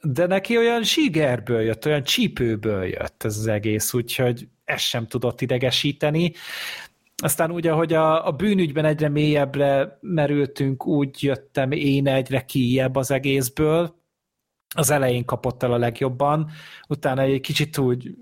[0.00, 5.40] de neki olyan zsigerből jött, olyan csípőből jött ez az egész, úgyhogy ez sem tudott
[5.40, 6.32] idegesíteni.
[7.16, 13.10] Aztán úgy, ahogy a, a bűnügyben egyre mélyebbre merültünk, úgy jöttem én egyre kijebb az
[13.10, 13.94] egészből,
[14.74, 16.50] az elején kapott el a legjobban,
[16.88, 18.14] utána egy kicsit úgy,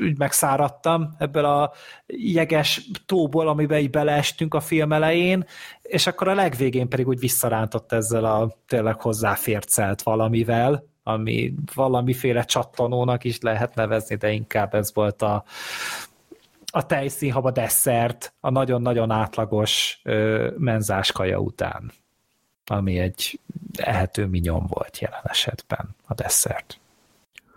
[0.00, 1.72] úgy megszáradtam ebből a
[2.06, 5.44] jeges tóból, amiben így beleestünk a film elején,
[5.82, 13.24] és akkor a legvégén pedig úgy visszarántott ezzel a tényleg hozzáfércelt valamivel, ami valamiféle csattanónak
[13.24, 15.44] is lehet nevezni, de inkább ez volt a,
[16.72, 21.92] a tejszínhab, desszert a nagyon-nagyon átlagos ö, menzáskaja után
[22.70, 23.40] ami egy
[23.78, 26.80] ehető minyom volt jelen esetben a desszert.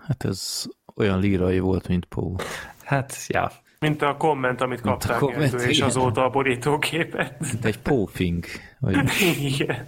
[0.08, 0.66] Hát ez
[0.96, 2.36] olyan lírai volt, mint Pó.
[2.84, 3.52] Hát, ja.
[3.80, 7.40] Mint a komment, amit kapták a komment, és azóta a borítóképet.
[7.40, 8.46] Mint egy pófing.
[8.80, 8.98] Vagy...
[9.58, 9.88] Igen.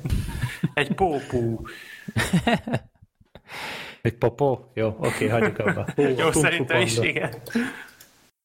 [0.73, 1.61] Egy pópú.
[4.01, 4.71] Egy popó?
[4.73, 5.85] Jó, oké, okay, hagyjuk abba.
[6.17, 7.33] Jó, szerintem is, igen.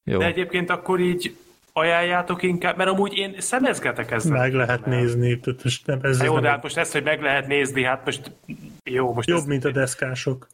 [0.03, 0.17] Jó.
[0.17, 1.35] De egyébként akkor így
[1.73, 4.37] ajánljátok inkább, mert amúgy én szemezgetek ezzel.
[4.37, 4.99] Meg lehet nem.
[4.99, 5.39] nézni.
[5.63, 8.31] Most nem, ez jó, de hát most ezt, hogy meg lehet nézni, hát most
[8.83, 9.13] jó.
[9.13, 9.45] Most Jobb, ez...
[9.45, 10.47] mint a deszkások.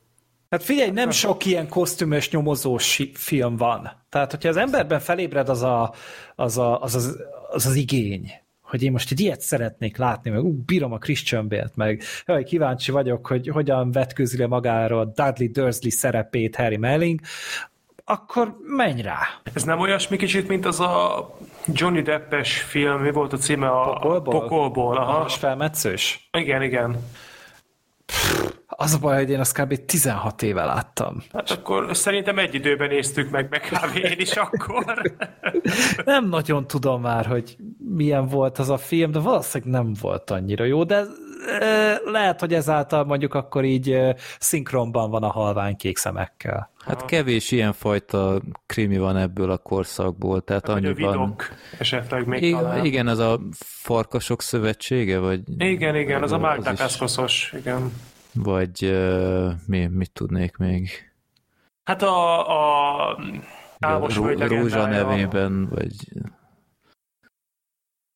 [0.50, 3.92] Hát figyelj, nem sok ilyen kosztümös nyomozós film van.
[4.10, 5.94] Tehát, hogyha az emberben felébred az a,
[6.36, 7.18] az, a, az, az,
[7.50, 11.48] az, az igény, hogy én most egy ilyet szeretnék látni, meg ú, bírom a Christian
[11.48, 17.20] Bale-t, meg jaj, kíváncsi vagyok, hogy hogyan vetkőzi le magára Dudley Dursley szerepét Harry Melling,
[18.10, 19.20] akkor menj rá.
[19.54, 21.30] Ez nem olyasmi kicsit, mint az a
[21.66, 23.68] Johnny Deppes film, mi volt a címe?
[23.68, 24.40] A Pokolból?
[24.40, 25.18] Pokolból, aha.
[25.18, 26.30] A felmetszős?
[26.38, 26.98] Igen, igen.
[28.70, 29.86] Az a baj, hogy én azt kb.
[29.86, 31.24] 16 éve láttam.
[31.34, 33.96] Hát akkor szerintem egy időben néztük meg, meg kb.
[33.96, 35.14] én is akkor.
[36.06, 37.58] nem nagyon tudom már, hogy
[37.96, 41.04] milyen volt az a film, de valószínűleg nem volt annyira jó, de
[42.06, 43.98] lehet, hogy ezáltal mondjuk akkor így
[44.40, 46.72] szinkronban van a halvány kék szemekkel.
[46.86, 51.18] Hát kevés ilyen fajta krimi van ebből a korszakból, tehát hát, annyiban...
[51.18, 51.36] A
[51.80, 52.86] esetleg még igen, talán.
[52.86, 55.40] Igen, az a Farkasok Szövetsége, vagy...
[55.58, 57.92] Igen, igen, az a Márta Kaszkoszos, igen.
[58.44, 60.90] Vagy uh, mi, mit tudnék még?
[61.84, 63.20] Hát a, a
[63.78, 65.94] távos Ró- Rózsa nevében, vagy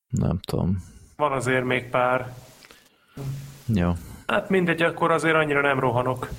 [0.09, 0.83] nem tudom.
[1.15, 2.33] Van azért még pár.
[3.65, 3.91] Jó.
[4.27, 6.29] Hát mindegy, akkor azért annyira nem rohanok.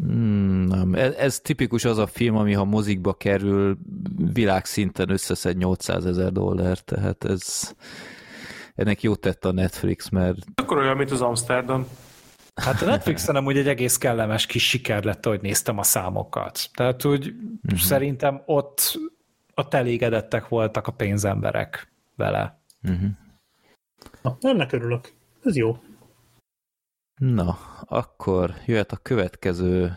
[0.00, 0.94] Hmm, nem.
[0.94, 3.78] Ez, ez tipikus az a film, ami ha mozikba kerül,
[4.32, 7.74] világszinten összeszed 800 ezer dollár, tehát ez
[8.74, 10.38] ennek jót tett a Netflix, mert...
[10.54, 11.86] Akkor olyan, mint az Amsterdam.
[12.58, 16.68] Hát a Netflixen nem úgy egy egész kellemes kis siker lett, hogy néztem a számokat.
[16.74, 17.78] Tehát úgy uh-huh.
[17.78, 18.98] szerintem ott,
[19.54, 22.60] ott elégedettek voltak a pénzemberek vele.
[22.82, 23.10] Uh-huh.
[24.22, 25.12] Na, ennek örülök.
[25.44, 25.78] Ez jó.
[27.20, 29.96] Na, akkor jöhet a következő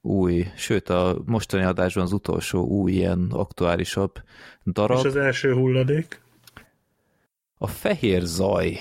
[0.00, 4.22] új, sőt a mostani adásban az utolsó új ilyen aktuálisabb
[4.64, 4.98] darab.
[4.98, 6.20] És az első hulladék?
[7.58, 8.78] A Fehér Zaj.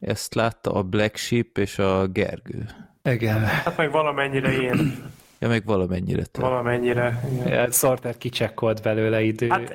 [0.00, 2.66] Ezt látta a Black Sheep és a Gergő.
[3.02, 3.44] Igen.
[3.44, 5.02] Hát meg valamennyire én.
[5.38, 6.40] Ja, meg valamennyire te.
[6.40, 7.20] Valamennyire.
[7.46, 9.48] Ja, Sorter kicsekkolt belőle idő.
[9.48, 9.72] Hát,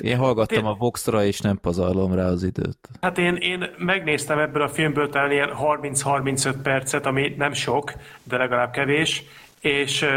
[0.00, 2.78] én hallgattam én, a Voxra, és nem pazarlom rá az időt.
[3.00, 8.36] Hát én, én megnéztem ebből a filmből talán ilyen 30-35 percet, ami nem sok, de
[8.36, 9.22] legalább kevés,
[9.60, 10.10] és uh,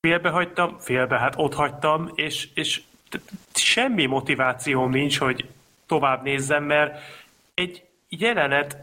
[0.00, 2.82] félbe hagytam, félbe, hát ott hagytam, és, és
[3.54, 5.48] semmi motivációm nincs, hogy
[5.86, 6.98] tovább nézzem, mert
[7.54, 8.78] egy jelenet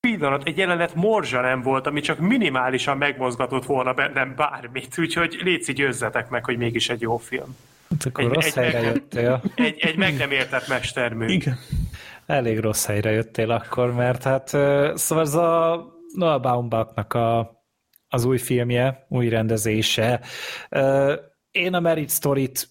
[0.00, 5.76] pillanat, egy jelenet morzsa nem volt, ami csak minimálisan megmozgatott volna bennem bármit, úgyhogy létszik
[5.76, 7.56] győzzetek meg, hogy mégis egy jó film.
[7.90, 9.42] Hát akkor egy, rossz egy helyre meg, jöttél.
[9.54, 11.26] Egy, egy meg nem értett mestermű.
[11.26, 11.58] Igen.
[12.26, 14.48] Elég rossz helyre jöttél akkor, mert hát
[14.98, 17.62] szóval ez a Noah Baumbachnak a,
[18.08, 20.20] az új filmje, új rendezése.
[21.50, 22.68] Én a Merit Story-t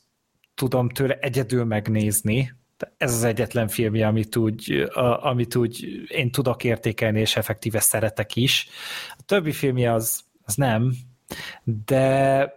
[0.53, 2.51] tudom tőle egyedül megnézni,
[2.97, 4.89] ez az egyetlen filmje, amit úgy,
[5.21, 8.67] amit úgy én tudok értékelni, és effektíve szeretek is.
[9.09, 10.93] A többi filmje az, az nem,
[11.63, 12.51] de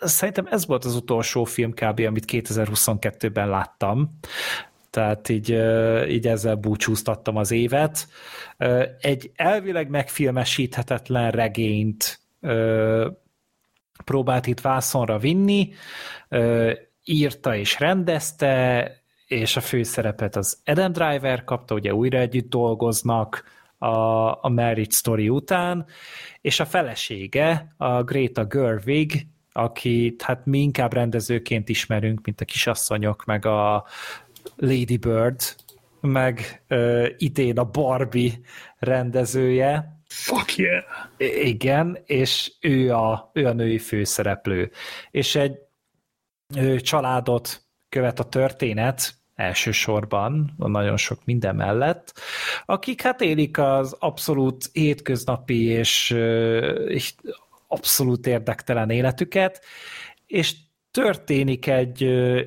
[0.00, 2.00] szerintem ez volt az utolsó film kb.
[2.00, 4.10] amit 2022-ben láttam.
[4.90, 5.50] Tehát így,
[6.08, 8.08] így ezzel búcsúztattam az évet.
[9.00, 12.20] Egy elvileg megfilmesíthetetlen regényt
[14.04, 15.72] próbált itt vászonra vinni,
[17.04, 18.90] írta és rendezte,
[19.26, 23.44] és a főszerepet az Adam Driver kapta, ugye újra együtt dolgoznak
[23.78, 23.86] a,
[24.44, 25.86] a Marriage Story után,
[26.40, 33.24] és a felesége, a Greta Gerwig, akit hát mi inkább rendezőként ismerünk, mint a kisasszonyok,
[33.24, 33.84] meg a
[34.56, 35.40] Lady Bird,
[36.00, 38.32] meg uh, idén a Barbie
[38.78, 40.00] rendezője.
[40.08, 40.84] Fuck yeah!
[41.44, 44.70] Igen, és ő a, ő a női főszereplő.
[45.10, 45.58] És egy
[46.80, 52.12] családot követ a történet, elsősorban, nagyon sok minden mellett,
[52.64, 56.16] akik hát élik az abszolút hétköznapi és,
[57.66, 59.64] abszolút érdektelen életüket,
[60.26, 60.54] és
[60.90, 62.04] történik egy,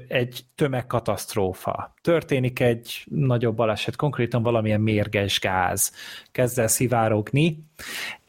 [0.08, 5.92] egy tömegkatasztrófa, történik egy nagyobb baleset, konkrétan valamilyen mérges gáz.
[6.32, 7.64] Kezd el szivárogni,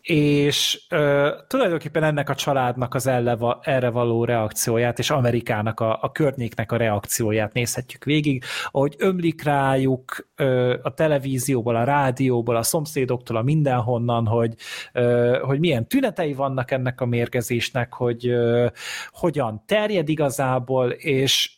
[0.06, 6.12] és ö, tulajdonképpen ennek a családnak az elleva, erre való reakcióját, és Amerikának a, a
[6.12, 13.36] környéknek a reakcióját nézhetjük végig, ahogy ömlik rájuk ö, a televízióból, a rádióból, a szomszédoktól,
[13.36, 14.54] a mindenhonnan, hogy,
[14.92, 18.66] ö, hogy milyen tünetei vannak ennek a mérgezésnek, hogy ö,
[19.10, 21.50] hogyan terjed igazából, és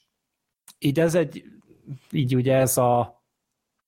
[0.78, 1.44] így ez egy,
[2.10, 3.18] így ugye ez a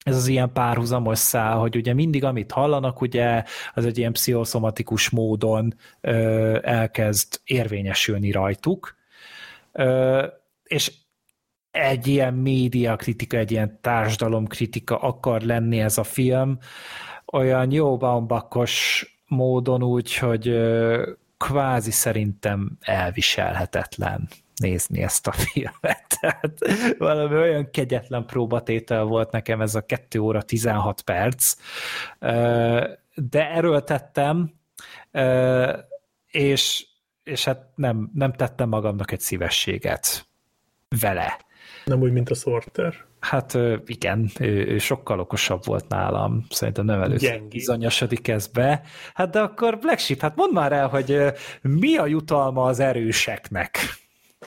[0.02, 5.10] ez az ilyen párhuzamos szál, hogy ugye mindig, amit hallanak, ugye az egy ilyen pszichoszomatikus
[5.10, 8.96] módon ö, elkezd érvényesülni rajtuk,
[9.72, 10.26] ö,
[10.64, 10.92] és
[11.70, 16.58] egy ilyen média kritika, egy ilyen társadalomkritika akar lenni ez a film,
[17.32, 24.28] olyan jó baumbakos módon úgy, hogy ö, kvázi szerintem elviselhetetlen
[24.60, 26.06] nézni ezt a filmet.
[26.20, 26.58] Tehát
[26.98, 31.56] valami olyan kegyetlen próbatétel volt nekem ez a 2 óra 16 perc,
[33.14, 34.52] de erőltettem,
[36.26, 36.86] és,
[37.22, 40.26] és hát nem, nem tettem magamnak egy szívességet
[41.00, 41.38] vele.
[41.84, 42.94] Nem úgy, mint a Sorter.
[43.20, 48.82] Hát igen, ő, ő sokkal okosabb volt nálam, szerintem nem először bizonyosodik ez be.
[49.14, 51.18] Hát de akkor Black Sheep, hát mondd már el, hogy
[51.62, 53.78] mi a jutalma az erőseknek?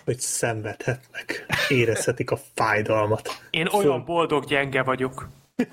[0.05, 3.29] Hogy szenvedhetnek, érezhetik a fájdalmat.
[3.49, 3.79] Én Föl...
[3.79, 5.29] olyan boldog gyenge vagyok.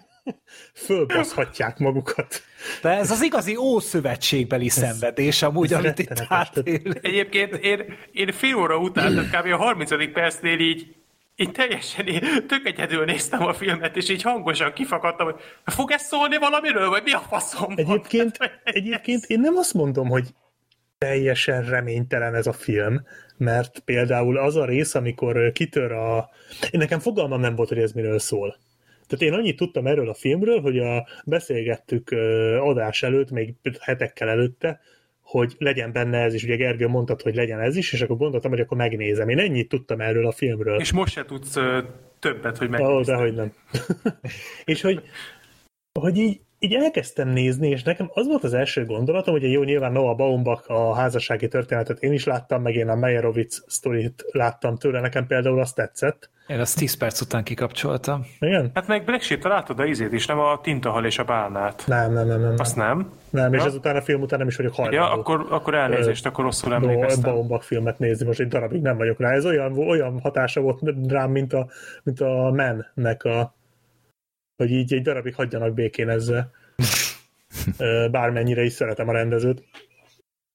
[0.86, 2.42] Fölbaszhatják magukat.
[2.82, 6.92] De ez az igazi ószövetségbeli ez, szenvedés amúgy, amit itt átél.
[7.00, 9.52] Egyébként én, én fél óra után, tehát kb.
[9.52, 10.12] a 30.
[10.12, 10.94] percnél így
[11.40, 16.02] én teljesen én tök egyedül néztem a filmet, és így hangosan kifakadtam, hogy fog ez
[16.02, 17.72] szólni valamiről, vagy mi a faszom?
[17.76, 20.28] Egyébként, egyébként én nem azt mondom, hogy
[21.04, 23.06] teljesen reménytelen ez a film,
[23.36, 26.30] mert például az a rész, amikor kitör a...
[26.70, 28.56] Én nekem fogalmam nem volt, hogy ez miről szól.
[29.06, 32.10] Tehát én annyit tudtam erről a filmről, hogy a, beszélgettük
[32.60, 34.80] adás előtt, még hetekkel előtte,
[35.22, 38.50] hogy legyen benne ez is, ugye Gergő mondtad, hogy legyen ez is, és akkor gondoltam,
[38.50, 39.28] hogy akkor megnézem.
[39.28, 40.80] Én ennyit tudtam erről a filmről.
[40.80, 41.56] És most se tudsz
[42.18, 42.94] többet, hogy megnézem.
[42.94, 43.52] Oh, dehogy nem.
[44.64, 45.02] és hogy,
[46.00, 49.92] hogy így így elkezdtem nézni, és nekem az volt az első gondolatom, hogy jó, nyilván
[49.92, 55.00] Noah Baumbach a házassági történetet én is láttam, meg én a Meyerowitz sztorit láttam tőle,
[55.00, 56.30] nekem például azt tetszett.
[56.46, 58.26] Én azt 10 perc után kikapcsoltam.
[58.40, 58.70] Igen?
[58.74, 61.82] Hát meg Black Sheep-t látod a izét is, nem a Tintahal és a bálnát.
[61.86, 62.40] Nem, nem, nem.
[62.40, 62.54] nem.
[62.58, 63.12] Azt nem?
[63.30, 63.58] Nem, ja.
[63.58, 65.00] és ezután a film után nem is vagyok hajlandó.
[65.00, 67.32] Ja, akkor, akkor elnézést, akkor rosszul emlékeztem.
[67.32, 69.30] Baumbach filmet nézni, most egy darabig nem vagyok rá.
[69.30, 71.66] Ez olyan, olyan hatása volt rám, mint a,
[72.02, 73.54] mint a Men-nek a
[74.60, 76.50] hogy így egy darabig hagyjanak békén ezzel.
[78.10, 79.64] Bármennyire is szeretem a rendezőt.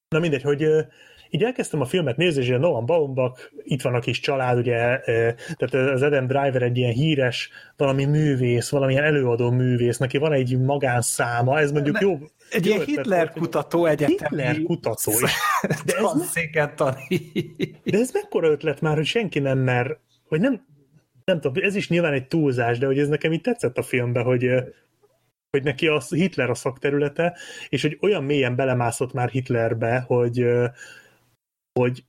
[0.08, 0.66] Na mindegy, hogy
[1.30, 5.00] így elkezdtem a filmet nézni, és a Nolan Baumbach, itt van a kis család, ugye,
[5.56, 10.58] tehát az Adam Driver egy ilyen híres, valami művész, valamilyen előadó művész, neki van egy
[10.58, 12.18] magánszáma, ez mondjuk jó...
[12.50, 14.42] Egy ilyen Hitler kutató egyetemi.
[14.42, 15.12] Hitler kutató.
[15.84, 16.12] De ez,
[17.84, 20.66] de ez mekkora ötlet már, hogy senki nem mer, vagy nem,
[21.26, 24.24] nem tudom, ez is nyilván egy túlzás, de hogy ez nekem így tetszett a filmben,
[24.24, 24.50] hogy,
[25.50, 27.36] hogy neki az Hitler a szakterülete,
[27.68, 30.46] és hogy olyan mélyen belemászott már Hitlerbe, hogy,
[31.72, 32.04] hogy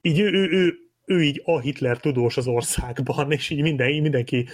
[0.00, 4.46] így ő, ő, ő, ő így a Hitler tudós az országban, és így minden, mindenki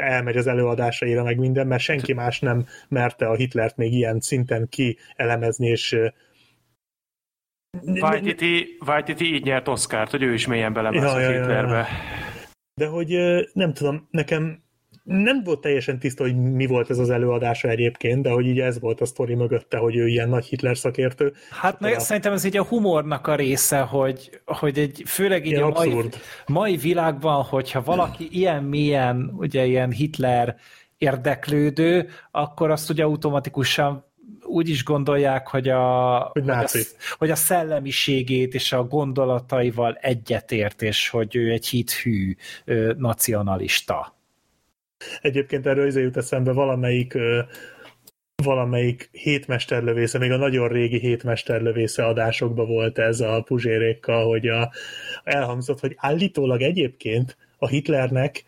[0.00, 4.68] elmegy az előadásaira, meg minden, mert senki más nem merte a Hitlert még ilyen szinten
[4.68, 5.98] kielemezni, és
[8.78, 11.72] Vajtiti így nyert Oscárt, hogy ő is mélyen belemászott ja, ja, Hitlerbe.
[11.72, 12.27] Ja, ja.
[12.78, 13.16] De hogy
[13.52, 14.62] nem tudom, nekem
[15.08, 18.80] nem volt teljesen tiszta, hogy mi volt ez az előadása egyébként, de hogy így ez
[18.80, 21.32] volt a sztori mögötte, hogy ő ilyen nagy Hitler szakértő.
[21.50, 22.00] Hát meg a...
[22.00, 26.08] szerintem ez így a humornak a része, hogy, hogy egy, főleg így ilyen a mai,
[26.46, 30.56] mai világban, hogyha valaki ilyen milyen, ugye ilyen Hitler
[30.98, 34.07] érdeklődő, akkor azt ugye automatikusan
[34.48, 36.68] úgy is gondolják, hogy a, hogy, hogy, a,
[37.18, 44.16] hogy a szellemiségét és a gondolataival egyetért, és hogy ő egy hithű ö, nacionalista.
[45.20, 47.40] Egyébként erről izé jut eszembe valamelyik ö,
[48.44, 54.72] valamelyik hétmesterlövésze, még a nagyon régi hétmesterlövésze adásokban volt ez a puzsérékkal, hogy a,
[55.24, 58.44] elhangzott, hogy állítólag egyébként a Hitlernek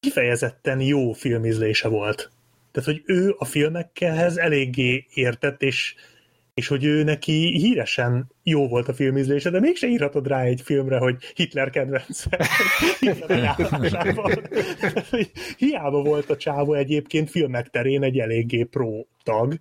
[0.00, 2.30] kifejezetten jó filmizlése volt.
[2.72, 5.94] Tehát, hogy ő a filmekhez eléggé értett, és,
[6.54, 10.98] és hogy ő neki híresen jó volt a filmizlése, de mégse írhatod rá egy filmre,
[10.98, 12.38] hogy Hitler kedvence.
[13.00, 13.56] Hitler
[15.56, 19.58] Hiába volt a csávó egyébként filmek terén egy eléggé pro tag,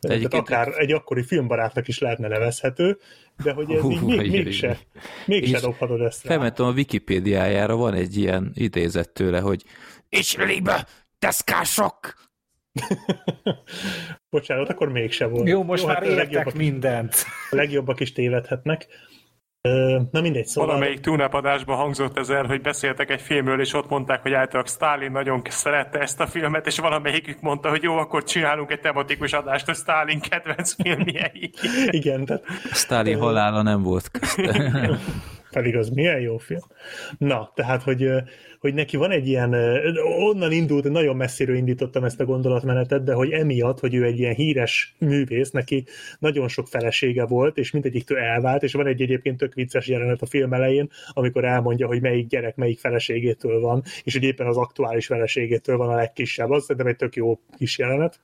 [0.00, 2.98] tehát akár egy akkori filmbarátnak is lehetne nevezhető,
[3.42, 4.78] de hogy ez így még, mégse,
[5.26, 6.30] mégse dobhatod ezt rá.
[6.30, 9.62] Felmentem a Wikipédiájára, van egy ilyen idézet tőle, hogy
[10.08, 10.86] Ich liebe
[11.18, 12.14] Deszkások!
[14.30, 15.48] Bocsánat, akkor mégse volt.
[15.48, 17.14] Jó, most Jó, már hát értek mindent.
[17.50, 18.86] A legjobbak is tévedhetnek.
[20.10, 20.68] Na mindegy, szóval...
[20.68, 25.42] Valamelyik túlnapadásban hangzott ezer, hogy beszéltek egy filmről, és ott mondták, hogy általában Stalin nagyon
[25.48, 29.74] szerette ezt a filmet, és valamelyikük mondta, hogy jó, akkor csinálunk egy tematikus adást a
[29.74, 31.50] Stalin kedvenc filmjei.
[31.90, 32.44] Igen, tehát...
[32.72, 34.10] Stalin halála nem volt
[35.52, 36.60] Pedig az milyen jó film.
[37.18, 38.10] Na, tehát, hogy,
[38.58, 39.54] hogy neki van egy ilyen,
[40.18, 44.34] onnan indult, nagyon messziről indítottam ezt a gondolatmenetet, de hogy emiatt, hogy ő egy ilyen
[44.34, 45.84] híres művész, neki
[46.18, 50.26] nagyon sok felesége volt, és mindegyiktől elvált, és van egy egyébként tök vicces jelenet a
[50.26, 55.06] film elején, amikor elmondja, hogy melyik gyerek melyik feleségétől van, és hogy éppen az aktuális
[55.06, 56.50] feleségétől van a legkisebb.
[56.50, 58.20] Az szerintem egy tök jó kis jelenet.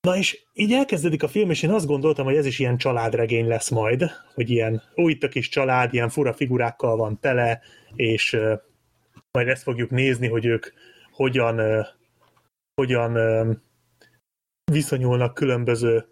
[0.00, 3.46] Na és így elkezdődik a film, és én azt gondoltam, hogy ez is ilyen családregény
[3.46, 7.60] lesz majd, hogy ilyen, itt a kis család, ilyen fura figurákkal van tele,
[7.94, 8.52] és uh,
[9.30, 10.66] majd ezt fogjuk nézni, hogy ők
[11.12, 11.86] hogyan, uh,
[12.74, 13.56] hogyan uh,
[14.72, 16.06] viszonyulnak különböző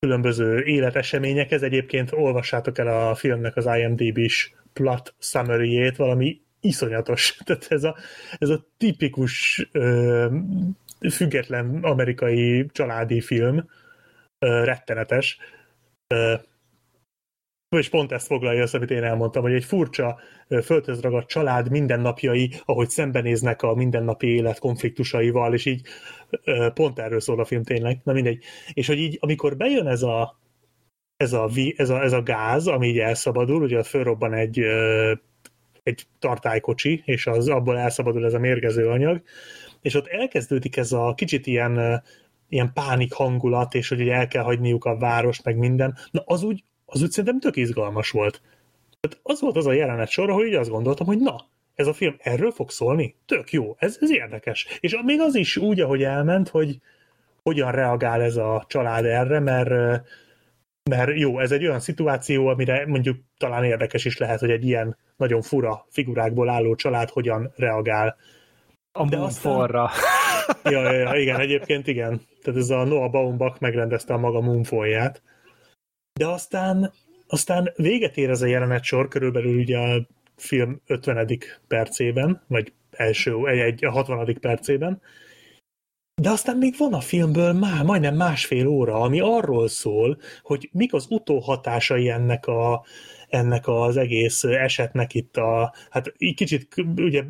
[0.00, 1.62] különböző életeseményekhez.
[1.62, 7.36] Egyébként olvassátok el a filmnek az IMDb-s plot summary valami iszonyatos.
[7.44, 7.96] Tehát ez a,
[8.38, 9.68] ez a tipikus
[11.08, 13.68] független amerikai családi film,
[14.38, 15.38] rettenetes.
[17.76, 20.20] És pont ezt foglalja azt, amit én elmondtam, hogy egy furcsa,
[20.62, 25.82] földhöz ragadt család mindennapjai, ahogy szembenéznek a mindennapi élet konfliktusaival, és így
[26.74, 28.44] pont erről szól a film tényleg, na mindegy.
[28.72, 30.38] És hogy így, amikor bejön ez a,
[31.16, 34.58] ez a, ez a, ez a gáz, ami így elszabadul, ugye fölrobban egy,
[35.82, 39.22] egy tartálykocsi, és az abból elszabadul ez a mérgező anyag,
[39.82, 42.02] és ott elkezdődik ez a kicsit ilyen,
[42.48, 45.96] ilyen pánik hangulat, és hogy el kell hagyniuk a várost, meg minden.
[46.10, 48.42] Na az úgy, az úgy szerintem tök izgalmas volt.
[49.00, 51.92] Tehát az volt az a jelenet sor, ahol így azt gondoltam, hogy na, ez a
[51.92, 53.16] film erről fog szólni?
[53.26, 54.66] Tök jó, ez, ez érdekes.
[54.80, 56.80] És még az is úgy, ahogy elment, hogy
[57.42, 60.02] hogyan reagál ez a család erre, mert,
[60.90, 64.96] mert jó, ez egy olyan szituáció, amire mondjuk talán érdekes is lehet, hogy egy ilyen
[65.16, 68.16] nagyon fura figurákból álló család hogyan reagál
[68.92, 69.84] a De Moonfallra.
[69.84, 70.72] Aztán...
[70.72, 72.20] ja, ja, ja, igen, egyébként igen.
[72.42, 75.22] Tehát ez a Noah Baumbach megrendezte a maga Moonfallját.
[76.12, 76.92] De aztán,
[77.26, 81.38] aztán véget ér ez a jelenet sor, körülbelül ugye a film 50.
[81.68, 84.38] percében, vagy első, egy, egy a 60.
[84.40, 85.00] percében,
[86.20, 90.92] de aztán még van a filmből már majdnem másfél óra, ami arról szól, hogy mik
[90.92, 92.84] az utóhatásai ennek a,
[93.30, 97.24] ennek az egész esetnek itt a, hát így kicsit, ugye,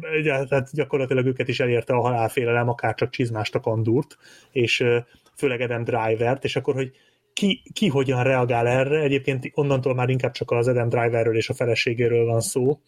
[0.51, 4.17] hát gyakorlatilag őket is elérte a halálfélelem, akár csak csizmást a kandúrt,
[4.53, 4.85] és
[5.37, 6.91] főleg Adam Driver-t, és akkor, hogy
[7.33, 11.55] ki, ki hogyan reagál erre, egyébként onnantól már inkább csak az Adam Driverről és a
[11.55, 12.81] feleségéről van szó,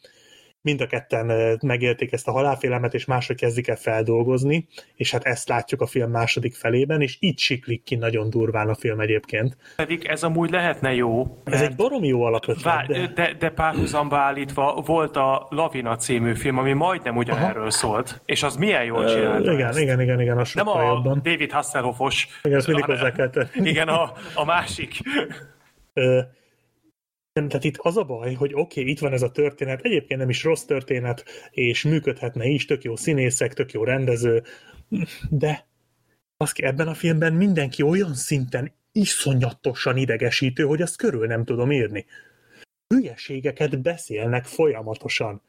[0.63, 5.49] mind a ketten megélték ezt a halálfélelmet, és máshogy kezdik el feldolgozni, és hát ezt
[5.49, 9.57] látjuk a film második felében, és itt siklik ki nagyon durván a film egyébként.
[9.77, 11.43] Pedig ez amúgy lehetne jó.
[11.45, 12.63] Ez egy baromi jó alapötlet.
[12.63, 13.07] Vár, de...
[13.15, 18.57] de, de párhuzamba állítva volt a Lavina című film, ami majdnem ugyanerről szólt, és az
[18.57, 19.47] milyen jól csinált.
[19.47, 21.21] Uh, igen, igen, igen, igen, a Nem a jobban.
[21.23, 22.29] David Hasselhoffos.
[22.43, 24.99] Igen, ezt mindig hozzá kell Igen, a, a másik.
[27.33, 30.21] Nem, tehát itt az a baj, hogy oké, okay, itt van ez a történet, egyébként
[30.21, 34.43] nem is rossz történet, és működhetne is, tök jó színészek, tök jó rendező,
[35.31, 35.67] de
[36.37, 42.07] az ebben a filmben mindenki olyan szinten iszonyatosan idegesítő, hogy azt körül nem tudom írni.
[42.95, 45.43] Hülyeségeket beszélnek folyamatosan.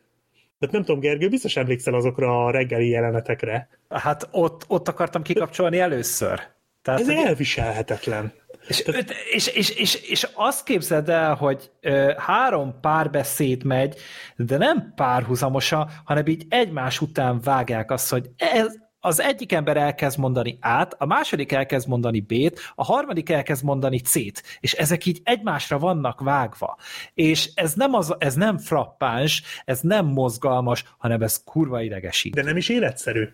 [0.59, 3.69] Tehát nem tudom, Gergő, biztos emlékszel azokra a reggeli jelenetekre.
[3.89, 6.41] Hát ott, ott akartam kikapcsolni először.
[6.81, 7.15] Tehát, Ez hogy...
[7.15, 8.33] elviselhetetlen.
[8.67, 8.83] És,
[9.31, 13.95] és, és, és, és azt képzeld el, hogy ö, három párbeszéd megy,
[14.35, 18.75] de nem párhuzamosan, hanem így egymás után vágják azt, hogy ez,
[19.05, 23.99] az egyik ember elkezd mondani át, a második elkezd mondani B-t, a harmadik elkezd mondani
[23.99, 26.77] C-t, és ezek így egymásra vannak vágva.
[27.13, 32.33] És ez nem, az, ez nem frappáns, ez nem mozgalmas, hanem ez kurva idegesít.
[32.33, 33.27] De nem is életszerű.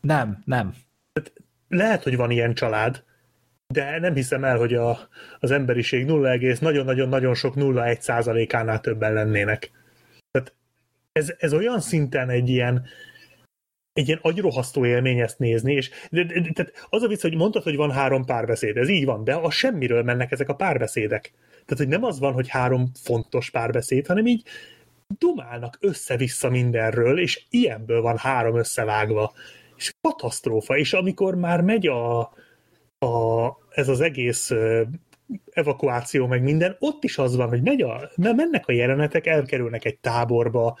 [0.00, 0.74] Nem, nem.
[1.68, 3.04] Lehet, hogy van ilyen család,
[3.66, 4.98] de nem hiszem el, hogy a,
[5.40, 9.70] az emberiség 0, nagyon-nagyon-nagyon sok 0,1 százalékánál többen lennének.
[10.30, 10.54] Tehát
[11.12, 12.86] ez, ez olyan szinten egy ilyen,
[13.92, 17.34] egy ilyen agyrohasztó élmény ezt nézni, és de, de, de, tehát az a vicc, hogy
[17.34, 21.32] mondtad, hogy van három párbeszéd, ez így van, de a semmiről mennek ezek a párbeszédek.
[21.50, 24.42] Tehát, hogy nem az van, hogy három fontos párbeszéd, hanem így
[25.18, 29.32] dumálnak össze-vissza mindenről, és ilyenből van három összevágva.
[29.76, 32.32] És katasztrófa, és amikor már megy a,
[32.98, 34.52] a, ez az egész
[35.50, 39.98] evakuáció, meg minden, ott is az van, hogy megy a, mennek a jelenetek, elkerülnek egy
[39.98, 40.78] táborba,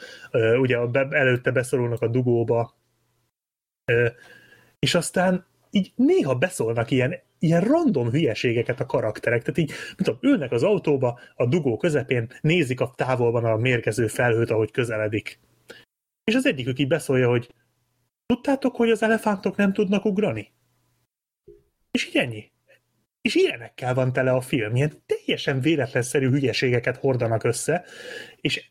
[0.60, 0.78] ugye
[1.10, 2.74] előtte beszorulnak a dugóba,
[4.78, 9.40] és aztán így néha beszólnak ilyen, ilyen random hülyeségeket a karakterek.
[9.40, 14.06] Tehát így, mit tudom, ülnek az autóba, a dugó közepén, nézik a távolban a mérgező
[14.06, 15.40] felhőt, ahogy közeledik.
[16.24, 17.54] És az egyikük így beszólja, hogy
[18.26, 20.52] tudtátok, hogy az elefántok nem tudnak ugrani?
[21.96, 22.50] És így ennyi.
[23.20, 27.84] És ilyenekkel van tele a film, ilyen teljesen véletlenszerű hülyeségeket hordanak össze,
[28.40, 28.70] és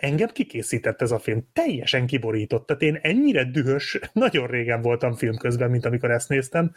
[0.00, 2.66] engem kikészített ez a film, teljesen kiborított.
[2.66, 6.72] Tehát én ennyire dühös, nagyon régen voltam film közben, mint amikor ezt néztem,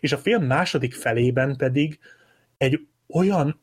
[0.00, 1.98] és a film második felében pedig
[2.56, 3.60] egy olyan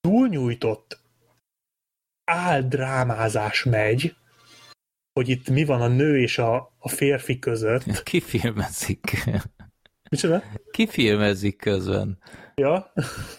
[0.00, 1.00] túlnyújtott
[2.24, 4.16] áldrámázás megy,
[5.12, 8.02] hogy itt mi van a nő és a, a férfi között.
[8.02, 9.24] Ki filmezik?
[10.10, 10.42] Micsoda?
[10.70, 12.18] Ki filmezik közben?
[12.54, 12.92] Ja,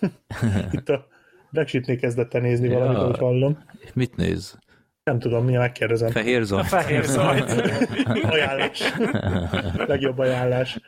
[0.71, 1.07] itt a
[1.49, 2.77] Brexitnél kezdett el nézni ja.
[2.77, 3.63] valamit, ahogy hallom.
[3.93, 4.57] Mit néz?
[5.03, 6.09] Nem tudom, mi megkérdezem.
[6.09, 6.63] Fehér zajt.
[6.63, 7.51] A fehér zajt.
[8.33, 8.93] ajánlás.
[9.87, 10.79] Legjobb ajánlás.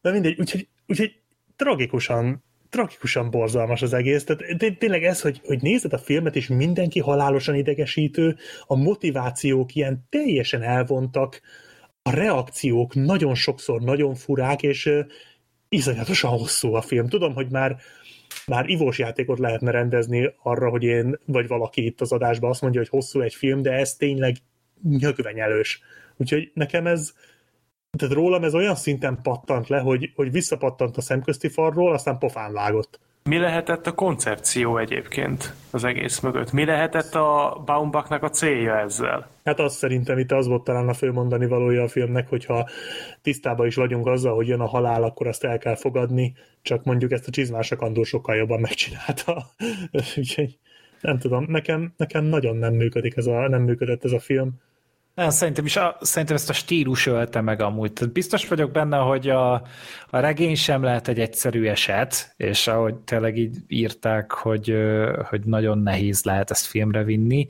[0.00, 1.20] De mindegy, úgyhogy, úgyhogy
[1.56, 4.24] tragikusan tragikusan borzalmas az egész.
[4.24, 10.06] Tehát tényleg ez, hogy, hogy nézed a filmet, és mindenki halálosan idegesítő, a motivációk ilyen
[10.08, 11.40] teljesen elvontak,
[12.02, 14.90] a reakciók nagyon sokszor nagyon furák, és
[15.68, 17.08] iszonyatosan hosszú a film.
[17.08, 17.76] Tudom, hogy már
[18.46, 22.80] már ivós játékot lehetne rendezni arra, hogy én, vagy valaki itt az adásban azt mondja,
[22.80, 24.36] hogy hosszú egy film, de ez tényleg
[24.82, 25.82] nyögvenyelős.
[26.16, 27.12] Úgyhogy nekem ez,
[27.98, 32.52] tehát rólam ez olyan szinten pattant le, hogy, hogy visszapattant a szemközti farról, aztán pofán
[32.52, 33.00] vágott.
[33.22, 36.52] Mi lehetett a koncepció egyébként az egész mögött?
[36.52, 39.28] Mi lehetett a Baumbachnak a célja ezzel?
[39.44, 42.68] Hát azt szerintem itt az volt talán a fő mondani valója a filmnek, hogyha
[43.22, 47.12] tisztában is vagyunk azzal, hogy jön a halál, akkor azt el kell fogadni, csak mondjuk
[47.12, 49.46] ezt a csizmás Andor sokkal jobban megcsinálta.
[50.16, 50.58] Úgyhogy
[51.00, 54.60] nem tudom, nekem, nekem nagyon nem működik ez a, nem működött ez a film.
[55.20, 57.92] Nem, szerintem is szerintem ezt a stílus ölte meg amúgy.
[57.92, 59.52] Tehát biztos vagyok benne, hogy a,
[60.10, 64.74] a regény sem lehet egy egyszerű eset, és ahogy tényleg így írták, hogy,
[65.28, 67.46] hogy nagyon nehéz lehet ezt filmre vinni.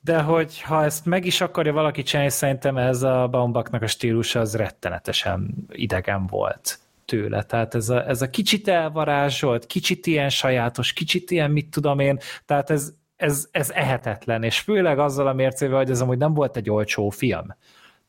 [0.00, 4.40] De hogy ha ezt meg is akarja valaki csinálni, szerintem ez a Baumbachnak a stílusa
[4.40, 7.42] az rettenetesen idegen volt tőle.
[7.42, 12.18] Tehát ez a, ez a kicsit elvarázsolt, kicsit ilyen sajátos, kicsit ilyen mit tudom én,
[12.46, 12.92] tehát ez,
[13.22, 17.08] ez, ez ehetetlen, és főleg azzal a mércével, hogy ez amúgy nem volt egy olcsó
[17.08, 17.54] film.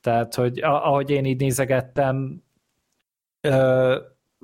[0.02, 2.44] Tehát, hogy ahogy én így nézegettem,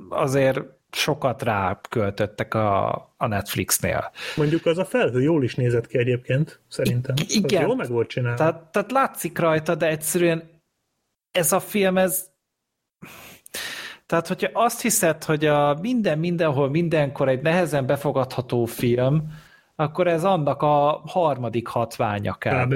[0.10, 0.60] azért
[0.92, 4.12] sokat rá költöttek a, a Netflixnél.
[4.36, 7.16] Mondjuk az a felhő jól is nézett ki egyébként, szerintem.
[7.28, 7.62] I- igen.
[7.62, 8.38] Az jól meg volt csinálva.
[8.38, 10.50] Tehát, tehát látszik rajta, de egyszerűen
[11.32, 12.30] ez a film, ez
[14.06, 19.32] tehát, hogyha azt hiszed, hogy a minden, mindenhol, mindenkor egy nehezen befogadható film,
[19.80, 22.74] akkor ez annak a harmadik hatványa kb.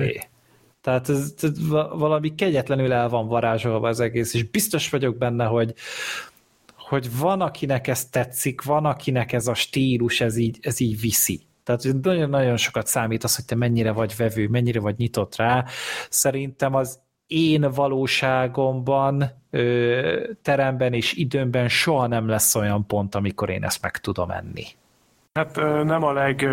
[0.81, 5.73] Tehát ez, ez valami kegyetlenül el van varázsolva az egész, és biztos vagyok benne, hogy,
[6.77, 11.41] hogy van, akinek ez tetszik, van, akinek ez a stílus, ez így, ez így viszi.
[11.63, 15.65] Tehát nagyon-nagyon sokat számít az, hogy te mennyire vagy vevő, mennyire vagy nyitott rá.
[16.09, 19.31] Szerintem az én valóságomban,
[20.41, 24.65] teremben és időmben soha nem lesz olyan pont, amikor én ezt meg tudom enni.
[25.33, 26.47] Hát nem a leg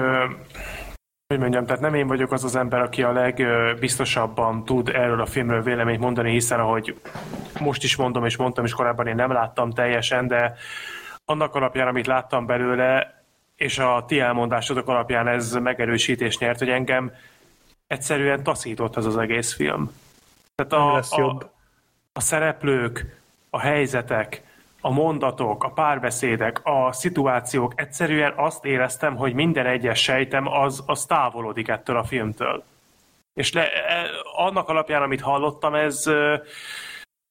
[1.26, 5.26] hogy mondjam, tehát nem én vagyok az az ember, aki a legbiztosabban tud erről a
[5.26, 7.00] filmről véleményt mondani, hiszen ahogy
[7.60, 10.54] most is mondom, és mondtam is korábban, én nem láttam teljesen, de
[11.24, 13.22] annak alapján, amit láttam belőle,
[13.56, 17.12] és a ti elmondásodok alapján ez megerősítés nyert, hogy engem
[17.86, 19.92] egyszerűen taszított ez az egész film.
[20.54, 21.52] Tehát a, a,
[22.12, 24.42] a szereplők, a helyzetek,
[24.80, 31.04] a mondatok, a párbeszédek, a szituációk, egyszerűen azt éreztem, hogy minden egyes sejtem az, az
[31.04, 32.64] távolodik ettől a filmtől.
[33.34, 36.04] És le, e, annak alapján, amit hallottam, ez,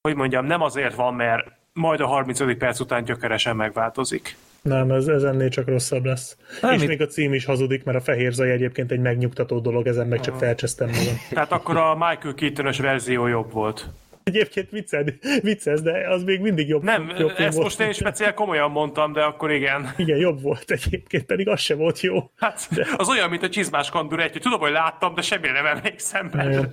[0.02, 2.58] hogy mondjam, nem azért van, mert majd a 35.
[2.58, 4.36] perc után gyökeresen megváltozik.
[4.62, 6.38] Nem, ez, ez ennél csak rosszabb lesz.
[6.62, 6.88] Nem, és mit...
[6.88, 10.20] még a cím is hazudik, mert a fehér zaj egyébként egy megnyugtató dolog, ezen meg
[10.20, 11.20] csak felcsesztem magam.
[11.30, 13.90] Tehát akkor a Michael keaton verzió jobb volt.
[14.30, 16.84] Egyébként vicced, vicces, de az még mindig jobb.
[16.84, 17.64] Nem, jobb ezt volt.
[17.64, 19.94] most én speciál komolyan mondtam, de akkor igen.
[19.98, 22.32] Igen, jobb volt egyébként, pedig az se volt jó.
[22.36, 22.88] Hát de...
[22.98, 26.70] az olyan, mint a csizmás kandur egy, tudom, hogy láttam, de semmire nem emlékszem belőle.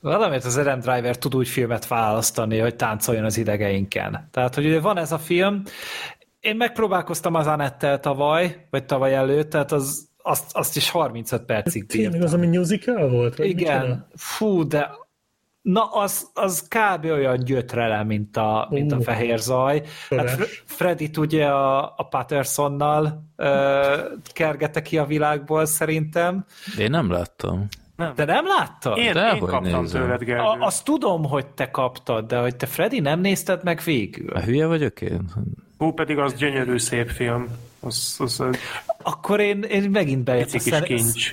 [0.00, 4.28] Valamit az Adam Driver tud úgy filmet választani, hogy táncoljon az idegeinken.
[4.30, 5.62] Tehát, hogy van ez a film,
[6.40, 11.86] én megpróbálkoztam az Anettel tavaly, vagy tavaly előtt, tehát az, azt, azt is 35 percig
[11.86, 12.10] bírtam.
[12.10, 13.38] Tényleg az, ami musical volt?
[13.38, 14.06] Igen.
[14.14, 14.90] Fú, de
[15.62, 17.04] Na, az, az kb.
[17.04, 19.82] olyan gyötrele, mint a, mint a fehér zaj.
[20.10, 20.30] Hát
[20.64, 23.48] Freddy ugye a, a Pattersonnal uh,
[24.32, 26.44] kergette ki a világból szerintem.
[26.78, 27.68] Én nem láttam.
[27.96, 28.12] Nem.
[28.14, 28.98] De nem láttad?
[28.98, 30.02] Én, de én kaptam nézem.
[30.02, 30.42] tőled, Gergő.
[30.42, 34.30] A, azt tudom, hogy te kaptad, de hogy te Freddy nem nézted meg végül.
[34.30, 35.30] A hülye vagyok én?
[35.78, 37.46] Hú, pedig az gyönyörű szép film.
[37.84, 38.56] Az, az, az...
[39.02, 40.84] Akkor én, én megint bejött a szen,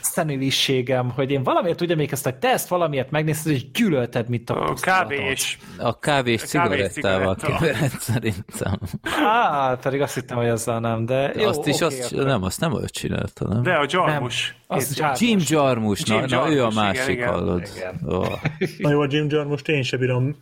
[0.02, 4.70] szeniliségem, hogy én valamiért úgy emlékeztem, hogy te ezt valamiért megnézted, és gyűlölted, mint a,
[4.70, 5.60] a kávés.
[5.78, 8.80] A kávés cigarettával kevered szerintem.
[9.02, 12.60] Á, pedig azt hittem, hogy azzal nem, de jó, azt is, okay, azt, nem, azt
[12.60, 13.64] nem ő csinálta, nem?
[13.64, 14.56] De a Jarmus.
[14.68, 15.22] Nem, az Jarmus.
[15.22, 17.70] Jim Jarmus, na, Jim Jarmus, na, ő a másik, igen, hallod.
[17.76, 18.00] Igen.
[18.06, 18.42] Oh.
[18.78, 20.36] Na jó, a Jim Jarmus én sem bírom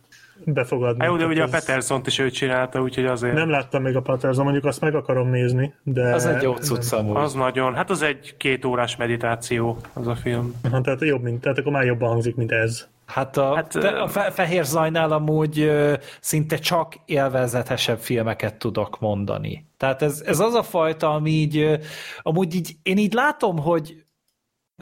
[0.44, 1.04] befogadni.
[1.04, 1.48] Jó, de ugye ez...
[1.48, 3.34] a Peterson is ő csinálta, úgyhogy azért...
[3.34, 6.14] Nem láttam még a Peterson, mondjuk azt meg akarom nézni, de...
[6.14, 10.54] Az egy jó cucc Az nagyon, hát az egy két órás meditáció, az a film.
[10.70, 12.88] Ha, tehát jobb, mint, tehát akkor már jobban hangzik, mint ez.
[13.06, 19.66] Hát a, hát, a Fehér Zajnál amúgy ö, szinte csak élvezetesebb filmeket tudok mondani.
[19.76, 21.78] Tehát ez, ez az a fajta, ami így,
[22.22, 24.06] amúgy így, én így látom, hogy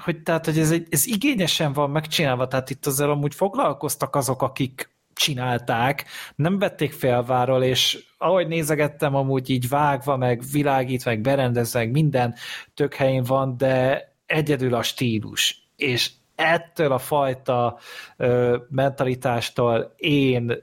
[0.02, 4.42] hogy tehát, hogy ez, egy, ez igényesen van megcsinálva, tehát itt azért amúgy foglalkoztak azok,
[4.42, 6.04] akik csinálták,
[6.34, 12.34] nem vették felváról, és ahogy nézegettem, amúgy így vágva, meg világít, meg berendezve, meg minden
[12.74, 15.68] tök helyén van, de egyedül a stílus.
[15.76, 17.78] És ettől a fajta
[18.16, 20.62] ö, mentalitástól én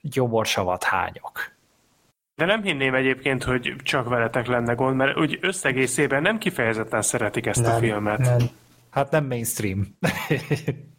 [0.00, 1.52] gyomorsavat hányok.
[2.34, 7.46] De nem hinném egyébként, hogy csak veletek lenne gond, mert úgy összegészében nem kifejezetten szeretik
[7.46, 8.18] ezt nem, a filmet.
[8.18, 8.38] Nem.
[8.90, 9.86] Hát nem mainstream.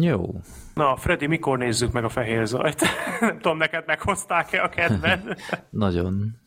[0.00, 0.34] Jó.
[0.74, 2.82] Na, Freddy, mikor nézzük meg a fehér zajt?
[3.20, 5.22] Nem tudom, neked meghozták-e a kedved?
[5.70, 6.42] Nagyon.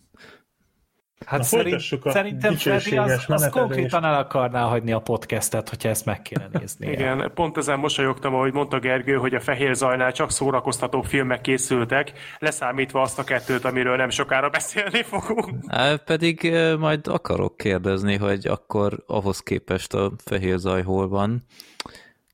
[1.25, 6.21] Hát szerint, szerintem Freddy az, az konkrétan el akarná hagyni a podcastet, hogyha ezt meg
[6.21, 6.91] kéne nézni.
[6.91, 12.11] Igen, pont ezen mosolyogtam, ahogy mondta Gergő, hogy a Fehér Zajnál csak szórakoztató filmek készültek,
[12.39, 15.49] leszámítva azt a kettőt, amiről nem sokára beszélni fogunk.
[15.67, 21.43] Á, pedig majd akarok kérdezni, hogy akkor ahhoz képest a Fehér Zaj hol van.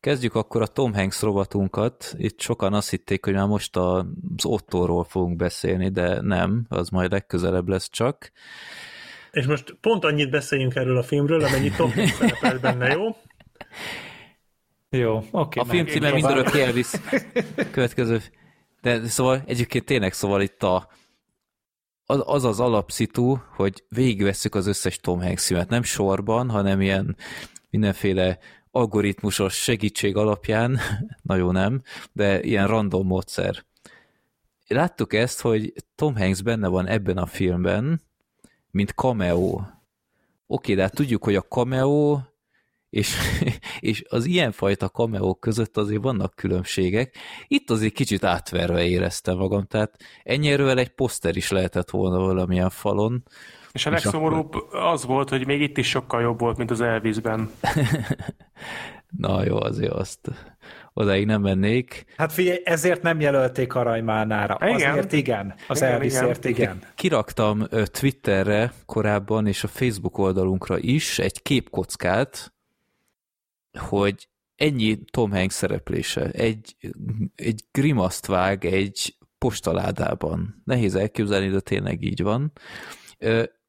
[0.03, 2.13] Kezdjük akkor a Tom Hanks rovatunkat.
[2.17, 4.05] Itt sokan azt hitték, hogy már most az
[4.43, 8.31] Ottóról fogunk beszélni, de nem, az majd legközelebb lesz csak.
[9.31, 13.15] És most pont annyit beszéljünk erről a filmről, amennyi Tom Hanks szerepel benne, jó?
[14.89, 15.59] Jó, oké.
[15.59, 17.01] Okay, a film címe mindörökké elvisz.
[17.71, 18.21] Következő.
[18.81, 20.89] De szóval egyébként tényleg szóval itt a,
[22.05, 27.15] az az, az alapszitu, hogy végigvesszük az összes Tom Hanks filmet, nem sorban, hanem ilyen
[27.69, 28.39] mindenféle
[28.75, 30.79] algoritmusos segítség alapján,
[31.21, 33.65] nagyon nem, de ilyen random módszer.
[34.67, 38.01] Láttuk ezt, hogy Tom Hanks benne van ebben a filmben,
[38.71, 39.61] mint cameo.
[40.47, 42.19] Oké, de hát tudjuk, hogy a cameo
[42.89, 43.15] és,
[43.79, 47.17] és az ilyenfajta cameo között azért vannak különbségek.
[47.47, 53.23] Itt azért kicsit átverve éreztem magam, tehát ennyiről egy poszter is lehetett volna valamilyen falon,
[53.73, 54.79] és a legszomorúbb akkor...
[54.79, 57.51] az volt, hogy még itt is sokkal jobb volt, mint az Elvisben.
[59.17, 60.31] Na jó, azért azt
[60.93, 62.05] odaig nem mennék.
[62.17, 64.57] Hát figyelj, ezért nem jelölték Aranymárnára.
[64.61, 64.91] Igen.
[64.91, 65.55] Azért igen.
[65.67, 66.61] Az igen, Elvisért igen.
[66.61, 66.89] igen.
[66.95, 72.53] Kiraktam Twitterre korábban, és a Facebook oldalunkra is egy képkockát,
[73.79, 76.29] hogy ennyi Tom Hanks szereplése.
[76.29, 76.75] Egy,
[77.35, 80.61] egy grimaszt vág egy postaládában.
[80.65, 82.51] Nehéz elképzelni, de tényleg így van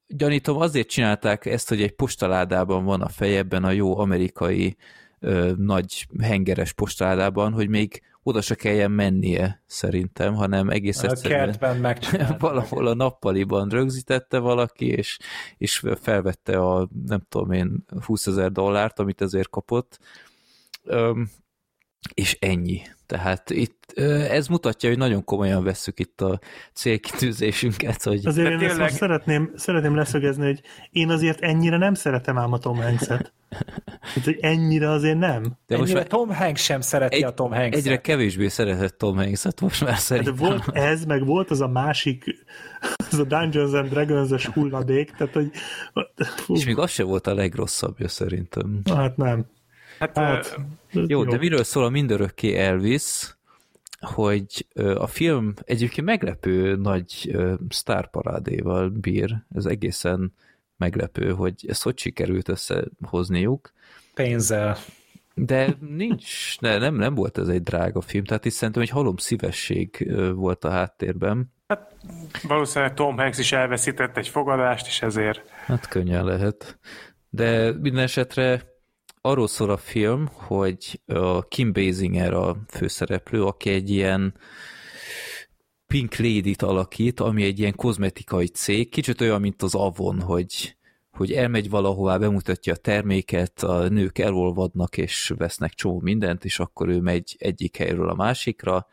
[0.07, 4.77] Gyanítom, azért csinálták ezt, hogy egy postaládában van a fejebben a jó amerikai
[5.19, 12.37] ö, nagy hengeres postaládában, hogy még oda se kelljen mennie szerintem, hanem egész a egyszerűen
[12.39, 15.19] valahol a nappaliban rögzítette valaki, és,
[15.59, 19.99] és felvette a nem tudom én 20 ezer dollárt, amit ezért kapott,
[20.85, 21.31] Öm,
[22.15, 22.83] és ennyi.
[23.15, 23.93] Tehát itt
[24.31, 26.41] ez mutatja, hogy nagyon komolyan vesszük itt a
[26.73, 28.03] célkitűzésünket.
[28.03, 28.27] Hogy...
[28.27, 28.79] Azért én tényleg...
[28.79, 30.61] most szeretném, szeretném leszögezni, hogy
[30.91, 33.33] én azért ennyire nem szeretem ám a Tom Hanks-et.
[34.01, 35.43] Hát, hogy ennyire azért nem.
[35.67, 37.75] De most ennyire Tom Hanks sem szereti egy, a Tom Hanks-et.
[37.75, 40.35] Egyre kevésbé szeretett Tom Hanks-et most már hát, szerintem.
[40.35, 42.25] De volt ez, meg volt az a másik,
[43.11, 45.51] az a Dungeons and Dragons-es hulladék, tehát hogy...
[46.17, 46.55] Fú.
[46.55, 48.81] És még az se volt a legrosszabbja szerintem.
[48.95, 49.47] Hát nem.
[49.99, 50.59] Hát, hát
[50.91, 53.37] jó, jó, de miről szól a mindörökké Elvis,
[54.01, 57.37] hogy a film egyébként meglepő nagy
[57.69, 60.33] sztárparádéval bír, ez egészen
[60.77, 63.73] meglepő, hogy ezt hogy sikerült összehozniuk.
[64.15, 64.77] Pénzzel.
[65.35, 69.17] De nincs, ne, nem, nem volt ez egy drága film, tehát itt szerintem egy halom
[69.17, 71.53] szívesség volt a háttérben.
[71.67, 71.97] Hát
[72.43, 75.49] valószínűleg Tom Hanks is elveszített egy fogadást, és ezért...
[75.49, 76.79] Hát könnyen lehet.
[77.31, 78.74] De minden esetre
[79.27, 84.35] arról szól a film, hogy a Kim Basinger a főszereplő, aki egy ilyen
[85.87, 90.77] Pink Lady-t alakít, ami egy ilyen kozmetikai cég, kicsit olyan, mint az Avon, hogy,
[91.11, 96.89] hogy elmegy valahová, bemutatja a terméket, a nők elolvadnak és vesznek csomó mindent, és akkor
[96.89, 98.87] ő megy egyik helyről a másikra,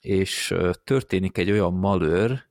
[0.00, 2.48] és történik egy olyan malőr,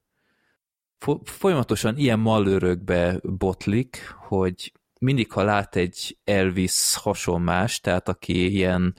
[1.24, 4.72] folyamatosan ilyen malőrökbe botlik, hogy
[5.04, 8.96] mindig, ha lát egy Elvis hasonlás, tehát aki ilyen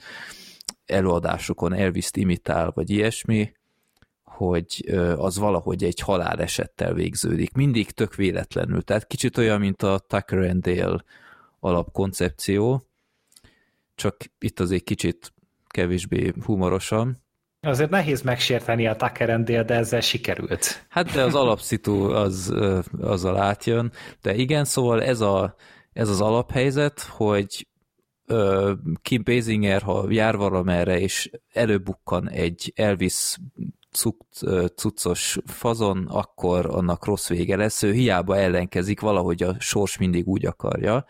[0.85, 3.53] előadásokon Elvis-t imitál, vagy ilyesmi,
[4.23, 7.53] hogy az valahogy egy halálesettel végződik.
[7.53, 8.81] Mindig tök véletlenül.
[8.81, 11.03] Tehát kicsit olyan, mint a Tucker and Dale
[11.59, 12.83] alapkoncepció,
[13.95, 15.33] csak itt azért kicsit
[15.67, 17.17] kevésbé humorosan.
[17.61, 20.85] Azért nehéz megsérteni a Tucker and Dale, de ezzel sikerült.
[20.89, 22.53] Hát de az alapszitu az,
[23.01, 23.91] azzal átjön.
[24.21, 25.55] De igen, szóval ez a
[25.95, 27.67] ez az alaphelyzet, hogy
[28.25, 33.37] ö, Kim Basinger, ha jár valamerre, és előbukkan egy Elvis
[34.75, 37.83] cuccos fazon, akkor annak rossz vége lesz.
[37.83, 41.05] Ő hiába ellenkezik, valahogy a sors mindig úgy akarja.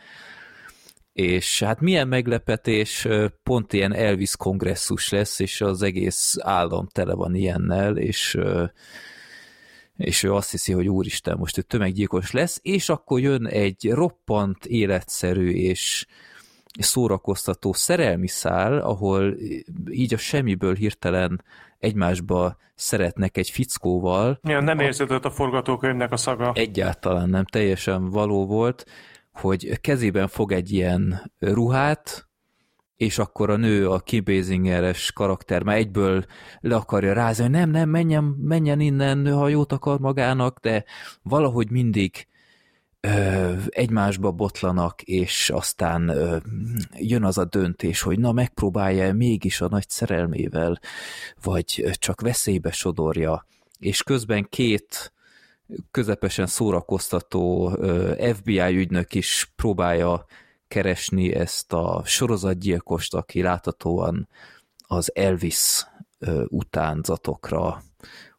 [1.13, 3.07] És hát milyen meglepetés,
[3.43, 8.37] pont ilyen Elvis kongresszus lesz, és az egész állam tele van ilyennel, és
[9.97, 14.65] és ő azt hiszi, hogy úristen, most ő tömeggyilkos lesz, és akkor jön egy roppant
[14.65, 16.05] életszerű és
[16.79, 19.35] szórakoztató szerelmi szál, ahol
[19.89, 21.43] így a semmiből hirtelen
[21.79, 24.39] egymásba szeretnek egy fickóval.
[24.43, 26.51] Ja, nem érződött a forgatókönyvnek a szaga.
[26.55, 28.85] Egyáltalán nem, teljesen való volt,
[29.33, 32.27] hogy kezében fog egy ilyen ruhát,
[32.97, 34.23] és akkor a nő, a Kim
[35.13, 36.25] karakter már egyből
[36.59, 40.83] le akarja rázni, hogy nem, nem, menjen, menjen innen, ha jót akar magának, de
[41.21, 42.27] valahogy mindig
[42.99, 46.37] ö, egymásba botlanak, és aztán ö,
[46.97, 50.79] jön az a döntés, hogy na megpróbálja mégis a nagy szerelmével,
[51.43, 53.47] vagy csak veszélybe sodorja,
[53.79, 55.13] és közben két
[55.91, 57.69] közepesen szórakoztató
[58.33, 60.25] FBI ügynök is próbálja
[60.67, 64.27] keresni ezt a sorozatgyilkost, aki láthatóan
[64.87, 65.85] az Elvis
[66.47, 67.81] utánzatokra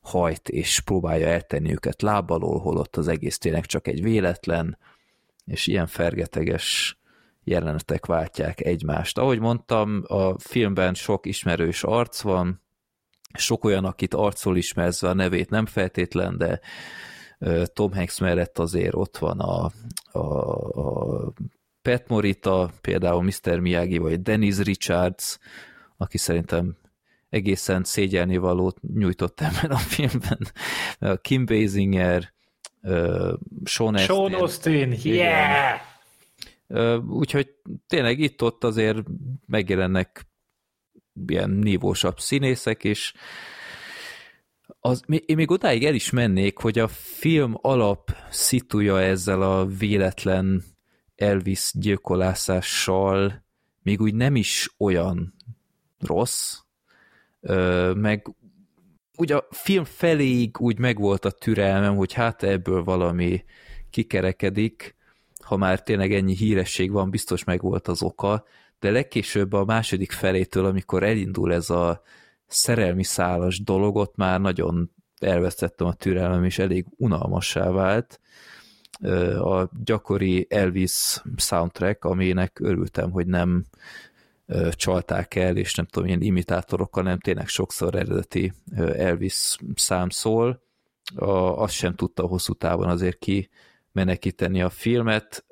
[0.01, 4.79] hajt, és próbálja eltenni őket lábalól, holott az egész tényleg csak egy véletlen,
[5.45, 6.99] és ilyen fergeteges
[7.45, 9.19] jelenetek váltják egymást.
[9.19, 12.63] Ahogy mondtam, a filmben sok ismerős arc van,
[13.33, 16.61] sok olyan, akit arcol ismerve a nevét nem feltétlen, de
[17.65, 19.71] Tom Hanks mellett azért ott van a,
[20.13, 20.19] a,
[20.81, 21.33] a
[21.87, 23.59] Pat Morita, például Mr.
[23.59, 25.39] Miyagi, vagy Dennis Richards,
[25.97, 26.77] aki szerintem
[27.29, 30.39] egészen szégyelni valót nyújtott ebben a filmben.
[31.21, 32.33] Kim Basinger,
[33.65, 33.97] Sean.
[33.97, 35.81] Sean Austin, yeah!
[37.09, 37.55] Úgyhogy
[37.87, 38.99] tényleg itt-ott azért
[39.47, 40.27] megjelennek
[41.27, 43.13] ilyen nívósabb színészek, és
[44.81, 50.75] az, én még odáig el is mennék, hogy a film alap szituja ezzel a véletlen
[51.17, 53.45] Elvis gyilkolászással
[53.83, 55.35] még úgy nem is olyan
[55.99, 56.59] rossz,
[57.95, 58.35] meg
[59.17, 63.45] ugye a film feléig úgy megvolt a türelmem, hogy hát ebből valami
[63.91, 64.97] kikerekedik,
[65.45, 68.45] ha már tényleg ennyi híresség van, biztos megvolt az oka,
[68.79, 72.03] de legkésőbb a második felétől, amikor elindul ez a
[72.47, 78.21] szerelmi szálas dologot, már nagyon elvesztettem a türelmem, és elég unalmassá vált,
[79.39, 83.65] a gyakori Elvis soundtrack, aminek örültem, hogy nem
[84.71, 90.63] csalták el, és nem tudom, ilyen imitátorokkal, nem tényleg sokszor eredeti Elvis szám szól.
[91.17, 93.49] Azt sem tudta hosszú távon azért ki
[93.93, 95.47] menekíteni a filmet.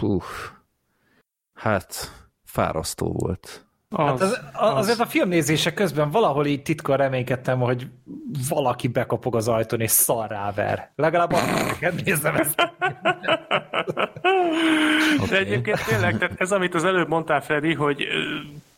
[0.00, 0.24] Puh,
[1.52, 1.94] hát
[2.44, 3.67] fárasztó volt.
[3.96, 7.86] Hát az, hát az, az, azért a filmnézése közben valahol így titkon reménykedtem, hogy
[8.48, 10.90] valaki bekapog az ajtón és szar ráver.
[10.96, 12.72] Legalább azt nézem ezt.
[15.30, 18.06] De egyébként tényleg, tehát ez, amit az előbb mondtál, Freddy, hogy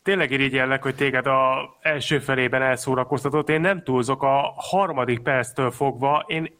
[0.02, 3.48] tényleg irigyellek, hogy téged a első felében elszórakoztatott.
[3.48, 6.58] Én nem túlzok, a harmadik perctől fogva én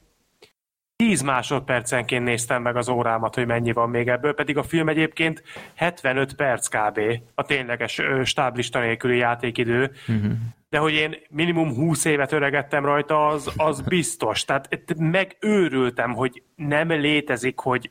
[1.01, 5.43] 10 másodpercenként néztem meg az órámat, hogy mennyi van még ebből, pedig a film egyébként
[5.75, 7.01] 75 perc kb.
[7.35, 10.33] a tényleges stáblista nélküli játékidő, uh-huh.
[10.69, 14.45] de hogy én minimum 20 évet öregettem rajta, az, az biztos.
[14.45, 17.91] Tehát megőrültem, hogy nem létezik, hogy,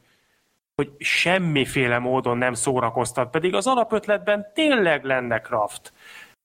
[0.76, 5.94] hogy semmiféle módon nem szórakoztat, pedig az alapötletben tényleg lenne kraft.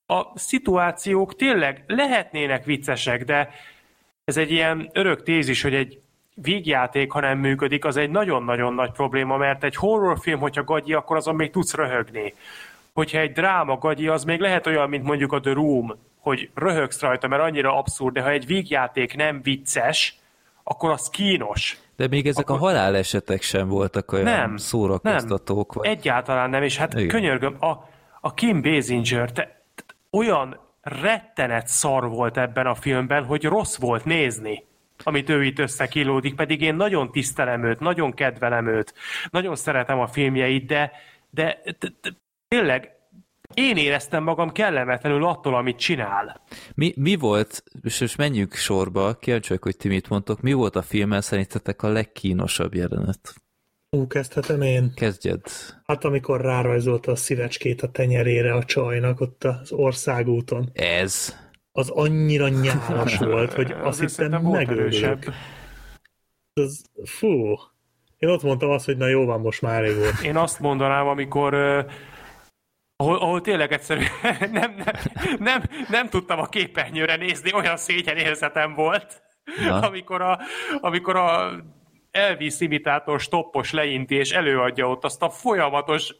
[0.06, 3.50] A szituációk tényleg lehetnének viccesek, de
[4.24, 6.02] ez egy ilyen örök tézis, hogy egy
[6.34, 11.16] vígjáték, ha nem működik, az egy nagyon-nagyon nagy probléma, mert egy horrorfilm, hogyha gagyi, akkor
[11.16, 12.34] azon még tudsz röhögni.
[12.92, 17.00] Hogyha egy dráma gagyi, az még lehet olyan, mint mondjuk a The Room, hogy röhögsz
[17.00, 20.18] rajta, mert annyira abszurd, de ha egy vígjáték nem vicces,
[20.62, 21.78] akkor az kínos.
[21.96, 22.62] De még ezek akkor...
[22.62, 25.74] a halálesetek sem voltak olyan nem, szórakoztatók.
[25.74, 25.98] Nem, vagy...
[25.98, 27.08] egyáltalán nem, és hát Igen.
[27.08, 27.70] könyörgöm, a,
[28.20, 34.04] a Kim Basinger te, te, olyan rettenet szar volt ebben a filmben, hogy rossz volt
[34.04, 34.64] nézni
[35.02, 38.94] amit ő itt összekilódik, pedig én nagyon tisztelem őt, nagyon kedvelem őt,
[39.30, 40.92] nagyon szeretem a filmjeit, de,
[41.30, 41.62] de
[42.48, 42.94] tényleg
[43.54, 46.40] én éreztem magam kellemetlenül attól, amit csinál.
[46.74, 50.82] Mi, mi volt, és most menjünk sorba, kíváncsi hogy ti mit mondtok, mi volt a
[50.82, 53.34] filmen szerintetek a legkínosabb jelenet?
[53.90, 54.92] Ú, kezdhetem én?
[54.94, 55.40] Kezdjed.
[55.84, 60.70] Hát amikor rárajzolta a szívecskét a tenyerére a csajnak ott az országúton.
[60.72, 61.36] Ez
[61.76, 65.30] az annyira nyálas volt, hogy azt hittem megölők.
[66.52, 67.58] Az, fú,
[68.18, 70.22] én ott mondtam azt, hogy na jó van, most már elég volt.
[70.22, 71.54] Én azt mondanám, amikor
[72.96, 74.94] ahol, ahol tényleg egyszerűen nem, nem,
[75.38, 79.22] nem, nem tudtam a képernyőre nézni, olyan szégyen érzetem volt,
[79.66, 79.80] Na.
[79.88, 80.38] amikor a,
[80.80, 81.52] amikor a
[82.10, 86.14] Elvis imitátor stoppos leinti, és előadja ott azt a folyamatos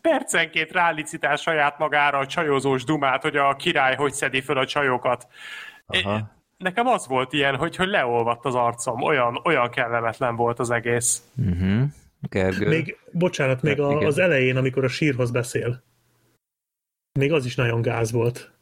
[0.00, 5.26] percenként rálicitál saját magára a csajozós dumát, hogy a király hogy szedi föl a csajokat.
[5.86, 6.30] Aha.
[6.56, 11.22] Nekem az volt ilyen, hogy, hogy leolvadt az arcom, olyan, olyan kellemetlen volt az egész.
[11.36, 11.82] Uh-huh.
[12.20, 12.68] Gergő.
[12.68, 15.82] Még, bocsánat, még a, az elején, amikor a sírhoz beszél,
[17.18, 18.52] még az is nagyon gáz volt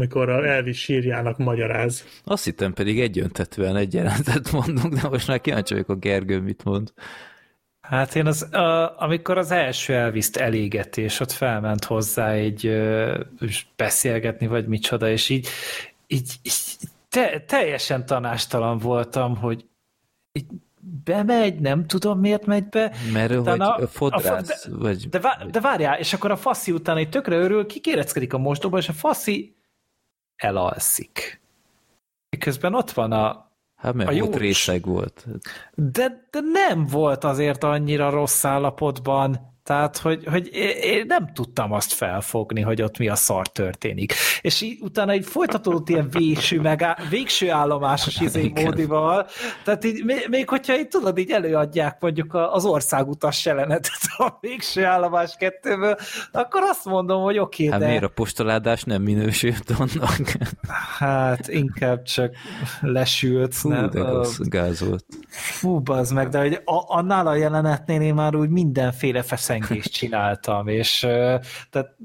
[0.00, 2.04] amikor a Elvis sírjának magyaráz.
[2.24, 6.64] Azt hittem pedig egyöntetően egy jelentet mondunk, de most már kíváncsi vagyok a Gergő mit
[6.64, 6.92] mond.
[7.90, 13.20] Hát én az, a, amikor az első elviszt elégetés, ott felment hozzá egy ö,
[13.76, 15.48] beszélgetni, vagy micsoda, és így,
[16.06, 16.54] így, így
[17.08, 19.66] te, teljesen tanástalan voltam, hogy
[20.32, 20.46] így
[21.04, 22.92] bemegy, nem tudom miért megy be.
[23.12, 25.08] Mert hogy a, fodrász, a, de, vagy...
[25.08, 28.78] De, vár, de várjál, és akkor a faszi után egy tökre örül, kikéreckedik a mosdóba,
[28.78, 29.56] és a faszi
[30.36, 31.40] elalszik.
[32.36, 33.49] Miközben ott van a,
[33.80, 35.26] Hát mert a jó részeg volt.
[35.74, 40.48] De, de nem volt azért annyira rossz állapotban, tehát, hogy, hogy
[40.82, 44.12] én nem tudtam azt felfogni, hogy ott mi a szar történik.
[44.40, 49.26] És így, utána egy folytatódott ilyen végső, meg á, végső állomásos izé módival,
[49.64, 54.84] tehát így, még, még hogyha így tudod, így előadják mondjuk az országutas jelenetet a végső
[54.84, 55.96] állomás kettőből,
[56.32, 57.86] akkor azt mondom, hogy oké, okay, hát de...
[57.86, 60.20] miért a postaládás nem minősült annak?
[60.98, 62.34] Hát inkább csak
[62.80, 63.54] lesült.
[63.54, 65.04] Fú, nem, de az gáz volt.
[65.28, 69.92] Fú, bazd meg, de hogy a, annál a jelenetnél én már úgy mindenféle feszen pillangést
[69.92, 70.98] csináltam, és
[71.70, 71.96] tehát...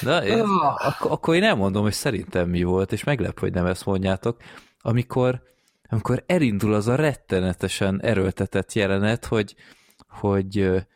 [0.00, 3.84] Na, én, akkor, akkor én elmondom, hogy szerintem mi volt, és meglep, hogy nem ezt
[3.86, 4.40] mondjátok,
[4.80, 5.42] amikor,
[5.88, 9.54] amikor elindul az a rettenetesen erőltetett jelenet, hogy,
[10.08, 10.86] hogy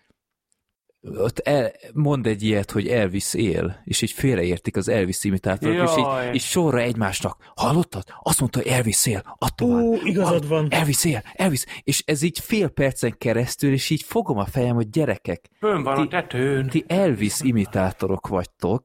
[1.02, 5.96] ott el, mond egy ilyet, hogy Elvis él, és így félreértik az Elvis imitátorok, és
[5.96, 8.02] így, így sorra egymásnak, hallottad?
[8.22, 10.06] Azt mondta, hogy Elvis él, attól Ó, van.
[10.06, 10.66] igazad van.
[10.70, 14.90] Elvis él, Elvis, és ez így fél percen keresztül, és így fogom a fejem, hogy
[14.90, 15.50] gyerekek.
[15.58, 16.68] Fönn van ti, a tetőn.
[16.68, 18.84] Ti Elvis imitátorok vagytok,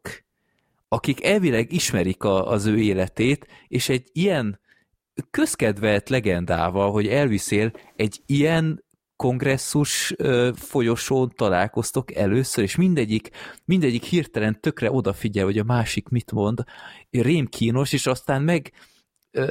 [0.88, 4.60] akik elvileg ismerik a, az ő életét, és egy ilyen
[5.32, 8.85] közkedvelt legendával, hogy Elvis él, egy ilyen
[9.16, 10.16] kongresszus
[10.56, 13.30] folyosón találkoztok először, és mindegyik,
[13.66, 16.64] mindegyik hirtelen tökre odafigyel, hogy a másik mit mond,
[17.12, 18.72] rémkínos, és aztán meg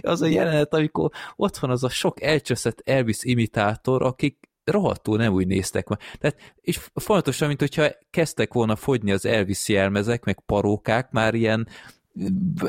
[0.00, 5.32] az a jelenet, amikor ott van az a sok elcseszett Elvis imitátor, akik rohadtul nem
[5.32, 5.98] úgy néztek már.
[6.18, 11.68] Tehát, és fontosan, mint hogyha kezdtek volna fogyni az Elvis jelmezek, meg parókák, már ilyen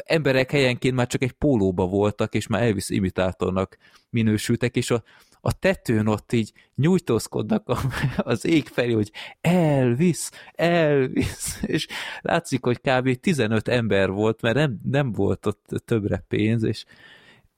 [0.05, 3.77] emberek helyenként már csak egy pólóba voltak, és már Elvis imitátornak
[4.09, 5.03] minősültek, és a,
[5.41, 7.71] a tetőn ott így nyújtózkodnak
[8.17, 9.11] az ég felé, hogy
[9.41, 11.87] Elvis, Elvis, és
[12.21, 13.13] látszik, hogy kb.
[13.19, 16.85] 15 ember volt, mert nem, nem volt ott többre pénz, és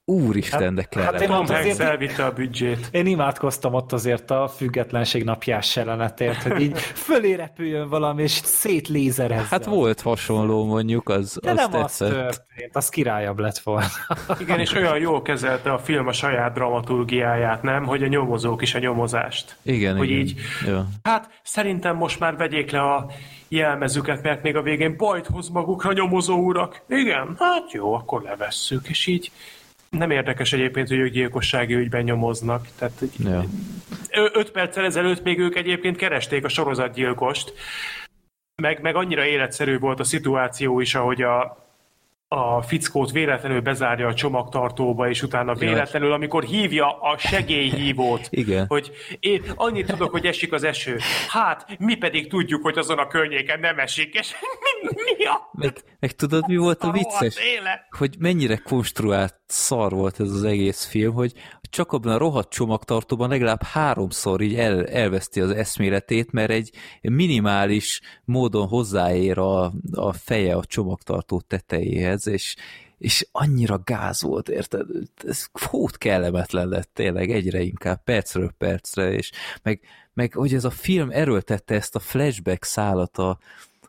[0.04, 1.12] Úristen, hát, de kellett.
[1.12, 2.88] Hát én Tom Hanks elvitte a büdzsét.
[2.90, 9.46] Én imádkoztam ott azért a függetlenség napjás jelenetért, hogy így fölé repüljön valami, és szétlézerezze.
[9.50, 12.08] Hát volt hasonló mondjuk, az, de az nem tetszett.
[12.08, 13.86] az történt, az királyabb lett volna.
[14.40, 17.84] Igen, és olyan jól kezelte a film a saját dramaturgiáját, nem?
[17.84, 19.56] Hogy a nyomozók is a nyomozást.
[19.62, 20.20] Igen, hogy igen.
[20.20, 20.34] így,
[20.66, 20.86] Ja.
[21.02, 23.06] hát szerintem most már vegyék le a
[23.48, 26.82] jelmezüket, mert még a végén bajt hoz magukra nyomozó urak.
[26.88, 29.30] Igen, hát jó, akkor levesszük, és így
[29.98, 32.68] nem érdekes egyébként, hogy ők gyilkossági ügyben nyomoznak.
[32.78, 33.44] Tehát Ja.
[34.32, 37.52] Öt perccel ezelőtt még ők egyébként keresték a sorozatgyilkost,
[38.62, 41.61] meg, meg annyira életszerű volt a szituáció is, ahogy a,
[42.32, 48.66] a fickót véletlenül bezárja a csomagtartóba, és utána véletlenül, amikor hívja a segélyhívót, Igen.
[48.68, 50.98] hogy én annyit tudok, hogy esik az eső.
[51.28, 54.34] Hát, mi pedig tudjuk, hogy azon a környéken nem esik, és
[54.82, 55.50] mi, mi a...
[55.52, 57.36] Meg, meg tudod, mi volt a vicces?
[57.98, 61.32] Hogy mennyire konstruált szar volt ez az egész film, hogy
[61.72, 66.70] csak abban a rohadt csomagtartóban legalább háromszor így el, elveszti az eszméletét, mert egy
[67.00, 72.56] minimális módon hozzáér a, a feje a csomagtartó tetejéhez, és,
[72.98, 74.86] és annyira gáz volt, érted?
[75.26, 79.30] Ez hót kellemetlen lett tényleg egyre inkább, percről percre, és
[79.62, 79.80] meg,
[80.14, 83.38] meg hogy ez a film erőltette ezt a flashback szállat a,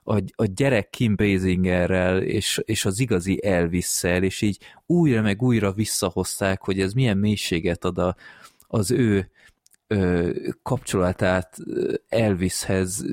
[0.03, 5.71] a, a gyerek Kim Basingerrel és, és az igazi Elvisszel, és így újra meg újra
[5.71, 8.15] visszahozták, hogy ez milyen mélységet ad a,
[8.67, 9.29] az ő
[10.63, 11.57] kapcsolatát
[12.09, 13.05] Elvishez.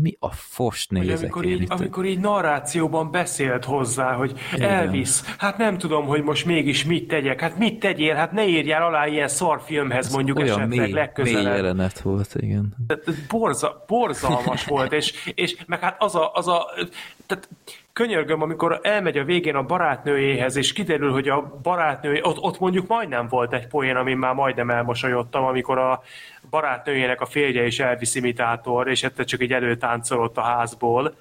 [0.00, 1.70] Mi a Hogy nézek amikor így, itt?
[1.70, 7.40] amikor így narrációban beszélt hozzá, hogy Elvis, hát nem tudom, hogy most mégis mit tegyek,
[7.40, 11.56] hát mit tegyél, hát ne írjál alá ilyen szarfilmhez mondjuk Olyan esetleg mély, mély legközelebb.
[11.56, 12.74] jelenet volt, igen.
[12.86, 16.66] Tehát borza, borzalmas volt, és, és meg hát az a, az a
[17.26, 17.48] tehát
[17.94, 22.86] könyörgöm, amikor elmegy a végén a barátnőjéhez, és kiderül, hogy a barátnője, ott, ott mondjuk
[22.86, 26.02] majdnem volt egy poén, amin már majdnem elmosolyodtam, amikor a
[26.50, 31.14] barátnőjének a férje is Elvis imitátor, és egyszer csak egy előtáncolott a házból,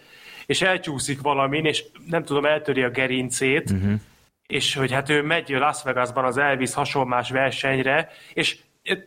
[0.46, 3.94] és elcsúszik valamin, és nem tudom, eltöri a gerincét, uh-huh.
[4.48, 8.58] és hogy hát ő megy Las Vegasban az Elvis hasonlás versenyre, és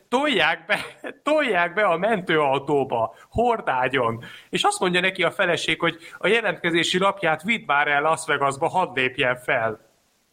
[0.08, 0.78] tolják be,
[1.22, 7.42] tolják be a mentőautóba, hordágyon, és azt mondja neki a feleség, hogy a jelentkezési lapját
[7.42, 9.80] vidd már el Las Vegasba, hadd lépjen fel.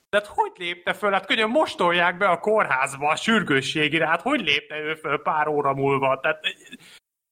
[0.10, 1.12] Tehát hogy lépte föl?
[1.12, 5.48] Hát könnyen most tolják be a kórházba a sürgősségire, hát hogy lépte ő föl pár
[5.48, 6.20] óra múlva?
[6.20, 6.40] Tehát,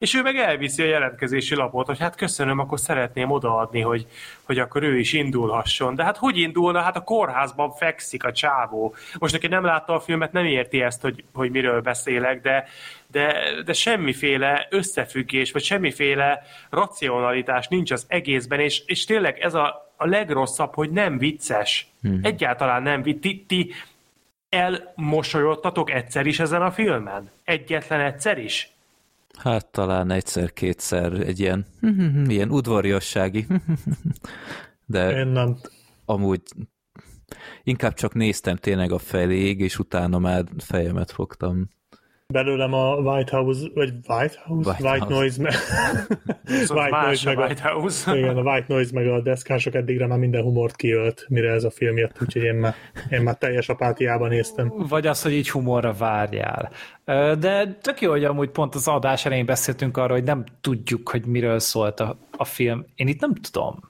[0.02, 4.08] és ő meg elviszi a jelentkezési lapot, hogy hát köszönöm, akkor szeretném odaadni, hogy,
[4.44, 5.96] hogy akkor ő is indulhasson.
[5.96, 6.82] De hát hogy indulna?
[6.82, 8.96] Hát a kórházban fekszik a csávó.
[9.20, 12.68] Most aki nem látta a filmet, nem érti ezt, hogy, hogy miről beszélek, de,
[13.08, 13.34] de,
[13.66, 20.06] de semmiféle összefüggés, vagy semmiféle racionalitás nincs az egészben, és, és tényleg ez a, a
[20.06, 21.88] legrosszabb, hogy nem vicces.
[22.02, 22.20] Hmm.
[22.22, 23.22] Egyáltalán nem vicces.
[23.22, 23.74] Ti, ti
[24.50, 27.32] elmosolyodtatok egyszer is ezen a filmen?
[27.44, 28.72] Egyetlen egyszer is?
[29.38, 31.66] Hát talán egyszer-kétszer egy ilyen,
[32.28, 33.48] ilyen udvariassági,
[34.86, 35.58] de Én nem.
[36.06, 36.42] amúgy
[37.64, 41.70] inkább csak néztem tényleg a feléig, és utána már fejemet fogtam.
[42.32, 44.70] Belőlem a White House, vagy White House?
[44.70, 45.14] White White, House.
[45.16, 45.54] Noise, me-
[46.66, 48.18] Szóval White más Noise a meg a, White House.
[48.18, 51.70] igen, a White Noise meg a deszkások eddigre már minden humort kiölt, mire ez a
[51.72, 52.76] film jött, úgyhogy én már,
[53.10, 54.74] én már teljes apátiában néztem.
[54.90, 56.72] Vagy az, hogy így humorra várjál.
[57.40, 61.26] De tök jó, hogy amúgy pont az adás elején beszéltünk arról, hogy nem tudjuk, hogy
[61.26, 62.86] miről szólt a, a film.
[62.96, 63.90] Én itt nem tudom.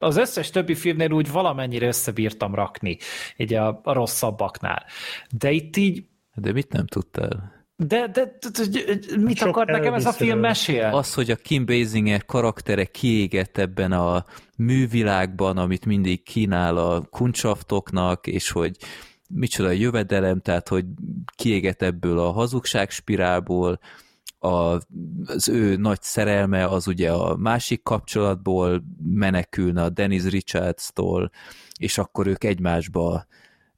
[0.00, 2.98] Az összes többi filmnél úgy valamennyire összebírtam rakni,
[3.36, 4.84] így a, a rosszabbaknál.
[5.30, 6.04] De itt így
[6.40, 7.58] De mit nem tudtál?
[7.86, 10.84] de, de, de, de mit Sok akart nekem ez a film mesél?
[10.84, 14.24] Az, hogy a Kim Basinger karaktere kiégett ebben a
[14.56, 18.76] művilágban, amit mindig kínál a kuncsaftoknak, és hogy
[19.28, 20.84] micsoda jövedelem, tehát hogy
[21.36, 23.80] kiégett ebből a hazugság spirálból,
[24.38, 24.78] a,
[25.26, 31.30] az ő nagy szerelme az ugye a másik kapcsolatból menekülne a Dennis Richards-tól,
[31.78, 33.26] és akkor ők egymásba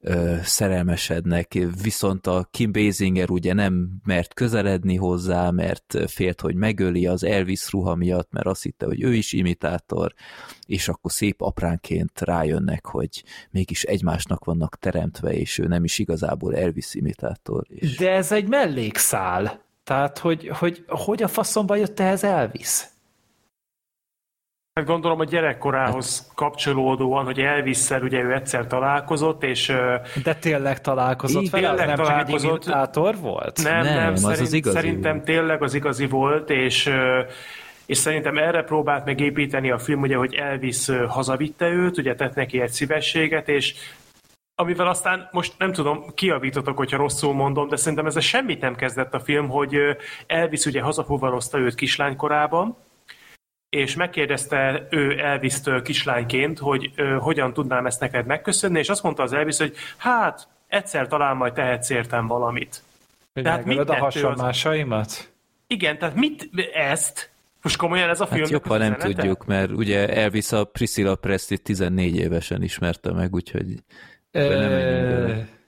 [0.00, 7.06] ö, szerelmesednek, viszont a Kim Basinger ugye nem mert közeledni hozzá, mert félt, hogy megöli
[7.06, 10.14] az Elvis ruha miatt, mert azt hitte, hogy ő is imitátor,
[10.66, 16.56] és akkor szép apránként rájönnek, hogy mégis egymásnak vannak teremtve, és ő nem is igazából
[16.56, 17.64] Elvis imitátor.
[17.68, 17.96] És...
[17.96, 19.68] De ez egy mellékszál.
[19.84, 22.88] Tehát, hogy, hogy, hogy a faszomba jött ehhez Elvis?
[24.80, 29.72] Hát gondolom a gyerekkorához kapcsolódóan, hogy elvis ugye ő egyszer találkozott, és...
[30.22, 31.68] De tényleg találkozott vele?
[31.68, 32.64] Tényleg nem találkozott.
[32.64, 33.62] csak egy volt?
[33.62, 35.24] Nem, nem, nem az szerint, az igazi szerintem volt.
[35.24, 36.90] tényleg az igazi volt, és
[37.86, 42.60] és szerintem erre próbált megépíteni a film, ugye, hogy Elvis hazavitte őt, ugye tett neki
[42.60, 43.74] egy szívességet, és
[44.54, 49.14] amivel aztán most nem tudom, kiavítotok, hogyha rosszul mondom, de szerintem ez semmit nem kezdett
[49.14, 49.76] a film, hogy
[50.26, 52.76] Elvis ugye hazafuvarozta őt kislánykorában,
[53.70, 59.22] és megkérdezte ő Elvis-től kislányként, hogy ö, hogyan tudnám ezt neked megköszönni, és azt mondta
[59.22, 62.82] az Elvis, hogy hát egyszer talán majd tehetsz értem valamit.
[63.32, 65.04] Hogy tehát mit a hasonlásaimat?
[65.04, 65.28] Az...
[65.66, 67.30] Igen, tehát mit ezt,
[67.62, 68.40] most komolyan ez a film?
[68.40, 73.74] Hát jobban nem tudjuk, mert ugye Elvis a Priscilla Presley 14 évesen ismerte meg, úgyhogy.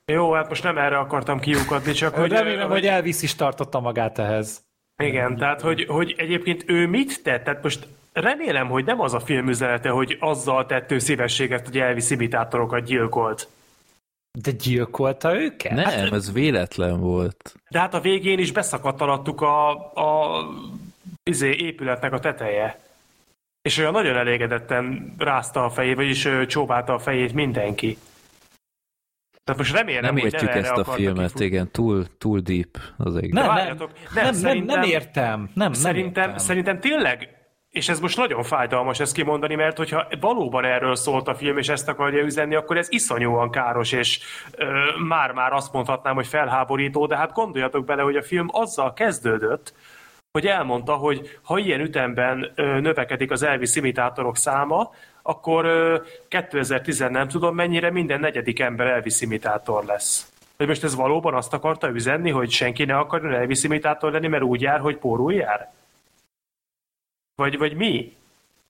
[0.06, 2.31] Jó, hát most nem erre akartam kiukadni, csak hogy...
[2.31, 4.64] Remélem, hogy Elvis is tartotta magát ehhez.
[5.02, 7.44] Igen, tehát hogy, hogy egyébként ő mit tett?
[7.44, 11.78] Tehát most remélem, hogy nem az a film üzenete, hogy azzal tett ő szívességet, hogy
[11.78, 13.48] Elvis imitátorokat gyilkolt.
[14.39, 15.72] De gyilkolta őket?
[15.72, 17.55] Nem, hát, ez véletlen volt.
[17.68, 20.40] De hát a végén is beszakadt alattuk a, a
[21.22, 22.81] izé, épületnek a teteje.
[23.62, 27.98] És olyan nagyon elégedetten rázta a fejét, vagyis csóválta a fejét mindenki.
[29.45, 31.41] Tehát most remélem, nem értjük nem ezt a filmet, kifut...
[31.41, 33.33] igen, túl, túl deep az egy.
[33.33, 35.51] Nem, nem, nem, nem, nem, nem értem.
[35.55, 36.47] Nem, szerintem, nem értem.
[36.47, 41.35] szerintem tényleg és ez most nagyon fájdalmas ezt kimondani, mert hogyha valóban erről szólt a
[41.35, 44.21] film, és ezt akarja üzenni, akkor ez iszonyúan káros, és
[45.09, 49.75] már-már azt mondhatnám, hogy felháborító, de hát gondoljatok bele, hogy a film azzal kezdődött,
[50.33, 54.91] hogy elmondta, hogy ha ilyen ütemben növekedik az Elvis imitátorok száma,
[55.23, 55.67] akkor
[56.28, 60.33] 2010 nem tudom mennyire minden negyedik ember Elvis imitátor lesz.
[60.57, 64.42] Hogy most ez valóban azt akarta üzenni, hogy senki ne akarjon Elvis imitátor lenni, mert
[64.42, 65.73] úgy jár, hogy pórul jár?
[67.34, 68.17] Vagy, vagy mi?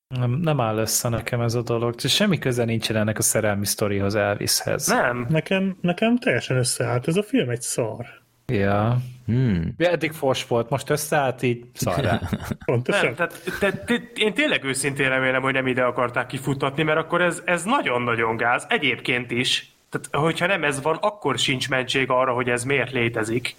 [0.08, 2.00] Nem, nem áll össze nekem ez a dolog.
[2.00, 4.86] Semmi köze nincsen ennek a szerelmi sztorihoz Elvishez.
[4.86, 5.26] Nem.
[5.28, 7.08] Nekem, nekem teljesen összeállt.
[7.08, 8.21] Ez a film egy szar.
[8.52, 8.98] Ja.
[9.26, 9.74] Hmm.
[9.78, 12.20] Eddig fos volt, most összeállt így szarrá.
[12.64, 13.04] Pontosan.
[13.04, 17.20] Nem, tehát, te, te, én tényleg őszintén remélem, hogy nem ide akarták kifutatni, mert akkor
[17.22, 18.66] ez, ez nagyon-nagyon gáz.
[18.68, 19.72] Egyébként is.
[19.88, 23.56] Tehát, hogyha nem ez van, akkor sincs mentség arra, hogy ez miért létezik.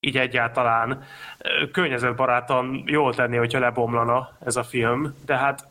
[0.00, 1.02] Így egyáltalán
[1.72, 5.68] környezetbarátan jól tenni, hogyha lebomlana ez a film, de hát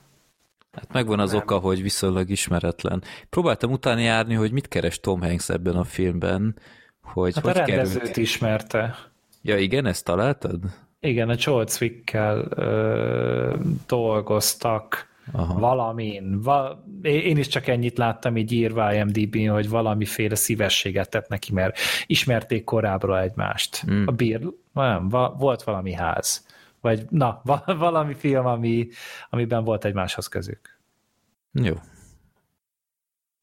[0.78, 1.42] Hát megvan az nem.
[1.42, 3.04] oka, hogy viszonylag ismeretlen.
[3.30, 6.56] Próbáltam utáni járni, hogy mit keres Tom Hanks ebben a filmben,
[7.14, 8.18] hogy hát hogy a rendezőt került.
[8.18, 8.96] ismerte.
[9.42, 10.60] Ja igen, ezt találtad?
[11.00, 12.48] Igen, a Joel Zwickkel
[13.88, 15.60] dolgoztak Aha.
[15.60, 16.42] valamin.
[16.42, 21.78] Va, én is csak ennyit láttam így írva imdb hogy valamiféle szívességet tett neki, mert
[22.06, 23.92] ismerték korábbra egymást.
[23.92, 24.08] Mm.
[24.08, 24.40] A bír,
[24.74, 26.46] nem, va, volt valami ház.
[26.82, 28.88] Vagy na, va, valami film, ami,
[29.30, 30.80] amiben volt egymáshoz közük.
[31.52, 31.76] Jó,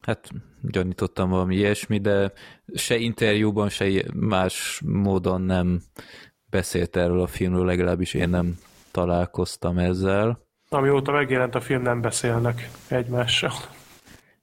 [0.05, 0.29] Hát
[0.61, 2.31] gyanítottam valami ilyesmi, de
[2.73, 5.81] se interjúban, se más módon nem
[6.49, 8.57] beszélt erről a filmről, legalábbis én nem
[8.91, 10.39] találkoztam ezzel.
[10.69, 13.51] Amióta megjelent a film, nem beszélnek egymással.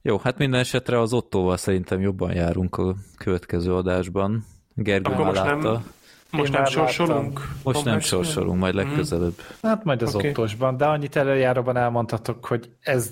[0.02, 4.44] Jó, hát minden esetre az Ottóval szerintem jobban járunk a következő adásban.
[4.74, 5.72] Gergő Akkor most látta.
[5.72, 5.82] nem,
[6.30, 7.40] most nem sorsolunk?
[7.62, 9.34] Most nem sorsolunk, majd legközelebb.
[9.62, 10.30] Hát majd az okay.
[10.30, 13.10] ottosban, de annyit előjáróban elmondhatok, hogy ez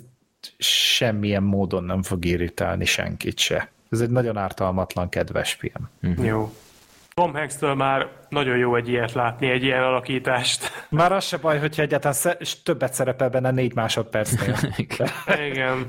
[0.58, 3.70] semmilyen módon nem fog irritálni senkit se.
[3.90, 5.90] Ez egy nagyon ártalmatlan, kedves film.
[6.06, 6.24] Mm-hmm.
[6.24, 6.52] Jó.
[7.14, 10.70] Tom hanks már nagyon jó egy ilyet látni, egy ilyen alakítást.
[10.90, 14.56] Már az se baj, hogyha egyáltalán sze- többet szerepel benne négy másodpercnél.
[15.50, 15.86] Igen.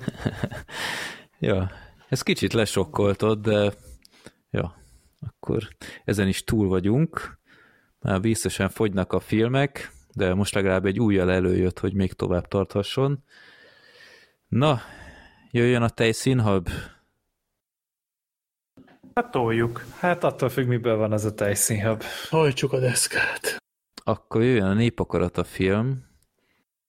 [1.39, 1.71] ja,
[2.09, 3.71] ez kicsit lesokkoltod, de
[4.49, 4.75] ja,
[5.27, 5.67] akkor
[6.05, 7.39] ezen is túl vagyunk.
[7.99, 13.23] Már biztosan fogynak a filmek, de most legalább egy újjal előjött, hogy még tovább tarthasson.
[14.51, 14.81] Na,
[15.51, 16.69] jöjjön a tejszínhab.
[19.13, 19.85] Hát toljuk.
[19.99, 22.03] Hát attól függ, miből van az a tejszínhab.
[22.29, 23.57] Hajtsuk a deszkát.
[24.03, 26.05] Akkor jöjjön a népakarat a film.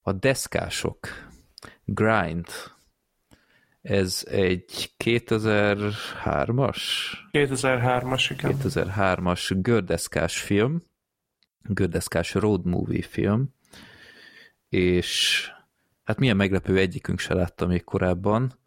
[0.01, 0.99] A deszkások.
[1.85, 2.47] Grind.
[3.83, 6.79] Ez egy 2003-as?
[7.33, 8.57] 2003-as, igen.
[8.59, 10.83] 2003-as gördeszkás film.
[11.63, 13.55] Gördeszkás road movie film.
[14.69, 15.47] És
[16.05, 18.59] hát milyen meglepő, egyikünk se látta még korábban.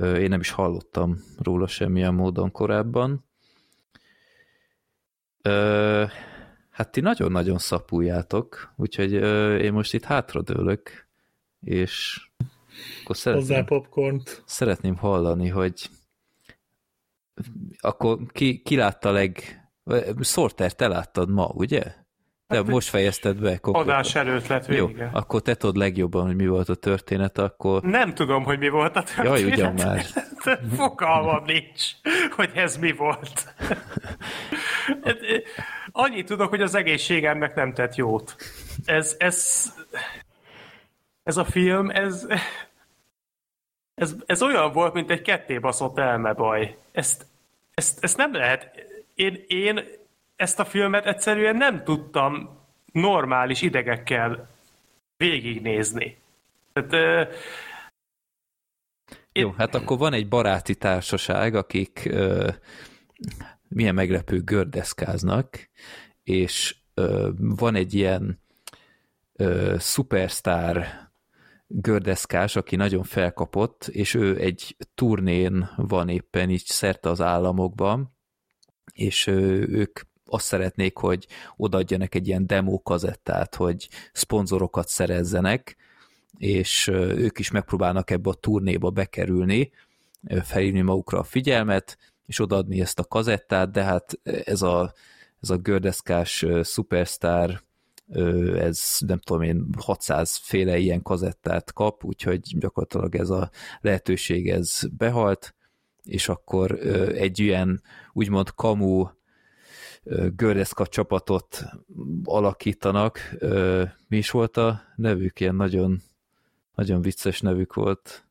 [0.00, 3.24] Én nem is hallottam róla semmilyen módon korábban.
[6.70, 9.12] Hát ti nagyon-nagyon szapuljátok, úgyhogy
[9.62, 11.08] én most itt hátradőlök,
[11.60, 12.26] és
[13.02, 14.42] akkor szeretném, popcornt.
[14.46, 15.90] szeretném hallani, hogy
[17.78, 19.60] akkor ki, ki látta leg...
[20.20, 21.94] Sorter, te láttad ma, ugye?
[22.46, 23.58] Te hát, most fejezted be.
[23.58, 23.90] Konkrétan.
[23.90, 24.80] Adás előtt lett vége.
[25.04, 27.82] Jó, akkor te tudod legjobban, hogy mi volt a történet, akkor...
[27.82, 29.40] Nem tudom, hogy mi volt a történet.
[29.40, 30.04] Jaj, ugyan már.
[30.76, 31.82] Fogalmam nincs,
[32.30, 33.54] hogy ez mi volt.
[35.92, 38.36] Annyit tudok, hogy az egészségemnek nem tett jót.
[38.84, 39.72] Ez, ez,
[41.22, 42.26] ez a film, ez,
[43.94, 46.76] ez, ez olyan volt, mint egy kettébaszott elmebaj.
[46.92, 47.26] Ezt,
[47.74, 48.84] ezt, ezt nem lehet...
[49.14, 49.80] Én, én
[50.36, 52.60] ezt a filmet egyszerűen nem tudtam
[52.92, 54.48] normális idegekkel
[55.16, 56.18] végignézni.
[56.72, 56.92] Tehát,
[57.28, 57.34] uh,
[59.32, 59.54] Jó, én...
[59.56, 62.54] hát akkor van egy baráti társaság, akik uh,
[63.68, 65.68] milyen meglepő gördeszkáznak,
[66.22, 68.40] és uh, van egy ilyen
[69.32, 71.04] uh, szupersztár
[71.66, 78.16] gördeszkás, aki nagyon felkapott, és ő egy turnén van éppen így szerte az államokban,
[78.92, 85.76] és ők azt szeretnék, hogy odaadjanak egy ilyen demo kazettát, hogy szponzorokat szerezzenek,
[86.38, 89.70] és ők is megpróbálnak ebbe a turnéba bekerülni,
[90.42, 94.92] felhívni magukra a figyelmet, és odaadni ezt a kazettát, de hát ez a,
[95.40, 97.64] ez a gördeszkás szupersztár
[98.56, 104.80] ez nem tudom én 600 féle ilyen kazettát kap, úgyhogy gyakorlatilag ez a lehetőség ez
[104.96, 105.54] behalt,
[106.02, 106.72] és akkor
[107.14, 107.82] egy ilyen
[108.12, 109.06] úgymond kamu
[110.36, 111.64] gördeszka csapatot
[112.24, 113.36] alakítanak.
[114.08, 115.40] Mi is volt a nevük?
[115.40, 116.02] Ilyen nagyon,
[116.74, 118.26] nagyon vicces nevük volt.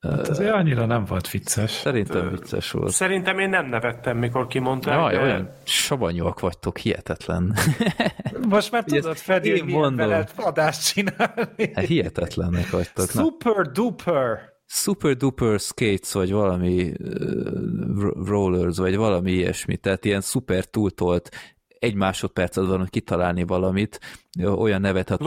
[0.00, 1.70] Hát azért annyira nem volt vicces.
[1.70, 2.90] Szerintem vicces volt.
[2.90, 4.94] Szerintem én nem nevettem, mikor kimondták.
[4.94, 5.20] Jaj, de...
[5.22, 7.56] olyan savanyúak vagytok, hihetetlen.
[8.48, 11.70] Most már tudod, Freddy, hogy milyen veled adást csinálni.
[11.74, 13.08] Hát hihetetlennek vagytok.
[13.08, 14.55] Super duper.
[14.66, 21.30] Super duper skates, vagy valami uh, rollers, vagy valami ilyesmi, tehát ilyen szuper túltolt
[21.78, 24.00] egy másodpercet van, hogy kitalálni valamit,
[24.42, 25.26] olyan nevet adnak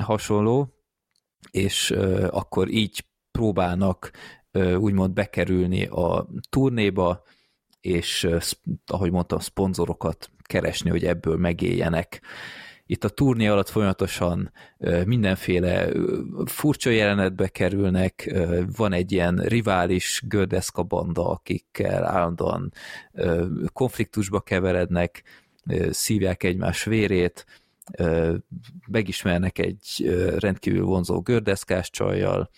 [0.00, 0.74] hasonló,
[1.50, 4.10] és uh, akkor így próbálnak
[4.76, 7.22] úgymond bekerülni a turnéba,
[7.80, 8.28] és
[8.86, 12.22] ahogy mondtam, szponzorokat keresni, hogy ebből megéljenek.
[12.86, 14.52] Itt a turné alatt folyamatosan
[15.04, 15.88] mindenféle
[16.44, 18.34] furcsa jelenetbe kerülnek,
[18.76, 22.72] van egy ilyen rivális gördeszka banda, akikkel állandóan
[23.72, 25.22] konfliktusba keverednek,
[25.90, 27.46] szívják egymás vérét,
[28.86, 32.50] megismernek egy rendkívül vonzó gördeszkás csajjal,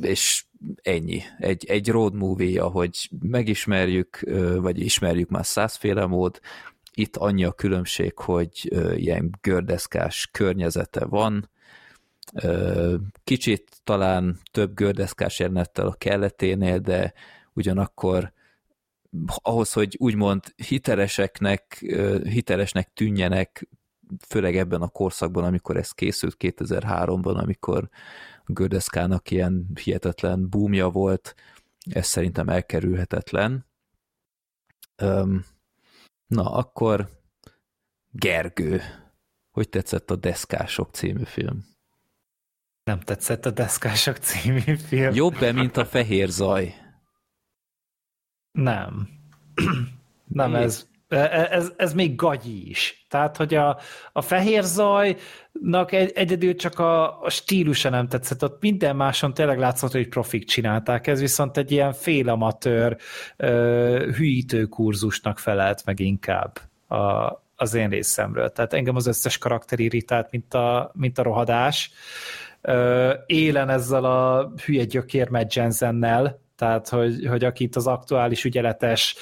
[0.00, 0.44] és
[0.82, 1.22] ennyi.
[1.38, 4.20] Egy, egy road movie, ahogy megismerjük,
[4.56, 6.40] vagy ismerjük már százféle mód,
[6.94, 11.50] itt annyi a különbség, hogy ilyen gördeszkás környezete van,
[13.24, 17.12] kicsit talán több gördeszkás jelenettel a kelleténél, de
[17.52, 18.32] ugyanakkor
[19.34, 21.84] ahhoz, hogy úgymond hiteleseknek,
[22.22, 23.68] hitelesnek tűnjenek,
[24.26, 27.88] főleg ebben a korszakban, amikor ez készült 2003-ban, amikor
[28.44, 31.34] a gördeszkának ilyen hihetetlen boomja volt,
[31.90, 33.66] ez szerintem elkerülhetetlen.
[36.26, 37.08] Na, akkor
[38.10, 38.80] Gergő,
[39.50, 41.64] hogy tetszett a Deszkások című film?
[42.84, 45.14] Nem tetszett a Deszkások című film.
[45.14, 46.74] Jobb-e, mint a Fehér Zaj?
[48.50, 49.08] Nem.
[50.24, 50.93] Nem, ez, E, e,
[51.50, 53.06] ez, ez még gagyi is.
[53.08, 53.78] Tehát, hogy a,
[54.12, 59.58] a fehér zajnak egy, egyedül csak a, a stílusa nem tetszett, ott minden máson tényleg
[59.58, 62.96] látszott, hogy profik csinálták, ez viszont egy ilyen félamatőr
[64.16, 68.50] hűítő kurzusnak felelt meg inkább a, az én részemről.
[68.50, 71.90] Tehát engem az összes karakter irritált, mint a, mint a rohadás.
[73.26, 79.16] Élen ezzel a hülye gyökér Matt Jensennel, tehát hogy, hogy akit az aktuális ügyeletes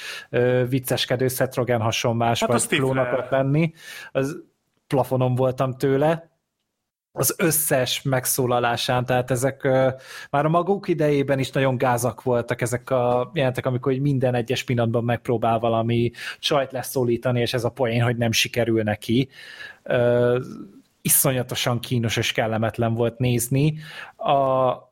[0.68, 3.72] vicceskedő Seth Rogen hasonlás hát vagy klónak lenni,
[4.12, 4.42] az
[4.86, 6.32] plafonon voltam tőle,
[7.14, 9.62] az összes megszólalásán, tehát ezek
[10.30, 15.04] már a maguk idejében is nagyon gázak voltak ezek a jelentek, amikor minden egyes pillanatban
[15.04, 19.28] megpróbál valami csajt leszólítani, és ez a poén, hogy nem sikerül neki.
[21.02, 23.74] iszonyatosan kínos és kellemetlen volt nézni.
[24.16, 24.91] A,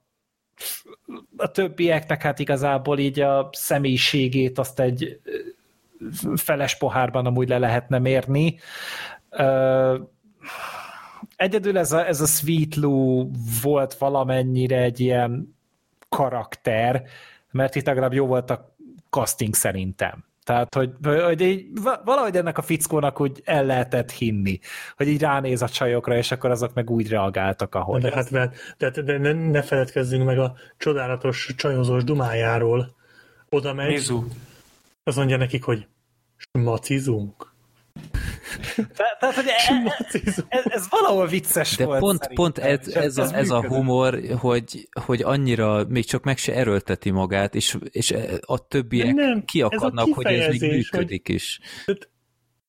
[1.37, 5.21] a többieknek hát igazából így a személyiségét azt egy
[6.35, 8.59] feles pohárban amúgy le lehetne mérni.
[11.37, 13.31] egyedül ez a, ez a Sweet Lou
[13.63, 15.57] volt valamennyire egy ilyen
[16.09, 17.05] karakter,
[17.51, 18.75] mert itt legalább jó volt a
[19.11, 20.30] casting szerintem.
[20.51, 20.91] Tehát, hogy,
[21.25, 21.67] hogy így,
[22.05, 24.59] valahogy ennek a fickónak úgy el lehetett hinni,
[24.97, 28.03] hogy így ránéz a csajokra, és akkor azok meg úgy reagáltak, ahogy.
[28.03, 32.97] De hát mert, de, de ne, ne feledkezzünk meg a csodálatos csajozós dumájáról.
[33.49, 34.25] Oda megy, Mizu.
[35.03, 35.87] az mondja nekik, hogy
[36.53, 37.50] macizunk.
[39.19, 39.45] Tehát, hogy
[40.23, 41.99] ez, ez, ez valahol vicces De volt.
[41.99, 46.55] pont, pont ez, ez, a, ez a humor, hogy, hogy annyira még csak meg se
[46.55, 51.61] erőlteti magát, és, és a többiek nem, kiakadnak, hogy ez még működik hogy, is.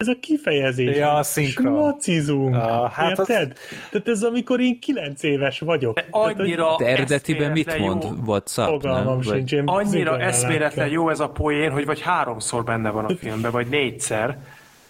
[0.02, 0.98] Ez a kifejezés.
[0.98, 1.74] Ja, a szinkron.
[1.74, 2.56] Macizunk.
[2.56, 3.52] Ah, hát Érted?
[3.52, 3.90] Az...
[3.92, 5.96] Tehát ez amikor én kilenc éves vagyok.
[5.96, 8.04] De annyira De eredetiben mit mond?
[8.04, 8.10] Jó.
[8.26, 8.68] WhatsApp?
[8.68, 9.54] Fogalmam sincs.
[9.66, 14.38] Annyira eszméletlen jó ez a poén, hogy vagy háromszor benne van a filmben, vagy négyszer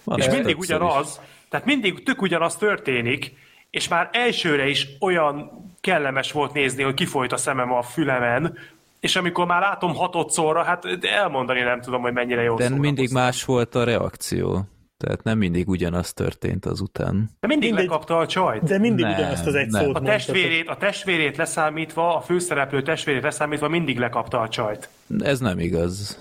[0.04, 1.30] van és mindig ugyanaz, is.
[1.50, 3.34] tehát mindig tök ugyanaz történik,
[3.70, 8.58] és már elsőre is olyan kellemes volt nézni, hogy kifolyt a szemem a fülemen,
[9.00, 13.46] és amikor már látom hatodszorra, hát elmondani nem tudom, hogy mennyire jó De mindig más
[13.46, 14.66] volt a reakció.
[14.98, 17.30] Tehát nem mindig ugyanaz történt azután.
[17.40, 18.64] De mindig mindig lekapta a csajt.
[18.64, 19.84] De mindig nem, ugyanazt az egy nem.
[19.84, 24.90] szót a testvérét, a testvérét leszámítva, a főszereplő testvérét leszámítva mindig lekapta a csajt.
[25.20, 26.20] Ez nem igaz.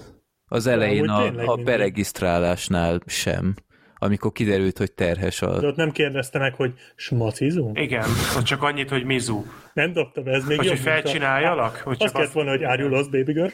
[0.49, 3.55] Az elején a, a beregisztrálásnál sem
[4.02, 5.58] amikor kiderült, hogy terhes a...
[5.58, 7.78] De ott nem kérdezte meg, hogy smacizunk?
[7.80, 8.04] Igen,
[8.36, 9.44] ott csak annyit, hogy mizu.
[9.72, 10.74] Nem dobtam, ez még hogy jobb.
[10.74, 11.76] Hogy felcsináljalak?
[11.76, 13.48] Hogy csak azt kellett volna, hogy you lost, baby girl?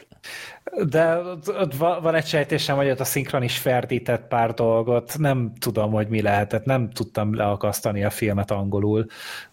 [0.91, 5.18] De ott, ott van egy sejtésem, hogy ott a szinkron is ferdített pár dolgot.
[5.18, 6.65] Nem tudom, hogy mi lehetett.
[6.65, 9.07] Nem tudtam leakasztani a filmet angolul,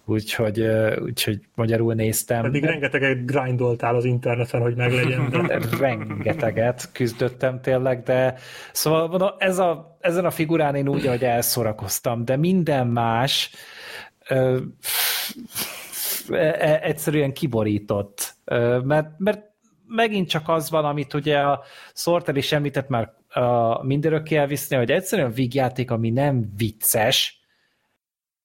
[0.05, 0.67] úgyhogy,
[1.01, 2.41] úgyhogy magyarul néztem.
[2.41, 5.29] Pedig rengeteget grindoltál az interneten, hogy meglegyen.
[5.29, 5.59] De...
[5.87, 8.35] rengeteget küzdöttem tényleg, de
[8.71, 13.51] szóval mondom, ez a, ezen a figurán én úgy, hogy elszorakoztam, de minden más
[14.29, 14.59] ö,
[16.29, 18.35] e, e, egyszerűen kiborított,
[18.83, 19.51] mert, mert
[19.87, 24.91] megint csak az van, amit ugye a Sorter is említett már a mindörökké elviszni, hogy
[24.91, 27.42] egyszerűen vígjáték, ami nem vicces,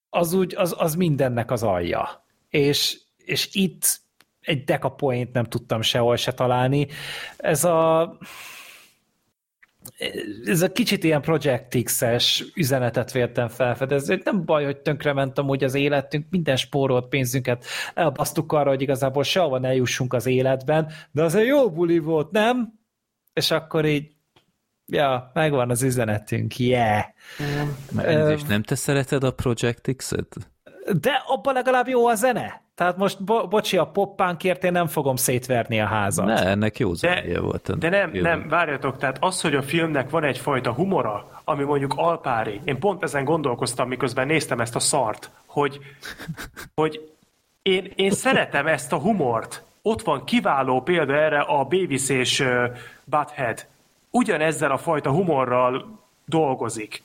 [0.09, 2.25] az úgy, az, az mindennek az alja.
[2.49, 3.99] És, és itt
[4.41, 6.87] egy dekapoint nem tudtam sehol se találni.
[7.37, 8.17] Ez a
[10.45, 14.21] ez a kicsit ilyen Project X-es üzenetet véltem felfedezni.
[14.23, 19.59] Nem baj, hogy tönkrement amúgy az életünk, minden spórolt pénzünket elbasztuk arra, hogy igazából sehova
[19.59, 22.73] ne jussunk az életben, de az egy jó buli volt, nem?
[23.33, 24.11] És akkor így
[24.89, 27.03] ja, megvan az üzenetünk, yeah.
[27.43, 28.29] Mm.
[28.29, 30.35] És nem te szereted a Project X-et?
[31.01, 32.61] De abban legalább jó a zene.
[32.75, 36.25] Tehát most, bo- bocsi, a poppánkért én nem fogom szétverni a házat.
[36.25, 37.77] Ne, ennek jó zenéje volt.
[37.77, 38.21] De nem, jó.
[38.21, 43.03] nem, várjatok, tehát az, hogy a filmnek van egyfajta humora, ami mondjuk alpári, én pont
[43.03, 45.79] ezen gondolkoztam, miközben néztem ezt a szart, hogy,
[46.75, 47.13] hogy
[47.61, 49.63] én, én szeretem ezt a humort.
[49.81, 52.69] Ott van kiváló példa erre a uh,
[53.03, 53.65] Butthead.
[54.11, 57.03] Ugyanezzel a fajta humorral dolgozik.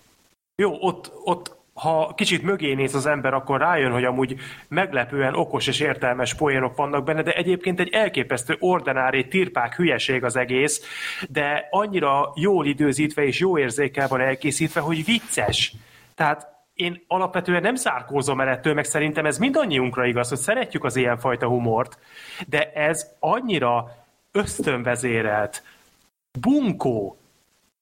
[0.56, 4.36] Jó, ott, ott ha kicsit mögé néz az ember, akkor rájön, hogy amúgy
[4.68, 10.36] meglepően okos és értelmes poénok vannak benne, de egyébként egy elképesztő ordinári tirpák hülyeség az
[10.36, 10.82] egész,
[11.28, 15.74] de annyira jól időzítve és jó érzékel van elkészítve, hogy vicces.
[16.14, 20.96] Tehát én alapvetően nem zárkózom el ettől, meg szerintem ez mindannyiunkra igaz, hogy szeretjük az
[20.96, 21.98] ilyenfajta humort,
[22.48, 23.90] de ez annyira
[24.32, 25.62] ösztönvezérelt,
[26.40, 27.18] bunkó,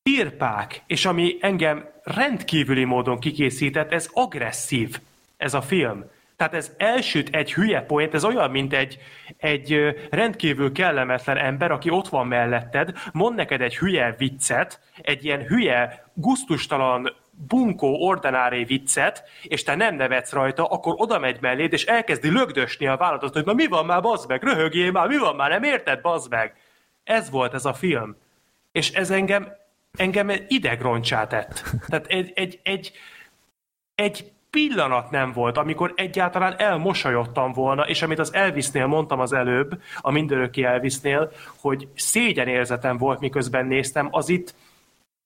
[0.02, 5.00] tirpák, és ami engem rendkívüli módon kikészített, ez agresszív,
[5.36, 6.04] ez a film.
[6.36, 8.98] Tehát ez elsüt egy hülye poént, ez olyan, mint egy,
[9.36, 15.42] egy rendkívül kellemetlen ember, aki ott van melletted, mond neked egy hülye viccet, egy ilyen
[15.46, 17.14] hülye, guztustalan,
[17.48, 22.86] bunkó, ordinári viccet, és te nem nevetsz rajta, akkor oda megy melléd, és elkezdi lögdösni
[22.86, 25.62] a vállalatot, hogy na mi van már, bazd meg, röhögjél már, mi van már, nem
[25.62, 26.56] érted, bazd meg.
[27.04, 28.16] Ez volt ez a film.
[28.72, 29.60] És ez engem
[29.98, 31.62] engem idegroncsá tett.
[31.88, 32.92] Tehát egy, egy, egy,
[33.94, 39.82] egy pillanat nem volt, amikor egyáltalán elmosolyodtam volna, és amit az Elvisnél mondtam az előbb,
[40.00, 44.54] a mindöröki Elvisnél, hogy szégyenérzetem volt, miközben néztem, az itt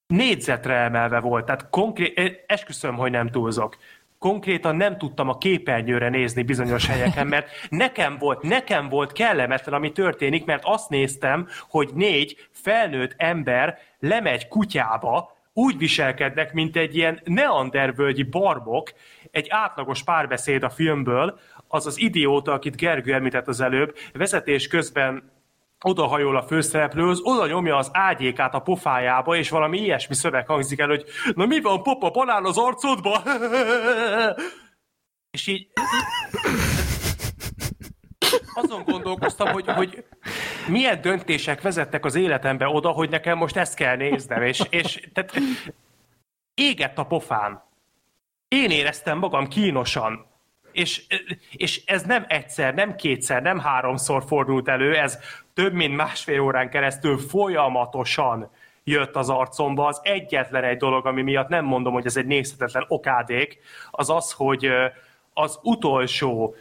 [0.07, 1.45] négyzetre emelve volt.
[1.45, 3.77] Tehát konkrét, esküszöm, hogy nem túlzok
[4.19, 9.91] konkrétan nem tudtam a képernyőre nézni bizonyos helyeken, mert nekem volt, nekem volt kellemetlen, ami
[9.91, 17.19] történik, mert azt néztem, hogy négy felnőtt ember lemegy kutyába, úgy viselkednek, mint egy ilyen
[17.23, 18.93] neandervölgyi barbok,
[19.31, 25.31] egy átlagos párbeszéd a filmből, az az idióta, akit Gergő említett az előbb, vezetés közben
[25.85, 30.87] odahajol a főszereplőhöz, oda nyomja az ágyékát a pofájába, és valami ilyesmi szöveg hangzik el,
[30.87, 33.21] hogy na mi van, popa, banán az arcodba?
[35.37, 35.67] és így
[38.53, 40.05] azon gondolkoztam, hogy, hogy
[40.67, 45.33] milyen döntések vezettek az életembe oda, hogy nekem most ezt kell néznem, és, és tehát
[46.53, 47.61] égett a pofám.
[48.47, 50.25] Én éreztem magam kínosan,
[50.71, 51.03] és,
[51.51, 55.19] és ez nem egyszer, nem kétszer, nem háromszor fordult elő, ez
[55.57, 58.49] több mint másfél órán keresztül folyamatosan
[58.83, 59.87] jött az arcomba.
[59.87, 63.59] Az egyetlen egy dolog, ami miatt nem mondom, hogy ez egy nézhetetlen okádék,
[63.91, 64.69] az az, hogy
[65.33, 66.55] az utolsó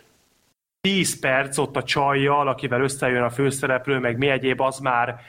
[0.81, 5.21] 10 perc ott a csajjal, akivel összejön a főszereplő, meg mi egyéb, az már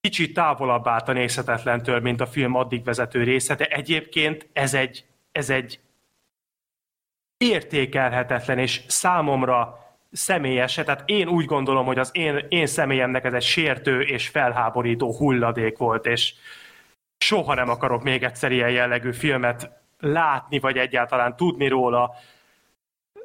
[0.00, 5.04] kicsit távolabb állt a nézhetetlentől, mint a film addig vezető része, de egyébként ez egy,
[5.32, 5.80] ez egy
[7.36, 9.83] értékelhetetlen és számomra
[10.14, 15.14] személyes, tehát én úgy gondolom, hogy az én, én személyemnek ez egy sértő és felháborító
[15.16, 16.34] hulladék volt, és
[17.18, 22.10] soha nem akarok még egyszer ilyen jellegű filmet látni, vagy egyáltalán tudni róla.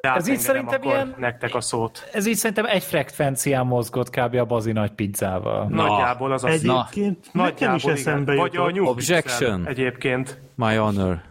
[0.02, 2.10] De ez így szerintem ilyen, nektek a szót.
[2.14, 4.36] Ez így szerintem egy frekvencián mozgott kb.
[4.36, 5.68] a bazi nagy pizzával.
[5.68, 5.86] Na.
[5.86, 7.44] Nagyjából az a Egyébként na.
[7.44, 9.68] nekem is eszembe Vagy a Objection.
[9.68, 10.38] Egyébként.
[10.56, 11.29] My honor.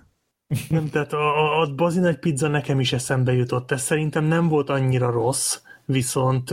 [0.68, 3.70] Nem, tehát a, a bazi nagy pizza nekem is eszembe jutott.
[3.70, 6.51] Ez szerintem nem volt annyira rossz, viszont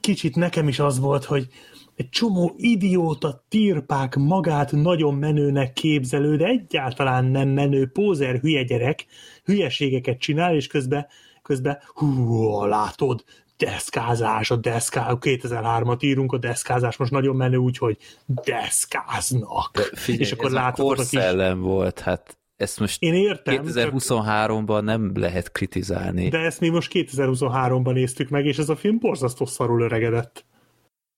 [0.00, 1.48] kicsit nekem is az volt, hogy
[1.94, 9.06] egy csomó idióta tirpák magát nagyon menőnek képzelő, de egyáltalán nem menő pózer hülye gyerek
[9.44, 11.06] hülyeségeket csinál, és közben,
[11.42, 13.24] közben hú, látod,
[13.56, 19.90] deszkázás, a deszká, 2003-at írunk, a deszkázás most nagyon menő, úgyhogy deszkáznak.
[19.94, 21.20] Figyelj, és akkor ez látod, a kis...
[21.56, 26.28] volt, hát ezt most Én értem, 2023-ban nem lehet kritizálni.
[26.28, 30.44] De ezt mi most 2023-ban néztük meg, és ez a film borzasztó szarul öregedett.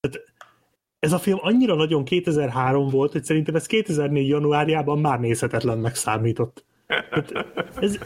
[0.00, 0.32] Tehát
[0.98, 6.64] ez a film annyira nagyon 2003 volt, hogy szerintem ez 2004 januárjában már nézhetetlennek számított.
[6.86, 7.32] Tehát
[7.80, 7.98] ez,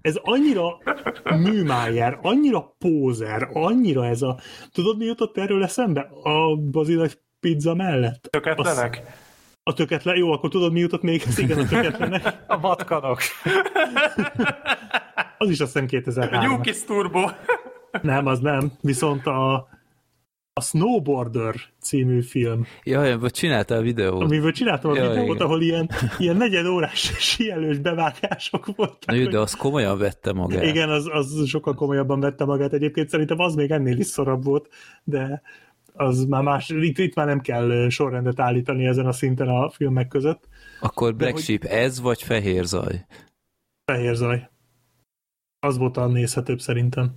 [0.00, 0.78] ez annyira
[1.24, 4.38] műmájer, annyira pózer, annyira ez a...
[4.72, 6.00] Tudod, mi jutott erről eszembe?
[6.22, 8.28] A bazilagy pizza mellett?
[8.30, 9.02] Töketlenek?
[9.04, 9.25] Az,
[9.68, 11.22] a töketlen, jó, akkor tudod, mi jutott még?
[11.26, 12.38] Ez igen, a töketlenek.
[12.46, 13.18] a vatkanok.
[15.38, 16.40] az is azt hiszem 2003.
[16.40, 17.20] A New Turbo.
[18.02, 18.72] nem, az nem.
[18.80, 19.54] Viszont a,
[20.52, 22.66] a Snowboarder című film.
[22.84, 24.22] Jaj, vagy csináltál a videót.
[24.22, 25.46] Amiből csináltam a Jaj, videót, igen.
[25.46, 29.06] ahol ilyen, ilyen negyed órás sielős bevágások voltak.
[29.06, 30.64] Na jó, de az komolyan vette magát.
[30.64, 33.08] Igen, az, az sokkal komolyabban vette magát egyébként.
[33.08, 34.68] Szerintem az még ennél is szorabb volt,
[35.04, 35.42] de
[35.96, 40.08] az már más, itt, itt már nem kell sorrendet állítani ezen a szinten a filmek
[40.08, 40.48] között.
[40.80, 41.70] Akkor Black De, Sheep hogy...
[41.70, 43.06] ez, vagy Fehér Zaj?
[43.84, 44.48] Fehér Zaj.
[45.58, 47.14] Az volt a nézhetőbb szerintem.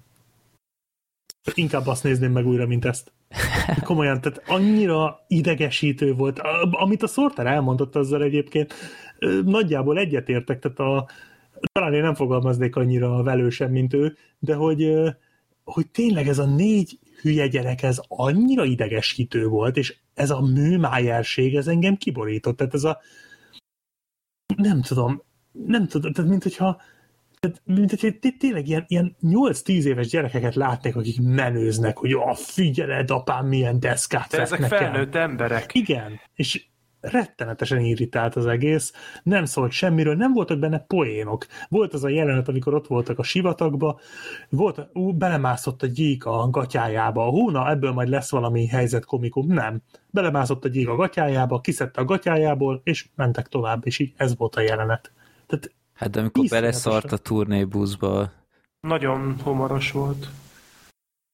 [1.54, 3.12] Inkább azt nézném meg újra, mint ezt.
[3.84, 6.40] Komolyan, tehát annyira idegesítő volt.
[6.72, 8.74] Amit a Sorter elmondott azzal egyébként,
[9.46, 11.08] nagyjából egyetértek, tehát a,
[11.72, 14.92] talán én nem fogalmaznék annyira velősen, mint ő, de hogy,
[15.64, 21.56] hogy tényleg ez a négy hülye gyerek, ez annyira idegesítő volt, és ez a műmájerség,
[21.56, 22.58] ez engem kiborított.
[22.58, 23.00] Tehát ez a
[24.56, 26.82] nem tudom, nem tudom, tehát mint hogyha
[27.40, 33.12] tehát, mint hogyha tényleg ilyen, ilyen 8-10 éves gyerekeket látnék, akik menőznek, hogy a figyeled,
[33.12, 35.74] apám, milyen deszkát De ezek felnőtt emberek.
[35.74, 36.66] Igen, és
[37.02, 41.46] rettenetesen irritált az egész, nem szólt semmiről, nem voltak benne poénok.
[41.70, 44.00] Volt az a jelenet, amikor ott voltak a sivatagba,
[44.50, 49.48] volt, ú, belemászott a gyík a gatyájába, hú, na, ebből majd lesz valami helyzet komikum.
[49.48, 49.82] Nem.
[50.10, 54.56] Belemászott a gyík a gatyájába, kiszedte a gatyájából, és mentek tovább, és így ez volt
[54.56, 55.12] a jelenet.
[55.48, 58.32] Tehát hát de amikor beleszart a turnébuszba...
[58.80, 60.30] Nagyon humoros volt.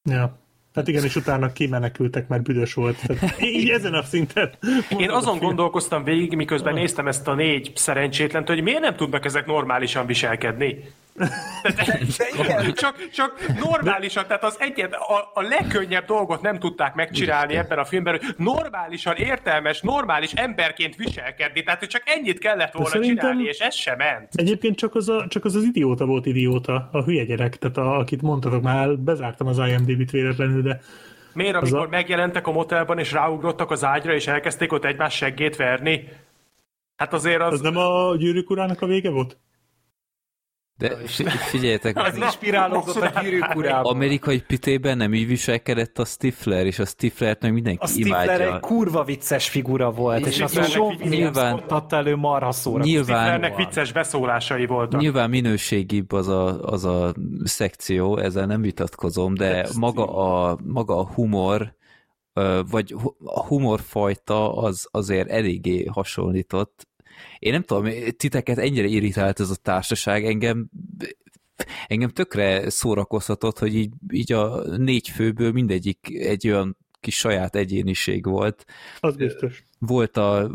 [0.10, 0.38] Ja.
[0.76, 2.98] Hát igen, és utána kimenekültek, mert büdös volt.
[3.08, 4.52] Tehát így ezen a szinten.
[4.98, 9.46] Én azon gondolkoztam végig, miközben néztem ezt a négy szerencsétlent, hogy miért nem tudnak ezek
[9.46, 10.94] normálisan viselkedni.
[11.16, 17.78] De, csak, csak normálisan, tehát az egyet, a, a legkönnyebb dolgot nem tudták megcsinálni ebben
[17.78, 23.44] a filmben, hogy normálisan, értelmes, normális emberként viselkedni, tehát hogy csak ennyit kellett volna csinálni,
[23.44, 24.30] és ez sem ment.
[24.32, 27.98] Egyébként csak az, a, csak az az idióta volt idióta, a hülye gyerek, tehát a,
[27.98, 30.80] akit mondtatok, már bezártam az IMDb-t véletlenül, de
[31.34, 31.90] Miért, amikor a...
[31.90, 36.10] megjelentek a motelban, és ráugrottak az ágyra, és elkezdték ott egymás seggét verni?
[36.96, 37.54] Hát azért az...
[37.54, 39.38] Az nem a gyűrűk urának a vége volt?
[40.78, 40.96] De
[41.50, 43.94] figyeljetek, az inspirálódott a gyűrűk urában.
[43.94, 48.54] Amerikai pitében nem így viselkedett a Stifler, és a Stiflert meg mindenki a Stifler imádja.
[48.54, 52.84] egy kurva vicces figura volt, és, és azt Sean nyilván, adta elő marha szóra.
[52.84, 55.02] Nyilván, Stiflernek vicces beszólásai voltak.
[55.02, 57.14] Nyilván minőségibb az a, az a
[57.44, 61.76] szekció, ezzel nem vitatkozom, de maga a, maga a humor,
[62.72, 66.88] vagy a humorfajta az azért eléggé hasonlított
[67.40, 70.70] én nem tudom, titeket ennyire irritált ez a társaság, engem
[71.88, 78.26] engem tökre szórakoztatott, hogy így, így a négy főből mindegyik egy olyan kis saját egyéniség
[78.26, 78.66] volt.
[79.00, 79.64] Az biztos.
[79.80, 80.52] Volt a,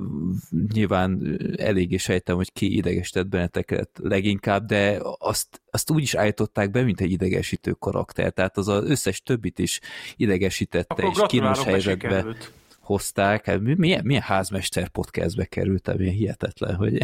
[0.72, 6.82] nyilván eléggé sejtem, hogy ki idegesített benneteket leginkább, de azt, azt úgy is állították be,
[6.82, 9.80] mint egy idegesítő karakter, tehát az az összes többit is
[10.16, 12.36] idegesítette, Akkor és kínos helyzetbe
[12.90, 13.44] hozták.
[13.44, 16.98] Hát milyen, milyen házmester podcastbe kerültem, ilyen hihetetlen, hogy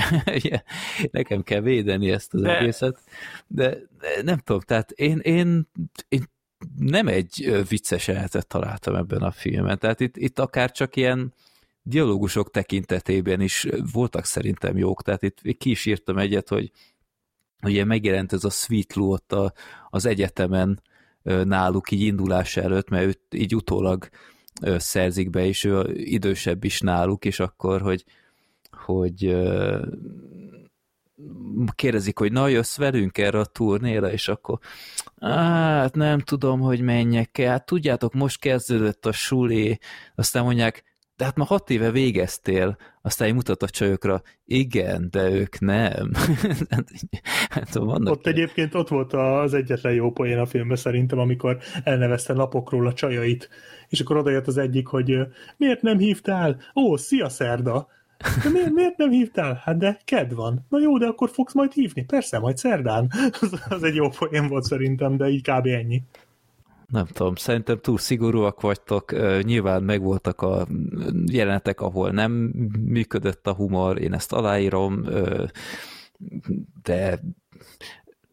[1.11, 2.59] nekem kell védeni ezt az de...
[2.59, 3.01] egészet.
[3.47, 5.69] De, de nem tudom, tehát én, én,
[6.09, 6.25] én
[6.79, 9.79] nem egy vicces jelenetet találtam ebben a filmben.
[9.79, 11.35] Tehát itt, itt akár csak ilyen
[11.83, 15.03] dialógusok tekintetében is voltak szerintem jók.
[15.03, 16.71] Tehát itt ki is írtam egyet, hogy
[17.63, 19.53] ugye megjelent ez a Sweet Lou ott a,
[19.91, 20.83] az egyetemen
[21.23, 24.09] náluk így indulás előtt, mert őt így utólag
[24.63, 28.05] szerzik be, és ő idősebb is náluk, és akkor, hogy,
[28.71, 29.37] hogy
[31.75, 34.59] kérdezik, hogy na, jössz velünk erre a turnéra, és akkor
[35.21, 39.79] hát nem tudom, hogy menjek el, hát tudjátok, most kezdődött a suli,
[40.15, 40.85] aztán mondják,
[41.17, 46.11] de hát ma hat éve végeztél, aztán mutat a csajokra, igen, de ők nem.
[47.51, 52.33] hát, vannak ott egyébként ott volt az egyetlen jó poén a filmben szerintem, amikor elnevezte
[52.33, 53.49] napokról a csajait,
[53.89, 55.19] és akkor odajött az egyik, hogy
[55.57, 56.57] miért nem hívtál?
[56.75, 57.89] Ó, szia szerda!
[58.43, 59.61] De miért, miért nem hívtál?
[59.65, 60.67] Hát de ked van.
[60.69, 62.05] Na jó, de akkor fogsz majd hívni.
[62.05, 63.11] Persze, majd szerdán.
[63.41, 65.67] Az, az egy jó poén volt szerintem, de így kb.
[65.67, 66.03] ennyi.
[66.87, 70.67] Nem tudom, szerintem túl szigorúak vagytok, nyilván megvoltak a
[71.27, 72.33] jelenetek, ahol nem
[72.81, 75.05] működött a humor, én ezt aláírom,
[76.83, 77.21] de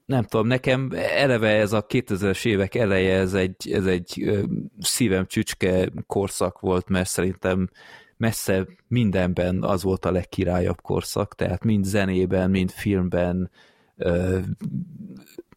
[0.06, 4.32] nem tudom, nekem eleve ez a 2000-es évek eleje, ez egy, ez egy
[4.80, 7.69] szívem csücske korszak volt, mert szerintem
[8.17, 13.51] messze mindenben az volt a legkirályabb korszak, tehát mind zenében, mind filmben,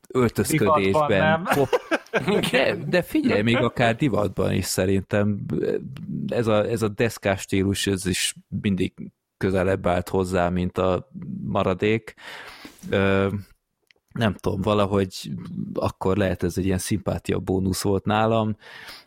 [0.08, 1.48] öltözködésben.
[1.54, 1.68] Pop...
[2.50, 5.46] De, de figyelj, még akár divatban is szerintem
[6.26, 8.92] ez a, ez a deszkás stílus, ez is mindig
[9.36, 11.10] közelebb állt hozzá, mint a
[11.42, 12.14] maradék.
[14.16, 15.30] Nem tudom, valahogy
[15.74, 18.56] akkor lehet ez egy ilyen szimpátia bónusz volt nálam,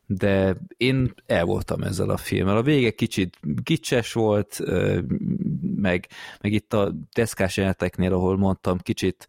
[0.05, 2.57] de én el voltam ezzel a filmmel.
[2.57, 4.59] A vége kicsit gicses volt,
[5.75, 6.07] meg,
[6.41, 9.27] meg itt a deszkás jeleneteknél, ahol mondtam, kicsit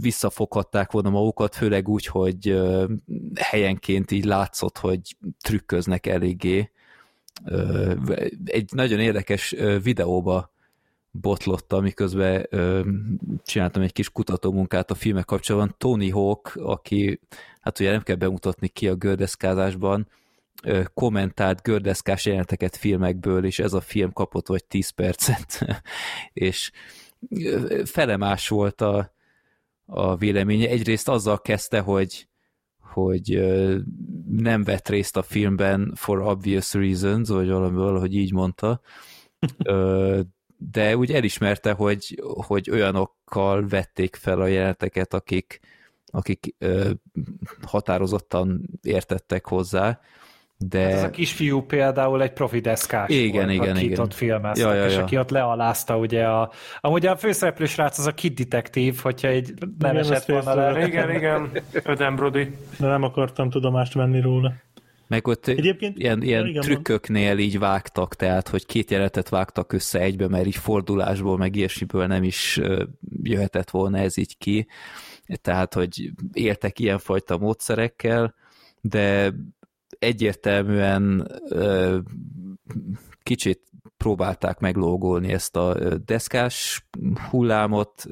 [0.00, 2.60] visszafoghatták volna magukat, főleg úgy, hogy
[3.34, 6.70] helyenként így látszott, hogy trükköznek eléggé.
[8.44, 10.52] Egy nagyon érdekes videóba
[11.10, 12.48] botlottam, miközben
[13.42, 15.74] csináltam egy kis kutatómunkát a filmek kapcsolatban.
[15.78, 17.20] Tony Hawk, aki
[17.60, 20.08] hát ugye nem kell bemutatni ki a gördeszkázásban,
[20.94, 25.66] kommentált gördeszkás jeleneteket filmekből, és ez a film kapott vagy 10 percet,
[26.32, 26.70] és
[27.84, 29.14] felemás volt a,
[29.86, 30.68] a véleménye.
[30.68, 32.28] Egyrészt azzal kezdte, hogy
[32.80, 33.40] hogy
[34.28, 38.80] nem vett részt a filmben for obvious reasons, vagy valami valahogy így mondta,
[40.70, 45.60] de úgy elismerte, hogy, hogy olyanokkal vették fel a jeleneteket, akik,
[46.06, 46.90] akik ö,
[47.62, 50.00] határozottan értettek hozzá,
[50.68, 50.80] de...
[50.80, 54.00] Hát ez a kisfiú például egy profi deszkás igen, volt, igen, akit igen.
[54.00, 54.88] ott filmeztek, ja, ja, ja.
[54.88, 56.50] és aki ott lealázta ugye a...
[56.80, 60.86] Amúgy a főszereplő srác az a Kid Detective, hogyha egy nem igen, esett volna le.
[60.86, 61.50] Igen, igen,
[61.84, 62.56] Öden Brody.
[62.78, 64.52] De nem akartam tudomást venni róla.
[65.10, 70.00] Meg ott Egyébként, ilyen, ilyen igen, trükköknél így vágtak, tehát hogy két jelenetet vágtak össze
[70.00, 72.60] egybe, mert így fordulásból, meg ilyesmiből nem is
[73.22, 74.66] jöhetett volna ez így ki.
[75.42, 78.34] Tehát hogy éltek ilyenfajta módszerekkel,
[78.80, 79.34] de
[79.98, 81.30] egyértelműen
[83.22, 83.60] kicsit
[83.96, 86.86] próbálták meglógolni ezt a deszkás
[87.30, 88.06] hullámot,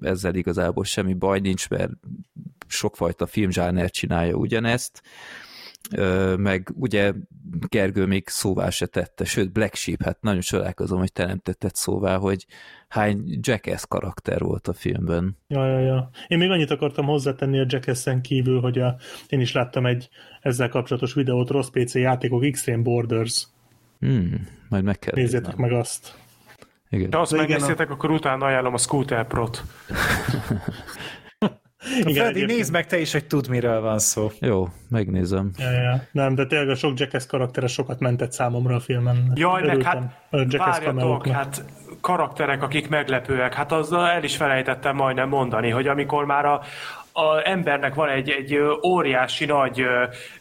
[0.00, 1.92] ezzel igazából semmi baj nincs, mert
[2.66, 5.02] sokfajta filmzsáner csinálja ugyanezt,
[6.36, 7.12] meg ugye
[7.68, 11.74] Gergő még szóvá se tette, sőt Black Sheep, hát nagyon csodálkozom, hogy te nem tetted
[11.74, 12.46] szóvá, hogy
[12.88, 15.36] hány Jackass karakter volt a filmben.
[15.46, 16.10] Ja, ja, ja.
[16.26, 18.96] Én még annyit akartam hozzátenni a Jackass-en kívül, hogy a,
[19.28, 20.08] én is láttam egy
[20.40, 23.46] ezzel kapcsolatos videót, rossz PC játékok, Extreme Borders.
[24.00, 26.14] Hmm, majd meg kell Nézzétek meg azt.
[26.90, 27.12] Igen.
[27.12, 27.92] Ha azt megnézzétek, a...
[27.92, 29.62] akkor utána ajánlom a Scooter Pro-t.
[31.98, 34.30] Igen, Freddy, nézd meg te is, hogy tud, miről van szó.
[34.40, 35.50] Jó, megnézem.
[35.58, 36.02] Ja, ja.
[36.12, 39.32] Nem, de tényleg a sok Jackass karaktere sokat mentett számomra a filmen.
[39.34, 40.02] Jaj, meg hát
[40.56, 41.64] várjatok, hát
[42.00, 43.54] karakterek, akik meglepőek.
[43.54, 46.62] Hát azzal el is felejtettem majdnem mondani, hogy amikor már a,
[47.12, 49.82] a embernek van egy, egy óriási nagy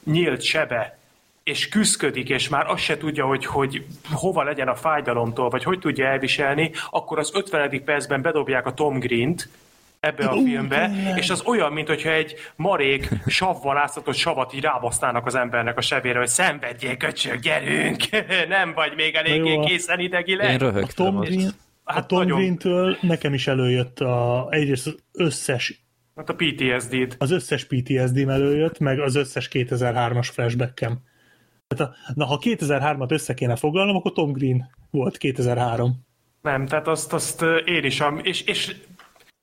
[0.03, 0.98] nyílt sebe,
[1.43, 5.80] és küszködik, és már azt se tudja, hogy, hogy hova legyen a fájdalomtól, vagy hogy
[5.80, 7.84] tudja elviselni, akkor az 50.
[7.84, 9.50] percben bedobják a Tom Green-t,
[10.00, 15.26] ebbe a filmbe, és az olyan, mint hogyha egy marék savval áztatott savat így rábasztának
[15.26, 18.03] az embernek a sebére, hogy szenvedjél, köcsög, gyerünk!
[18.50, 20.51] Nem vagy még eléggé készen idegileg.
[20.51, 21.51] Én röhögtem a Tom, Green,
[21.85, 22.38] hát a Tom nagyon...
[22.38, 25.85] Green-től nekem is előjött a, egyrészt az összes
[26.17, 27.16] Hát a PTSD-t.
[27.17, 31.00] Az összes PTSD-m előjött, meg az összes 2003-as flashbackem.
[31.67, 36.06] Hát a, na, ha 2003-at össze kéne foglalnom, akkor Tom Green volt 2003.
[36.42, 38.76] Nem, tehát azt, azt én is, és, és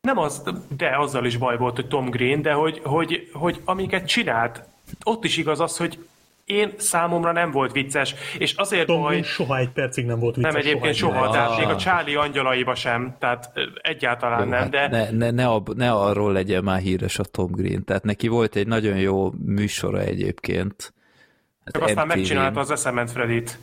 [0.05, 0.43] nem az,
[0.77, 4.63] de azzal is baj volt, hogy Tom Green, de hogy, hogy, hogy amiket csinált,
[5.05, 5.99] ott is igaz az, hogy
[6.45, 9.23] én számomra nem volt vicces, és azért Tom baj...
[9.23, 10.53] soha egy percig nem volt vicces.
[10.53, 13.53] Nem egyébként soha, soha tehát még a Charlie angyalaiba sem, tehát
[13.83, 14.89] egyáltalán jó, nem, hát de...
[14.89, 18.57] Ne, ne, ne, ab, ne arról legyen már híres a Tom Green, tehát neki volt
[18.57, 20.95] egy nagyon jó műsora egyébként.
[21.65, 23.59] Hát Csak aztán megcsinálta az eszement Fredit.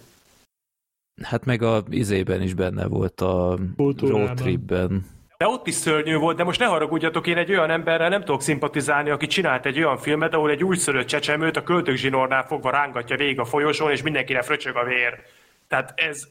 [1.22, 3.58] Hát meg a izében is benne volt a
[4.00, 5.06] road tripben.
[5.42, 8.42] De ott is szörnyű volt, de most ne haragudjatok, én egy olyan emberrel nem tudok
[8.42, 13.40] szimpatizálni, aki csinált egy olyan filmet, ahol egy újszülött csecsemőt a költőzsinórnál fogva rángatja végig
[13.40, 15.20] a folyosón, és mindenkire fröcsög a vér.
[15.68, 16.28] Tehát ez...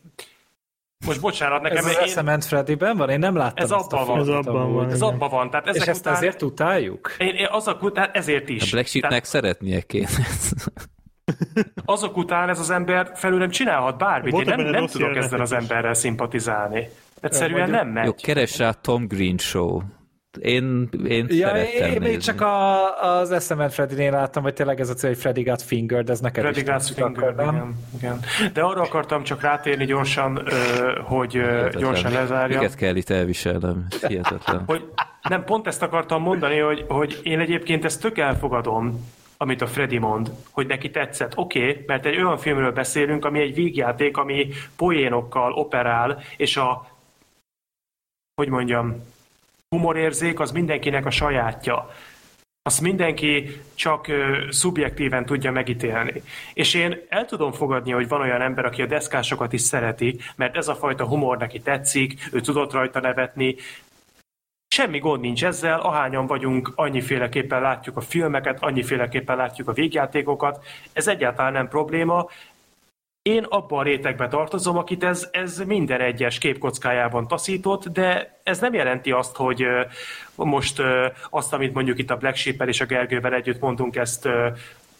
[1.07, 1.77] Most bocsánat, nekem...
[1.77, 2.03] Ez az én...
[2.03, 3.11] Eszement Freddyben van?
[3.11, 4.21] Én nem láttam ez abban van.
[4.21, 4.91] Ez abban van.
[4.91, 5.51] Ez abban van.
[5.51, 6.15] Tehát ezek és ezt után...
[6.15, 7.15] ezért utáljuk?
[7.19, 8.63] Én, én azok után ezért is.
[8.63, 9.25] A Black Sheepnek Tehát...
[9.25, 10.09] szeretnie kéne.
[11.85, 14.35] azok után ez az ember felül nem csinálhat bármit.
[14.35, 16.89] Én nem, nem tudok ezzel az emberrel szimpatizálni.
[17.21, 18.05] Egyszerűen nem megy.
[18.05, 19.81] Jó, keres rá Tom Green Show.
[20.39, 24.89] Én, én ja, szerettem én még csak a, az SMN Freddy-nél láttam, hogy tényleg ez
[24.89, 28.21] a cél, hogy Freddy got fingered, ez neked Freddy got fingered, igen, igen.
[28.53, 30.49] De arra akartam csak rátérni gyorsan,
[31.05, 31.83] hogy Hihetetlen.
[31.83, 32.61] gyorsan lezárjam.
[32.61, 33.87] Miket kell itt elviselnem?
[34.07, 34.63] Hihetetlen.
[34.67, 34.85] hogy,
[35.29, 39.05] nem, pont ezt akartam mondani, hogy, hogy én egyébként ezt tök elfogadom,
[39.37, 41.33] amit a Freddy mond, hogy neki tetszett.
[41.37, 46.90] Oké, okay, mert egy olyan filmről beszélünk, ami egy vígjáték, ami poénokkal operál, és a
[48.41, 49.07] hogy mondjam,
[49.69, 51.91] humorérzék az mindenkinek a sajátja.
[52.63, 56.23] Azt mindenki csak ö, szubjektíven tudja megítélni.
[56.55, 60.57] És én el tudom fogadni, hogy van olyan ember, aki a deszkásokat is szereti, mert
[60.57, 63.57] ez a fajta humor neki tetszik, ő tudott rajta nevetni,
[64.75, 71.09] Semmi gond nincs ezzel, ahányan vagyunk, annyiféleképpen látjuk a filmeket, annyiféleképpen látjuk a végjátékokat, ez
[71.09, 72.29] egyáltalán nem probléma,
[73.23, 78.75] én abban a rétegbe tartozom, akit ez, ez minden egyes képkockájában taszított, de ez nem
[78.75, 79.65] jelenti azt, hogy
[80.35, 80.83] most
[81.31, 84.29] azt, amit mondjuk itt a Black sheep és a Gergővel együtt mondunk, ezt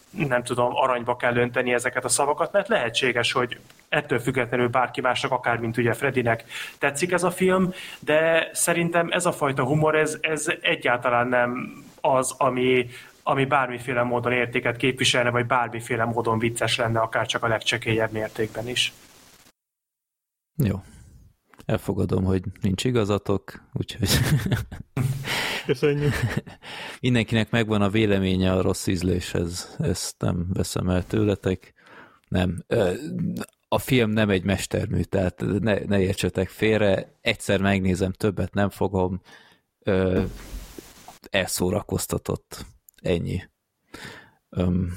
[0.09, 3.59] nem tudom, aranyba kell önteni ezeket a szavakat, mert lehetséges, hogy
[3.89, 6.43] ettől függetlenül bárki másnak, akár mint ugye Fredinek
[6.79, 12.35] tetszik ez a film, de szerintem ez a fajta humor, ez, ez egyáltalán nem az,
[12.37, 12.89] ami,
[13.31, 18.67] ami bármiféle módon értéket képviselne, vagy bármiféle módon vicces lenne, akár csak a legcsekélyebb mértékben
[18.67, 18.93] is.
[20.55, 20.83] Jó.
[21.65, 24.09] Elfogadom, hogy nincs igazatok, úgyhogy...
[25.65, 26.13] Köszönjük.
[26.99, 31.73] Mindenkinek megvan a véleménye a rossz ízléshez, ezt nem veszem el tőletek.
[32.27, 32.65] Nem.
[33.67, 37.17] A film nem egy mestermű, tehát ne, ne értsetek félre.
[37.21, 39.21] Egyszer megnézem, többet nem fogom.
[41.29, 42.65] Elszórakoztatott
[43.01, 43.43] Ennyi.
[44.49, 44.89] Um,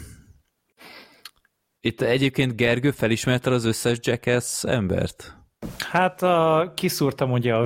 [1.80, 5.36] itt egyébként Gergő felismerte az összes Jackass embert?
[5.78, 7.64] Hát a, kiszúrtam ugye a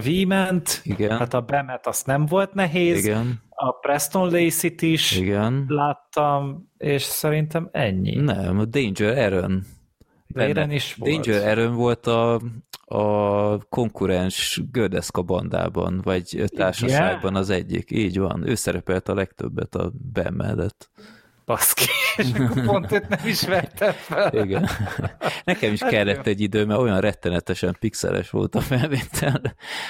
[0.83, 1.19] Igen.
[1.19, 3.43] hát a Bemet azt nem volt nehéz, Igen.
[3.49, 5.65] a Preston Lacey-t is Igen.
[5.69, 8.15] láttam, és szerintem ennyi.
[8.15, 9.65] Nem, a Danger Aaron.
[10.35, 11.13] Aaron is volt.
[11.13, 12.41] Danger Aaron volt a,
[12.85, 17.91] a konkurens Gördeszka bandában, vagy társaságban az egyik.
[17.91, 18.49] Így van.
[18.49, 20.91] Ő szerepelt a legtöbbet a Ben mellett.
[21.45, 21.85] Baszki,
[22.17, 24.33] és akkor pont őt nem ismertem fel.
[24.33, 24.69] Igen.
[25.45, 29.41] Nekem is hát kellett egy idő, mert olyan rettenetesen pixeles volt a felvétel,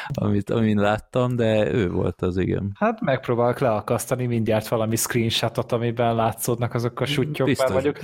[0.08, 2.72] amit, amin láttam, de ő volt az, igen.
[2.74, 7.98] Hát megpróbálok leakasztani mindjárt valami screenshotot, amiben látszódnak azok a sutyok, mert vagyok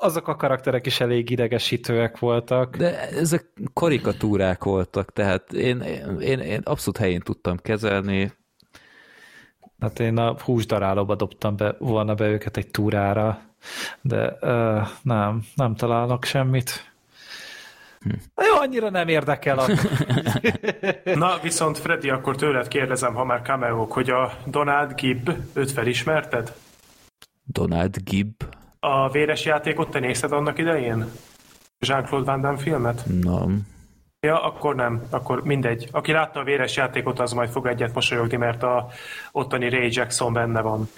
[0.00, 2.76] azok a karakterek is elég idegesítőek voltak.
[2.76, 5.80] De ezek karikatúrák voltak, tehát én,
[6.20, 8.32] én, én abszolút helyén tudtam kezelni.
[9.80, 13.40] Hát én a húsdarálóba dobtam be, volna be őket egy túrára,
[14.00, 16.92] de uh, nem, nem találnak semmit.
[18.00, 18.10] Hm.
[18.36, 19.58] Jó, annyira nem érdekel.
[19.58, 19.66] A...
[21.14, 26.54] Na, viszont Freddy, akkor tőled kérdezem, ha már cameo hogy a Donald Gibb, őt felismerted?
[27.44, 28.34] Donald Gibb?
[28.80, 31.10] A véres játékot te nézted annak idején?
[31.78, 33.04] Jean-Claude Van Damme filmet?
[33.22, 33.66] Nem.
[34.20, 35.02] Ja, akkor nem.
[35.10, 35.88] Akkor mindegy.
[35.92, 38.88] Aki látta a véres játékot, az majd fog egyet mosolyogni, mert a
[39.32, 40.88] ottani Ray Jackson benne van.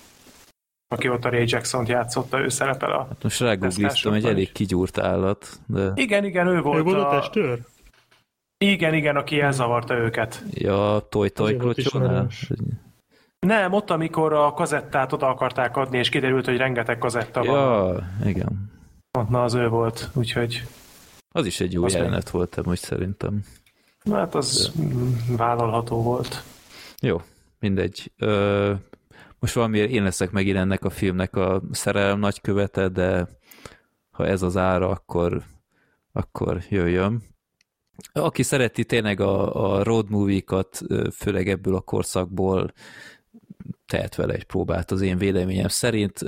[0.89, 3.07] Aki ott a Ray Jackson-t játszotta, ő szerepel a...
[3.09, 5.93] Hát most rágoogliztam, egy elég kigyúrt állat, de...
[5.94, 7.09] Igen, igen, ő volt, ő volt a...
[7.09, 7.59] testőr?
[8.59, 10.44] Igen, igen, aki elzavarta őket.
[10.51, 12.28] Ja, Toy Toy Krocsonál.
[13.47, 18.19] Nem, ott, amikor a kazettát oda akarták adni, és kiderült, hogy rengeteg kazetta ja, van.
[18.25, 18.71] Igen.
[19.29, 20.67] Na, az ő volt, úgyhogy...
[21.29, 22.33] Az is egy jó az jelenet még...
[22.33, 23.45] volt, most szerintem.
[24.11, 25.37] Hát az De...
[25.37, 26.43] vállalható volt.
[27.01, 27.21] Jó,
[27.59, 28.12] mindegy.
[28.19, 28.73] Ö,
[29.39, 33.29] most valamiért én leszek megint ennek a filmnek a szerelem nagykövete, de
[34.11, 35.43] ha ez az ára, akkor,
[36.12, 37.23] akkor jöjjön.
[38.12, 40.81] Aki szereti tényleg a, a road movie-kat,
[41.12, 42.73] főleg ebből a korszakból,
[43.93, 46.19] tehet vele egy próbát az én véleményem szerint.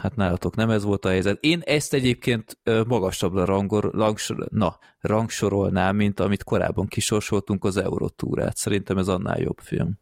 [0.00, 1.38] Hát nálatok nem ez volt a helyzet.
[1.40, 8.56] Én ezt egyébként magasabbra rangor, langsor, na, rangsorolnám, mint amit korábban kisorsoltunk az Eurotúrát.
[8.56, 9.98] Szerintem ez annál jobb film.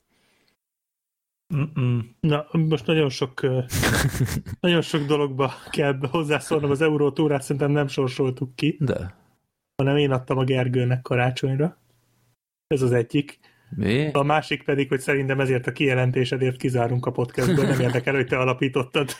[1.54, 2.16] Mm-mm.
[2.20, 3.40] Na, most nagyon sok
[4.60, 8.76] nagyon sok dologba kell hozzászólnom az Eurotúrát, szerintem nem sorsoltuk ki.
[8.80, 9.16] De.
[9.76, 11.78] Hanem én adtam a Gergőnek karácsonyra.
[12.66, 13.38] Ez az egyik.
[13.70, 14.10] Mi?
[14.12, 18.38] A másik pedig, hogy szerintem ezért a kijelentésedért kizárunk a podcastből, nem érdekel, hogy te
[18.38, 19.10] alapítottad.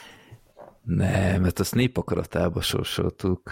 [0.83, 3.50] Nem, mert azt népakaratába sorsoltuk.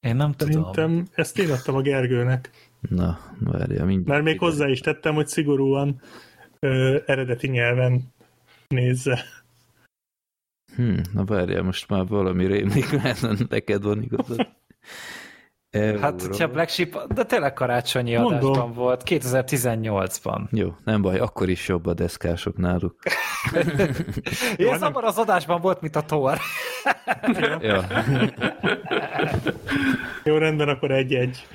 [0.00, 0.52] Én nem tudom.
[0.52, 2.50] Szerintem ezt én adtam a Gergőnek.
[2.80, 4.06] Na, várja, mindjárt.
[4.06, 6.00] Mert még hozzá is tettem, hogy szigorúan
[6.60, 8.14] ö, eredeti nyelven
[8.68, 9.24] nézze.
[10.76, 14.48] Hm, na várjál, most már valami rémlik, mert neked van igazad.
[15.70, 15.98] Euró.
[15.98, 18.50] Hát, hogyha Black Sheep, de tényleg karácsonyi Mondom.
[18.50, 20.40] adásban volt, 2018-ban.
[20.50, 22.96] Jó, nem baj, akkor is jobb a deszkások náluk.
[24.56, 26.38] Én abban az adásban volt, mint a Thor.
[27.60, 27.84] ja.
[30.24, 31.46] Jó, rendben, akkor egy-egy.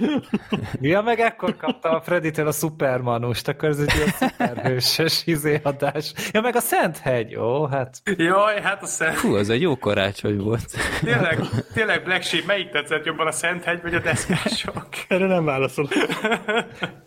[0.82, 6.14] Ja, meg ekkor kapta a Freddy-től a Supermanust, akkor ez egy ilyen szuperhősös izéadás.
[6.32, 7.98] Ja, meg a Szent Hegy, ó, hát.
[8.18, 10.66] Jaj, hát a Szent Hú, az egy jó karácsony volt.
[11.02, 11.40] Tényleg,
[11.74, 14.88] tényleg Black Sheep, melyik tetszett jobban, a Szent Hegy vagy a deszkások?
[15.08, 15.88] Erre nem válaszol.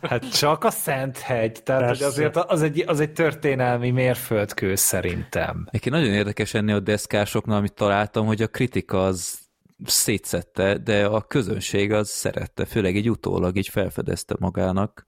[0.01, 5.69] Hát csak a Szent Hegy, tehát hogy azért az egy, az egy történelmi mérföldkő szerintem.
[5.71, 9.39] Neki nagyon érdekes ennél a deszkásoknál, amit találtam, hogy a kritika az
[9.85, 15.05] szétszette, de a közönség az szerette, főleg egy utólag így felfedezte magának.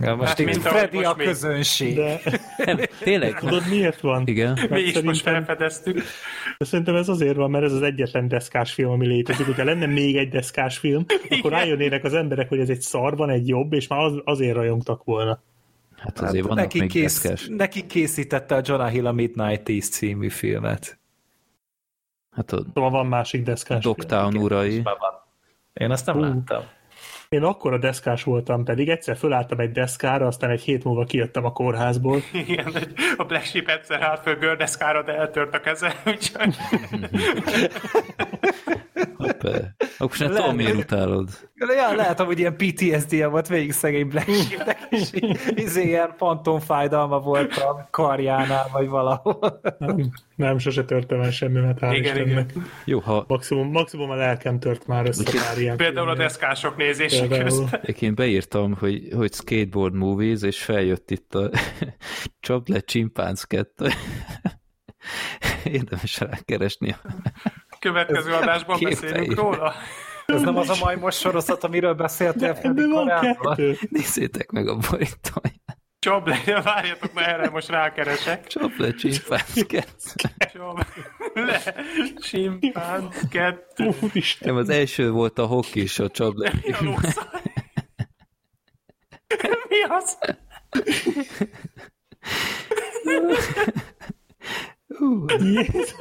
[0.00, 1.94] Ja, most hát, itt Freddy a közönség.
[1.94, 2.20] De...
[2.64, 3.38] Nem, tényleg.
[3.38, 4.26] Tudod miért van?
[4.26, 4.52] Igen.
[4.52, 6.02] Mi Mert is most felfedeztük.
[6.58, 9.46] De szerintem ez azért van, mert ez az egyetlen deszkás film, ami létezik.
[9.46, 11.38] Hogyha lenne még egy deszkás film, Igen.
[11.38, 14.54] akkor rájönnének az emberek, hogy ez egy szar, van egy jobb, és már az, azért
[14.54, 15.42] rajongtak volna.
[15.96, 20.98] Hát azért hát, neki, kész, neki készítette a Jonah Hill a Midnight East című filmet.
[22.30, 24.82] Hát a szóval van másik deszkás Dogtown urai.
[25.72, 26.22] Én azt nem uh.
[26.22, 26.62] láttam.
[27.28, 31.44] Én akkor a deszkás voltam, pedig egyszer fölálltam egy deszkára, aztán egy hét múlva kijöttem
[31.44, 32.20] a kórházból.
[32.46, 32.72] Igen,
[33.16, 36.56] a Black Sheep egyszer állt föl gördeszkára, de eltört a keze, úgyhogy...
[39.16, 39.50] Hoppá.
[39.98, 41.28] Akkor sem tudom, miért utálod.
[41.54, 45.10] Ja, lehet, hogy ilyen PTSD-je volt végig szegény Black Sheepnek, és
[45.54, 49.60] izé ilyen fantomfájdalma volt a karjánál, vagy valahol.
[50.38, 52.50] Nem, sose törtem el semmimet, hál' igen, igen.
[52.84, 53.24] Jó, ha...
[53.28, 57.80] Maximum, maximum a lelkem tört már össze pár ilyen Például a deszkások nézések közben.
[58.00, 61.50] Én beírtam, hogy, hogy skateboard movies, és feljött itt a
[62.40, 63.88] Csapd le Csimpánz 2.
[65.64, 66.96] Érdemes rákeresni.
[67.78, 69.72] Következő adásban beszélünk róla.
[70.26, 72.82] Ez nem az a majmos sorozat, amiről beszéltél Freddy
[73.90, 75.77] Nézzétek meg a borítóját.
[75.98, 78.46] Csoble, várjatok, mert erre most rákeresek.
[78.46, 79.64] Csoble csimpánz
[80.52, 81.74] Csoble
[82.20, 83.94] csimpánz kettő.
[84.40, 86.52] Nem, az első volt a hokis, a csoble.
[89.68, 90.18] Mi az?
[95.38, 95.94] Jézus.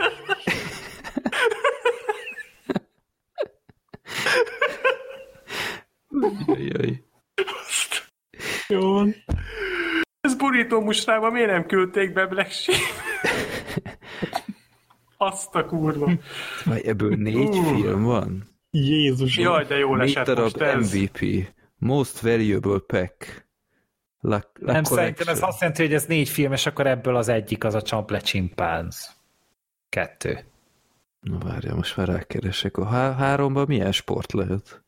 [6.57, 7.05] Jaj.
[8.67, 9.15] Jó van.
[10.21, 12.79] Ez burító mustrába miért nem küldték be Black Sheep?
[15.17, 16.11] Azt a kurva.
[16.65, 17.75] Vagy ebből négy uh.
[17.75, 18.43] film van?
[18.71, 19.37] Jézus.
[19.37, 20.93] Jaj, de jó esett darab most ez.
[20.93, 21.47] MVP.
[21.77, 23.47] Most Valuable Pack.
[24.19, 27.27] La, la nem, szerintem ez azt jelenti, hogy ez négy film, és akkor ebből az
[27.27, 29.15] egyik az a Chample Chimpanz.
[29.89, 30.39] Kettő.
[31.19, 32.77] Na várja, most már rákeresek.
[32.77, 34.83] A há háromban milyen sport lehet?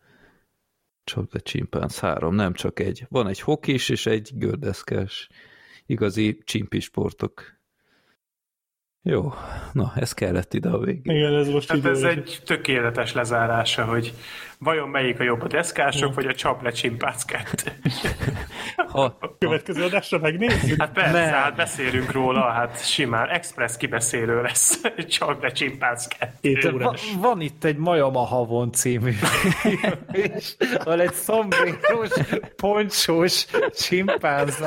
[1.09, 3.05] Csak a csimpánz három, nem csak egy.
[3.09, 5.29] Van egy hokis és egy gördeszkás.
[5.85, 7.58] Igazi csimpi sportok.
[9.03, 9.33] Jó,
[9.71, 11.15] na, ez kellett ide a végén.
[11.15, 14.13] Igen, ez most hát ez egy tökéletes lezárása, hogy
[14.57, 17.71] vajon melyik a jobb, a deszkások, vagy a csaplet csimpác kettő.
[18.87, 20.81] Ha, következő adásra megnézzük?
[20.81, 21.25] Hát persze, ne.
[21.25, 26.77] hát beszélünk róla, hát simán express kibeszélő lesz, csaplet csimpác kettő.
[26.77, 29.11] Va, van itt egy Majom a Havon című
[30.11, 32.09] és van egy szombréros,
[32.55, 34.63] poncsós csimpánz.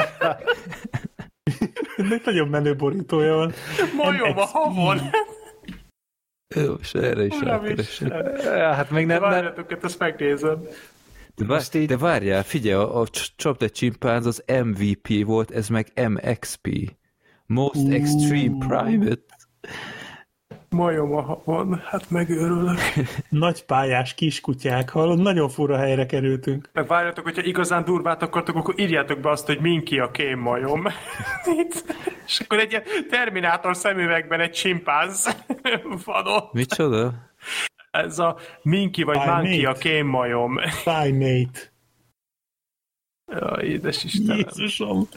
[1.96, 3.52] Ennek nagyon menő borítója van.
[3.96, 5.00] Majom a havon.
[6.54, 7.38] Jó, és erre is
[8.48, 9.20] Hát még nem...
[9.20, 9.78] Várjatok, nem...
[9.82, 10.62] ezt megnézem.
[11.34, 11.86] De, vár, így...
[11.86, 13.06] de várjál, figyelj, a, a
[13.36, 16.68] Chopped Chimpanz az MVP volt, ez meg MXP.
[17.46, 17.88] Most.
[17.90, 19.34] Extreme Private.
[20.72, 22.78] Majom a havon, hát megőrülök.
[23.28, 25.18] Nagy pályás kiskutyák, hallod?
[25.18, 26.68] Nagyon fura helyre kerültünk.
[26.72, 30.86] Meg várjatok, hogyha igazán durvát akartok, akkor írjátok be azt, hogy minki a kém majom.
[32.26, 35.36] És akkor egy ilyen Terminátor szemüvegben egy csimpánz
[36.04, 36.52] van ott.
[36.52, 37.12] Micsoda?
[37.90, 40.58] Ez a Minki vagy Monkey a kém majom.
[40.58, 41.72] Spymate.
[43.26, 44.36] Ja, édes Istenem.
[44.36, 45.08] Jézusom.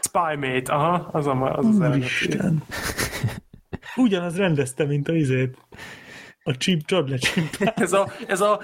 [0.00, 2.62] Spymate, aha, az a, az, az Isten.
[3.96, 5.56] Ugyanaz rendezte, mint a izét.
[6.42, 7.18] A chip csodle.
[7.74, 8.60] Ez a, ez a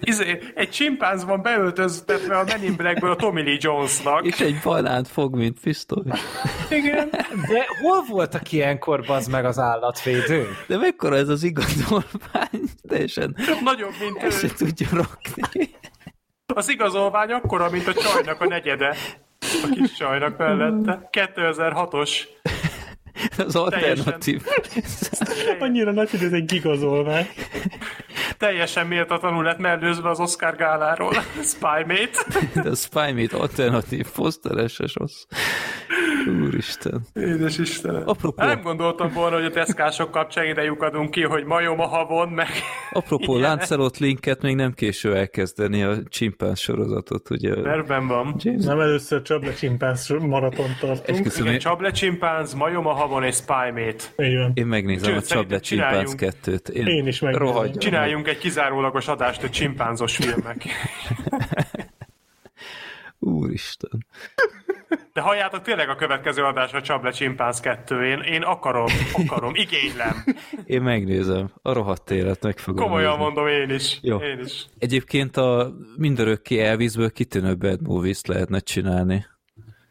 [0.00, 4.26] izé, egy csimpánz van beöltöztetve a Men in Blackből a Tommy Lee Jonesnak.
[4.26, 6.02] És egy banánt fog, mint pisztoly.
[6.70, 7.08] Igen.
[7.48, 10.46] De hol voltak ilyenkor az meg az állatvédő?
[10.66, 12.64] De mekkora ez az igazolvány?
[12.88, 13.36] Teljesen.
[13.62, 14.30] Nagyobb, mint ő.
[14.30, 15.70] se tudja rakni.
[16.54, 18.96] Az igazolvány akkora, mint a csajnak a negyede.
[19.40, 21.08] A kis csajnak mellette.
[21.12, 22.20] 2006-os
[23.38, 24.42] az alternatív.
[25.60, 27.28] Annyira nagy, hogy ez egy gigazolvány.
[28.38, 31.12] Teljesen méltatlanul lett mellőzve az Oscar gáláról.
[31.52, 32.40] Spymate.
[32.62, 35.26] De a Spymate alternatív poszteres az.
[36.42, 37.06] Úristen.
[37.14, 38.02] Édes Istenem.
[38.06, 38.44] Apropó...
[38.44, 42.48] Nem gondoltam volna, hogy a teszkások kapcsán ide adunk ki, hogy majom a havon, meg...
[42.92, 47.54] Apropó, Lancelot linket még nem késő elkezdeni a csimpánz sorozatot, ugye?
[47.54, 48.34] Terben van.
[48.38, 48.64] James?
[48.64, 51.26] Nem először Csable csimpánz maraton tartunk.
[51.38, 54.04] Igen, Csable csimpánz, majom a havon és Spymate.
[54.16, 56.68] Így Én megnézem Csőt, a Csable csimpánz kettőt.
[56.68, 57.72] Én, Én is megnézem.
[57.72, 60.64] Csináljunk egy kizárólagos adást a csimpánzos filmek.
[63.18, 64.06] Úristen.
[65.12, 68.04] De halljátok tényleg a következő adásra Csable Csimpánz 2.
[68.04, 70.24] Én, én akarom, akarom, igénylem.
[70.64, 71.50] Én megnézem.
[71.62, 73.24] A rohadt élet meg fogom Komolyan nézni.
[73.24, 73.98] mondom, én is.
[74.02, 74.18] Jó.
[74.18, 74.66] Én is.
[74.78, 79.26] Egyébként a mindörökké Elvisből kitűnő bad movies lehetne csinálni.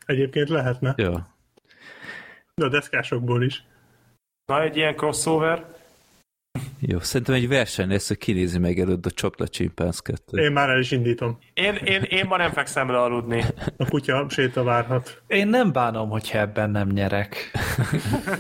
[0.05, 0.93] Egyébként lehetne.
[0.97, 1.27] Ja.
[2.55, 3.63] De a deszkásokból is.
[4.45, 5.65] Na, egy ilyen crossover.
[6.85, 10.41] Jó, szerintem egy verseny lesz, hogy kinézi meg előtt a Csapla Csimpánz 2.
[10.41, 11.37] Én már el is indítom.
[11.53, 13.43] Én, én, én ma nem fekszem le aludni.
[13.77, 15.21] A kutya séta várhat.
[15.27, 17.51] Én nem bánom, hogyha ebben nem nyerek.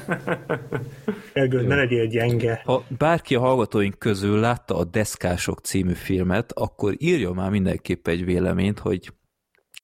[1.33, 2.61] Ergő, ne legyél gyenge.
[2.65, 8.25] Ha bárki a hallgatóink közül látta a Deszkások című filmet, akkor írja már mindenképp egy
[8.25, 9.13] véleményt, hogy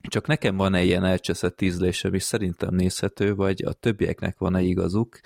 [0.10, 5.20] csak nekem van egy ilyen elcseszett ízlésem, és szerintem nézhető, vagy a többieknek van-e igazuk.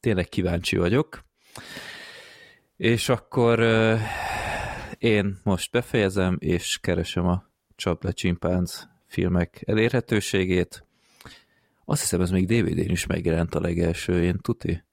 [0.00, 1.24] Tényleg kíváncsi vagyok.
[2.76, 3.60] És akkor
[4.98, 7.44] én most befejezem, és keresem a
[7.76, 10.84] Csaple Csimpánz filmek elérhetőségét.
[11.84, 14.84] Azt hiszem, ez még DVD-n is megjelent a legelső, én tuti.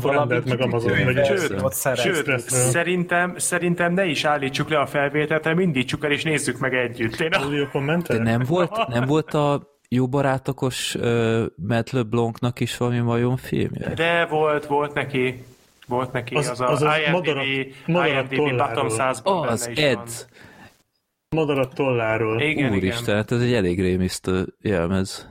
[0.00, 1.26] Valamit meg Amazon, vagy
[1.96, 6.74] Sőt, szerintem, szerintem ne is állítsuk le a felvételt, hanem indítsuk el és nézzük meg
[6.74, 7.20] együtt.
[7.20, 8.02] Én a...
[8.06, 13.94] De nem volt, nem volt a jó barátokos uh, Matt LeBlancnak is valami majom filmje?
[13.94, 15.44] De volt, volt neki.
[15.86, 17.26] Volt neki az, az, az, az IMDb,
[17.86, 20.28] madarat, IMDb bottom 100 oh, az Ed.
[21.28, 22.40] Madarat tolláról.
[22.40, 23.16] Igen, Úristen, igen.
[23.16, 25.30] hát ez egy elég rémisztő jelmez.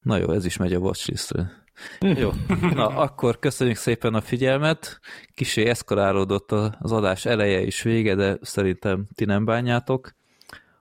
[0.00, 1.66] Na jó, ez is megy a watchlistre.
[2.00, 2.30] Jó,
[2.74, 5.00] na akkor köszönjük szépen a figyelmet.
[5.34, 10.10] Kisé eszkalálódott az adás eleje is vége, de szerintem ti nem bánjátok.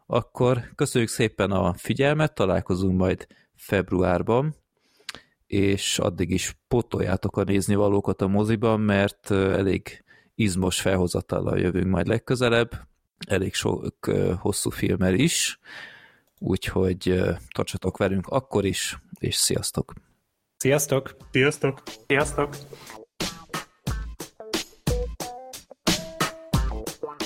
[0.06, 4.56] Akkor köszönjük szépen a figyelmet, találkozunk majd februárban
[5.48, 10.04] és addig is potoljátok a nézni valókat a moziban, mert elég
[10.36, 12.88] izmos felhozatallal jövünk majd legközelebb,
[13.28, 13.96] elég sok
[14.40, 15.60] hosszú filmmel is,
[16.40, 19.94] úgyhogy tartsatok velünk akkor is, és sziasztok!
[20.58, 21.16] Sziasztok!
[21.32, 21.82] Sziasztok!
[22.08, 22.56] Sziasztok!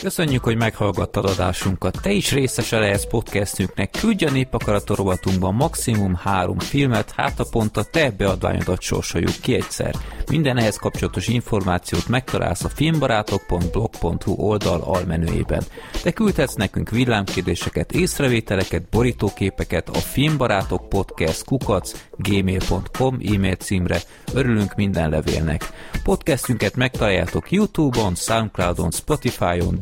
[0.01, 1.97] Köszönjük, hogy meghallgattad adásunkat.
[2.01, 3.91] Te is részes lehetsz podcastünknek.
[3.99, 4.89] Küldj a népakarat
[5.51, 9.95] maximum három filmet, hát a pont a te beadványodat sorsoljuk ki egyszer.
[10.29, 15.63] Minden ehhez kapcsolatos információt megtalálsz a filmbarátok.blog.hu oldal almenüjében.
[16.03, 23.99] De küldhetsz nekünk villámkérdéseket, észrevételeket, borítóképeket a filmbarátok podcast kukac gmail.com e-mail címre.
[24.33, 25.69] Örülünk minden levélnek.
[26.03, 29.79] Podcastünket megtaláljátok Youtube-on, Soundcloud-on, Spotify-on,